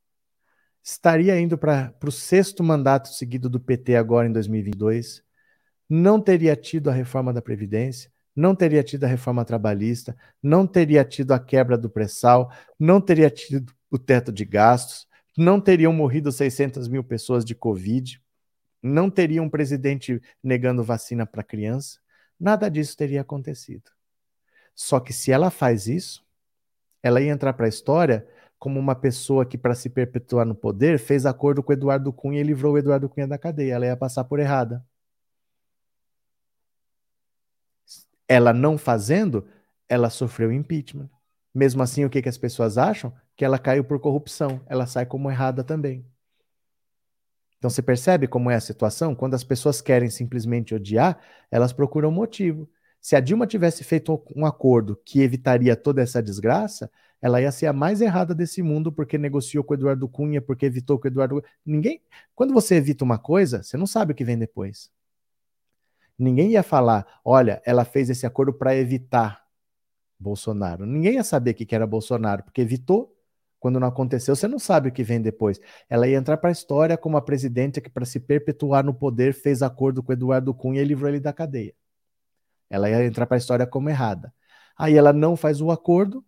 Estaria 0.82 1.38
indo 1.38 1.58
para 1.58 1.94
o 2.04 2.10
sexto 2.10 2.62
mandato 2.62 3.08
seguido 3.08 3.48
do 3.48 3.60
PT 3.60 3.96
agora 3.96 4.26
em 4.26 4.32
2022. 4.32 5.22
Não 5.88 6.20
teria 6.20 6.56
tido 6.56 6.90
a 6.90 6.92
reforma 6.92 7.32
da 7.32 7.42
Previdência, 7.42 8.10
não 8.34 8.54
teria 8.54 8.82
tido 8.82 9.04
a 9.04 9.08
reforma 9.08 9.44
trabalhista, 9.44 10.16
não 10.42 10.66
teria 10.66 11.04
tido 11.04 11.32
a 11.32 11.40
quebra 11.40 11.76
do 11.76 11.90
pré-sal, 11.90 12.52
não 12.78 13.00
teria 13.00 13.30
tido 13.30 13.72
o 13.90 13.98
teto 13.98 14.30
de 14.30 14.44
gastos, 14.44 15.08
não 15.36 15.60
teriam 15.60 15.92
morrido 15.92 16.30
600 16.30 16.88
mil 16.88 17.02
pessoas 17.02 17.44
de 17.44 17.54
Covid, 17.54 18.22
não 18.82 19.10
teria 19.10 19.42
um 19.42 19.48
presidente 19.48 20.20
negando 20.42 20.84
vacina 20.84 21.26
para 21.26 21.42
criança, 21.42 21.98
nada 22.38 22.68
disso 22.68 22.96
teria 22.96 23.22
acontecido. 23.22 23.90
Só 24.74 25.00
que 25.00 25.12
se 25.12 25.32
ela 25.32 25.50
faz 25.50 25.88
isso, 25.88 26.24
ela 27.02 27.20
ia 27.20 27.32
entrar 27.32 27.52
para 27.52 27.66
a 27.66 27.68
história 27.68 28.26
como 28.58 28.78
uma 28.80 28.94
pessoa 28.94 29.46
que, 29.46 29.56
para 29.56 29.74
se 29.74 29.88
perpetuar 29.88 30.44
no 30.46 30.54
poder, 30.54 30.98
fez 30.98 31.24
acordo 31.26 31.62
com 31.62 31.72
Eduardo 31.72 32.12
Cunha 32.12 32.40
e 32.40 32.44
livrou 32.44 32.74
o 32.74 32.78
Eduardo 32.78 33.08
Cunha 33.08 33.26
da 33.26 33.38
cadeia. 33.38 33.74
Ela 33.74 33.86
ia 33.86 33.96
passar 33.96 34.24
por 34.24 34.40
errada. 34.40 34.84
Ela 38.26 38.52
não 38.52 38.76
fazendo, 38.76 39.46
ela 39.88 40.10
sofreu 40.10 40.52
impeachment. 40.52 41.08
Mesmo 41.54 41.82
assim, 41.82 42.04
o 42.04 42.10
que, 42.10 42.20
que 42.22 42.28
as 42.28 42.38
pessoas 42.38 42.76
acham? 42.78 43.12
Que 43.36 43.44
ela 43.44 43.58
caiu 43.58 43.84
por 43.84 43.98
corrupção. 44.00 44.60
Ela 44.66 44.86
sai 44.86 45.06
como 45.06 45.30
errada 45.30 45.64
também. 45.64 46.04
Então 47.58 47.68
você 47.70 47.82
percebe 47.82 48.28
como 48.28 48.50
é 48.50 48.54
a 48.54 48.60
situação? 48.60 49.14
Quando 49.14 49.34
as 49.34 49.42
pessoas 49.42 49.80
querem 49.80 50.10
simplesmente 50.10 50.74
odiar, 50.74 51.18
elas 51.50 51.72
procuram 51.72 52.10
motivo. 52.10 52.68
Se 53.00 53.16
a 53.16 53.20
Dilma 53.20 53.46
tivesse 53.46 53.84
feito 53.84 54.22
um 54.34 54.44
acordo 54.44 55.00
que 55.04 55.20
evitaria 55.20 55.76
toda 55.76 56.02
essa 56.02 56.22
desgraça, 56.22 56.90
ela 57.20 57.40
ia 57.40 57.50
ser 57.50 57.66
a 57.66 57.72
mais 57.72 58.00
errada 58.00 58.34
desse 58.34 58.62
mundo 58.62 58.92
porque 58.92 59.18
negociou 59.18 59.64
com 59.64 59.74
o 59.74 59.76
Eduardo 59.76 60.08
Cunha, 60.08 60.40
porque 60.40 60.66
evitou 60.66 60.98
com 60.98 61.06
o 61.06 61.10
Eduardo. 61.10 61.42
Ninguém. 61.64 62.00
Quando 62.34 62.54
você 62.54 62.76
evita 62.76 63.04
uma 63.04 63.18
coisa, 63.18 63.62
você 63.62 63.76
não 63.76 63.86
sabe 63.86 64.12
o 64.12 64.14
que 64.14 64.24
vem 64.24 64.38
depois. 64.38 64.90
Ninguém 66.18 66.52
ia 66.52 66.62
falar, 66.62 67.06
olha, 67.24 67.62
ela 67.64 67.84
fez 67.84 68.10
esse 68.10 68.26
acordo 68.26 68.52
para 68.52 68.74
evitar 68.76 69.44
Bolsonaro. 70.18 70.84
Ninguém 70.84 71.14
ia 71.14 71.24
saber 71.24 71.52
o 71.52 71.54
que 71.54 71.74
era 71.74 71.86
Bolsonaro, 71.86 72.42
porque 72.42 72.60
evitou. 72.60 73.14
Quando 73.60 73.80
não 73.80 73.88
aconteceu, 73.88 74.36
você 74.36 74.46
não 74.46 74.58
sabe 74.58 74.88
o 74.88 74.92
que 74.92 75.02
vem 75.02 75.20
depois. 75.20 75.60
Ela 75.88 76.06
ia 76.06 76.16
entrar 76.16 76.36
para 76.36 76.50
a 76.50 76.52
história 76.52 76.96
como 76.96 77.16
a 77.16 77.22
presidente 77.22 77.80
que, 77.80 77.90
para 77.90 78.04
se 78.04 78.20
perpetuar 78.20 78.84
no 78.84 78.94
poder, 78.94 79.34
fez 79.34 79.62
acordo 79.62 80.02
com 80.02 80.12
Eduardo 80.12 80.54
Cunha 80.54 80.80
e 80.80 80.84
livrou 80.84 81.08
ele 81.08 81.18
da 81.20 81.32
cadeia. 81.32 81.74
Ela 82.70 82.90
ia 82.90 83.04
entrar 83.04 83.26
para 83.26 83.36
a 83.36 83.38
história 83.38 83.66
como 83.66 83.88
errada. 83.88 84.32
Aí 84.76 84.94
ela 84.94 85.12
não 85.12 85.36
faz 85.36 85.60
o 85.60 85.70
acordo, 85.70 86.24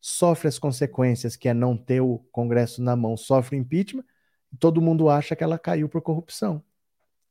sofre 0.00 0.48
as 0.48 0.58
consequências, 0.58 1.36
que 1.36 1.48
é 1.48 1.54
não 1.54 1.76
ter 1.76 2.00
o 2.00 2.18
Congresso 2.30 2.82
na 2.82 2.94
mão, 2.96 3.16
sofre 3.16 3.56
impeachment, 3.56 4.04
todo 4.58 4.80
mundo 4.80 5.08
acha 5.08 5.34
que 5.34 5.44
ela 5.44 5.58
caiu 5.58 5.88
por 5.88 6.02
corrupção. 6.02 6.62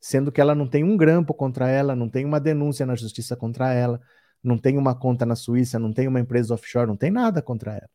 Sendo 0.00 0.30
que 0.30 0.40
ela 0.40 0.54
não 0.54 0.68
tem 0.68 0.84
um 0.84 0.96
grampo 0.96 1.32
contra 1.32 1.68
ela, 1.68 1.96
não 1.96 2.08
tem 2.08 2.24
uma 2.24 2.38
denúncia 2.38 2.84
na 2.84 2.94
justiça 2.94 3.34
contra 3.36 3.72
ela, 3.72 4.00
não 4.42 4.58
tem 4.58 4.76
uma 4.76 4.94
conta 4.94 5.24
na 5.24 5.34
Suíça, 5.34 5.78
não 5.78 5.92
tem 5.92 6.06
uma 6.06 6.20
empresa 6.20 6.52
offshore, 6.52 6.86
não 6.86 6.96
tem 6.96 7.10
nada 7.10 7.40
contra 7.40 7.72
ela. 7.72 7.90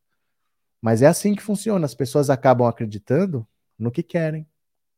Mas 0.81 1.01
é 1.01 1.07
assim 1.07 1.35
que 1.35 1.43
funciona. 1.43 1.85
As 1.85 1.93
pessoas 1.93 2.29
acabam 2.29 2.67
acreditando 2.67 3.47
no 3.77 3.91
que 3.91 4.01
querem. 4.01 4.47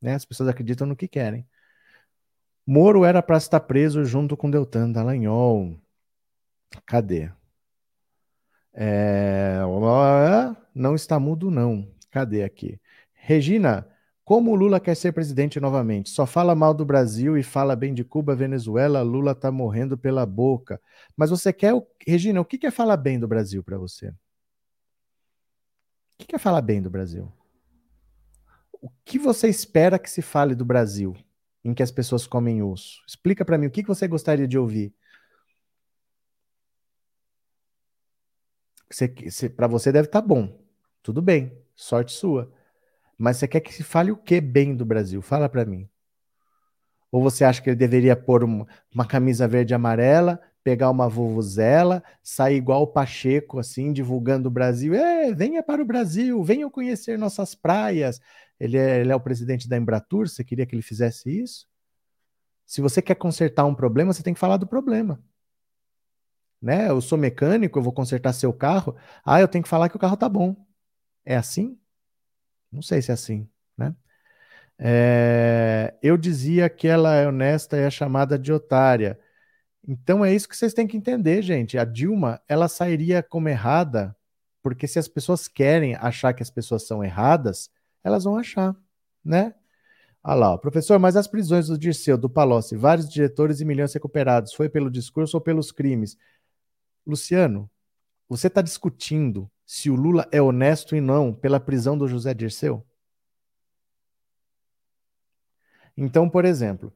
Né? 0.00 0.14
As 0.14 0.24
pessoas 0.24 0.48
acreditam 0.48 0.86
no 0.86 0.96
que 0.96 1.08
querem. 1.08 1.46
Moro 2.66 3.04
era 3.04 3.20
para 3.20 3.36
estar 3.36 3.60
preso 3.60 4.04
junto 4.04 4.36
com 4.36 4.50
Deltan 4.50 4.90
Dallagnol. 4.90 5.76
Cadê? 6.86 7.30
É... 8.72 9.58
Não 10.74 10.94
está 10.94 11.18
mudo, 11.18 11.50
não. 11.50 11.88
Cadê 12.10 12.44
aqui? 12.44 12.80
Regina, 13.12 13.86
como 14.24 14.54
Lula 14.54 14.78
quer 14.78 14.94
ser 14.94 15.12
presidente 15.12 15.58
novamente? 15.58 16.10
Só 16.10 16.24
fala 16.24 16.54
mal 16.54 16.72
do 16.72 16.84
Brasil 16.84 17.36
e 17.36 17.42
fala 17.42 17.74
bem 17.74 17.92
de 17.92 18.04
Cuba, 18.04 18.34
Venezuela. 18.34 19.02
Lula 19.02 19.32
está 19.32 19.50
morrendo 19.50 19.98
pela 19.98 20.24
boca. 20.24 20.80
Mas 21.16 21.30
você 21.30 21.52
quer. 21.52 21.74
Regina, 22.06 22.40
o 22.40 22.44
que 22.44 22.64
é 22.64 22.70
falar 22.70 22.96
bem 22.96 23.18
do 23.18 23.26
Brasil 23.26 23.62
para 23.62 23.76
você? 23.76 24.08
O 26.20 26.24
que 26.24 26.36
é 26.36 26.38
falar 26.38 26.62
bem 26.62 26.80
do 26.80 26.88
Brasil? 26.88 27.30
O 28.80 28.88
que 29.04 29.18
você 29.18 29.48
espera 29.48 29.98
que 29.98 30.08
se 30.08 30.22
fale 30.22 30.54
do 30.54 30.64
Brasil 30.64 31.16
em 31.64 31.74
que 31.74 31.82
as 31.82 31.90
pessoas 31.90 32.26
comem 32.26 32.62
osso? 32.62 33.02
Explica 33.06 33.44
para 33.44 33.58
mim 33.58 33.66
o 33.66 33.70
que 33.70 33.82
você 33.82 34.08
gostaria 34.08 34.46
de 34.48 34.58
ouvir. 34.58 34.94
Para 39.56 39.66
você 39.66 39.90
deve 39.90 40.08
estar 40.08 40.20
tá 40.20 40.26
bom. 40.26 40.60
Tudo 41.02 41.22
bem, 41.22 41.56
sorte 41.74 42.12
sua. 42.12 42.52
Mas 43.16 43.36
você 43.36 43.48
quer 43.48 43.60
que 43.60 43.72
se 43.72 43.82
fale 43.82 44.10
o 44.10 44.16
que 44.16 44.40
bem 44.40 44.74
do 44.74 44.84
Brasil? 44.84 45.22
Fala 45.22 45.48
para 45.48 45.64
mim. 45.64 45.88
Ou 47.10 47.22
você 47.22 47.44
acha 47.44 47.60
que 47.60 47.68
ele 47.70 47.76
deveria 47.76 48.16
pôr 48.16 48.42
uma, 48.42 48.66
uma 48.92 49.06
camisa 49.06 49.46
verde 49.46 49.72
e 49.72 49.76
amarela, 49.76 50.40
pegar 50.64 50.90
uma 50.90 51.08
vuvuzela, 51.08 52.02
sair 52.22 52.56
igual 52.56 52.82
o 52.82 52.86
Pacheco, 52.86 53.58
assim, 53.58 53.92
divulgando 53.92 54.48
o 54.48 54.52
Brasil. 54.52 54.94
É, 54.94 55.32
venha 55.32 55.62
para 55.62 55.82
o 55.82 55.84
Brasil, 55.84 56.42
venham 56.44 56.70
conhecer 56.70 57.18
nossas 57.18 57.54
praias. 57.54 58.20
Ele 58.60 58.76
é, 58.78 59.00
ele 59.00 59.12
é 59.12 59.16
o 59.16 59.20
presidente 59.20 59.68
da 59.68 59.76
Embratur, 59.76 60.28
você 60.28 60.44
queria 60.44 60.66
que 60.66 60.74
ele 60.74 60.82
fizesse 60.82 61.30
isso? 61.42 61.66
Se 62.66 62.80
você 62.80 63.00
quer 63.02 63.14
consertar 63.16 63.64
um 63.64 63.74
problema, 63.74 64.12
você 64.12 64.22
tem 64.22 64.34
que 64.34 64.40
falar 64.40 64.56
do 64.56 64.66
problema. 64.66 65.22
né? 66.60 66.88
Eu 66.88 67.00
sou 67.00 67.18
mecânico, 67.18 67.78
eu 67.78 67.82
vou 67.82 67.92
consertar 67.92 68.32
seu 68.32 68.52
carro. 68.52 68.96
Ah, 69.24 69.40
eu 69.40 69.48
tenho 69.48 69.64
que 69.64 69.68
falar 69.68 69.88
que 69.88 69.96
o 69.96 69.98
carro 69.98 70.16
tá 70.16 70.28
bom. 70.28 70.54
É 71.24 71.36
assim? 71.36 71.78
Não 72.72 72.82
sei 72.82 73.02
se 73.02 73.10
é 73.10 73.14
assim, 73.14 73.48
né? 73.76 73.94
É, 74.78 75.94
eu 76.02 76.16
dizia 76.16 76.70
que 76.70 76.88
ela 76.88 77.14
é 77.16 77.28
honesta 77.28 77.76
e 77.78 77.82
é 77.82 77.90
chamada 77.90 78.38
de 78.38 78.52
otária. 78.52 79.18
Então 79.86 80.24
é 80.24 80.32
isso 80.32 80.48
que 80.48 80.56
vocês 80.56 80.72
têm 80.72 80.86
que 80.86 80.96
entender, 80.96 81.42
gente. 81.42 81.76
A 81.76 81.84
Dilma, 81.84 82.40
ela 82.48 82.68
sairia 82.68 83.22
como 83.22 83.48
errada, 83.48 84.16
porque 84.62 84.86
se 84.86 84.98
as 84.98 85.08
pessoas 85.08 85.48
querem 85.48 85.96
achar 85.96 86.32
que 86.32 86.42
as 86.42 86.50
pessoas 86.50 86.86
são 86.86 87.02
erradas, 87.02 87.70
elas 88.04 88.24
vão 88.24 88.36
achar, 88.36 88.76
né? 89.24 89.54
Olha 90.24 90.34
lá, 90.36 90.52
ó. 90.52 90.56
professor, 90.56 90.98
mas 91.00 91.16
as 91.16 91.26
prisões 91.26 91.66
do 91.66 91.76
Dirceu, 91.76 92.16
do 92.16 92.30
Palocci, 92.30 92.76
vários 92.76 93.08
diretores 93.08 93.60
e 93.60 93.64
milhões 93.64 93.92
recuperados, 93.92 94.52
foi 94.54 94.68
pelo 94.68 94.90
discurso 94.90 95.36
ou 95.36 95.40
pelos 95.40 95.72
crimes? 95.72 96.16
Luciano, 97.04 97.68
você 98.28 98.46
está 98.46 98.62
discutindo 98.62 99.50
se 99.66 99.90
o 99.90 99.96
Lula 99.96 100.28
é 100.30 100.40
honesto 100.40 100.94
e 100.94 101.00
não 101.00 101.34
pela 101.34 101.58
prisão 101.58 101.98
do 101.98 102.06
José 102.06 102.32
Dirceu? 102.32 102.86
Então, 105.96 106.28
por 106.28 106.44
exemplo, 106.44 106.92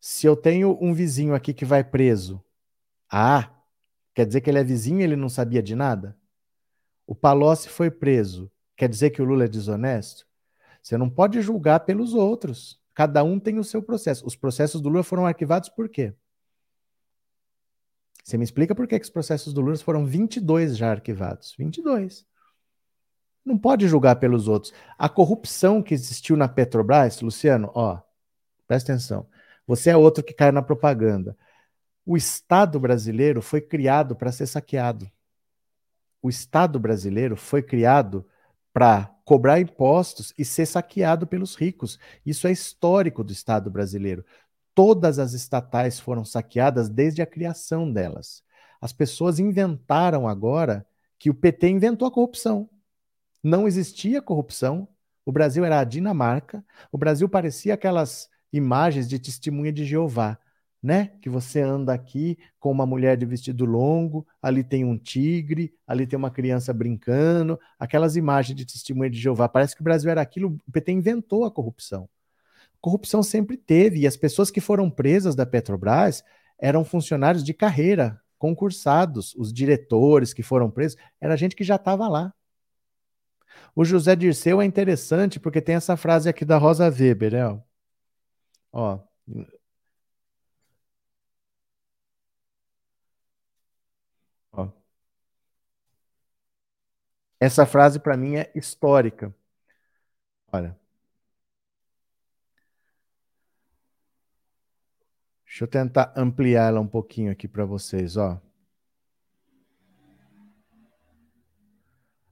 se 0.00 0.26
eu 0.26 0.36
tenho 0.36 0.78
um 0.80 0.92
vizinho 0.92 1.34
aqui 1.34 1.52
que 1.52 1.64
vai 1.64 1.82
preso, 1.82 2.42
ah, 3.10 3.50
quer 4.14 4.26
dizer 4.26 4.40
que 4.40 4.50
ele 4.50 4.58
é 4.58 4.64
vizinho 4.64 5.00
e 5.00 5.04
ele 5.04 5.16
não 5.16 5.28
sabia 5.28 5.62
de 5.62 5.74
nada? 5.74 6.16
O 7.06 7.14
Palocci 7.14 7.68
foi 7.68 7.90
preso, 7.90 8.50
quer 8.76 8.88
dizer 8.88 9.10
que 9.10 9.22
o 9.22 9.24
Lula 9.24 9.44
é 9.44 9.48
desonesto? 9.48 10.26
Você 10.82 10.96
não 10.96 11.10
pode 11.10 11.40
julgar 11.42 11.80
pelos 11.80 12.14
outros. 12.14 12.80
Cada 12.94 13.22
um 13.22 13.38
tem 13.38 13.58
o 13.58 13.64
seu 13.64 13.82
processo. 13.82 14.26
Os 14.26 14.34
processos 14.34 14.80
do 14.80 14.88
Lula 14.88 15.02
foram 15.02 15.26
arquivados 15.26 15.68
por 15.68 15.88
quê? 15.88 16.14
Você 18.24 18.36
me 18.36 18.44
explica 18.44 18.74
por 18.74 18.86
que, 18.86 18.98
que 18.98 19.04
os 19.04 19.10
processos 19.10 19.52
do 19.52 19.60
Lula 19.60 19.76
foram 19.78 20.04
22 20.04 20.76
já 20.76 20.90
arquivados? 20.90 21.54
22. 21.58 22.26
Não 23.44 23.56
pode 23.56 23.88
julgar 23.88 24.16
pelos 24.16 24.48
outros. 24.48 24.72
A 24.98 25.08
corrupção 25.08 25.82
que 25.82 25.94
existiu 25.94 26.36
na 26.36 26.46
Petrobras, 26.46 27.20
Luciano, 27.22 27.70
ó, 27.74 28.00
presta 28.66 28.92
atenção. 28.92 29.26
Você 29.68 29.90
é 29.90 29.96
outro 29.96 30.24
que 30.24 30.32
cai 30.32 30.50
na 30.50 30.62
propaganda. 30.62 31.36
O 32.04 32.16
Estado 32.16 32.80
brasileiro 32.80 33.42
foi 33.42 33.60
criado 33.60 34.16
para 34.16 34.32
ser 34.32 34.46
saqueado. 34.46 35.10
O 36.22 36.30
Estado 36.30 36.80
brasileiro 36.80 37.36
foi 37.36 37.62
criado 37.62 38.26
para 38.72 39.14
cobrar 39.26 39.60
impostos 39.60 40.32
e 40.38 40.44
ser 40.44 40.64
saqueado 40.64 41.26
pelos 41.26 41.54
ricos. 41.54 41.98
Isso 42.24 42.48
é 42.48 42.50
histórico 42.50 43.22
do 43.22 43.30
Estado 43.30 43.70
brasileiro. 43.70 44.24
Todas 44.74 45.18
as 45.18 45.34
estatais 45.34 46.00
foram 46.00 46.24
saqueadas 46.24 46.88
desde 46.88 47.20
a 47.20 47.26
criação 47.26 47.92
delas. 47.92 48.42
As 48.80 48.92
pessoas 48.92 49.38
inventaram 49.38 50.26
agora 50.26 50.86
que 51.18 51.28
o 51.28 51.34
PT 51.34 51.68
inventou 51.68 52.08
a 52.08 52.10
corrupção. 52.10 52.70
Não 53.42 53.68
existia 53.68 54.22
corrupção. 54.22 54.88
O 55.26 55.32
Brasil 55.32 55.62
era 55.62 55.78
a 55.78 55.84
Dinamarca. 55.84 56.64
O 56.90 56.96
Brasil 56.96 57.28
parecia 57.28 57.74
aquelas 57.74 58.30
imagens 58.52 59.08
de 59.08 59.18
testemunha 59.18 59.72
de 59.72 59.84
Jeová, 59.84 60.38
né? 60.82 61.12
Que 61.20 61.28
você 61.28 61.60
anda 61.60 61.92
aqui 61.92 62.38
com 62.58 62.70
uma 62.70 62.86
mulher 62.86 63.16
de 63.16 63.26
vestido 63.26 63.64
longo, 63.64 64.26
ali 64.40 64.62
tem 64.62 64.84
um 64.84 64.96
tigre, 64.96 65.74
ali 65.86 66.06
tem 66.06 66.16
uma 66.16 66.30
criança 66.30 66.72
brincando, 66.72 67.58
aquelas 67.78 68.16
imagens 68.16 68.56
de 68.56 68.64
testemunha 68.64 69.10
de 69.10 69.18
Jeová. 69.18 69.48
Parece 69.48 69.74
que 69.74 69.80
o 69.80 69.84
Brasil 69.84 70.10
era 70.10 70.20
aquilo, 70.20 70.56
o 70.66 70.72
PT 70.72 70.92
inventou 70.92 71.44
a 71.44 71.50
corrupção. 71.50 72.08
Corrupção 72.80 73.22
sempre 73.22 73.56
teve, 73.56 74.00
e 74.00 74.06
as 74.06 74.16
pessoas 74.16 74.50
que 74.50 74.60
foram 74.60 74.88
presas 74.88 75.34
da 75.34 75.44
Petrobras 75.44 76.22
eram 76.58 76.84
funcionários 76.84 77.42
de 77.42 77.52
carreira, 77.52 78.20
concursados, 78.38 79.34
os 79.34 79.52
diretores 79.52 80.32
que 80.32 80.44
foram 80.44 80.70
presos, 80.70 80.96
era 81.20 81.36
gente 81.36 81.56
que 81.56 81.64
já 81.64 81.74
estava 81.74 82.08
lá. 82.08 82.32
O 83.74 83.84
José 83.84 84.14
Dirceu 84.14 84.60
é 84.60 84.64
interessante 84.64 85.40
porque 85.40 85.60
tem 85.60 85.74
essa 85.74 85.96
frase 85.96 86.28
aqui 86.28 86.44
da 86.44 86.56
Rosa 86.56 86.88
Weber, 86.88 87.32
né? 87.32 87.60
Ó. 88.72 88.98
Ó. 94.52 94.68
Essa 97.40 97.66
frase 97.66 97.98
para 98.00 98.16
mim 98.16 98.36
é 98.36 98.50
histórica. 98.54 99.34
Olha. 100.52 100.78
Deixa 105.44 105.64
eu 105.64 105.68
tentar 105.68 106.12
ampliar 106.16 106.68
ela 106.68 106.80
um 106.80 106.86
pouquinho 106.86 107.32
aqui 107.32 107.48
para 107.48 107.64
vocês, 107.64 108.16
ó. 108.16 108.40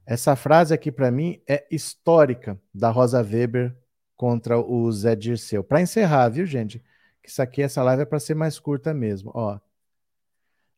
Essa 0.06 0.36
frase 0.36 0.72
aqui 0.72 0.92
para 0.92 1.10
mim 1.10 1.42
é 1.48 1.66
histórica 1.68 2.60
da 2.72 2.90
Rosa 2.90 3.20
Weber 3.20 3.76
contra 4.16 4.58
o 4.58 4.90
Zé 4.90 5.14
Dirceu. 5.14 5.62
Para 5.62 5.80
encerrar, 5.80 6.28
viu, 6.28 6.46
gente? 6.46 6.82
Que 7.22 7.28
isso 7.28 7.42
aqui, 7.42 7.62
essa 7.62 7.82
live 7.82 8.02
é 8.02 8.06
para 8.06 8.20
ser 8.20 8.34
mais 8.34 8.58
curta 8.58 8.94
mesmo. 8.94 9.30
Ó. 9.34 9.58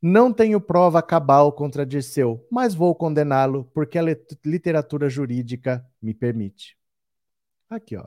Não 0.01 0.33
tenho 0.33 0.61
prova 0.61 1.03
cabal 1.03 1.53
contra 1.53 1.85
Dirceu, 1.85 2.47
mas 2.51 2.75
vou 2.75 2.95
condená-lo 2.95 3.71
porque 3.75 3.99
a 3.99 4.03
literatura 4.45 5.09
jurídica 5.09 5.85
me 6.01 6.15
permite. 6.15 6.77
Aqui, 7.69 7.97
ó. 7.97 8.07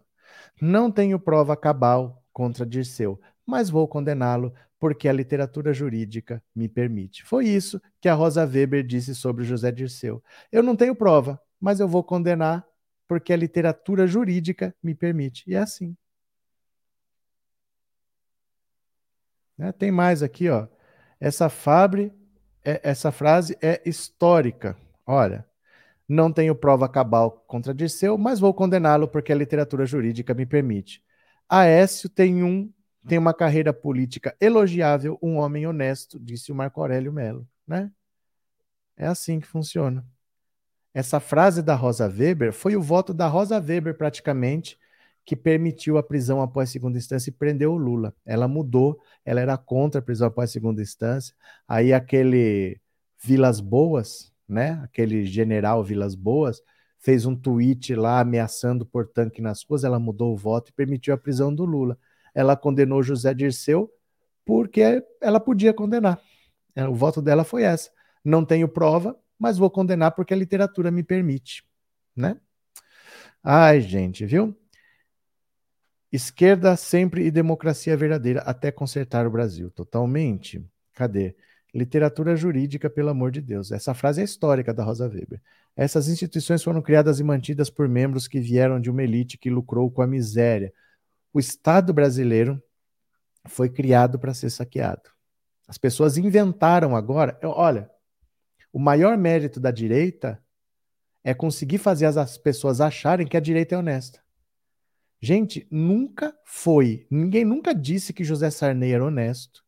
Não 0.62 0.90
tenho 0.92 1.20
prova 1.20 1.56
cabal 1.56 2.24
contra 2.32 2.66
Dirceu, 2.66 3.20
mas 3.46 3.70
vou 3.70 3.88
condená-lo 3.88 4.54
porque 4.80 5.08
a 5.08 5.14
literatura 5.14 5.74
jurídica 5.74 6.42
me 6.56 6.68
permite. 6.68 7.24
Foi 7.24 7.46
isso 7.48 7.80
que 8.00 8.10
a 8.10 8.16
Rosa 8.16 8.44
Weber 8.46 8.84
disse 8.84 9.14
sobre 9.14 9.44
José 9.44 9.72
Dirceu. 9.72 10.24
Eu 10.52 10.64
não 10.64 10.76
tenho 10.76 10.96
prova, 10.96 11.40
mas 11.60 11.80
eu 11.80 11.88
vou 11.88 12.04
condenar 12.04 12.66
porque 13.12 13.34
a 13.34 13.36
literatura 13.36 14.08
jurídica 14.08 14.74
me 14.82 14.96
permite. 14.96 15.44
E 15.46 15.54
é 15.54 15.58
assim. 15.58 15.98
Né? 19.58 19.74
Tem 19.74 19.92
mais 19.92 20.24
aqui, 20.24 20.48
ó. 20.48 20.66
Essa, 21.20 21.50
fabre, 21.50 22.14
é, 22.64 22.80
essa 22.82 23.12
frase 23.12 23.58
é 23.62 23.82
histórica. 23.86 24.78
Olha, 25.06 25.46
não 26.08 26.32
tenho 26.32 26.56
prova 26.56 26.88
cabal 26.88 27.44
contra 27.46 27.74
Dirceu, 27.74 28.18
mas 28.18 28.40
vou 28.40 28.54
condená-lo 28.54 29.10
porque 29.10 29.34
a 29.34 29.36
literatura 29.36 29.86
jurídica 29.86 30.34
me 30.34 30.46
permite. 30.46 31.04
Aécio 31.50 32.08
tem 32.08 32.46
um 32.46 32.72
tem 33.06 33.18
uma 33.18 33.34
carreira 33.34 33.74
política 33.74 34.34
elogiável, 34.40 35.20
um 35.22 35.36
homem 35.36 35.68
honesto, 35.68 36.18
disse 36.18 36.50
o 36.50 36.56
Marco 36.56 36.80
Aurélio 36.80 37.12
Melo, 37.12 37.46
né? 37.68 37.92
É 38.96 39.06
assim 39.06 39.42
que 39.42 39.48
funciona. 39.48 40.08
Essa 40.94 41.20
frase 41.20 41.62
da 41.62 41.74
Rosa 41.74 42.08
Weber 42.08 42.52
foi 42.52 42.76
o 42.76 42.82
voto 42.82 43.14
da 43.14 43.28
Rosa 43.28 43.58
Weber, 43.60 43.96
praticamente, 43.98 44.78
que 45.24 45.36
permitiu 45.36 45.98
a 45.98 46.04
prisão 46.04 46.42
após 46.42 46.70
segunda 46.70 46.98
instância 46.98 47.30
e 47.30 47.34
prendeu 47.34 47.74
o 47.74 47.78
Lula. 47.78 48.14
Ela 48.26 48.48
mudou, 48.48 49.00
ela 49.24 49.40
era 49.40 49.58
contra 49.58 50.00
a 50.00 50.04
prisão 50.04 50.28
após 50.28 50.52
segunda 50.52 50.82
instância. 50.82 51.34
Aí 51.68 51.94
aquele 51.94 52.82
Vilas 53.24 53.60
Boas, 53.62 54.34
né? 54.48 54.82
Aquele 54.84 55.26
general 55.26 55.84
Vilas 55.84 56.16
Boas, 56.16 56.62
fez 57.00 57.26
um 57.26 57.36
tweet 57.36 57.96
lá 57.96 58.20
ameaçando 58.20 58.86
por 58.86 59.08
tanque 59.08 59.42
nas 59.42 59.64
ruas, 59.64 59.84
ela 59.84 60.00
mudou 60.00 60.34
o 60.34 60.38
voto 60.38 60.70
e 60.70 60.74
permitiu 60.74 61.14
a 61.14 61.18
prisão 61.18 61.54
do 61.54 61.66
Lula. 61.66 61.98
Ela 62.34 62.56
condenou 62.56 63.02
José 63.02 63.34
Dirceu 63.34 63.92
porque 64.46 65.04
ela 65.22 65.40
podia 65.40 65.74
condenar. 65.74 66.20
O 66.90 66.96
voto 66.96 67.22
dela 67.22 67.44
foi 67.44 67.64
essa. 67.64 67.90
Não 68.24 68.46
tenho 68.46 68.68
prova, 68.68 69.18
mas 69.42 69.58
vou 69.58 69.72
condenar 69.72 70.12
porque 70.12 70.36
a 70.36 70.38
literatura 70.38 70.92
me 70.92 71.02
permite, 71.02 71.66
né? 72.16 72.40
Ai, 73.44 73.82
gente, 73.82 74.24
viu? 74.24 74.56
Esquerda 76.12 76.76
sempre 76.76 77.26
e 77.26 77.32
democracia 77.32 77.98
verdadeira 77.98 78.42
até 78.42 78.72
consertar 78.72 79.26
o 79.26 79.32
Brasil. 79.32 79.72
Totalmente. 79.72 80.64
Cadê? 80.94 81.36
Literatura 81.74 82.36
jurídica, 82.36 82.88
pelo 82.88 83.10
amor 83.10 83.32
de 83.32 83.42
Deus. 83.42 83.72
Essa 83.72 83.96
frase 83.96 84.22
é 84.22 84.24
histórica 84.24 84.72
da 84.76 84.84
Rosa 84.84 85.08
Weber. 85.08 85.42
Essas 85.76 86.08
instituições 86.08 86.62
foram 86.62 86.80
criadas 86.80 87.20
e 87.20 87.24
mantidas 87.24 87.72
por 87.72 87.90
membros 87.90 88.28
que 88.28 88.40
vieram 88.40 88.80
de 88.80 88.92
uma 88.92 89.02
elite 89.02 89.40
que 89.40 89.50
lucrou 89.50 89.90
com 89.90 90.04
a 90.04 90.08
miséria. 90.08 90.72
O 91.34 91.40
Estado 91.40 91.92
brasileiro 91.92 92.62
foi 93.46 93.70
criado 93.70 94.20
para 94.20 94.36
ser 94.36 94.52
saqueado. 94.52 95.10
As 95.68 95.80
pessoas 95.80 96.16
inventaram 96.16 96.96
agora. 96.96 97.40
Olha, 97.42 97.90
o 98.72 98.80
maior 98.80 99.18
mérito 99.18 99.60
da 99.60 99.72
direita 99.72 100.42
é 101.24 101.34
conseguir 101.34 101.78
fazer 101.78 102.06
as 102.06 102.38
pessoas 102.38 102.82
acharem 102.82 103.28
que 103.28 103.38
a 103.38 103.42
direita 103.42 103.76
é 103.76 103.78
honesta. 103.78 104.22
Gente, 105.20 105.68
nunca 105.70 106.36
foi, 106.44 107.06
ninguém 107.10 107.46
nunca 107.46 107.76
disse 107.76 108.12
que 108.12 108.24
José 108.24 108.50
Sarney 108.50 108.92
era 108.92 109.06
honesto. 109.06 109.64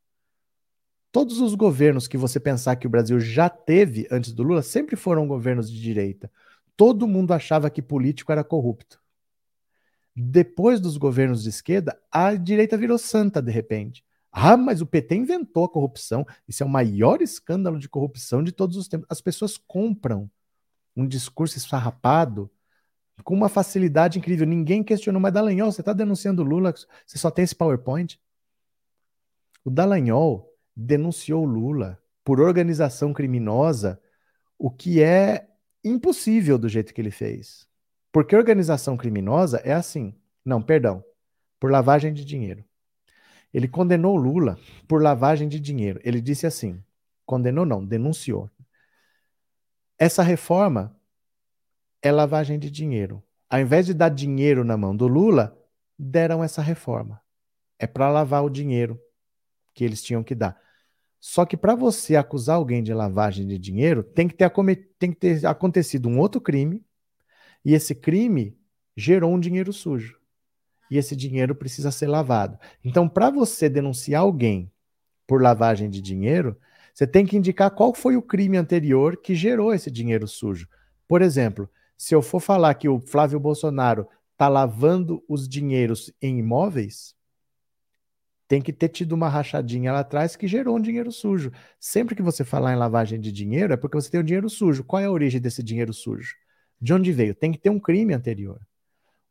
Todos 1.12 1.40
os 1.40 1.54
governos 1.54 2.08
que 2.08 2.18
você 2.18 2.40
pensar 2.40 2.76
que 2.76 2.88
o 2.88 2.90
Brasil 2.90 3.20
já 3.20 3.48
teve 3.48 4.08
antes 4.10 4.34
do 4.34 4.42
Lula 4.42 4.64
sempre 4.64 4.96
foram 4.96 5.28
governos 5.28 5.72
de 5.72 5.80
direita. 5.80 6.32
Todo 6.76 7.08
mundo 7.08 7.34
achava 7.34 7.70
que 7.70 7.84
político 7.84 8.32
era 8.32 8.44
corrupto. 8.44 9.00
Depois 10.16 10.80
dos 10.80 10.98
governos 10.98 11.44
de 11.44 11.50
esquerda, 11.50 12.00
a 12.12 12.34
direita 12.34 12.76
virou 12.76 12.98
santa 12.98 13.44
de 13.44 13.52
repente. 13.52 14.04
Ah, 14.36 14.58
mas 14.58 14.82
o 14.82 14.86
PT 14.88 15.16
inventou 15.16 15.64
a 15.64 15.70
corrupção. 15.70 16.26
Isso 16.48 16.64
é 16.64 16.66
o 16.66 16.70
maior 16.70 17.22
escândalo 17.22 17.78
de 17.78 17.88
corrupção 17.88 18.44
de 18.44 18.52
todos 18.52 18.76
os 18.76 18.88
tempos. 18.88 19.06
As 19.08 19.22
pessoas 19.22 19.58
compram 19.58 20.30
um 20.96 21.08
discurso 21.08 21.56
esfarrapado 21.56 22.50
com 23.24 23.36
uma 23.36 23.48
facilidade 23.48 24.18
incrível. 24.18 24.48
Ninguém 24.48 24.84
questionou, 24.84 25.22
mas 25.22 25.32
Dallagnol, 25.32 25.72
você 25.72 25.82
está 25.82 25.94
denunciando 25.94 26.44
Lula, 26.44 26.74
você 27.06 27.18
só 27.20 27.30
tem 27.30 27.44
esse 27.44 27.56
PowerPoint? 27.56 28.20
O 29.64 29.70
Dallagnol 29.70 30.52
denunciou 30.76 31.46
Lula 31.46 32.02
por 32.24 32.40
organização 32.40 33.14
criminosa, 33.14 34.02
o 34.58 34.72
que 34.72 35.00
é 35.00 35.48
impossível 35.84 36.58
do 36.58 36.68
jeito 36.68 36.92
que 36.92 37.00
ele 37.00 37.12
fez. 37.12 37.68
Porque 38.12 38.36
organização 38.36 38.98
criminosa 38.98 39.58
é 39.64 39.74
assim. 39.74 40.16
Não, 40.44 40.60
perdão. 40.60 41.04
Por 41.60 41.72
lavagem 41.72 42.12
de 42.14 42.26
dinheiro. 42.26 42.66
Ele 43.54 43.68
condenou 43.68 44.16
Lula 44.16 44.58
por 44.88 45.02
lavagem 45.02 45.48
de 45.48 45.60
dinheiro. 45.60 46.00
Ele 46.04 46.20
disse 46.20 46.48
assim: 46.48 46.84
condenou 47.26 47.66
não, 47.66 47.86
denunciou. 47.86 48.50
Essa 49.98 50.24
reforma 50.24 50.98
é 52.02 52.12
lavagem 52.12 52.58
de 52.58 52.70
dinheiro. 52.70 53.24
Ao 53.50 53.60
invés 53.60 53.86
de 53.86 53.94
dar 53.94 54.10
dinheiro 54.10 54.64
na 54.64 54.76
mão 54.76 54.96
do 54.96 55.08
Lula, 55.08 55.58
deram 55.98 56.44
essa 56.44 56.62
reforma. 56.62 57.22
É 57.78 57.86
para 57.86 58.10
lavar 58.10 58.44
o 58.44 58.50
dinheiro 58.50 59.00
que 59.74 59.84
eles 59.84 60.02
tinham 60.02 60.24
que 60.24 60.34
dar. 60.34 60.60
Só 61.20 61.46
que 61.46 61.56
para 61.56 61.76
você 61.76 62.16
acusar 62.16 62.58
alguém 62.58 62.84
de 62.84 62.94
lavagem 62.94 63.48
de 63.48 63.58
dinheiro, 63.58 64.04
tem 64.04 64.28
que, 64.28 64.36
ter, 64.36 64.52
tem 65.00 65.12
que 65.12 65.18
ter 65.18 65.46
acontecido 65.46 66.10
um 66.10 66.20
outro 66.20 66.42
crime, 66.42 66.84
e 67.64 67.74
esse 67.74 67.96
crime 67.96 68.58
gerou 68.98 69.32
um 69.32 69.40
dinheiro 69.40 69.72
sujo. 69.72 70.20
E 70.90 70.98
esse 70.98 71.16
dinheiro 71.16 71.56
precisa 71.56 71.92
ser 71.92 72.08
lavado. 72.08 72.58
Então, 72.84 73.08
para 73.08 73.30
você 73.30 73.70
denunciar 73.70 74.22
alguém 74.22 74.72
por 75.26 75.42
lavagem 75.42 75.90
de 75.90 76.02
dinheiro, 76.02 76.58
você 76.94 77.08
tem 77.08 77.26
que 77.26 77.38
indicar 77.38 77.72
qual 77.72 77.94
foi 77.94 78.16
o 78.16 78.22
crime 78.22 78.58
anterior 78.58 79.18
que 79.18 79.34
gerou 79.34 79.74
esse 79.74 79.90
dinheiro 79.90 80.28
sujo. 80.28 80.68
Por 81.08 81.22
exemplo, 81.22 81.70
se 81.98 82.14
eu 82.14 82.22
for 82.22 82.40
falar 82.40 82.74
que 82.76 82.88
o 82.88 83.00
Flávio 83.00 83.40
Bolsonaro 83.40 84.08
está 84.34 84.48
lavando 84.48 85.24
os 85.28 85.48
dinheiros 85.48 86.12
em 86.22 86.40
imóveis, 86.40 87.16
tem 88.48 88.62
que 88.62 88.74
ter 88.74 88.90
tido 88.90 89.14
uma 89.14 89.30
rachadinha 89.30 89.92
lá 89.92 90.02
atrás 90.02 90.36
que 90.36 90.48
gerou 90.48 90.76
um 90.76 90.82
dinheiro 90.82 91.12
sujo. 91.12 91.52
Sempre 91.80 92.14
que 92.14 92.22
você 92.22 92.44
falar 92.44 92.74
em 92.74 92.78
lavagem 92.78 93.20
de 93.20 93.32
dinheiro, 93.32 93.74
é 93.74 93.78
porque 93.78 93.96
você 93.96 94.12
tem 94.12 94.20
um 94.20 94.24
dinheiro 94.24 94.50
sujo. 94.50 94.84
Qual 94.84 95.02
é 95.02 95.06
a 95.06 95.12
origem 95.12 95.42
desse 95.42 95.64
dinheiro 95.64 95.94
sujo? 95.94 96.36
De 96.80 96.94
onde 96.94 97.12
veio? 97.12 97.34
Tem 97.34 97.52
que 97.52 97.58
ter 97.58 97.70
um 97.70 97.80
crime 97.80 98.14
anterior. 98.14 98.60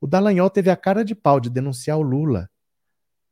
O 0.03 0.07
Dallagnol 0.09 0.51
teve 0.51 0.69
a 0.69 0.75
cara 0.75 1.05
de 1.05 1.15
pau 1.15 1.39
de 1.39 1.49
denunciar 1.49 1.97
o 1.97 2.03
Lula 2.03 2.51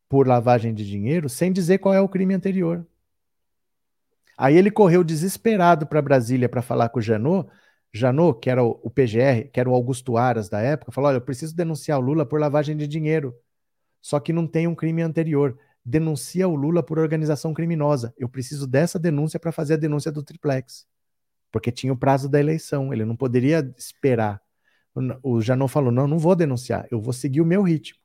por 0.09 0.25
lavagem 0.25 0.73
de 0.73 0.87
dinheiro 0.87 1.29
sem 1.29 1.53
dizer 1.53 1.79
qual 1.79 1.93
é 1.93 2.01
o 2.01 2.09
crime 2.09 2.33
anterior. 2.33 2.87
Aí 4.39 4.57
ele 4.57 4.71
correu 4.71 5.03
desesperado 5.03 5.85
para 5.85 6.01
Brasília 6.01 6.49
para 6.49 6.63
falar 6.63 6.89
com 6.91 7.01
o 7.01 7.03
Janot. 7.03 7.51
Janot, 7.93 8.39
que 8.39 8.49
era 8.49 8.63
o 8.63 8.89
PGR, 8.89 9.51
que 9.53 9.59
era 9.59 9.69
o 9.69 9.75
Augusto 9.75 10.17
Aras 10.17 10.49
da 10.49 10.61
época, 10.61 10.93
falou: 10.93 11.09
Olha, 11.11 11.17
eu 11.17 11.21
preciso 11.21 11.57
denunciar 11.57 11.99
o 11.99 12.03
Lula 12.03 12.25
por 12.25 12.39
lavagem 12.39 12.77
de 12.77 12.87
dinheiro. 12.87 13.35
Só 14.01 14.21
que 14.21 14.33
não 14.33 14.47
tem 14.47 14.69
um 14.69 14.75
crime 14.75 15.03
anterior 15.03 15.59
denuncia 15.85 16.47
o 16.47 16.55
Lula 16.55 16.85
por 16.85 17.01
organização 17.01 17.53
criminosa. 17.53 18.15
Eu 18.17 18.29
preciso 18.29 18.65
dessa 18.65 18.97
denúncia 18.97 19.41
para 19.41 19.51
fazer 19.51 19.75
a 19.75 19.77
denúncia 19.77 20.13
do 20.13 20.23
triplex. 20.23 20.87
Porque 21.51 21.73
tinha 21.73 21.93
o 21.93 21.97
prazo 21.97 22.29
da 22.29 22.39
eleição, 22.39 22.93
ele 22.93 23.05
não 23.05 23.17
poderia 23.17 23.75
esperar. 23.77 24.41
O 25.23 25.41
Janot 25.41 25.71
falou: 25.71 25.93
não, 25.93 26.07
não 26.07 26.19
vou 26.19 26.35
denunciar, 26.35 26.87
eu 26.91 27.01
vou 27.01 27.13
seguir 27.13 27.41
o 27.41 27.47
meu 27.47 27.63
ritmo. 27.63 27.99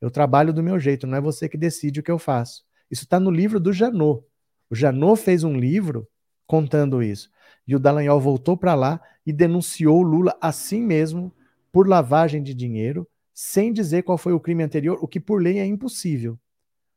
Eu 0.00 0.10
trabalho 0.10 0.52
do 0.52 0.62
meu 0.62 0.78
jeito, 0.78 1.06
não 1.06 1.16
é 1.16 1.20
você 1.20 1.48
que 1.48 1.56
decide 1.56 2.00
o 2.00 2.02
que 2.02 2.10
eu 2.10 2.18
faço. 2.18 2.64
Isso 2.90 3.04
está 3.04 3.18
no 3.18 3.30
livro 3.30 3.58
do 3.58 3.72
Janot. 3.72 4.24
O 4.68 4.74
Janot 4.74 5.20
fez 5.20 5.44
um 5.44 5.56
livro 5.56 6.08
contando 6.46 7.02
isso. 7.02 7.30
E 7.66 7.74
o 7.74 7.78
Dallagnol 7.78 8.20
voltou 8.20 8.56
para 8.56 8.74
lá 8.74 9.00
e 9.24 9.32
denunciou 9.32 10.00
o 10.00 10.02
Lula 10.02 10.36
assim 10.40 10.82
mesmo 10.82 11.32
por 11.70 11.88
lavagem 11.88 12.42
de 12.42 12.52
dinheiro, 12.52 13.08
sem 13.32 13.72
dizer 13.72 14.02
qual 14.02 14.18
foi 14.18 14.32
o 14.32 14.40
crime 14.40 14.62
anterior, 14.62 14.98
o 15.00 15.08
que 15.08 15.20
por 15.20 15.40
lei 15.40 15.58
é 15.58 15.64
impossível. 15.64 16.38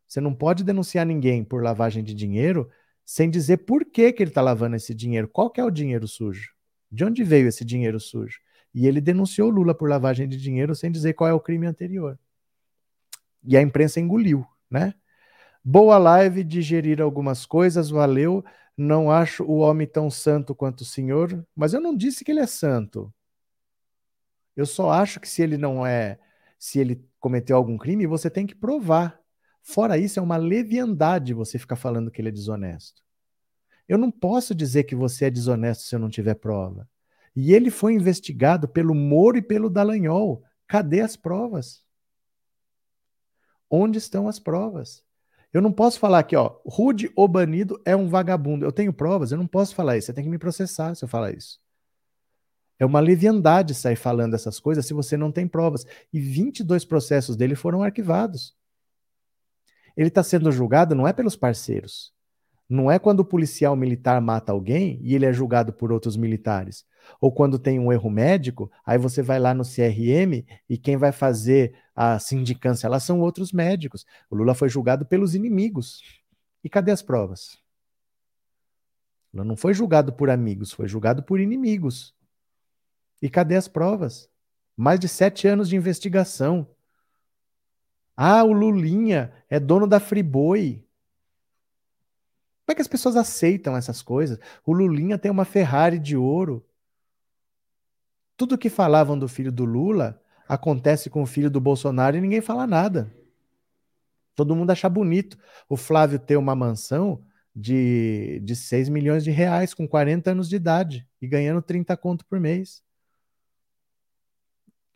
Você 0.08 0.20
não 0.20 0.34
pode 0.34 0.64
denunciar 0.64 1.06
ninguém 1.06 1.44
por 1.44 1.64
lavagem 1.64 2.04
de 2.04 2.14
dinheiro 2.14 2.70
sem 3.06 3.30
dizer 3.30 3.58
por 3.58 3.86
que, 3.86 4.12
que 4.12 4.24
ele 4.24 4.32
está 4.32 4.42
lavando 4.42 4.76
esse 4.76 4.94
dinheiro. 4.94 5.28
Qual 5.28 5.50
que 5.50 5.62
é 5.62 5.64
o 5.64 5.70
dinheiro 5.70 6.08
sujo? 6.08 6.52
De 6.92 7.06
onde 7.06 7.24
veio 7.24 7.48
esse 7.48 7.64
dinheiro 7.64 8.00
sujo? 8.00 8.40
E 8.76 8.86
ele 8.86 9.00
denunciou 9.00 9.50
Lula 9.50 9.74
por 9.74 9.90
lavagem 9.90 10.28
de 10.28 10.36
dinheiro 10.36 10.76
sem 10.76 10.92
dizer 10.92 11.14
qual 11.14 11.30
é 11.30 11.34
o 11.34 11.40
crime 11.40 11.66
anterior. 11.66 12.20
E 13.42 13.56
a 13.56 13.62
imprensa 13.62 14.02
engoliu, 14.02 14.46
né? 14.70 14.94
Boa 15.64 15.98
live, 15.98 16.44
digerir 16.44 17.02
algumas 17.02 17.46
coisas, 17.46 17.90
valeu. 17.90 18.44
Não 18.76 19.10
acho 19.10 19.46
o 19.46 19.60
homem 19.60 19.88
tão 19.88 20.12
santo 20.12 20.54
quanto 20.54 20.82
o 20.82 20.86
senhor, 20.86 21.48
mas 21.56 21.74
eu 21.74 21.80
não 21.80 21.96
disse 21.96 22.26
que 22.26 22.32
ele 22.32 22.42
é 22.42 22.46
santo. 22.46 23.14
Eu 24.58 24.66
só 24.66 24.90
acho 24.92 25.22
que 25.22 25.30
se 25.30 25.42
ele 25.42 25.58
não 25.58 25.88
é, 25.88 26.20
se 26.60 26.78
ele 26.78 27.02
cometeu 27.18 27.56
algum 27.56 27.78
crime, 27.78 28.06
você 28.06 28.30
tem 28.30 28.46
que 28.46 28.56
provar. 28.56 29.18
Fora 29.64 29.98
isso, 29.98 30.20
é 30.20 30.22
uma 30.22 30.36
leviandade 30.36 31.34
você 31.34 31.58
ficar 31.58 31.78
falando 31.78 32.12
que 32.12 32.22
ele 32.22 32.28
é 32.28 32.32
desonesto. 32.32 33.02
Eu 33.88 33.98
não 33.98 34.12
posso 34.12 34.54
dizer 34.54 34.84
que 34.84 34.96
você 34.96 35.26
é 35.26 35.30
desonesto 35.30 35.86
se 35.86 35.96
eu 35.96 36.00
não 36.00 36.10
tiver 36.10 36.36
prova. 36.36 36.86
E 37.36 37.54
ele 37.54 37.70
foi 37.70 37.94
investigado 37.94 38.68
pelo 38.68 38.96
Moro 38.96 39.38
e 39.38 39.42
pelo 39.42 39.70
Dallagnol. 39.70 40.44
Cadê 40.68 41.02
as 41.02 41.16
provas? 41.16 41.84
Onde 43.70 43.98
estão 43.98 44.28
as 44.28 44.40
provas? 44.40 45.04
Eu 45.52 45.62
não 45.62 45.72
posso 45.72 46.00
falar 46.00 46.24
que, 46.24 46.36
ó, 46.36 46.60
Rude 46.66 47.12
ou 47.16 47.28
banido 47.28 47.82
é 47.86 47.96
um 47.96 48.08
vagabundo. 48.08 48.66
Eu 48.66 48.72
tenho 48.72 48.94
provas, 48.94 49.32
eu 49.32 49.38
não 49.38 49.48
posso 49.48 49.76
falar 49.76 49.98
isso. 49.98 50.08
Você 50.08 50.14
tem 50.14 50.24
que 50.24 50.30
me 50.30 50.38
processar 50.38 50.96
se 50.96 51.04
eu 51.04 51.10
falar 51.10 51.34
isso. 51.34 51.60
É 52.78 52.86
uma 52.86 53.00
leviandade 53.00 53.74
sair 53.74 53.96
falando 53.96 54.34
essas 54.34 54.60
coisas 54.60 54.86
se 54.86 54.94
você 54.94 55.16
não 55.16 55.32
tem 55.32 55.48
provas. 55.48 55.86
E 56.12 56.20
22 56.20 56.84
processos 56.86 57.36
dele 57.36 57.56
foram 57.56 57.84
arquivados. 57.84 58.56
Ele 59.96 60.10
está 60.10 60.24
sendo 60.24 60.52
julgado 60.52 60.94
não 60.94 61.08
é 61.08 61.14
pelos 61.14 61.36
parceiros. 61.36 62.15
Não 62.68 62.90
é 62.90 62.98
quando 62.98 63.20
o 63.20 63.26
policial 63.26 63.76
militar 63.76 64.20
mata 64.20 64.52
alguém 64.52 65.00
e 65.02 65.14
ele 65.14 65.26
é 65.26 65.32
julgado 65.32 65.72
por 65.72 65.92
outros 65.92 66.18
militares. 66.18 66.86
Ou 67.22 67.32
quando 67.32 67.60
tem 67.60 67.80
um 67.80 67.92
erro 67.92 68.10
médico, 68.10 68.72
aí 68.86 68.98
você 68.98 69.22
vai 69.22 69.40
lá 69.40 69.54
no 69.54 69.64
CRM 69.64 70.44
e 70.68 70.78
quem 70.78 70.98
vai 70.98 71.12
fazer 71.12 71.76
a 71.96 72.18
sindicância 72.18 72.90
lá 72.90 73.00
são 73.00 73.22
outros 73.22 73.52
médicos. 73.52 74.06
O 74.30 74.36
Lula 74.36 74.56
foi 74.56 74.70
julgado 74.70 75.06
pelos 75.06 75.36
inimigos. 75.36 76.02
E 76.64 76.70
cadê 76.70 76.92
as 76.92 77.02
provas? 77.02 77.60
Lula 79.34 79.46
não 79.46 79.56
foi 79.56 79.74
julgado 79.74 80.14
por 80.14 80.30
amigos, 80.30 80.72
foi 80.72 80.88
julgado 80.88 81.22
por 81.22 81.40
inimigos. 81.40 82.16
E 83.22 83.30
cadê 83.30 83.56
as 83.56 83.68
provas? 83.68 84.30
Mais 84.76 85.00
de 85.00 85.08
sete 85.08 85.48
anos 85.48 85.70
de 85.70 85.76
investigação. 85.76 86.68
Ah, 88.16 88.44
o 88.44 88.52
Lulinha 88.52 89.34
é 89.50 89.60
dono 89.60 89.88
da 89.88 90.00
Friboi. 90.00 90.85
Como 92.66 92.74
é 92.74 92.76
que 92.76 92.82
as 92.82 92.88
pessoas 92.88 93.16
aceitam 93.16 93.78
essas 93.78 94.02
coisas? 94.02 94.40
O 94.66 94.74
Lulinha 94.74 95.18
tem 95.18 95.30
uma 95.30 95.46
Ferrari 95.46 96.00
de 96.00 96.18
ouro. 96.18 96.66
Tudo 98.36 98.58
que 98.58 98.70
falavam 98.70 99.18
do 99.18 99.28
filho 99.28 99.52
do 99.52 99.66
Lula 99.66 100.22
acontece 100.48 101.10
com 101.10 101.22
o 101.22 101.26
filho 101.26 101.50
do 101.50 101.62
Bolsonaro 101.62 102.18
e 102.18 102.22
ninguém 102.22 102.42
fala 102.42 102.66
nada. 102.66 103.14
Todo 104.36 104.56
mundo 104.56 104.72
acha 104.72 104.90
bonito 104.90 105.38
o 105.70 105.78
Flávio 105.78 106.20
ter 106.20 106.36
uma 106.36 106.56
mansão 106.56 107.24
de, 107.56 108.42
de 108.44 108.56
6 108.56 108.90
milhões 108.90 109.24
de 109.24 109.32
reais 109.32 109.74
com 109.74 109.88
40 109.88 110.32
anos 110.32 110.50
de 110.50 110.56
idade 110.56 111.08
e 111.22 111.28
ganhando 111.28 111.62
30 111.62 111.96
conto 111.96 112.26
por 112.26 112.40
mês. 112.40 112.84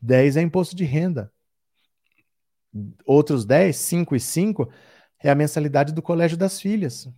10 0.01 0.37
é 0.37 0.41
imposto 0.41 0.75
de 0.75 0.83
renda 0.83 1.31
outros 3.05 3.45
10, 3.45 3.75
5 3.75 4.15
e 4.15 4.19
5, 4.19 4.69
é 5.21 5.29
a 5.29 5.35
mensalidade 5.35 5.93
do 5.93 6.01
colégio 6.01 6.37
das 6.37 6.59
filhas. 6.61 7.09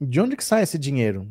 De 0.00 0.20
onde 0.20 0.36
que 0.36 0.44
sai 0.44 0.62
esse 0.62 0.78
dinheiro? 0.78 1.28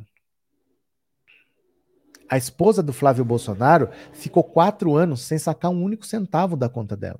A 2.29 2.37
esposa 2.37 2.83
do 2.83 2.91
Flávio 2.91 3.23
Bolsonaro 3.23 3.89
ficou 4.11 4.43
quatro 4.43 4.95
anos 4.95 5.21
sem 5.21 5.39
sacar 5.39 5.71
um 5.71 5.81
único 5.81 6.05
centavo 6.05 6.57
da 6.57 6.67
conta 6.67 6.95
dela. 6.97 7.19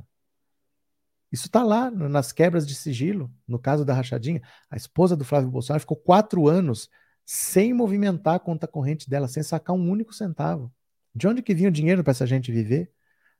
Isso 1.32 1.48
está 1.48 1.64
lá 1.64 1.90
nas 1.92 2.32
quebras 2.32 2.68
de 2.68 2.76
sigilo, 2.76 3.32
no 3.48 3.60
caso 3.60 3.86
da 3.86 3.94
rachadinha. 3.94 4.42
A 4.70 4.76
esposa 4.76 5.16
do 5.16 5.26
Flávio 5.26 5.50
Bolsonaro 5.50 5.82
ficou 5.82 5.98
quatro 5.98 6.48
anos 6.48 6.90
sem 7.26 7.74
movimentar 7.74 8.36
a 8.36 8.40
conta 8.40 8.68
corrente 8.68 9.10
dela, 9.10 9.28
sem 9.28 9.44
sacar 9.44 9.76
um 9.76 9.90
único 9.90 10.14
centavo. 10.14 10.72
De 11.14 11.28
onde 11.28 11.42
que 11.42 11.54
vinha 11.54 11.70
o 11.70 11.72
dinheiro 11.72 12.04
para 12.04 12.12
essa 12.12 12.26
gente 12.26 12.52
viver? 12.52 12.92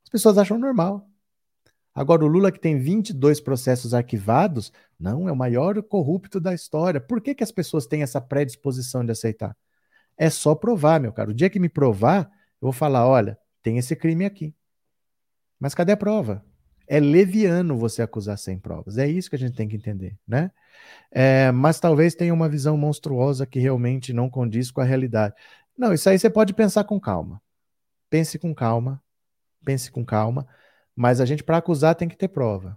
As 0.04 0.10
pessoas 0.10 0.38
acham 0.38 0.58
normal. 0.58 1.10
Agora, 1.98 2.24
o 2.24 2.28
Lula, 2.28 2.52
que 2.52 2.60
tem 2.60 2.78
22 2.78 3.42
processos 3.42 3.92
arquivados, 3.92 4.72
não, 5.00 5.28
é 5.28 5.32
o 5.32 5.36
maior 5.36 5.82
corrupto 5.82 6.40
da 6.40 6.54
história. 6.54 7.02
Por 7.02 7.20
que, 7.20 7.34
que 7.34 7.44
as 7.44 7.52
pessoas 7.52 7.88
têm 7.88 8.04
essa 8.04 8.22
predisposição 8.22 9.04
de 9.04 9.12
aceitar? 9.12 9.58
É 10.16 10.30
só 10.30 10.54
provar, 10.54 11.00
meu 11.00 11.12
caro. 11.12 11.32
O 11.32 11.34
dia 11.34 11.50
que 11.50 11.60
me 11.60 11.68
provar, 11.68 12.30
eu 12.62 12.68
vou 12.68 12.72
falar: 12.72 13.08
olha, 13.08 13.36
tem 13.64 13.80
esse 13.80 13.96
crime 13.96 14.26
aqui. 14.26 14.54
Mas 15.60 15.74
cadê 15.74 15.94
a 15.94 15.98
prova? 15.98 16.46
É 16.88 17.00
leviano 17.00 17.76
você 17.76 18.04
acusar 18.04 18.38
sem 18.38 18.60
provas. 18.60 19.00
É 19.00 19.08
isso 19.08 19.28
que 19.28 19.36
a 19.36 19.40
gente 19.40 19.56
tem 19.56 19.68
que 19.68 19.76
entender, 19.76 20.20
né? 20.28 20.52
É, 21.12 21.52
mas 21.52 21.80
talvez 21.80 22.14
tenha 22.14 22.32
uma 22.32 22.48
visão 22.48 22.78
monstruosa 22.78 23.48
que 23.48 23.58
realmente 23.58 24.14
não 24.14 24.30
condiz 24.30 24.70
com 24.70 24.82
a 24.82 24.86
realidade. 24.86 25.34
Não, 25.76 25.92
isso 25.96 26.08
aí 26.08 26.20
você 26.20 26.30
pode 26.30 26.54
pensar 26.54 26.84
com 26.84 27.00
calma. 27.00 27.42
Pense 28.08 28.38
com 28.38 28.54
calma, 28.54 29.02
pense 29.66 29.90
com 29.90 30.06
calma. 30.06 30.48
Mas 30.98 31.22
a 31.22 31.26
gente, 31.26 31.44
para 31.44 31.58
acusar, 31.58 31.94
tem 31.94 32.10
que 32.10 32.18
ter 32.18 32.28
prova. 32.28 32.76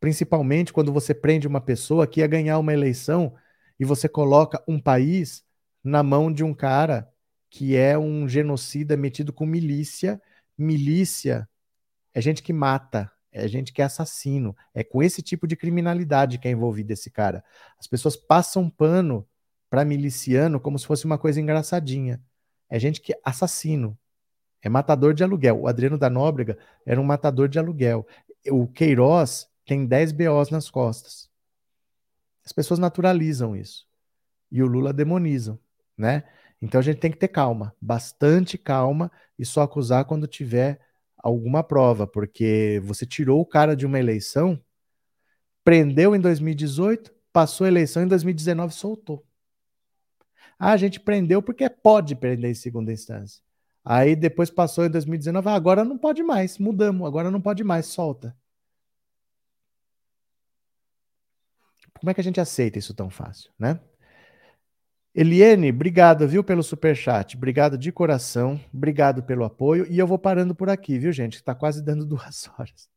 Principalmente 0.00 0.72
quando 0.72 0.92
você 0.92 1.14
prende 1.14 1.46
uma 1.46 1.60
pessoa 1.60 2.04
que 2.04 2.18
ia 2.18 2.26
ganhar 2.26 2.58
uma 2.58 2.72
eleição 2.72 3.32
e 3.78 3.84
você 3.84 4.08
coloca 4.08 4.60
um 4.66 4.80
país 4.80 5.44
na 5.84 6.02
mão 6.02 6.32
de 6.32 6.42
um 6.42 6.52
cara 6.52 7.08
que 7.48 7.76
é 7.76 7.96
um 7.96 8.28
genocida 8.28 8.96
metido 8.96 9.32
com 9.32 9.46
milícia. 9.46 10.20
Milícia 10.58 11.48
é 12.12 12.20
gente 12.20 12.42
que 12.42 12.52
mata, 12.52 13.08
é 13.30 13.46
gente 13.46 13.72
que 13.72 13.80
é 13.80 13.84
assassino. 13.84 14.56
É 14.74 14.82
com 14.82 15.00
esse 15.00 15.22
tipo 15.22 15.46
de 15.46 15.54
criminalidade 15.54 16.38
que 16.38 16.48
é 16.48 16.50
envolvido 16.50 16.92
esse 16.92 17.08
cara. 17.08 17.44
As 17.78 17.86
pessoas 17.86 18.16
passam 18.16 18.68
pano 18.68 19.24
para 19.68 19.84
miliciano 19.84 20.58
como 20.58 20.76
se 20.76 20.86
fosse 20.88 21.04
uma 21.04 21.18
coisa 21.18 21.40
engraçadinha. 21.40 22.20
É 22.68 22.80
gente 22.80 23.00
que 23.00 23.12
é 23.12 23.20
assassino, 23.24 23.96
é 24.62 24.68
matador 24.68 25.14
de 25.14 25.22
aluguel. 25.24 25.60
O 25.60 25.66
Adriano 25.66 25.98
da 25.98 26.10
Nóbrega 26.10 26.58
era 26.84 27.00
um 27.00 27.04
matador 27.04 27.48
de 27.48 27.58
aluguel. 27.58 28.06
O 28.50 28.66
Queiroz 28.66 29.48
tem 29.64 29.86
10 29.86 30.12
BOs 30.12 30.50
nas 30.50 30.70
costas. 30.70 31.28
As 32.44 32.52
pessoas 32.52 32.78
naturalizam 32.78 33.56
isso. 33.56 33.86
E 34.50 34.62
o 34.62 34.66
Lula 34.66 34.92
demonizam, 34.92 35.58
né? 35.96 36.24
Então 36.60 36.78
a 36.78 36.82
gente 36.82 36.98
tem 36.98 37.10
que 37.10 37.16
ter 37.16 37.28
calma, 37.28 37.74
bastante 37.80 38.58
calma 38.58 39.10
e 39.38 39.46
só 39.46 39.62
acusar 39.62 40.04
quando 40.04 40.26
tiver 40.26 40.80
alguma 41.16 41.62
prova, 41.62 42.06
porque 42.06 42.80
você 42.84 43.06
tirou 43.06 43.40
o 43.40 43.46
cara 43.46 43.74
de 43.74 43.86
uma 43.86 43.98
eleição, 43.98 44.60
prendeu 45.64 46.14
em 46.14 46.20
2018, 46.20 47.12
passou 47.32 47.64
a 47.64 47.68
eleição 47.68 48.02
em 48.02 48.08
2019 48.08 48.74
soltou. 48.74 49.24
Ah, 50.58 50.72
a 50.72 50.76
gente 50.76 51.00
prendeu 51.00 51.42
porque 51.42 51.68
pode 51.70 52.14
prender 52.14 52.50
em 52.50 52.54
segunda 52.54 52.92
instância. 52.92 53.42
Aí 53.84 54.14
depois 54.14 54.50
passou 54.50 54.84
em 54.84 54.90
2019, 54.90 55.48
ah, 55.48 55.54
agora 55.54 55.84
não 55.84 55.96
pode 55.96 56.22
mais, 56.22 56.58
mudamos, 56.58 57.06
agora 57.06 57.30
não 57.30 57.40
pode 57.40 57.64
mais, 57.64 57.86
solta. 57.86 58.36
Como 61.98 62.10
é 62.10 62.14
que 62.14 62.20
a 62.20 62.24
gente 62.24 62.40
aceita 62.40 62.78
isso 62.78 62.94
tão 62.94 63.10
fácil, 63.10 63.50
né? 63.58 63.78
Eliene, 65.14 65.70
obrigado, 65.70 66.26
viu, 66.28 66.42
pelo 66.44 66.62
super 66.62 66.94
chat. 66.94 67.36
Obrigado 67.36 67.76
de 67.76 67.90
coração, 67.90 68.60
obrigado 68.72 69.22
pelo 69.22 69.44
apoio. 69.44 69.84
E 69.90 69.98
eu 69.98 70.06
vou 70.06 70.18
parando 70.18 70.54
por 70.54 70.70
aqui, 70.70 70.98
viu, 70.98 71.12
gente? 71.12 71.34
Está 71.34 71.54
quase 71.54 71.82
dando 71.82 72.06
duas 72.06 72.48
horas. 72.56 72.88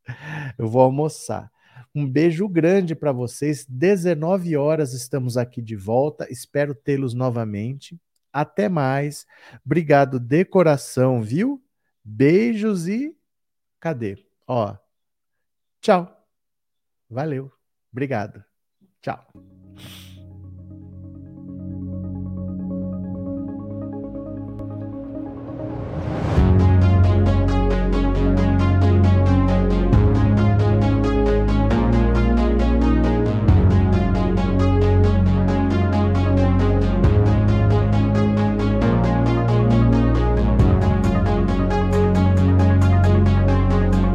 Eu 0.57 0.67
vou 0.67 0.81
almoçar. 0.81 1.51
Um 1.93 2.07
beijo 2.07 2.47
grande 2.47 2.95
para 2.95 3.11
vocês. 3.11 3.65
19 3.67 4.55
horas 4.55 4.93
estamos 4.93 5.37
aqui 5.37 5.61
de 5.61 5.75
volta. 5.75 6.31
Espero 6.31 6.75
tê-los 6.75 7.13
novamente. 7.15 7.99
Até 8.33 8.67
mais. 8.67 9.27
Obrigado 9.63 10.19
de 10.19 10.43
coração, 10.43 11.21
viu? 11.21 11.63
Beijos 12.03 12.87
e 12.87 13.15
cadê? 13.79 14.25
Ó. 14.47 14.75
Tchau. 15.79 16.27
Valeu. 17.09 17.51
Obrigado. 17.91 18.43
Tchau. 19.01 19.62